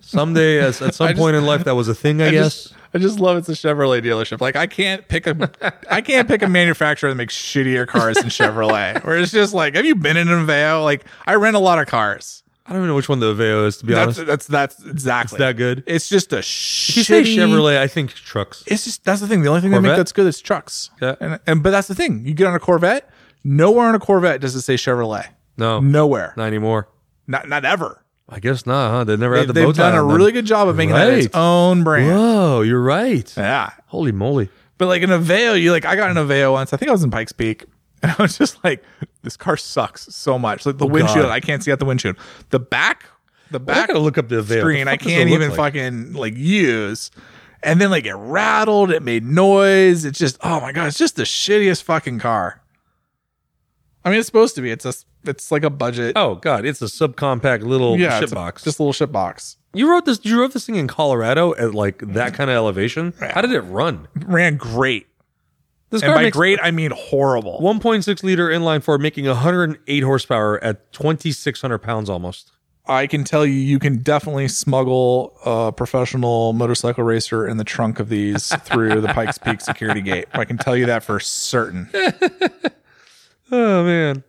Someday, 0.00 0.58
as, 0.58 0.80
at 0.82 0.94
some 0.94 1.08
I 1.08 1.10
just- 1.12 1.20
point 1.20 1.36
in 1.36 1.44
life, 1.46 1.64
that 1.64 1.74
was 1.74 1.88
a 1.88 1.94
thing. 1.94 2.20
I, 2.22 2.28
I 2.28 2.30
guess. 2.30 2.64
just, 2.64 2.74
I 2.94 2.98
just 2.98 3.18
love 3.20 3.36
it's 3.38 3.48
a 3.48 3.52
Chevrolet 3.52 4.02
dealership. 4.02 4.40
Like 4.40 4.56
I 4.56 4.66
can't 4.66 5.06
pick 5.08 5.26
a, 5.26 5.50
I 5.90 6.00
can't 6.00 6.28
pick 6.28 6.42
a 6.42 6.48
manufacturer 6.48 7.10
that 7.10 7.16
makes 7.16 7.36
shittier 7.36 7.86
cars 7.86 8.16
than 8.16 8.26
Chevrolet. 8.28 9.04
Where 9.04 9.16
it's 9.18 9.32
just 9.32 9.54
like, 9.54 9.74
have 9.74 9.84
you 9.84 9.94
been 9.94 10.16
in 10.16 10.28
an 10.28 10.46
Aveo? 10.46 10.84
Like 10.84 11.04
I 11.26 11.34
rent 11.34 11.56
a 11.56 11.60
lot 11.60 11.78
of 11.78 11.86
cars. 11.86 12.42
I 12.66 12.72
don't 12.72 12.80
even 12.80 12.88
know 12.88 12.96
which 12.96 13.08
one 13.08 13.18
the 13.20 13.34
Aveo 13.34 13.66
is. 13.66 13.78
To 13.78 13.86
be 13.86 13.94
That's 13.94 14.18
honest, 14.18 14.26
that's 14.26 14.46
that's 14.46 14.84
exactly 14.86 15.36
it's 15.36 15.38
that 15.38 15.56
good. 15.56 15.82
It's 15.86 16.08
just 16.08 16.32
a 16.34 16.38
If 16.38 16.96
you 16.96 17.02
say 17.02 17.22
Chevrolet, 17.22 17.78
I 17.78 17.88
think 17.88 18.12
trucks. 18.12 18.62
It's 18.66 18.84
just 18.84 19.04
that's 19.04 19.20
the 19.22 19.26
thing. 19.26 19.40
The 19.42 19.48
only 19.48 19.62
thing 19.62 19.70
they 19.70 19.78
make 19.78 19.84
Corvette? 19.84 19.96
that's 19.98 20.12
good 20.12 20.26
is 20.26 20.40
trucks. 20.40 20.90
Yeah. 21.00 21.14
And, 21.20 21.40
and 21.46 21.62
but 21.62 21.70
that's 21.70 21.88
the 21.88 21.94
thing. 21.94 22.26
You 22.26 22.34
get 22.34 22.46
on 22.46 22.54
a 22.54 22.60
Corvette. 22.60 23.10
Nowhere 23.42 23.88
on 23.88 23.94
a 23.94 23.98
Corvette 23.98 24.40
does 24.42 24.54
it 24.54 24.60
say 24.62 24.74
Chevrolet. 24.74 25.28
No, 25.56 25.80
Nowhere. 25.80 26.34
not 26.36 26.44
anymore. 26.46 26.88
Not 27.28 27.48
not 27.48 27.64
ever. 27.64 28.02
I 28.28 28.40
guess 28.40 28.66
not. 28.66 28.90
Huh? 28.90 29.04
They 29.04 29.16
never 29.16 29.34
They, 29.34 29.40
had 29.40 29.48
the 29.48 29.54
bow 29.54 29.66
have 29.68 29.76
tie 29.76 29.90
done 29.90 29.98
a 29.98 30.04
really 30.04 30.32
good 30.32 30.44
job 30.46 30.66
of 30.68 30.76
making 30.76 30.94
that 30.94 31.12
its 31.12 31.34
own 31.34 31.84
brand. 31.84 32.10
Whoa, 32.10 32.62
you're 32.62 32.82
right. 32.82 33.32
Yeah. 33.36 33.70
Holy 33.86 34.12
moly! 34.12 34.48
But 34.78 34.86
like 34.88 35.02
an 35.02 35.10
Aveo, 35.10 35.60
you 35.60 35.70
like 35.70 35.84
I 35.84 35.94
got 35.94 36.10
an 36.10 36.16
Aveo 36.16 36.52
once. 36.52 36.72
I 36.72 36.76
think 36.76 36.88
I 36.88 36.92
was 36.92 37.04
in 37.04 37.10
Pikes 37.10 37.32
Peak. 37.32 37.64
And 38.00 38.12
I 38.16 38.22
was 38.22 38.38
just 38.38 38.62
like, 38.62 38.84
this 39.22 39.36
car 39.36 39.56
sucks 39.56 40.02
so 40.14 40.38
much. 40.38 40.64
Like 40.64 40.78
the 40.78 40.84
oh, 40.84 40.88
windshield, 40.88 41.24
God. 41.24 41.32
I 41.32 41.40
can't 41.40 41.64
see 41.64 41.72
out 41.72 41.80
the 41.80 41.84
windshield. 41.84 42.14
The 42.50 42.60
back, 42.60 43.06
the 43.50 43.58
back. 43.58 43.76
I 43.76 43.80
back 43.80 43.88
gotta 43.88 43.98
look 43.98 44.16
up 44.16 44.28
the 44.28 44.36
Aveo. 44.36 44.60
screen, 44.60 44.84
The 44.84 44.92
I 44.92 44.94
fuck 44.94 45.00
does 45.00 45.06
it 45.08 45.16
can't 45.16 45.30
even 45.30 45.48
like? 45.48 45.56
fucking 45.56 46.12
like 46.12 46.36
use. 46.36 47.10
And 47.60 47.80
then 47.80 47.90
like 47.90 48.06
it 48.06 48.14
rattled, 48.14 48.92
it 48.92 49.02
made 49.02 49.24
noise. 49.24 50.04
It's 50.04 50.16
just, 50.16 50.38
oh 50.42 50.60
my 50.60 50.70
god, 50.70 50.86
it's 50.86 50.96
just 50.96 51.16
the 51.16 51.24
shittiest 51.24 51.82
fucking 51.82 52.20
car. 52.20 52.62
I 54.04 54.10
mean, 54.10 54.20
it's 54.20 54.26
supposed 54.26 54.54
to 54.54 54.62
be. 54.62 54.70
It's 54.70 54.84
a, 54.84 54.94
it's 55.28 55.52
like 55.52 55.62
a 55.62 55.70
budget. 55.70 56.14
Oh 56.16 56.36
god, 56.36 56.64
it's 56.64 56.80
a 56.82 56.86
subcompact 56.86 57.62
little 57.62 57.98
yeah, 57.98 58.18
a- 58.20 58.26
box. 58.28 58.64
just 58.64 58.78
a 58.78 58.82
little 58.82 58.92
shit 58.92 59.12
box. 59.12 59.56
You 59.74 59.90
wrote 59.90 60.06
this. 60.06 60.20
You 60.24 60.40
wrote 60.40 60.52
this 60.54 60.66
thing 60.66 60.76
in 60.76 60.88
Colorado 60.88 61.54
at 61.56 61.74
like 61.74 61.98
that 62.14 62.34
kind 62.34 62.48
of 62.50 62.56
elevation. 62.56 63.12
How 63.20 63.42
did 63.42 63.52
it 63.52 63.60
run? 63.60 64.08
Ran 64.16 64.56
great, 64.56 65.06
This 65.90 66.02
and 66.02 66.08
car 66.08 66.16
by 66.16 66.22
makes 66.22 66.36
great 66.36 66.58
I 66.62 66.70
mean 66.70 66.90
horrible. 66.96 67.60
1.6 67.60 68.22
liter 68.22 68.48
inline 68.48 68.82
four, 68.82 68.96
making 68.98 69.26
108 69.26 70.00
horsepower 70.00 70.62
at 70.64 70.90
2,600 70.94 71.78
pounds 71.78 72.08
almost. 72.08 72.50
I 72.86 73.06
can 73.06 73.22
tell 73.22 73.44
you, 73.44 73.52
you 73.52 73.78
can 73.78 73.98
definitely 73.98 74.48
smuggle 74.48 75.36
a 75.44 75.70
professional 75.70 76.54
motorcycle 76.54 77.04
racer 77.04 77.46
in 77.46 77.58
the 77.58 77.64
trunk 77.64 78.00
of 78.00 78.08
these 78.08 78.48
through 78.64 79.02
the 79.02 79.08
Pikes 79.08 79.36
Peak 79.36 79.60
security 79.60 80.00
gate. 80.00 80.24
I 80.32 80.46
can 80.46 80.56
tell 80.56 80.74
you 80.74 80.86
that 80.86 81.02
for 81.04 81.20
certain. 81.20 81.90
Oh 83.50 83.82
man, 83.82 84.24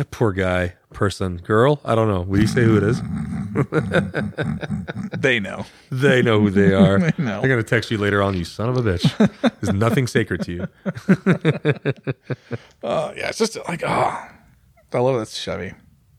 that 0.00 0.10
poor 0.10 0.32
guy, 0.32 0.72
person, 0.94 1.36
girl. 1.36 1.78
I 1.84 1.94
don't 1.94 2.08
know. 2.08 2.22
Will 2.22 2.40
you 2.40 2.46
say 2.46 2.64
who 2.64 2.78
it 2.78 2.82
is? 2.82 3.02
They 5.20 5.38
know. 5.38 5.66
They 5.90 6.22
know 6.22 6.40
who 6.40 6.50
they 6.50 6.72
are. 6.72 6.98
They 7.10 7.22
know. 7.22 7.40
They're 7.40 7.50
gonna 7.50 7.62
text 7.62 7.90
you 7.90 7.98
later 7.98 8.22
on. 8.22 8.34
You 8.34 8.44
son 8.44 8.70
of 8.70 8.76
a 8.78 8.80
bitch. 8.80 9.04
There's 9.60 9.74
nothing 9.74 10.06
sacred 10.06 10.40
to 10.42 10.52
you. 10.52 10.66
Uh, 12.82 13.12
yeah, 13.16 13.28
it's 13.28 13.36
just 13.36 13.58
like, 13.68 13.82
oh, 13.84 14.28
I 14.92 14.98
love 14.98 15.18
that 15.18 15.28
Chevy. 15.28 15.74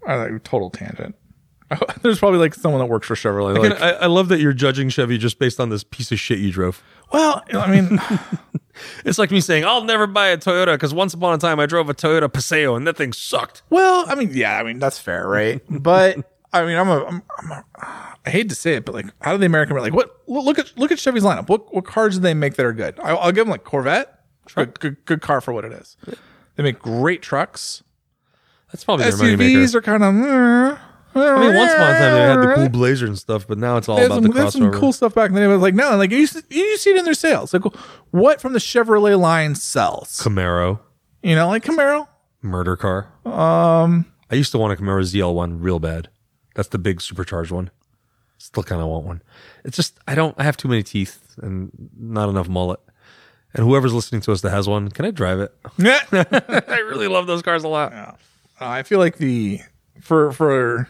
I 0.05 0.15
like 0.15 0.43
total 0.43 0.69
tangent. 0.69 1.15
There's 2.01 2.19
probably 2.19 2.39
like 2.39 2.53
someone 2.53 2.79
that 2.79 2.87
works 2.87 3.07
for 3.07 3.15
Chevrolet. 3.15 3.57
Again, 3.57 3.71
Like, 3.71 3.81
I, 3.81 3.89
I 3.91 4.05
love 4.07 4.29
that 4.29 4.39
you're 4.39 4.53
judging 4.53 4.89
Chevy 4.89 5.17
just 5.17 5.39
based 5.39 5.59
on 5.59 5.69
this 5.69 5.83
piece 5.83 6.11
of 6.11 6.19
shit 6.19 6.39
you 6.39 6.51
drove. 6.51 6.83
well, 7.11 7.43
I 7.53 7.67
mean, 7.69 7.99
It's 9.05 9.17
like 9.17 9.31
me 9.31 9.41
saying 9.41 9.65
I'll 9.65 9.83
never 9.83 10.07
buy 10.07 10.27
a 10.27 10.37
Toyota 10.37 10.73
because 10.73 10.93
once 10.93 11.13
upon 11.13 11.33
a 11.33 11.37
time 11.37 11.59
I 11.59 11.65
drove 11.65 11.89
a 11.89 11.93
Toyota 11.93 12.31
Paseo 12.31 12.75
and 12.75 12.87
that 12.87 12.97
thing 12.97 13.13
sucked. 13.13 13.63
well, 13.69 14.05
I 14.07 14.15
mean, 14.15 14.31
yeah, 14.33 14.57
I 14.57 14.63
mean 14.63 14.79
that's 14.79 14.99
fair, 14.99 15.27
right? 15.27 15.61
But 15.69 16.17
I 16.53 16.65
mean, 16.65 16.77
I'm 16.77 16.89
a, 16.89 17.05
I'm, 17.05 17.23
I'm 17.39 17.51
a, 17.51 17.65
I 18.25 18.29
hate 18.29 18.49
to 18.49 18.55
say 18.55 18.75
it, 18.75 18.85
but 18.85 18.95
like, 18.95 19.05
how 19.21 19.31
do 19.33 19.37
the 19.37 19.45
American 19.45 19.77
like 19.77 19.93
what? 19.93 20.17
Look 20.27 20.59
at 20.59 20.77
look 20.77 20.91
at 20.91 20.99
Chevy's 20.99 21.23
lineup. 21.23 21.49
What 21.49 21.73
what 21.73 21.85
cars 21.85 22.15
do 22.15 22.21
they 22.21 22.33
make 22.33 22.55
that 22.55 22.65
are 22.65 22.73
good? 22.73 22.99
I, 22.99 23.11
I'll 23.11 23.31
give 23.31 23.45
them 23.45 23.51
like 23.51 23.63
Corvette, 23.63 24.19
good, 24.55 24.79
good 24.79 25.05
good 25.05 25.21
car 25.21 25.41
for 25.41 25.53
what 25.53 25.65
it 25.65 25.71
is. 25.73 25.97
They 26.55 26.63
make 26.63 26.79
great 26.79 27.21
trucks. 27.21 27.83
That's 28.71 28.83
probably 28.83 29.05
their 29.05 29.13
moneymaker. 29.13 29.63
SUVs 29.63 29.75
are 29.75 29.81
kind 29.81 30.03
of. 30.03 30.13
Mm. 30.13 30.79
I 31.15 31.39
mean, 31.39 31.55
once 31.55 31.73
upon 31.73 31.89
a 31.89 31.99
time 31.99 32.13
they 32.13 32.21
had 32.21 32.39
the 32.41 32.53
cool 32.55 32.69
Blazer 32.69 33.05
and 33.05 33.17
stuff, 33.17 33.47
but 33.47 33.57
now 33.57 33.77
it's 33.77 33.89
all 33.89 33.97
They 33.97 34.05
about 34.05 34.15
some, 34.15 34.23
the 34.23 34.29
they 34.33 34.39
had 34.43 34.51
some 34.53 34.71
cool 34.71 34.93
stuff 34.93 35.13
back 35.13 35.29
in 35.29 35.35
the 35.35 35.41
day. 35.41 35.47
But 35.47 35.57
like 35.59 35.73
no, 35.75 35.95
like 35.97 36.11
you, 36.11 36.27
you 36.49 36.77
see 36.77 36.91
it 36.91 36.97
in 36.97 37.05
their 37.05 37.13
sales. 37.13 37.53
Like 37.53 37.63
what 38.11 38.39
from 38.41 38.53
the 38.53 38.59
Chevrolet 38.59 39.19
line 39.19 39.55
sells? 39.55 40.19
Camaro, 40.21 40.79
You 41.23 41.35
know, 41.35 41.47
like 41.49 41.63
Camaro. 41.63 42.07
murder 42.41 42.75
car. 42.77 43.07
Um, 43.25 44.05
I 44.29 44.35
used 44.35 44.51
to 44.53 44.57
want 44.57 44.71
a 44.77 44.81
Camaro 44.81 45.01
ZL1 45.03 45.57
real 45.61 45.79
bad. 45.79 46.09
That's 46.55 46.69
the 46.69 46.77
big 46.79 47.01
supercharged 47.01 47.51
one. 47.51 47.69
Still 48.37 48.63
kind 48.63 48.81
of 48.81 48.87
want 48.87 49.05
one. 49.05 49.21
It's 49.63 49.75
just 49.77 49.99
I 50.07 50.15
don't. 50.15 50.35
I 50.39 50.43
have 50.43 50.57
too 50.57 50.67
many 50.67 50.83
teeth 50.83 51.35
and 51.41 51.71
not 51.97 52.29
enough 52.29 52.47
mullet. 52.49 52.79
And 53.53 53.65
whoever's 53.65 53.93
listening 53.93 54.21
to 54.21 54.31
us 54.31 54.39
that 54.41 54.51
has 54.51 54.67
one, 54.67 54.89
can 54.89 55.03
I 55.05 55.11
drive 55.11 55.39
it? 55.41 55.53
Yeah. 55.77 55.99
I 56.11 56.79
really 56.87 57.07
love 57.07 57.27
those 57.27 57.41
cars 57.41 57.63
a 57.65 57.67
lot. 57.67 57.91
Uh, 57.93 58.13
I 58.59 58.83
feel 58.83 58.97
like 58.99 59.17
the 59.17 59.59
for 60.01 60.31
for 60.31 60.87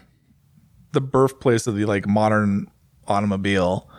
the 0.91 1.01
birthplace 1.01 1.67
of 1.67 1.75
the 1.75 1.85
like 1.85 2.07
modern 2.07 2.69
automobile. 3.07 3.89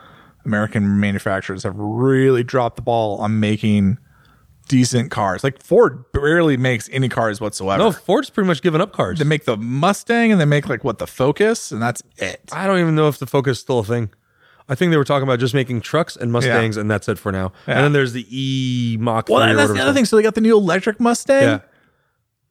American 0.45 0.99
manufacturers 0.99 1.63
have 1.63 1.77
really 1.77 2.43
dropped 2.43 2.77
the 2.77 2.83
ball 2.83 3.19
on 3.19 3.39
making 3.39 3.99
decent 4.69 5.11
cars. 5.11 5.45
Like 5.45 5.63
Ford 5.63 6.11
barely 6.13 6.57
makes 6.57 6.89
any 6.93 7.09
cars 7.09 7.41
whatsoever. 7.41 7.79
No, 7.83 7.93
Ford's 7.93 8.31
pretty 8.31 8.49
much 8.49 8.63
given 8.63 8.81
up 8.81 8.93
cars. 8.93 9.19
they 9.19 9.25
make 9.25 9.45
the 9.45 9.57
Mustang 9.57 10.33
and 10.33 10.41
they 10.41 10.45
make 10.45 10.69
like 10.69 10.83
what 10.83 10.99
the 10.99 11.07
Focus, 11.07 11.71
and 11.71 11.81
that's 11.81 12.03
it. 12.17 12.41
I 12.53 12.67
don't 12.67 12.81
even 12.81 12.95
know 12.95 13.09
if 13.09 13.19
the 13.19 13.27
Focus 13.27 13.59
is 13.59 13.61
still 13.63 13.81
a 13.81 13.85
thing. 13.85 14.11
I 14.69 14.75
think 14.75 14.91
they 14.91 14.97
were 14.97 15.05
talking 15.05 15.25
about 15.25 15.39
just 15.39 15.55
making 15.55 15.81
trucks 15.83 16.17
and 16.17 16.33
Mustangs, 16.33 16.77
and 16.77 16.91
that's 16.91 17.09
it 17.09 17.19
for 17.19 17.33
now. 17.33 17.53
Yeah. 17.67 17.75
And 17.75 17.85
then 17.85 17.93
there's 17.93 18.13
the 18.13 18.27
E 18.31 18.97
Mach. 18.99 19.29
Well, 19.29 19.41
3 19.41 19.47
or 19.47 19.51
and 19.51 19.59
that's 19.59 19.69
whatever 19.69 19.79
the 19.79 19.91
other 19.91 19.93
thing. 19.93 20.07
So 20.07 20.17
they 20.17 20.23
got 20.23 20.35
the 20.35 20.41
new 20.41 20.57
electric 20.57 20.99
Mustang. 20.99 21.43
Yeah, 21.43 21.61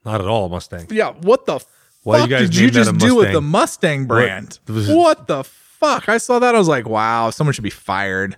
not 0.06 0.22
at 0.22 0.28
all 0.28 0.48
Mustang. 0.50 0.88
Yeah, 0.92 1.12
what 1.12 1.46
the 1.46 1.60
Why 2.04 2.20
fuck 2.20 2.30
you 2.30 2.36
guys 2.36 2.50
did 2.50 2.56
you 2.58 2.72
just 2.72 2.98
do 2.98 3.16
with 3.16 3.32
the 3.32 3.42
Mustang 3.42 4.06
brand? 4.06 4.60
What- 4.66 4.88
What, 4.96 5.28
the 5.28 5.44
fuck? 5.44 6.10
I 6.10 6.18
saw 6.18 6.40
that. 6.40 6.56
I 6.56 6.58
was 6.58 6.68
like, 6.68 6.88
wow, 6.88 7.30
someone 7.30 7.54
should 7.54 7.64
be 7.64 7.70
fired. 7.70 8.38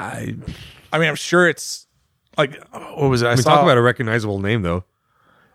I 0.00 0.36
I 0.92 0.98
mean, 0.98 1.08
I'm 1.08 1.14
sure 1.16 1.48
it's 1.48 1.86
like, 2.38 2.56
what 2.72 3.08
was 3.10 3.22
it? 3.22 3.26
I 3.26 3.34
we 3.34 3.42
saw 3.42 3.54
talk 3.56 3.62
about 3.62 3.76
a 3.78 3.82
recognizable 3.82 4.38
name 4.40 4.62
though. 4.62 4.84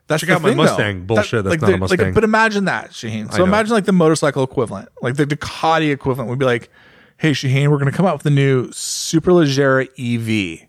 that's 0.07 0.21
check 0.21 0.29
the 0.29 0.35
out 0.35 0.41
my 0.41 0.49
thing, 0.49 0.57
though. 0.57 0.63
Mustang. 0.63 1.05
Bullshit, 1.05 1.43
that's 1.43 1.51
like, 1.53 1.61
not 1.61 1.69
a 1.69 1.71
the- 1.73 1.77
like, 1.79 1.89
Mustang. 1.91 2.13
but 2.13 2.23
imagine 2.23 2.65
that, 2.65 2.91
Shaheen. 2.91 3.31
So 3.33 3.43
imagine 3.43 3.73
like 3.73 3.85
the 3.85 3.91
motorcycle 3.93 4.43
equivalent, 4.43 4.89
like 5.01 5.15
the 5.15 5.25
Ducati 5.25 5.91
equivalent 5.91 6.29
would 6.29 6.39
be 6.39 6.45
like, 6.45 6.69
hey, 7.17 7.31
Shaheen, 7.31 7.69
we're 7.69 7.77
going 7.79 7.91
to 7.91 7.95
come 7.97 8.05
out 8.05 8.13
with 8.13 8.23
the 8.23 8.29
new 8.29 8.67
Superleggera 8.69 9.87
EV. 9.97 10.67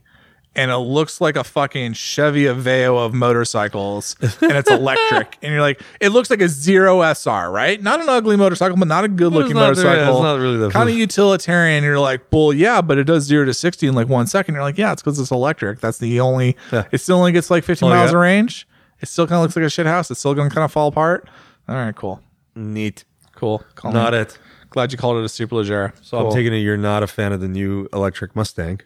And 0.57 0.73
it 0.73 0.79
looks 0.79 1.21
like 1.21 1.37
a 1.37 1.45
fucking 1.45 1.93
Chevy 1.93 2.45
Aveo 2.45 2.99
of 2.99 3.15
motorcycles, 3.15 4.17
and 4.43 4.51
it's 4.53 4.69
electric. 4.69 5.39
and 5.43 5.53
you're 5.53 5.61
like, 5.61 5.81
it 6.01 6.09
looks 6.09 6.29
like 6.29 6.41
a 6.41 6.49
zero 6.49 7.03
SR, 7.03 7.51
right? 7.53 7.81
Not 7.81 8.01
an 8.01 8.09
ugly 8.09 8.35
motorcycle, 8.37 8.77
but 8.77 8.89
not 8.89 9.05
a 9.05 9.09
good 9.09 9.33
looking 9.33 9.55
motorcycle. 9.55 10.17
it's 10.17 10.23
not 10.23 10.41
really 10.41 10.57
the- 10.57 10.71
kind 10.71 10.91
of 10.91 10.97
utilitarian. 10.97 11.85
You're 11.85 12.01
like, 12.01 12.23
well, 12.33 12.53
yeah, 12.53 12.81
but 12.83 12.99
it 12.99 13.05
does 13.05 13.25
zero 13.25 13.45
to 13.45 13.55
sixty 13.55 13.87
in 13.87 13.95
like 13.95 14.09
one 14.09 14.27
second. 14.27 14.55
You're 14.57 14.65
like, 14.65 14.77
yeah, 14.77 14.93
it's 14.93 15.03
because 15.03 15.21
it's 15.21 15.31
electric. 15.31 15.79
That's 15.79 15.99
the 15.99 16.19
only. 16.19 16.57
Yeah. 16.73 16.85
It 16.91 16.99
still 16.99 17.19
only 17.19 17.31
gets 17.31 17.49
like 17.49 17.63
50 17.63 17.87
Oh, 17.87 17.89
miles 17.91 18.11
yeah? 18.11 18.17
of 18.17 18.21
range. 18.21 18.67
It 19.01 19.09
still 19.09 19.27
kind 19.29 19.37
of 19.37 19.43
looks 19.43 19.55
like 19.55 19.65
a 19.65 19.71
shit 19.71 19.87
house. 19.87 20.11
It's 20.11 20.19
still 20.19 20.35
going 20.35 20.49
to 20.49 20.55
kind 20.55 20.65
of 20.65 20.73
fall 20.73 20.89
apart. 20.89 21.29
All 21.69 21.77
right, 21.77 21.95
cool, 21.95 22.21
Neat. 22.57 23.05
cool. 23.37 23.63
Call 23.77 23.93
Not 23.93 24.13
me. 24.15 24.19
it. 24.19 24.37
Glad 24.71 24.91
you 24.91 24.99
called 24.99 25.17
it 25.19 25.21
a 25.21 25.27
Superleggera. 25.29 25.93
So 26.03 26.19
I'm 26.19 26.33
taking 26.33 26.53
it 26.53 26.59
you're 26.59 26.77
not 26.77 27.05
a 27.05 27.07
fan 27.07 27.33
of 27.33 27.41
the 27.41 27.49
new 27.49 27.89
electric 27.93 28.35
Mustang. 28.35 28.81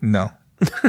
no. 0.00 0.30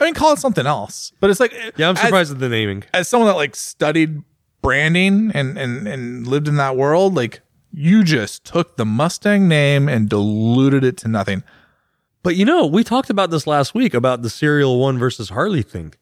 I 0.00 0.04
mean, 0.04 0.14
call 0.14 0.32
it 0.32 0.38
something 0.38 0.66
else. 0.66 1.12
But 1.20 1.30
it's 1.30 1.40
like, 1.40 1.52
Yeah, 1.76 1.88
I'm 1.88 1.96
as- 1.96 2.02
surprised 2.02 2.32
at 2.32 2.38
the 2.40 2.48
naming. 2.48 2.84
as 2.92 3.08
someone 3.08 3.28
that 3.28 3.36
like 3.36 3.54
studied 3.56 4.22
branding 4.62 5.30
and 5.34 5.56
and 5.58 5.86
and 5.86 6.26
lived 6.26 6.48
in 6.48 6.56
that 6.56 6.76
world, 6.76 7.14
like 7.14 7.40
you 7.72 8.02
just 8.04 8.44
took 8.44 8.76
the 8.76 8.84
Mustang 8.84 9.46
name 9.48 9.88
and 9.88 10.08
diluted 10.08 10.84
it 10.84 10.96
to 10.98 11.08
nothing. 11.08 11.42
But 12.22 12.36
you 12.36 12.44
know, 12.44 12.66
we 12.66 12.82
talked 12.84 13.10
about 13.10 13.30
this 13.30 13.46
last 13.46 13.74
week 13.74 13.94
about 13.94 14.22
the 14.22 14.30
Serial 14.30 14.78
One 14.80 14.98
versus 14.98 15.28
Harley 15.30 15.62
thing. 15.62 15.94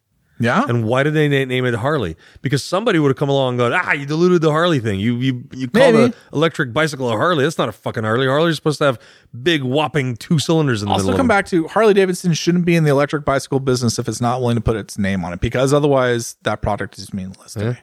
Yeah. 0.42 0.64
And 0.68 0.84
why 0.84 1.02
did 1.02 1.14
they 1.14 1.28
na- 1.28 1.44
name 1.44 1.64
it 1.64 1.74
Harley? 1.74 2.16
Because 2.42 2.64
somebody 2.64 2.98
would 2.98 3.08
have 3.08 3.16
come 3.16 3.28
along 3.28 3.60
and 3.60 3.70
gone, 3.70 3.72
ah, 3.72 3.92
you 3.92 4.06
diluted 4.06 4.40
the 4.42 4.50
Harley 4.50 4.80
thing. 4.80 4.98
You 5.00 5.16
you 5.16 5.44
you 5.52 5.68
call 5.68 5.92
Maybe. 5.92 6.08
the 6.08 6.14
electric 6.32 6.72
bicycle 6.72 7.08
a 7.10 7.12
Harley. 7.16 7.44
That's 7.44 7.58
not 7.58 7.68
a 7.68 7.72
fucking 7.72 8.04
Harley. 8.04 8.26
Harley's 8.26 8.56
supposed 8.56 8.78
to 8.78 8.84
have 8.84 8.98
big 9.42 9.62
whopping 9.62 10.16
two 10.16 10.38
cylinders 10.38 10.82
in 10.82 10.88
the 10.88 10.92
also 10.92 11.04
middle. 11.06 11.16
come 11.18 11.26
of 11.26 11.28
back 11.28 11.46
to 11.46 11.68
Harley 11.68 11.94
Davidson 11.94 12.32
shouldn't 12.34 12.64
be 12.64 12.74
in 12.76 12.84
the 12.84 12.90
electric 12.90 13.24
bicycle 13.24 13.60
business 13.60 13.98
if 13.98 14.08
it's 14.08 14.20
not 14.20 14.40
willing 14.40 14.56
to 14.56 14.60
put 14.62 14.76
its 14.76 14.98
name 14.98 15.24
on 15.24 15.32
it 15.32 15.40
because 15.40 15.72
otherwise 15.72 16.36
that 16.42 16.60
product 16.62 16.98
is 16.98 17.14
meaningless 17.14 17.54
to 17.54 17.60
Yeah. 17.60 17.70
me. 17.70 17.76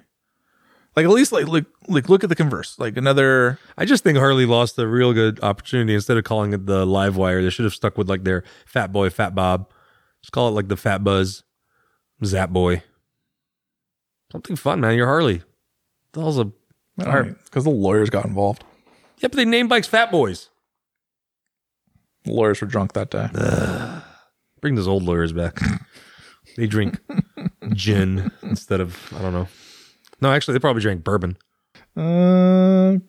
Like 0.96 1.06
at 1.06 1.12
least 1.12 1.32
like 1.32 1.48
look 1.48 1.66
like 1.88 2.10
look 2.10 2.24
at 2.24 2.30
the 2.30 2.36
converse. 2.36 2.78
Like 2.78 2.98
another 2.98 3.58
I 3.78 3.86
just 3.86 4.04
think 4.04 4.18
Harley 4.18 4.46
lost 4.46 4.78
a 4.80 4.88
real 4.88 5.14
good 5.14 5.40
opportunity. 5.42 5.94
Instead 5.94 6.18
of 6.18 6.24
calling 6.26 6.52
it 6.52 6.66
the 6.66 6.86
Live 6.86 7.16
Wire, 7.16 7.42
they 7.42 7.50
should 7.52 7.64
have 7.64 7.74
stuck 7.76 7.98
with 7.98 8.10
like 8.10 8.24
their 8.26 8.44
Fat 8.66 8.92
Boy, 8.92 9.10
Fat 9.10 9.34
Bob. 9.34 9.70
Just 10.22 10.34
call 10.34 10.50
it 10.50 10.52
like 10.52 10.68
the 10.68 10.76
Fat 10.76 11.02
Buzz, 11.02 11.44
Zap 12.24 12.50
Boy. 12.50 12.84
Something 14.32 14.56
fun, 14.56 14.80
man. 14.82 14.96
You're 14.96 15.08
Harley. 15.08 15.42
That 16.14 16.22
was 16.22 16.38
a 16.38 16.52
because 16.98 17.64
the 17.64 17.70
lawyers 17.70 18.10
got 18.10 18.26
involved. 18.26 18.64
yeah, 19.20 19.30
but 19.30 19.36
they 19.38 19.46
name 19.46 19.68
bikes 19.68 19.88
Fat 19.88 20.12
Boys. 20.12 20.50
The 22.26 22.34
lawyers 22.34 22.60
were 22.62 22.68
drunk 22.68 22.94
that 22.94 23.10
day. 23.10 23.30
Bring 24.62 24.76
those 24.76 24.88
old 24.88 25.04
lawyers 25.04 25.32
back. 25.32 25.60
they 26.58 26.68
drink 26.68 27.00
gin 27.74 28.32
instead 28.44 28.82
of 28.82 28.98
I 29.16 29.22
don't 29.22 29.34
know. 29.34 29.48
No, 30.22 30.32
actually, 30.32 30.54
they 30.54 30.60
probably 30.60 30.82
drank 30.82 31.04
bourbon. 31.06 31.38
Uh, 31.96 33.00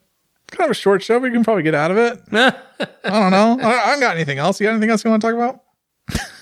kind 0.50 0.64
of 0.64 0.70
a 0.70 0.74
short 0.74 1.02
show. 1.02 1.18
We 1.18 1.30
can 1.32 1.42
probably 1.42 1.64
get 1.64 1.74
out 1.74 1.90
of 1.90 1.96
it. 1.98 2.20
I 2.32 3.11
don't 3.11 3.32
know. 3.32 3.58
I, 3.61 3.72
I 3.82 3.86
don't 3.90 4.00
got 4.00 4.14
anything 4.14 4.38
else. 4.38 4.61
You 4.61 4.66
got 4.68 4.72
anything 4.72 4.90
else 4.90 5.04
you 5.04 5.11
want 5.11 5.22
to 5.22 5.28
talk 5.28 5.34
about? 5.34 5.64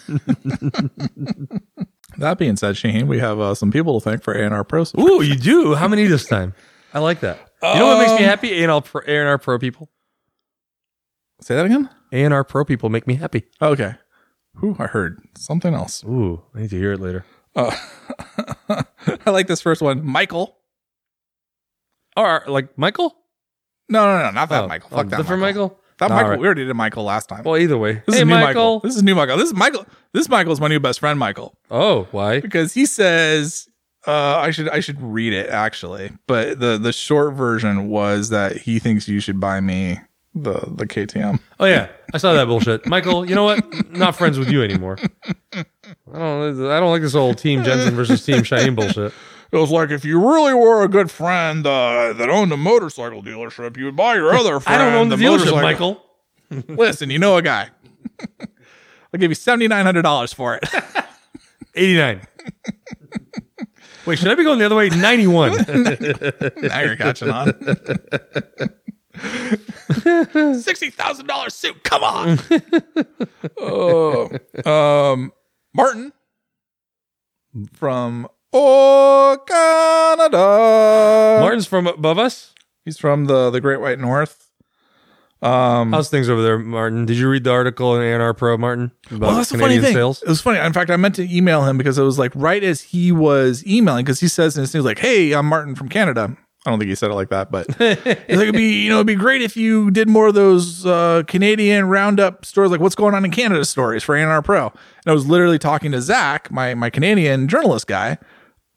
that 2.19 2.39
being 2.39 2.57
said, 2.57 2.75
Shaheen, 2.75 3.07
we 3.07 3.19
have 3.21 3.39
uh, 3.41 3.55
some 3.55 3.71
people 3.71 4.01
to 4.01 4.05
thank 4.11 4.23
for 4.23 4.35
A&R 4.35 4.65
Pro. 4.65 4.85
Ooh, 4.99 5.23
you 5.23 5.35
do? 5.37 5.75
How 5.75 5.89
many 5.89 6.05
this 6.07 6.27
time? 6.27 6.55
I 6.95 6.99
like 7.01 7.21
that. 7.21 7.39
You 7.63 7.75
know 7.75 7.87
what 7.89 7.99
makes 8.07 8.13
me 8.21 8.23
happy? 8.27 8.63
A&R 8.63 8.81
Pro, 8.83 9.01
A&R 9.07 9.39
Pro 9.39 9.59
people. 9.59 9.89
Say 11.41 11.55
that 11.57 11.67
again. 11.67 11.89
A&R 12.13 12.45
Pro 12.45 12.65
people 12.65 12.89
make 12.89 13.07
me 13.07 13.15
happy. 13.17 13.45
Okay. 13.61 13.95
Who 14.57 14.77
I 14.79 14.87
heard 14.87 15.21
something 15.37 15.75
else. 15.75 16.03
Ooh, 16.05 16.43
I 16.55 16.61
need 16.63 16.71
to 16.71 16.77
hear 16.79 16.93
it 16.93 17.01
later. 17.01 17.25
I 17.57 18.85
like 19.27 19.47
this 19.47 19.61
first 19.61 19.83
one. 19.83 20.05
Michael. 20.05 20.57
Or 22.17 22.43
like 22.47 22.77
Michael? 22.77 23.15
No, 23.89 24.05
no, 24.07 24.25
no, 24.25 24.31
not 24.33 24.49
that 24.49 24.65
Oh, 24.65 24.69
Michael. 24.69 24.89
oh, 24.93 24.97
Fuck 24.97 25.09
that 25.11 25.17
different 25.19 25.41
Michael? 25.43 25.79
That 25.99 26.11
All 26.11 26.17
Michael. 26.17 26.31
right. 26.31 26.41
We 26.41 26.47
already 26.47 26.65
did 26.65 26.75
Michael 26.75 27.05
last 27.05 27.29
time. 27.29 27.43
Well, 27.45 27.57
either 27.57 27.77
way. 27.77 28.03
this 28.07 28.15
hey, 28.17 28.23
is 28.23 28.27
new 28.27 28.35
Michael. 28.35 28.81
This 28.81 28.97
is 28.97 29.03
new 29.03 29.15
Michael. 29.15 29.37
This 29.37 29.49
is 29.49 29.55
Michael. 29.55 29.87
This 30.13 30.29
Michael 30.29 30.53
is 30.53 30.61
my 30.61 30.69
new 30.69 30.81
best 30.81 31.01
friend, 31.01 31.19
Michael. 31.19 31.55
Oh, 31.71 32.07
why? 32.13 32.41
because 32.41 32.73
he 32.73 32.87
says 32.87 33.69
uh, 34.07 34.37
I 34.39 34.51
should 34.51 34.69
I 34.69 34.81
should 34.81 35.01
read 35.03 35.33
it 35.33 35.51
actually, 35.51 36.13
but 36.27 36.61
the 36.61 36.79
the 36.79 36.93
short 36.93 37.35
version 37.35 37.89
was 37.89 38.31
that 38.31 38.57
he 38.57 38.79
thinks 38.79 39.09
you 39.09 39.21
should 39.21 39.41
buy 39.41 39.61
me 39.61 39.99
the 40.35 40.61
the 40.67 40.87
KTM. 40.87 41.41
Oh 41.59 41.67
yeah, 41.67 41.89
I 42.15 42.19
saw 42.19 42.33
that 42.33 42.47
bullshit. 42.47 42.87
Michael, 42.87 43.29
you 43.29 43.35
know 43.35 43.45
what? 43.45 43.91
Not 43.91 44.17
friends 44.17 44.39
with 44.39 44.51
you 44.51 44.63
anymore. 44.63 44.99
I 45.53 45.65
don't. 46.13 46.71
I 46.71 46.81
don't 46.81 46.91
like 46.91 47.03
this 47.03 47.15
old 47.15 47.39
Team 47.39 47.65
Jensen 47.65 47.95
versus 47.95 48.25
Team 48.25 48.39
Shaheen 48.43 48.77
bullshit. 48.77 49.13
It 49.51 49.57
was 49.57 49.71
like 49.71 49.91
if 49.91 50.05
you 50.05 50.21
really 50.21 50.53
were 50.53 50.83
a 50.83 50.89
good 50.89 51.11
friend 51.11 51.67
uh, 51.67 52.13
that 52.13 52.29
owned 52.29 52.53
a 52.53 52.57
motorcycle 52.57 53.23
dealership, 53.23 53.77
you 53.79 53.87
would 53.87 53.97
buy 53.97 54.15
your 54.15 54.35
other 54.35 54.61
friend. 54.61 54.83
I 54.83 54.85
don't 54.85 54.95
own 54.95 55.09
the, 55.09 55.17
dealership, 55.17 55.51
motorcycle- 55.53 56.05
Michael. 56.51 56.75
Listen, 56.77 57.11
you 57.11 57.19
know 57.19 57.37
a 57.37 57.43
guy. 57.43 57.71
I'll 58.41 59.19
give 59.19 59.31
you 59.31 59.35
seventy 59.35 59.69
nine 59.69 59.87
hundred 59.87 60.03
dollars 60.03 60.33
for 60.35 60.57
it. 60.57 60.65
Eighty 61.75 61.97
nine. 61.97 62.21
Wait, 64.05 64.19
should 64.19 64.29
I 64.29 64.35
be 64.35 64.45
going 64.45 64.59
the 64.59 64.67
other 64.67 64.77
way? 64.77 64.89
Ninety 64.91 65.27
one. 65.27 65.53
now 66.63 66.81
you're 66.81 66.97
catching 66.97 67.31
on. 67.31 67.55
Sixty 70.61 70.91
thousand 70.91 71.27
dollars 71.27 71.55
suit. 71.55 71.83
Come 71.85 72.03
on. 72.05 72.39
oh, 73.59 74.31
um, 74.65 75.33
Martin 75.75 76.13
from 77.75 78.29
oh 78.53 79.39
Canada. 79.47 81.41
Martin's 81.41 81.67
from 81.67 81.87
above 81.87 82.19
us. 82.19 82.55
He's 82.85 82.99
from 82.99 83.27
the 83.27 83.51
the 83.51 83.61
Great 83.61 83.81
White 83.81 83.99
North. 83.99 84.45
Um, 85.41 85.93
How's 85.93 86.11
things 86.11 86.29
over 86.29 86.43
there, 86.43 86.59
Martin? 86.59 87.07
Did 87.07 87.17
you 87.17 87.29
read 87.29 87.45
the 87.45 87.53
article 87.53 87.95
in 87.95 88.03
A&R 88.03 88.35
Pro, 88.35 88.57
Martin, 88.57 88.91
about 89.07 89.21
well, 89.21 89.37
that's 89.37 89.51
the 89.51 89.59
Canadian 89.59 89.83
funny 89.83 89.93
thing. 89.93 89.97
sales? 89.97 90.21
It 90.23 90.29
was 90.29 90.41
funny. 90.41 90.59
In 90.59 90.73
fact, 90.73 90.91
I 90.91 90.97
meant 90.97 91.15
to 91.15 91.33
email 91.33 91.65
him 91.65 91.79
because 91.79 91.97
it 91.97 92.03
was 92.03 92.19
like 92.19 92.33
right 92.35 92.65
as 92.65 92.81
he 92.81 93.13
was 93.13 93.65
emailing 93.65 94.05
because 94.05 94.19
he 94.19 94.27
says 94.27 94.57
in 94.57 94.63
his 94.63 94.73
thing, 94.73 94.83
like, 94.83 94.99
"Hey, 94.99 95.33
I'm 95.33 95.47
Martin 95.47 95.77
from 95.77 95.89
Canada." 95.89 96.37
I 96.67 96.71
don't 96.71 96.81
think 96.81 96.89
he 96.89 96.97
said 96.97 97.11
it 97.11 97.15
like 97.15 97.29
that, 97.29 97.53
but 97.53 97.67
it's 97.81 98.05
like 98.07 98.29
it'd 98.29 98.55
be 98.55 98.83
you 98.83 98.89
know 98.89 98.97
it'd 98.97 99.07
be 99.07 99.15
great 99.15 99.41
if 99.43 99.57
you 99.57 99.93
did 99.93 100.09
more 100.09 100.27
of 100.27 100.35
those 100.35 100.85
uh, 100.85 101.23
Canadian 101.29 101.89
roundup 101.89 102.45
stories, 102.45 102.73
like 102.73 102.81
what's 102.81 102.97
going 102.97 103.15
on 103.15 103.25
in 103.25 103.31
Canada 103.31 103.65
stories 103.65 104.03
for 104.03 104.17
A&R 104.17 104.43
Pro. 104.43 104.67
And 104.67 105.07
I 105.07 105.13
was 105.13 105.27
literally 105.27 105.59
talking 105.59 105.93
to 105.93 106.03
Zach, 106.03 106.51
my 106.51 106.75
my 106.75 106.91
Canadian 106.91 107.47
journalist 107.47 107.87
guy. 107.87 108.19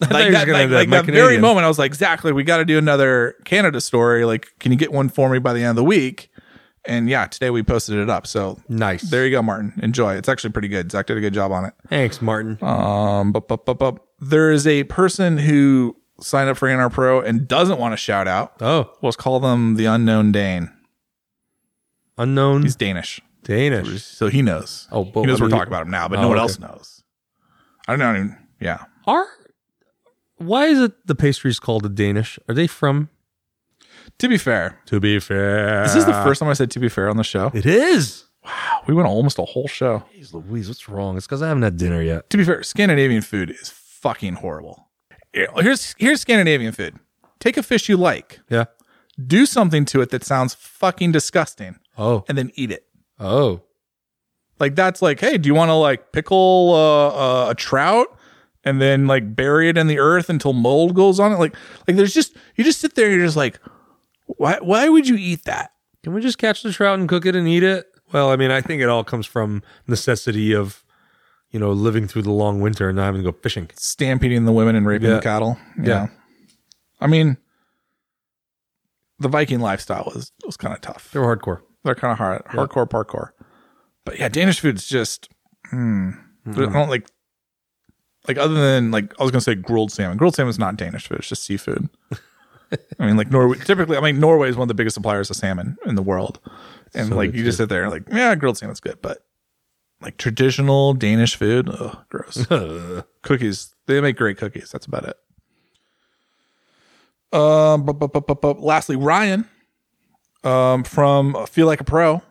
Like 0.09 0.25
he 0.25 0.31
that, 0.31 0.47
like, 0.47 0.69
like 0.69 0.89
that 0.89 1.05
very 1.05 1.37
moment, 1.37 1.63
I 1.65 1.67
was 1.67 1.77
like, 1.79 1.93
Zach, 1.95 2.23
like 2.23 2.33
we 2.33 2.43
got 2.43 2.57
to 2.57 2.65
do 2.65 2.77
another 2.77 3.35
Canada 3.45 3.79
story. 3.79 4.25
Like, 4.25 4.47
can 4.59 4.71
you 4.71 4.77
get 4.77 4.91
one 4.91 5.09
for 5.09 5.29
me 5.29 5.39
by 5.39 5.53
the 5.53 5.59
end 5.59 5.69
of 5.69 5.75
the 5.75 5.83
week? 5.83 6.29
And 6.85 7.07
yeah, 7.07 7.27
today 7.27 7.51
we 7.51 7.61
posted 7.61 7.97
it 7.99 8.09
up. 8.09 8.25
So 8.25 8.59
Nice. 8.67 9.03
there 9.03 9.23
you 9.25 9.31
go, 9.31 9.43
Martin. 9.43 9.73
Enjoy. 9.83 10.15
It's 10.15 10.27
actually 10.27 10.49
pretty 10.49 10.67
good. 10.67 10.91
Zach 10.91 11.05
did 11.05 11.17
a 11.17 11.21
good 11.21 11.33
job 11.35 11.51
on 11.51 11.65
it. 11.65 11.73
Thanks, 11.87 12.21
Martin. 12.21 12.57
Um, 12.63 13.31
but, 13.31 13.47
but, 13.47 13.65
but, 13.67 13.75
but 13.77 13.99
there 14.19 14.49
is 14.51 14.65
a 14.65 14.83
person 14.85 15.37
who 15.37 15.95
signed 16.19 16.49
up 16.49 16.57
for 16.57 16.67
A&R 16.67 16.89
Pro 16.89 17.21
and 17.21 17.47
doesn't 17.47 17.77
want 17.77 17.93
to 17.93 17.97
shout 17.97 18.27
out. 18.27 18.53
Oh, 18.61 18.91
Let's 19.03 19.15
call 19.15 19.39
them 19.39 19.75
the 19.75 19.85
unknown 19.85 20.31
Dane. 20.31 20.71
unknown 22.17 22.63
He's 22.63 22.75
Danish, 22.75 23.21
Danish. 23.43 24.03
so 24.03 24.27
he 24.27 24.41
knows. 24.41 24.87
Oh, 24.91 25.03
he 25.03 25.21
knows 25.23 25.39
we're 25.39 25.47
mean, 25.47 25.57
talking 25.57 25.67
about 25.71 25.83
him 25.83 25.91
now, 25.91 26.07
but 26.07 26.19
Oh, 26.19 26.23
no 26.23 26.27
one 26.29 26.37
okay. 26.37 26.41
else 26.41 26.59
knows. 26.59 27.03
I 27.87 27.91
don't 27.93 27.99
know. 27.99 28.11
Even, 28.11 28.37
yeah, 28.59 28.85
Are 29.07 29.27
why 30.41 30.65
is 30.67 30.79
it 30.79 31.07
the 31.07 31.15
pastries 31.15 31.59
called 31.59 31.85
a 31.85 31.89
Danish? 31.89 32.37
Are 32.47 32.53
they 32.55 32.67
from? 32.67 33.09
To 34.19 34.27
be 34.29 34.37
fair, 34.37 34.79
To 34.85 34.99
be 34.99 35.19
fair, 35.19 35.83
this 35.83 35.95
is 35.95 36.05
the 36.05 36.13
first 36.13 36.39
time 36.39 36.49
I 36.49 36.53
said 36.53 36.69
to 36.71 36.79
be 36.79 36.89
fair 36.89 37.09
on 37.09 37.17
the 37.17 37.23
show. 37.23 37.51
It 37.53 37.65
is. 37.65 38.25
Wow, 38.43 38.81
we 38.87 38.93
went 38.93 39.07
almost 39.07 39.37
a 39.39 39.45
whole 39.45 39.67
show. 39.67 40.03
Jeez 40.15 40.33
Louise, 40.33 40.67
what's 40.67 40.89
wrong? 40.89 41.15
It's 41.17 41.25
because 41.27 41.41
I 41.41 41.47
haven't 41.47 41.63
had 41.63 41.77
dinner 41.77 42.01
yet. 42.01 42.29
To 42.31 42.37
be 42.37 42.43
fair, 42.43 42.63
Scandinavian 42.63 43.21
food 43.21 43.51
is 43.51 43.69
fucking 43.69 44.35
horrible. 44.35 44.89
Here's 45.33 45.95
here's 45.97 46.21
Scandinavian 46.21 46.71
food. 46.73 46.95
Take 47.39 47.57
a 47.57 47.63
fish 47.63 47.87
you 47.89 47.97
like, 47.97 48.39
Yeah. 48.49 48.65
do 49.25 49.45
something 49.45 49.85
to 49.85 50.01
it 50.01 50.09
that 50.09 50.23
sounds 50.23 50.53
fucking 50.55 51.11
disgusting, 51.11 51.77
Oh. 51.97 52.23
and 52.27 52.37
then 52.37 52.51
eat 52.55 52.71
it. 52.71 52.85
Oh. 53.19 53.61
Like 54.59 54.75
that's 54.75 55.01
like, 55.01 55.19
hey, 55.19 55.37
do 55.37 55.47
you 55.47 55.55
want 55.55 55.69
to 55.69 55.73
like 55.75 56.11
pickle 56.11 56.71
uh, 56.73 57.07
uh, 57.47 57.49
a 57.51 57.55
trout 57.55 58.07
and 58.63 58.81
then 58.81 59.07
like 59.07 59.35
bury 59.35 59.69
it 59.69 59.77
in 59.77 59.87
the 59.87 59.99
earth 59.99 60.29
until 60.29 60.53
mold 60.53 60.93
goes 60.95 61.19
on 61.19 61.31
it? 61.31 61.39
Like, 61.39 61.55
like 61.87 61.97
there's 61.97 62.13
just 62.13 62.35
you 62.55 62.63
just 62.63 62.79
sit 62.79 62.95
there 62.95 63.07
and 63.07 63.15
you're 63.15 63.25
just 63.25 63.37
like, 63.37 63.59
why? 64.25 64.57
Why 64.61 64.89
would 64.89 65.07
you 65.07 65.15
eat 65.15 65.45
that? 65.45 65.71
Can 66.03 66.13
we 66.13 66.21
just 66.21 66.37
catch 66.37 66.63
the 66.63 66.71
trout 66.71 66.99
and 66.99 67.07
cook 67.07 67.25
it 67.25 67.35
and 67.35 67.47
eat 67.47 67.63
it? 67.63 67.85
Well, 68.11 68.29
I 68.31 68.35
mean, 68.35 68.51
I 68.51 68.61
think 68.61 68.81
it 68.81 68.89
all 68.89 69.03
comes 69.03 69.25
from 69.25 69.63
necessity 69.87 70.53
of, 70.53 70.83
you 71.51 71.59
know, 71.59 71.71
living 71.71 72.07
through 72.07 72.23
the 72.23 72.31
long 72.31 72.59
winter 72.59 72.89
and 72.89 72.97
not 72.97 73.05
having 73.05 73.23
to 73.23 73.31
go 73.31 73.37
fishing. 73.41 73.69
Stampeding 73.75 74.45
the 74.45 74.51
women 74.51 74.75
and 74.75 74.85
raping 74.85 75.09
Yeah. 75.09 75.15
the 75.15 75.21
cattle. 75.21 75.57
Yeah. 75.81 76.07
I 76.99 77.07
mean, 77.07 77.37
the 79.19 79.27
Viking 79.29 79.59
lifestyle 79.59 80.11
was 80.13 80.31
was 80.45 80.57
kind 80.57 80.73
of 80.73 80.81
tough. 80.81 81.11
They 81.11 81.19
were 81.19 81.35
hardcore. 81.35 81.61
They're 81.83 81.95
kind 81.95 82.11
of 82.11 82.17
hard, 82.17 82.43
hardcore 82.45 82.87
parkour. 82.89 83.29
But 84.05 84.19
yeah, 84.19 84.29
Danish 84.29 84.59
food's 84.59 84.87
just, 84.87 85.29
hmm. 85.69 86.11
I 86.47 86.51
don't 86.53 86.89
like, 86.89 87.07
like 88.27 88.37
other 88.37 88.53
than 88.55 88.91
like 88.91 89.13
I 89.19 89.23
was 89.23 89.31
gonna 89.31 89.41
say 89.41 89.55
grilled 89.55 89.91
salmon. 89.91 90.17
Grilled 90.17 90.35
salmon 90.35 90.49
is 90.49 90.59
not 90.59 90.77
Danish 90.77 91.07
food; 91.07 91.19
it's 91.19 91.29
just 91.29 91.43
seafood. 91.43 91.89
I 92.99 93.05
mean, 93.05 93.17
like 93.17 93.31
Norway. 93.31 93.57
Typically, 93.59 93.97
I 93.97 94.01
mean, 94.01 94.19
Norway 94.19 94.49
is 94.49 94.55
one 94.55 94.63
of 94.63 94.67
the 94.69 94.73
biggest 94.73 94.93
suppliers 94.93 95.29
of 95.29 95.35
salmon 95.35 95.77
in 95.85 95.95
the 95.95 96.01
world, 96.01 96.39
and 96.93 97.09
So 97.09 97.15
like 97.15 97.33
you 97.33 97.43
just 97.43 97.57
sit 97.57 97.69
there 97.69 97.83
and 97.83 97.91
like, 97.91 98.03
yeah, 98.11 98.33
grilled 98.35 98.57
salmon's 98.57 98.79
good, 98.79 99.01
but 99.01 99.25
like 100.01 100.17
traditional 100.17 100.93
Danish 100.93 101.35
food, 101.35 101.69
ugh, 101.69 101.97
gross. 102.09 102.45
cookies, 103.21 103.75
they 103.87 103.99
make 104.01 104.15
great 104.17 104.37
cookies. 104.37 104.71
That's 104.71 104.85
about 104.85 105.05
it. 105.05 105.17
Um, 107.37 107.85
bu- 107.85 107.93
bu- 107.93 108.07
bu- 108.07 108.21
bu- 108.21 108.35
bu- 108.35 108.59
lastly, 108.61 108.95
Ryan, 108.95 109.47
um, 110.43 110.83
from 110.83 111.45
Feel 111.47 111.67
Like 111.67 111.81
a 111.81 111.85
Pro. 111.85 112.21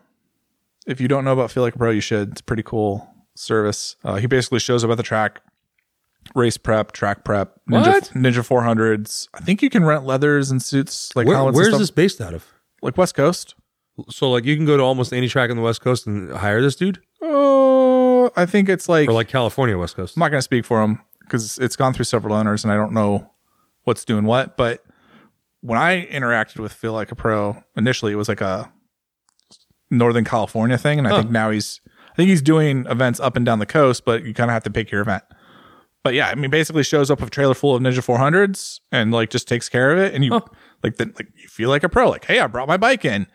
If 0.85 0.99
you 0.99 1.07
don't 1.07 1.23
know 1.23 1.33
about 1.33 1.51
Feel 1.51 1.63
Like 1.63 1.75
a 1.75 1.77
Pro, 1.77 1.91
you 1.91 2.01
should. 2.01 2.31
It's 2.31 2.41
a 2.41 2.43
pretty 2.43 2.63
cool 2.63 3.07
service. 3.35 3.95
Uh, 4.03 4.15
he 4.15 4.27
basically 4.27 4.59
shows 4.59 4.83
up 4.83 4.91
at 4.91 4.97
the 4.97 5.03
track, 5.03 5.41
race 6.35 6.57
prep, 6.57 6.91
track 6.91 7.23
prep, 7.23 7.59
Ninja, 7.69 7.87
What? 7.87 8.03
Ninja 8.15 8.45
400s. 8.47 9.27
I 9.33 9.39
think 9.41 9.61
you 9.61 9.69
can 9.69 9.83
rent 9.83 10.05
leathers 10.05 10.51
and 10.51 10.61
suits, 10.61 11.15
like 11.15 11.27
Where, 11.27 11.43
where's 11.51 11.77
this 11.77 11.91
based 11.91 12.21
out 12.21 12.33
of? 12.33 12.45
Like 12.81 12.97
West 12.97 13.15
Coast. 13.15 13.55
So, 14.09 14.31
like, 14.31 14.45
you 14.45 14.55
can 14.55 14.65
go 14.65 14.77
to 14.77 14.83
almost 14.83 15.11
any 15.13 15.27
track 15.27 15.49
on 15.51 15.57
the 15.57 15.61
West 15.61 15.81
Coast 15.81 16.07
and 16.07 16.31
hire 16.31 16.61
this 16.61 16.75
dude, 16.75 16.99
Uh, 17.21 18.27
I 18.35 18.45
think 18.45 18.69
it's 18.69 18.87
like, 18.89 19.07
or 19.09 19.13
like 19.13 19.27
California 19.27 19.77
West 19.77 19.95
Coast. 19.95 20.15
I'm 20.15 20.21
not 20.21 20.29
going 20.29 20.39
to 20.39 20.43
speak 20.43 20.65
for 20.65 20.81
him 20.81 21.01
because 21.19 21.57
it's 21.59 21.75
gone 21.75 21.93
through 21.93 22.05
several 22.05 22.33
owners 22.33 22.63
and 22.63 22.71
I 22.71 22.75
don't 22.77 22.93
know 22.93 23.29
what's 23.83 24.05
doing 24.05 24.23
what. 24.25 24.57
But 24.57 24.83
when 25.61 25.77
I 25.77 26.05
interacted 26.07 26.59
with 26.59 26.71
Feel 26.73 26.93
Like 26.93 27.11
a 27.11 27.15
Pro 27.15 27.61
initially, 27.75 28.13
it 28.13 28.15
was 28.15 28.29
like 28.29 28.41
a 28.41 28.71
Northern 29.89 30.23
California 30.23 30.77
thing, 30.77 30.97
and 30.99 31.07
I 31.07 31.17
think 31.19 31.31
now 31.31 31.49
he's 31.51 31.81
I 32.11 32.15
think 32.15 32.29
he's 32.29 32.41
doing 32.41 32.85
events 32.87 33.19
up 33.19 33.35
and 33.35 33.45
down 33.45 33.59
the 33.59 33.65
coast, 33.65 34.05
but 34.05 34.23
you 34.25 34.33
kind 34.33 34.49
of 34.49 34.53
have 34.53 34.63
to 34.63 34.69
pick 34.69 34.89
your 34.91 35.01
event. 35.01 35.23
But 36.03 36.13
yeah, 36.15 36.29
I 36.29 36.35
mean, 36.35 36.49
basically 36.49 36.83
shows 36.83 37.11
up 37.11 37.19
with 37.19 37.27
a 37.27 37.31
trailer 37.31 37.53
full 37.53 37.75
of 37.75 37.81
Ninja 37.81 37.99
400s 37.99 38.79
and 38.91 39.11
like 39.11 39.29
just 39.29 39.47
takes 39.47 39.69
care 39.69 39.91
of 39.91 39.99
it, 39.99 40.13
and 40.15 40.25
you 40.25 40.39
like 40.83 40.97
then 40.97 41.13
like 41.15 41.27
you 41.35 41.47
feel 41.47 41.69
like 41.69 41.83
a 41.83 41.89
pro. 41.89 42.09
Like, 42.09 42.25
hey, 42.25 42.39
I 42.39 42.47
brought 42.47 42.67
my 42.67 42.77
bike 42.77 43.05
in. 43.05 43.27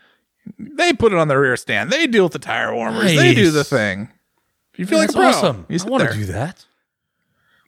They 0.59 0.93
put 0.93 1.13
it 1.13 1.19
on 1.19 1.29
the 1.29 1.39
rear 1.39 1.57
stand. 1.57 1.91
They 1.91 2.07
deal 2.07 2.25
with 2.25 2.33
the 2.33 2.39
tire 2.39 2.75
warmers. 2.75 3.05
They 3.15 3.35
do 3.35 3.51
the 3.51 3.65
thing. 3.65 4.09
You 4.77 4.85
feel 4.87 4.99
like 4.99 5.11
a 5.11 5.13
pro. 5.13 5.27
awesome. 5.27 5.67
You 5.69 5.79
want 5.87 6.09
to 6.11 6.15
do 6.17 6.25
that. 6.27 6.65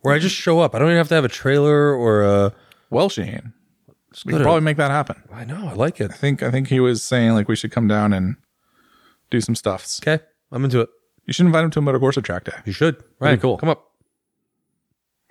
Where 0.03 0.15
I 0.15 0.19
just 0.19 0.35
show 0.37 0.61
up. 0.61 0.75
I 0.75 0.79
don't 0.79 0.89
even 0.89 0.99
have 0.99 1.09
to 1.09 1.15
have 1.15 1.25
a 1.25 1.29
trailer 1.29 1.93
or 1.95 2.23
a. 2.23 2.53
Well, 2.91 3.09
Shaheen, 3.09 3.53
we 4.25 4.33
go 4.33 4.37
can 4.37 4.39
to- 4.39 4.45
probably 4.45 4.61
make 4.63 4.77
that 4.79 4.91
happen. 4.91 5.23
I 5.33 5.45
know. 5.45 5.69
I 5.69 5.75
like 5.75 6.01
it. 6.01 6.11
I 6.11 6.15
think 6.15 6.43
I 6.43 6.51
think 6.51 6.69
he 6.69 6.81
was 6.81 7.03
saying 7.03 7.33
like 7.33 7.49
we 7.49 7.57
should 7.57 7.71
come 7.73 7.87
down 7.89 8.13
and 8.13 8.37
do 9.31 9.41
some 9.41 9.55
stuffs. 9.55 10.01
Okay, 10.03 10.23
I'm 10.51 10.65
into 10.65 10.81
it. 10.81 10.89
You 11.27 11.33
should 11.33 11.47
invite 11.47 11.65
him 11.65 11.71
to 11.73 11.79
a 11.81 11.83
Motogorsa 11.83 12.23
track 12.25 12.45
day. 12.45 12.53
You 12.65 12.73
should. 12.73 13.03
Right. 13.21 13.41
cool. 13.41 13.59
Come 13.59 13.69
up. 13.69 13.85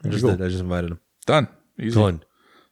I 0.03 0.09
just 0.09 0.25
did. 0.25 0.41
I 0.41 0.47
just 0.47 0.59
invited 0.61 0.91
him. 0.91 0.99
Done. 1.25 1.47
Easy. 1.79 1.99
Done. 1.99 2.23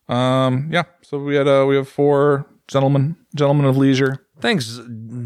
Um, 0.07 0.69
yeah. 0.71 0.83
So 1.01 1.17
we 1.19 1.35
had 1.35 1.47
uh 1.47 1.65
we 1.67 1.75
have 1.75 1.87
four 1.89 2.45
gentlemen 2.67 3.15
gentlemen 3.35 3.65
of 3.65 3.77
leisure. 3.77 4.21
Thanks, 4.41 4.79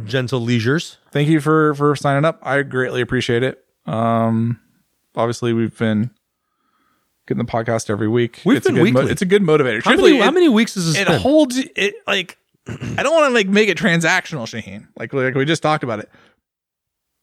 gentle 0.06 0.39
leisures. 0.41 0.97
Thank 1.12 1.30
you 1.30 1.39
for 1.41 1.74
for 1.76 1.95
signing 1.95 2.26
up. 2.26 2.39
I 2.43 2.62
greatly 2.64 3.02
appreciate 3.02 3.43
it. 3.43 3.64
Um, 3.86 4.60
obviously 5.16 5.52
we've 5.54 5.76
been 5.78 6.12
getting 7.28 7.43
the 7.43 7.52
podcast 7.52 7.89
every 7.89 8.08
week. 8.08 8.41
We've 8.45 8.58
it's 8.58 8.68
a 8.68 8.70
been 8.70 8.84
good 8.84 8.93
mo- 8.93 9.00
weekly. 9.02 9.12
it's 9.12 9.22
a 9.22 9.26
good 9.26 9.41
motivator. 9.41 9.84
How 9.84 9.95
many, 9.95 10.20
how 10.20 10.30
it- 10.30 10.34
many 10.34 10.47
weeks 10.50 10.76
has 10.76 10.86
this 10.93 10.97
it 11.02 11.08
been? 11.08 11.20
holds 11.20 11.58
it 11.58 11.95
like 12.08 12.38
I 12.68 13.02
don't 13.04 13.14
want 13.14 13.30
to 13.30 13.34
like 13.34 13.47
make 13.47 13.68
it 13.68 13.78
transactional, 13.78 14.43
Shaheen. 14.45 14.88
Like 14.97 15.12
like 15.14 15.34
we 15.36 15.43
just 15.45 15.64
talked 15.64 15.84
about 15.84 16.00
it. 16.00 16.10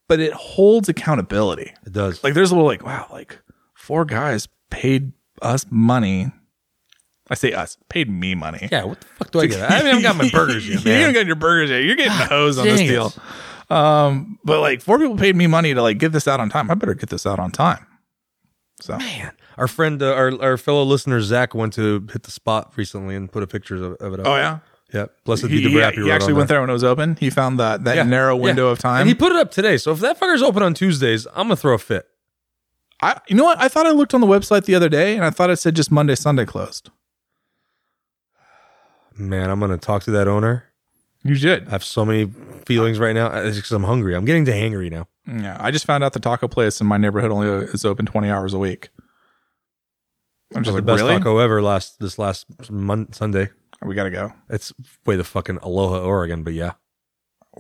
But 0.09 0.21
it 0.21 0.33
holds 0.33 0.89
accountability. 0.89 1.73
it 1.87 1.93
does. 1.93 2.23
Like 2.23 2.35
there's 2.35 2.51
a 2.51 2.55
little 2.55 2.69
like, 2.69 2.85
wow, 2.85 3.07
like 3.13 3.39
four 3.75 4.05
guys 4.05 4.47
paid 4.71 5.13
us 5.43 5.67
money. 5.71 6.33
I 7.29 7.35
say 7.35 7.53
us, 7.53 7.77
paid 7.89 8.09
me 8.09 8.35
money. 8.37 8.69
yeah. 8.71 8.85
What 8.85 9.01
the 9.01 9.07
fuck 9.09 9.31
do 9.33 9.41
I 9.41 9.47
get? 9.47 9.69
I 9.69 9.75
haven't 9.79 10.03
got 10.03 10.17
my 10.17 10.29
burgers 10.31 10.69
yet, 10.69 10.85
you 10.85 10.93
haven't 10.93 11.15
got 11.15 11.27
your 11.27 11.35
burgers 11.37 11.71
yet. 11.71 11.83
You're 11.83 11.97
getting 11.97 12.13
hosed 12.29 12.59
on 12.59 12.67
this 12.67 12.79
dang 12.79 12.89
deal. 12.89 13.13
Um, 13.69 14.39
but 14.45 14.61
like 14.61 14.81
four 14.81 14.99
people 14.99 15.17
paid 15.17 15.35
me 15.35 15.49
money 15.49 15.75
to 15.75 15.83
like 15.83 15.99
get 15.99 16.13
this 16.13 16.29
out 16.29 16.39
on 16.39 16.49
time. 16.51 16.71
I 16.71 16.75
better 16.75 16.95
get 16.95 17.09
this 17.09 17.27
out 17.27 17.41
on 17.41 17.51
time. 17.51 17.85
So 18.81 18.97
Man, 18.99 19.33
our 19.57 19.67
friend, 19.67 20.01
uh, 20.03 20.13
our 20.13 20.41
our 20.43 20.57
fellow 20.57 20.85
listener 20.85 21.21
Zach 21.21 21.55
went 21.55 21.73
to 21.73 22.07
hit 22.13 22.23
the 22.25 22.31
spot 22.31 22.73
recently 22.77 23.17
and 23.17 23.33
put 23.33 23.43
a 23.43 23.47
picture 23.47 23.75
of, 23.77 23.95
of 23.95 24.13
it 24.15 24.21
up. 24.21 24.27
oh 24.27 24.37
yeah. 24.37 24.59
yeah. 24.95 25.07
Blessed 25.25 25.47
He, 25.47 25.57
be 25.57 25.65
the 25.65 25.71
he, 25.71 25.79
rap. 25.79 25.95
he 25.95 26.11
actually 26.13 26.35
went 26.35 26.49
there 26.49 26.61
when 26.61 26.71
it 26.71 26.75
was 26.75 26.85
open. 26.85 27.17
He 27.19 27.31
found 27.31 27.59
that 27.59 27.83
that 27.85 28.07
narrow 28.07 28.37
window 28.37 28.69
of 28.69 28.79
time. 28.79 29.01
and 29.01 29.09
he 29.09 29.15
put 29.17 29.33
it 29.33 29.37
up 29.37 29.51
today. 29.51 29.79
So 29.79 29.91
if 29.93 29.99
that 30.01 30.21
fucker's 30.21 30.43
open 30.43 30.63
on 30.63 30.75
Tuesdays, 30.75 31.27
I'm 31.35 31.47
gonna 31.49 31.57
throw 31.57 31.75
a 31.75 31.79
fit. 31.79 32.07
I, 33.03 33.21
you 33.29 33.37
know 33.37 33.45
what? 33.45 33.59
I 33.61 33.69
thought 33.69 33.87
I 33.87 33.91
looked 33.91 34.15
on 34.15 34.21
the 34.21 34.27
website 34.27 34.65
the 34.65 34.75
other 34.75 34.89
day 34.89 35.15
and 35.17 35.25
I 35.25 35.31
thought 35.31 35.51
it 35.51 35.57
said 35.57 35.77
just 35.77 35.91
Monday, 35.91 36.15
Sunday 36.15 36.45
closed. 36.47 36.91
Man, 39.17 39.51
I'm 39.51 39.61
gonna 39.61 39.79
talk 39.79 40.03
to 40.05 40.11
that 40.13 40.29
owner. 40.29 40.65
You 41.23 41.35
should. 41.35 41.67
I 41.69 41.71
have 41.71 41.85
so 41.85 42.05
many 42.05 42.31
feelings 42.67 42.99
right 42.99 43.15
now. 43.15 43.29
It's 43.33 43.57
because 43.57 43.73
I'm 43.73 43.83
hungry. 43.85 44.15
I'm 44.15 44.25
getting 44.25 44.45
to 44.45 44.53
hangry 44.53 44.91
now. 44.91 45.09
Yeah, 45.27 45.57
I 45.59 45.71
just 45.71 45.87
found 45.87 46.05
out 46.05 46.13
the 46.13 46.21
taco 46.21 46.47
place 46.49 46.81
in 46.81 46.87
my 46.87 46.99
neighborhood 46.99 47.31
only 47.33 47.49
is 47.49 47.85
open 47.85 48.07
20 48.07 48.31
hours 48.31 48.55
a 48.55 48.59
week. 48.59 48.91
I'm 50.55 50.63
just 50.63 50.75
like, 50.75 50.85
the 50.85 50.93
best 50.93 51.03
really? 51.03 51.17
taco 51.19 51.39
ever 51.39 51.61
last 51.63 51.99
this 51.99 52.19
last 52.19 52.47
mon- 52.71 53.13
Sunday. 53.13 53.49
We 53.83 53.95
got 53.95 54.05
to 54.05 54.11
go. 54.11 54.33
It's 54.49 54.73
way 55.05 55.17
the 55.17 55.25
fucking 55.25 55.59
Aloha, 55.63 56.01
Oregon, 56.01 56.45
but 56.45 56.53
yeah, 56.53 56.73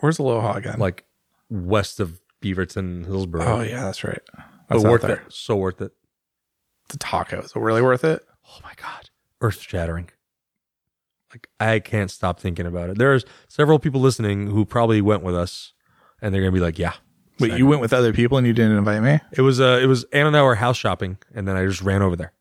Where's 0.00 0.18
Aloha 0.18 0.54
again? 0.54 0.78
like 0.78 1.04
west 1.50 1.98
of 2.00 2.20
Beaverton, 2.42 3.04
Hillsboro. 3.06 3.44
oh, 3.44 3.60
yeah, 3.62 3.82
that's 3.84 4.04
right. 4.04 4.20
But 4.68 4.74
That's 4.76 4.84
out 4.84 4.90
worth 4.90 5.02
there. 5.02 5.16
it. 5.26 5.32
So 5.32 5.56
worth 5.56 5.80
it. 5.80 5.92
The 6.88 6.98
taco. 6.98 7.40
Is 7.40 7.50
it 7.50 7.56
really 7.56 7.82
worth 7.82 8.04
it? 8.04 8.22
Oh 8.48 8.58
my 8.62 8.72
god, 8.76 9.10
earth 9.40 9.60
shattering. 9.60 10.10
Like 11.32 11.48
I 11.58 11.78
can't 11.80 12.10
stop 12.10 12.38
thinking 12.40 12.66
about 12.66 12.90
it. 12.90 12.98
There's 12.98 13.24
several 13.48 13.78
people 13.78 14.00
listening 14.00 14.46
who 14.48 14.64
probably 14.64 15.00
went 15.00 15.22
with 15.22 15.34
us, 15.34 15.72
and 16.22 16.32
they're 16.34 16.42
gonna 16.42 16.52
be 16.52 16.60
like, 16.60 16.78
"Yeah." 16.78 16.92
Wait, 17.38 17.52
you 17.58 17.66
went 17.66 17.82
with 17.82 17.92
other 17.92 18.14
people 18.14 18.38
and 18.38 18.46
you 18.46 18.54
didn't 18.54 18.78
invite 18.78 19.02
me? 19.02 19.18
It 19.32 19.42
was 19.42 19.60
uh, 19.60 19.78
it 19.82 19.86
was 19.86 20.04
Ann 20.12 20.26
and 20.26 20.36
I 20.36 20.42
were 20.42 20.54
house 20.54 20.76
shopping, 20.78 21.18
and 21.34 21.46
then 21.46 21.56
I 21.56 21.66
just 21.66 21.82
ran 21.82 22.00
over 22.02 22.16
there. 22.16 22.32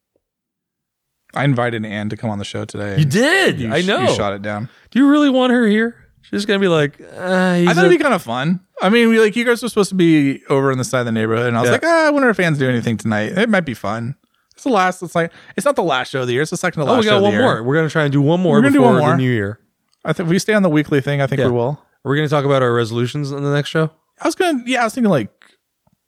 I 1.34 1.44
invited 1.44 1.86
Ann 1.86 2.08
to 2.10 2.16
come 2.18 2.30
on 2.30 2.40
the 2.40 2.46
show 2.46 2.64
today. 2.64 2.98
You 3.00 3.04
did. 3.06 3.60
You 3.60 3.74
I 3.74 3.82
know. 3.82 4.04
You 4.04 4.16
shot 4.16 4.32
it 4.34 4.42
down. 4.42 4.70
Do 4.92 5.00
you 5.00 5.10
really 5.10 5.30
want 5.30 5.52
her 5.52 5.68
here? 5.68 6.05
She's 6.30 6.46
gonna 6.46 6.60
be 6.60 6.68
like, 6.68 7.00
uh, 7.02 7.06
I 7.16 7.66
thought 7.74 7.86
it'd 7.86 7.90
be 7.98 8.02
kind 8.04 8.14
of 8.14 8.22
fun. 8.22 8.60
I 8.82 8.90
mean, 8.90 9.10
we, 9.10 9.20
like 9.20 9.36
you 9.36 9.46
guys 9.46 9.62
were 9.62 9.70
supposed 9.70 9.90
to 9.90 9.96
be 9.96 10.44
over 10.50 10.72
on 10.72 10.78
the 10.78 10.84
side 10.84 11.00
of 11.02 11.06
the 11.06 11.12
neighborhood, 11.12 11.48
and 11.48 11.58
I 11.58 11.62
was 11.62 11.68
Yeah. 11.70 11.74
like, 11.74 11.86
ah, 11.86 12.08
I 12.08 12.10
wonder 12.10 12.30
if 12.30 12.38
fans 12.38 12.58
do 12.58 12.68
anything 12.70 12.98
tonight. 12.98 13.38
It 13.38 13.50
might 13.50 13.62
be 13.66 13.74
fun. 13.74 14.16
It's 14.54 14.64
the 14.64 14.70
last. 14.70 15.02
It's 15.04 15.16
like 15.16 15.32
it's 15.56 15.66
not 15.66 15.76
the 15.76 15.84
last 15.84 16.10
show 16.12 16.22
of 16.22 16.28
the 16.28 16.34
year. 16.34 16.42
It's 16.42 16.52
the 16.52 16.58
second 16.58 16.84
to 16.84 16.90
oh, 16.90 16.94
last 16.94 17.04
we 17.04 17.10
show 17.10 17.18
got 17.18 17.22
one 17.24 17.34
year. 17.34 17.42
more. 17.42 17.64
We're 17.64 17.76
gonna 17.76 17.90
try 17.90 18.04
and 18.04 18.12
do 18.12 18.22
one 18.22 18.40
more 18.40 18.54
We're 18.58 18.62
gonna 18.62 18.74
do 18.74 18.80
before 18.80 18.92
one 18.94 19.00
more. 19.02 19.10
the 19.12 19.18
new 19.18 19.32
year. 19.32 19.60
I 20.04 20.14
think 20.14 20.30
we 20.30 20.40
stay 20.40 20.54
on 20.54 20.64
the 20.64 20.70
weekly 20.70 21.02
thing. 21.02 21.22
I 21.22 21.28
think 21.28 21.40
Yeah. 21.40 21.48
we 21.48 21.52
will. 21.54 21.82
We're 22.04 22.16
gonna 22.16 22.28
talk 22.30 22.46
about 22.46 22.62
our 22.64 22.74
resolutions 22.74 23.32
on 23.32 23.44
the 23.44 23.52
next 23.54 23.70
show. 23.70 23.92
I 24.22 24.28
was 24.28 24.36
gonna, 24.36 24.62
yeah, 24.66 24.82
I 24.82 24.84
was 24.86 24.94
thinking 24.94 25.10
like 25.10 25.30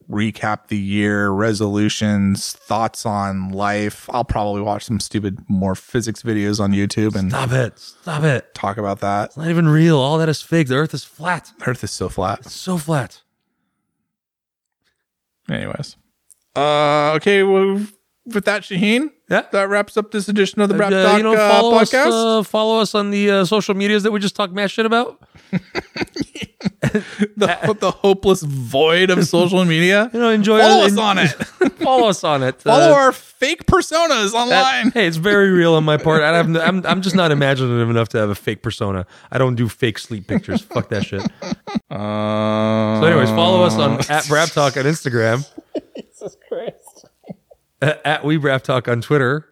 recap 0.10 0.68
the 0.68 0.78
year, 0.78 1.30
resolutions, 1.30 2.54
thoughts 2.54 3.06
on 3.06 3.50
life. 3.50 4.10
I'll 4.12 4.24
probably 4.24 4.62
watch 4.62 4.86
some 4.86 5.00
stupid 5.00 5.40
more 5.50 5.76
physics 5.76 6.22
videos 6.24 6.60
on 6.60 6.72
YouTube 6.72 7.16
and 7.16 7.30
Stop 7.32 7.52
it! 7.52 7.80
Stop 7.80 8.24
it! 8.24 8.54
talk 8.54 8.78
about 8.78 9.00
that. 9.02 9.26
It's 9.26 9.38
not 9.38 9.50
even 9.50 9.68
real. 9.68 9.98
All 9.98 10.18
that 10.18 10.30
is 10.30 10.42
fake. 10.42 10.68
The 10.68 10.76
Earth 10.76 10.94
is 10.94 11.04
flat. 11.04 11.52
The 11.60 11.70
Earth 11.70 11.84
is 11.84 11.92
so 11.92 12.10
flat. 12.10 12.40
It's 12.40 12.54
so 12.54 12.78
flat. 12.78 13.22
Anyways, 15.50 15.96
uh, 16.56 17.14
okay, 17.16 17.44
well, 17.44 17.86
with 18.34 18.46
that, 18.46 18.62
Shaheen, 18.64 19.12
Yeah. 19.30 19.44
that 19.52 19.70
wraps 19.70 19.98
up 19.98 20.12
this 20.12 20.28
edition 20.30 20.62
of 20.62 20.70
the 20.70 20.76
Brap 20.76 20.92
Uh, 20.92 21.04
Talk 21.04 21.18
you 21.18 21.24
know, 21.24 21.34
uh, 21.34 21.50
follow 21.52 21.76
us. 21.76 21.92
podcast. 21.92 22.40
Uh, 22.40 22.44
follow 22.44 22.80
us 22.80 22.94
on 22.96 23.10
the 23.12 23.32
uh, 23.32 23.46
social 23.46 23.74
medias 23.76 24.04
that 24.04 24.12
we 24.12 24.20
just 24.20 24.36
talked 24.36 24.54
mad 24.54 24.70
shit 24.72 24.86
about. 24.86 25.20
the, 26.82 27.78
the 27.80 27.92
hopeless 27.92 28.42
void 28.44 29.10
of 29.10 29.26
social 29.28 29.64
media. 29.66 30.10
You 30.14 30.20
know, 30.20 30.30
enjoy. 30.30 30.60
Follow 30.60 30.84
en- 30.84 30.92
us 30.92 30.98
on 30.98 31.18
it. 31.20 31.30
follow 31.80 32.08
us 32.10 32.24
on 32.24 32.44
it. 32.44 32.62
Follow 32.62 32.92
Uh, 32.92 32.96
our 32.96 33.12
fake 33.12 33.66
personas 33.66 34.32
that- 34.32 34.38
online. 34.38 34.92
hey, 34.92 35.08
it's 35.08 35.18
very 35.18 35.50
real 35.52 35.74
on 35.76 35.84
my 35.84 35.98
part. 35.98 36.22
I 36.22 36.36
have, 36.36 36.50
no- 36.50 36.62
I'm, 36.62 36.86
I'm 36.86 37.02
just 37.02 37.16
not 37.16 37.32
imaginative 37.32 37.90
enough 37.90 38.10
to 38.10 38.18
have 38.18 38.30
a 38.30 38.36
fake 38.36 38.62
persona. 38.62 39.06
I 39.32 39.38
don't 39.38 39.56
do 39.56 39.70
fake 39.70 40.00
sleep 40.00 40.28
pictures. 40.28 40.62
Fuck 40.62 40.90
that 40.90 41.06
shit. 41.06 41.22
Uh, 41.90 43.00
So, 43.02 43.06
anyways, 43.08 43.30
follow 43.30 43.64
us 43.64 43.74
on 43.76 43.94
at 44.00 44.24
Brap 44.26 44.54
Talk 44.54 44.76
on 44.78 44.84
Instagram. 44.86 45.48
Jesus 45.96 46.36
Christ. 46.50 46.77
At, 47.82 48.06
at 48.06 48.64
Talk 48.64 48.88
on 48.88 49.02
Twitter, 49.02 49.48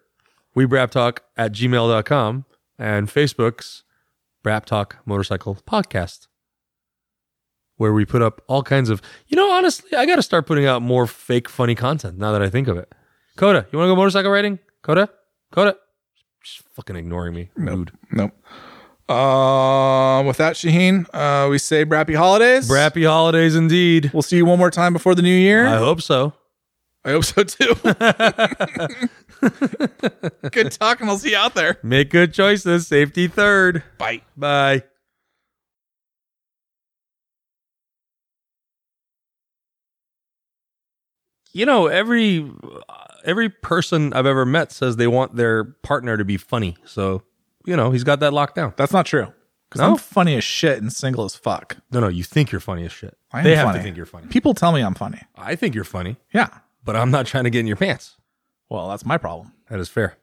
We 0.54 0.66
Brap 0.66 0.90
Talk 0.90 1.22
at 1.36 1.52
gmail.com, 1.52 2.44
and 2.78 3.08
Facebook's 3.08 3.84
Brap 4.44 4.64
Talk 4.64 4.98
Motorcycle 5.04 5.56
Podcast, 5.66 6.26
where 7.76 7.92
we 7.92 8.04
put 8.04 8.22
up 8.22 8.42
all 8.46 8.62
kinds 8.62 8.90
of, 8.90 9.02
you 9.26 9.36
know, 9.36 9.50
honestly, 9.50 9.96
I 9.96 10.06
got 10.06 10.16
to 10.16 10.22
start 10.22 10.46
putting 10.46 10.66
out 10.66 10.82
more 10.82 11.06
fake, 11.06 11.48
funny 11.48 11.74
content 11.74 12.18
now 12.18 12.32
that 12.32 12.42
I 12.42 12.50
think 12.50 12.68
of 12.68 12.76
it. 12.76 12.92
Coda, 13.36 13.66
you 13.70 13.78
want 13.78 13.88
to 13.88 13.92
go 13.92 13.96
motorcycle 13.96 14.30
riding? 14.30 14.58
Coda? 14.82 15.08
Coda? 15.52 15.76
Just 16.42 16.62
fucking 16.74 16.96
ignoring 16.96 17.34
me. 17.34 17.50
Rude. 17.54 17.92
Nope. 18.12 18.32
Uh, 19.08 20.22
with 20.26 20.36
that, 20.38 20.54
Shaheen, 20.56 21.06
uh, 21.12 21.48
we 21.48 21.58
say 21.58 21.84
Brappy 21.84 22.16
Holidays. 22.16 22.68
Brappy 22.68 23.06
holidays 23.06 23.54
indeed. 23.54 24.10
We'll 24.12 24.22
see 24.22 24.36
you 24.36 24.46
one 24.46 24.58
more 24.58 24.70
time 24.70 24.92
before 24.92 25.14
the 25.14 25.22
new 25.22 25.28
year. 25.28 25.66
I 25.66 25.76
hope 25.76 26.02
so. 26.02 26.32
I 27.06 27.10
hope 27.12 27.24
so 27.24 27.44
too. 27.44 27.74
Good 30.50 30.72
talk, 30.72 31.00
and 31.00 31.08
I'll 31.08 31.18
see 31.18 31.30
you 31.30 31.36
out 31.36 31.54
there. 31.54 31.78
Make 31.82 32.10
good 32.10 32.34
choices. 32.34 32.88
Safety 32.88 33.28
third. 33.28 33.82
Bye. 33.96 34.22
Bye. 34.36 34.82
You 41.52 41.64
know, 41.64 41.86
every 41.86 42.50
every 43.24 43.48
person 43.48 44.12
I've 44.12 44.26
ever 44.26 44.44
met 44.44 44.72
says 44.72 44.96
they 44.96 45.06
want 45.06 45.36
their 45.36 45.64
partner 45.64 46.16
to 46.16 46.24
be 46.24 46.36
funny. 46.36 46.76
So, 46.84 47.22
you 47.64 47.76
know, 47.76 47.90
he's 47.92 48.04
got 48.04 48.20
that 48.20 48.32
locked 48.32 48.56
down. 48.56 48.74
That's 48.76 48.92
not 48.92 49.06
true. 49.06 49.32
Because 49.70 49.80
No? 49.80 49.92
I'm 49.92 49.96
funny 49.96 50.36
as 50.36 50.44
shit 50.44 50.78
and 50.78 50.92
single 50.92 51.24
as 51.24 51.34
fuck. 51.34 51.78
No, 51.90 52.00
no, 52.00 52.08
you 52.08 52.22
think 52.24 52.52
you're 52.52 52.60
funny 52.60 52.84
as 52.84 52.92
shit. 52.92 53.16
I 53.32 53.38
am 53.38 53.44
they 53.44 53.56
have 53.56 53.66
funny. 53.66 53.78
to 53.78 53.82
think 53.82 53.96
you're 53.96 54.06
funny. 54.06 54.26
People 54.28 54.54
tell 54.54 54.72
me 54.72 54.80
I'm 54.82 54.94
funny. 54.94 55.20
I 55.36 55.56
think 55.56 55.74
you're 55.74 55.84
funny, 55.84 56.16
Yeah. 56.32 56.48
But 56.86 56.96
I'm 56.96 57.10
not 57.10 57.26
trying 57.26 57.44
to 57.44 57.50
get 57.50 57.60
in 57.60 57.66
your 57.66 57.76
pants. 57.76 58.16
Well, 58.70 58.88
that's 58.88 59.04
my 59.04 59.18
problem. 59.18 59.52
That 59.68 59.80
is 59.80 59.90
fair. 59.90 60.14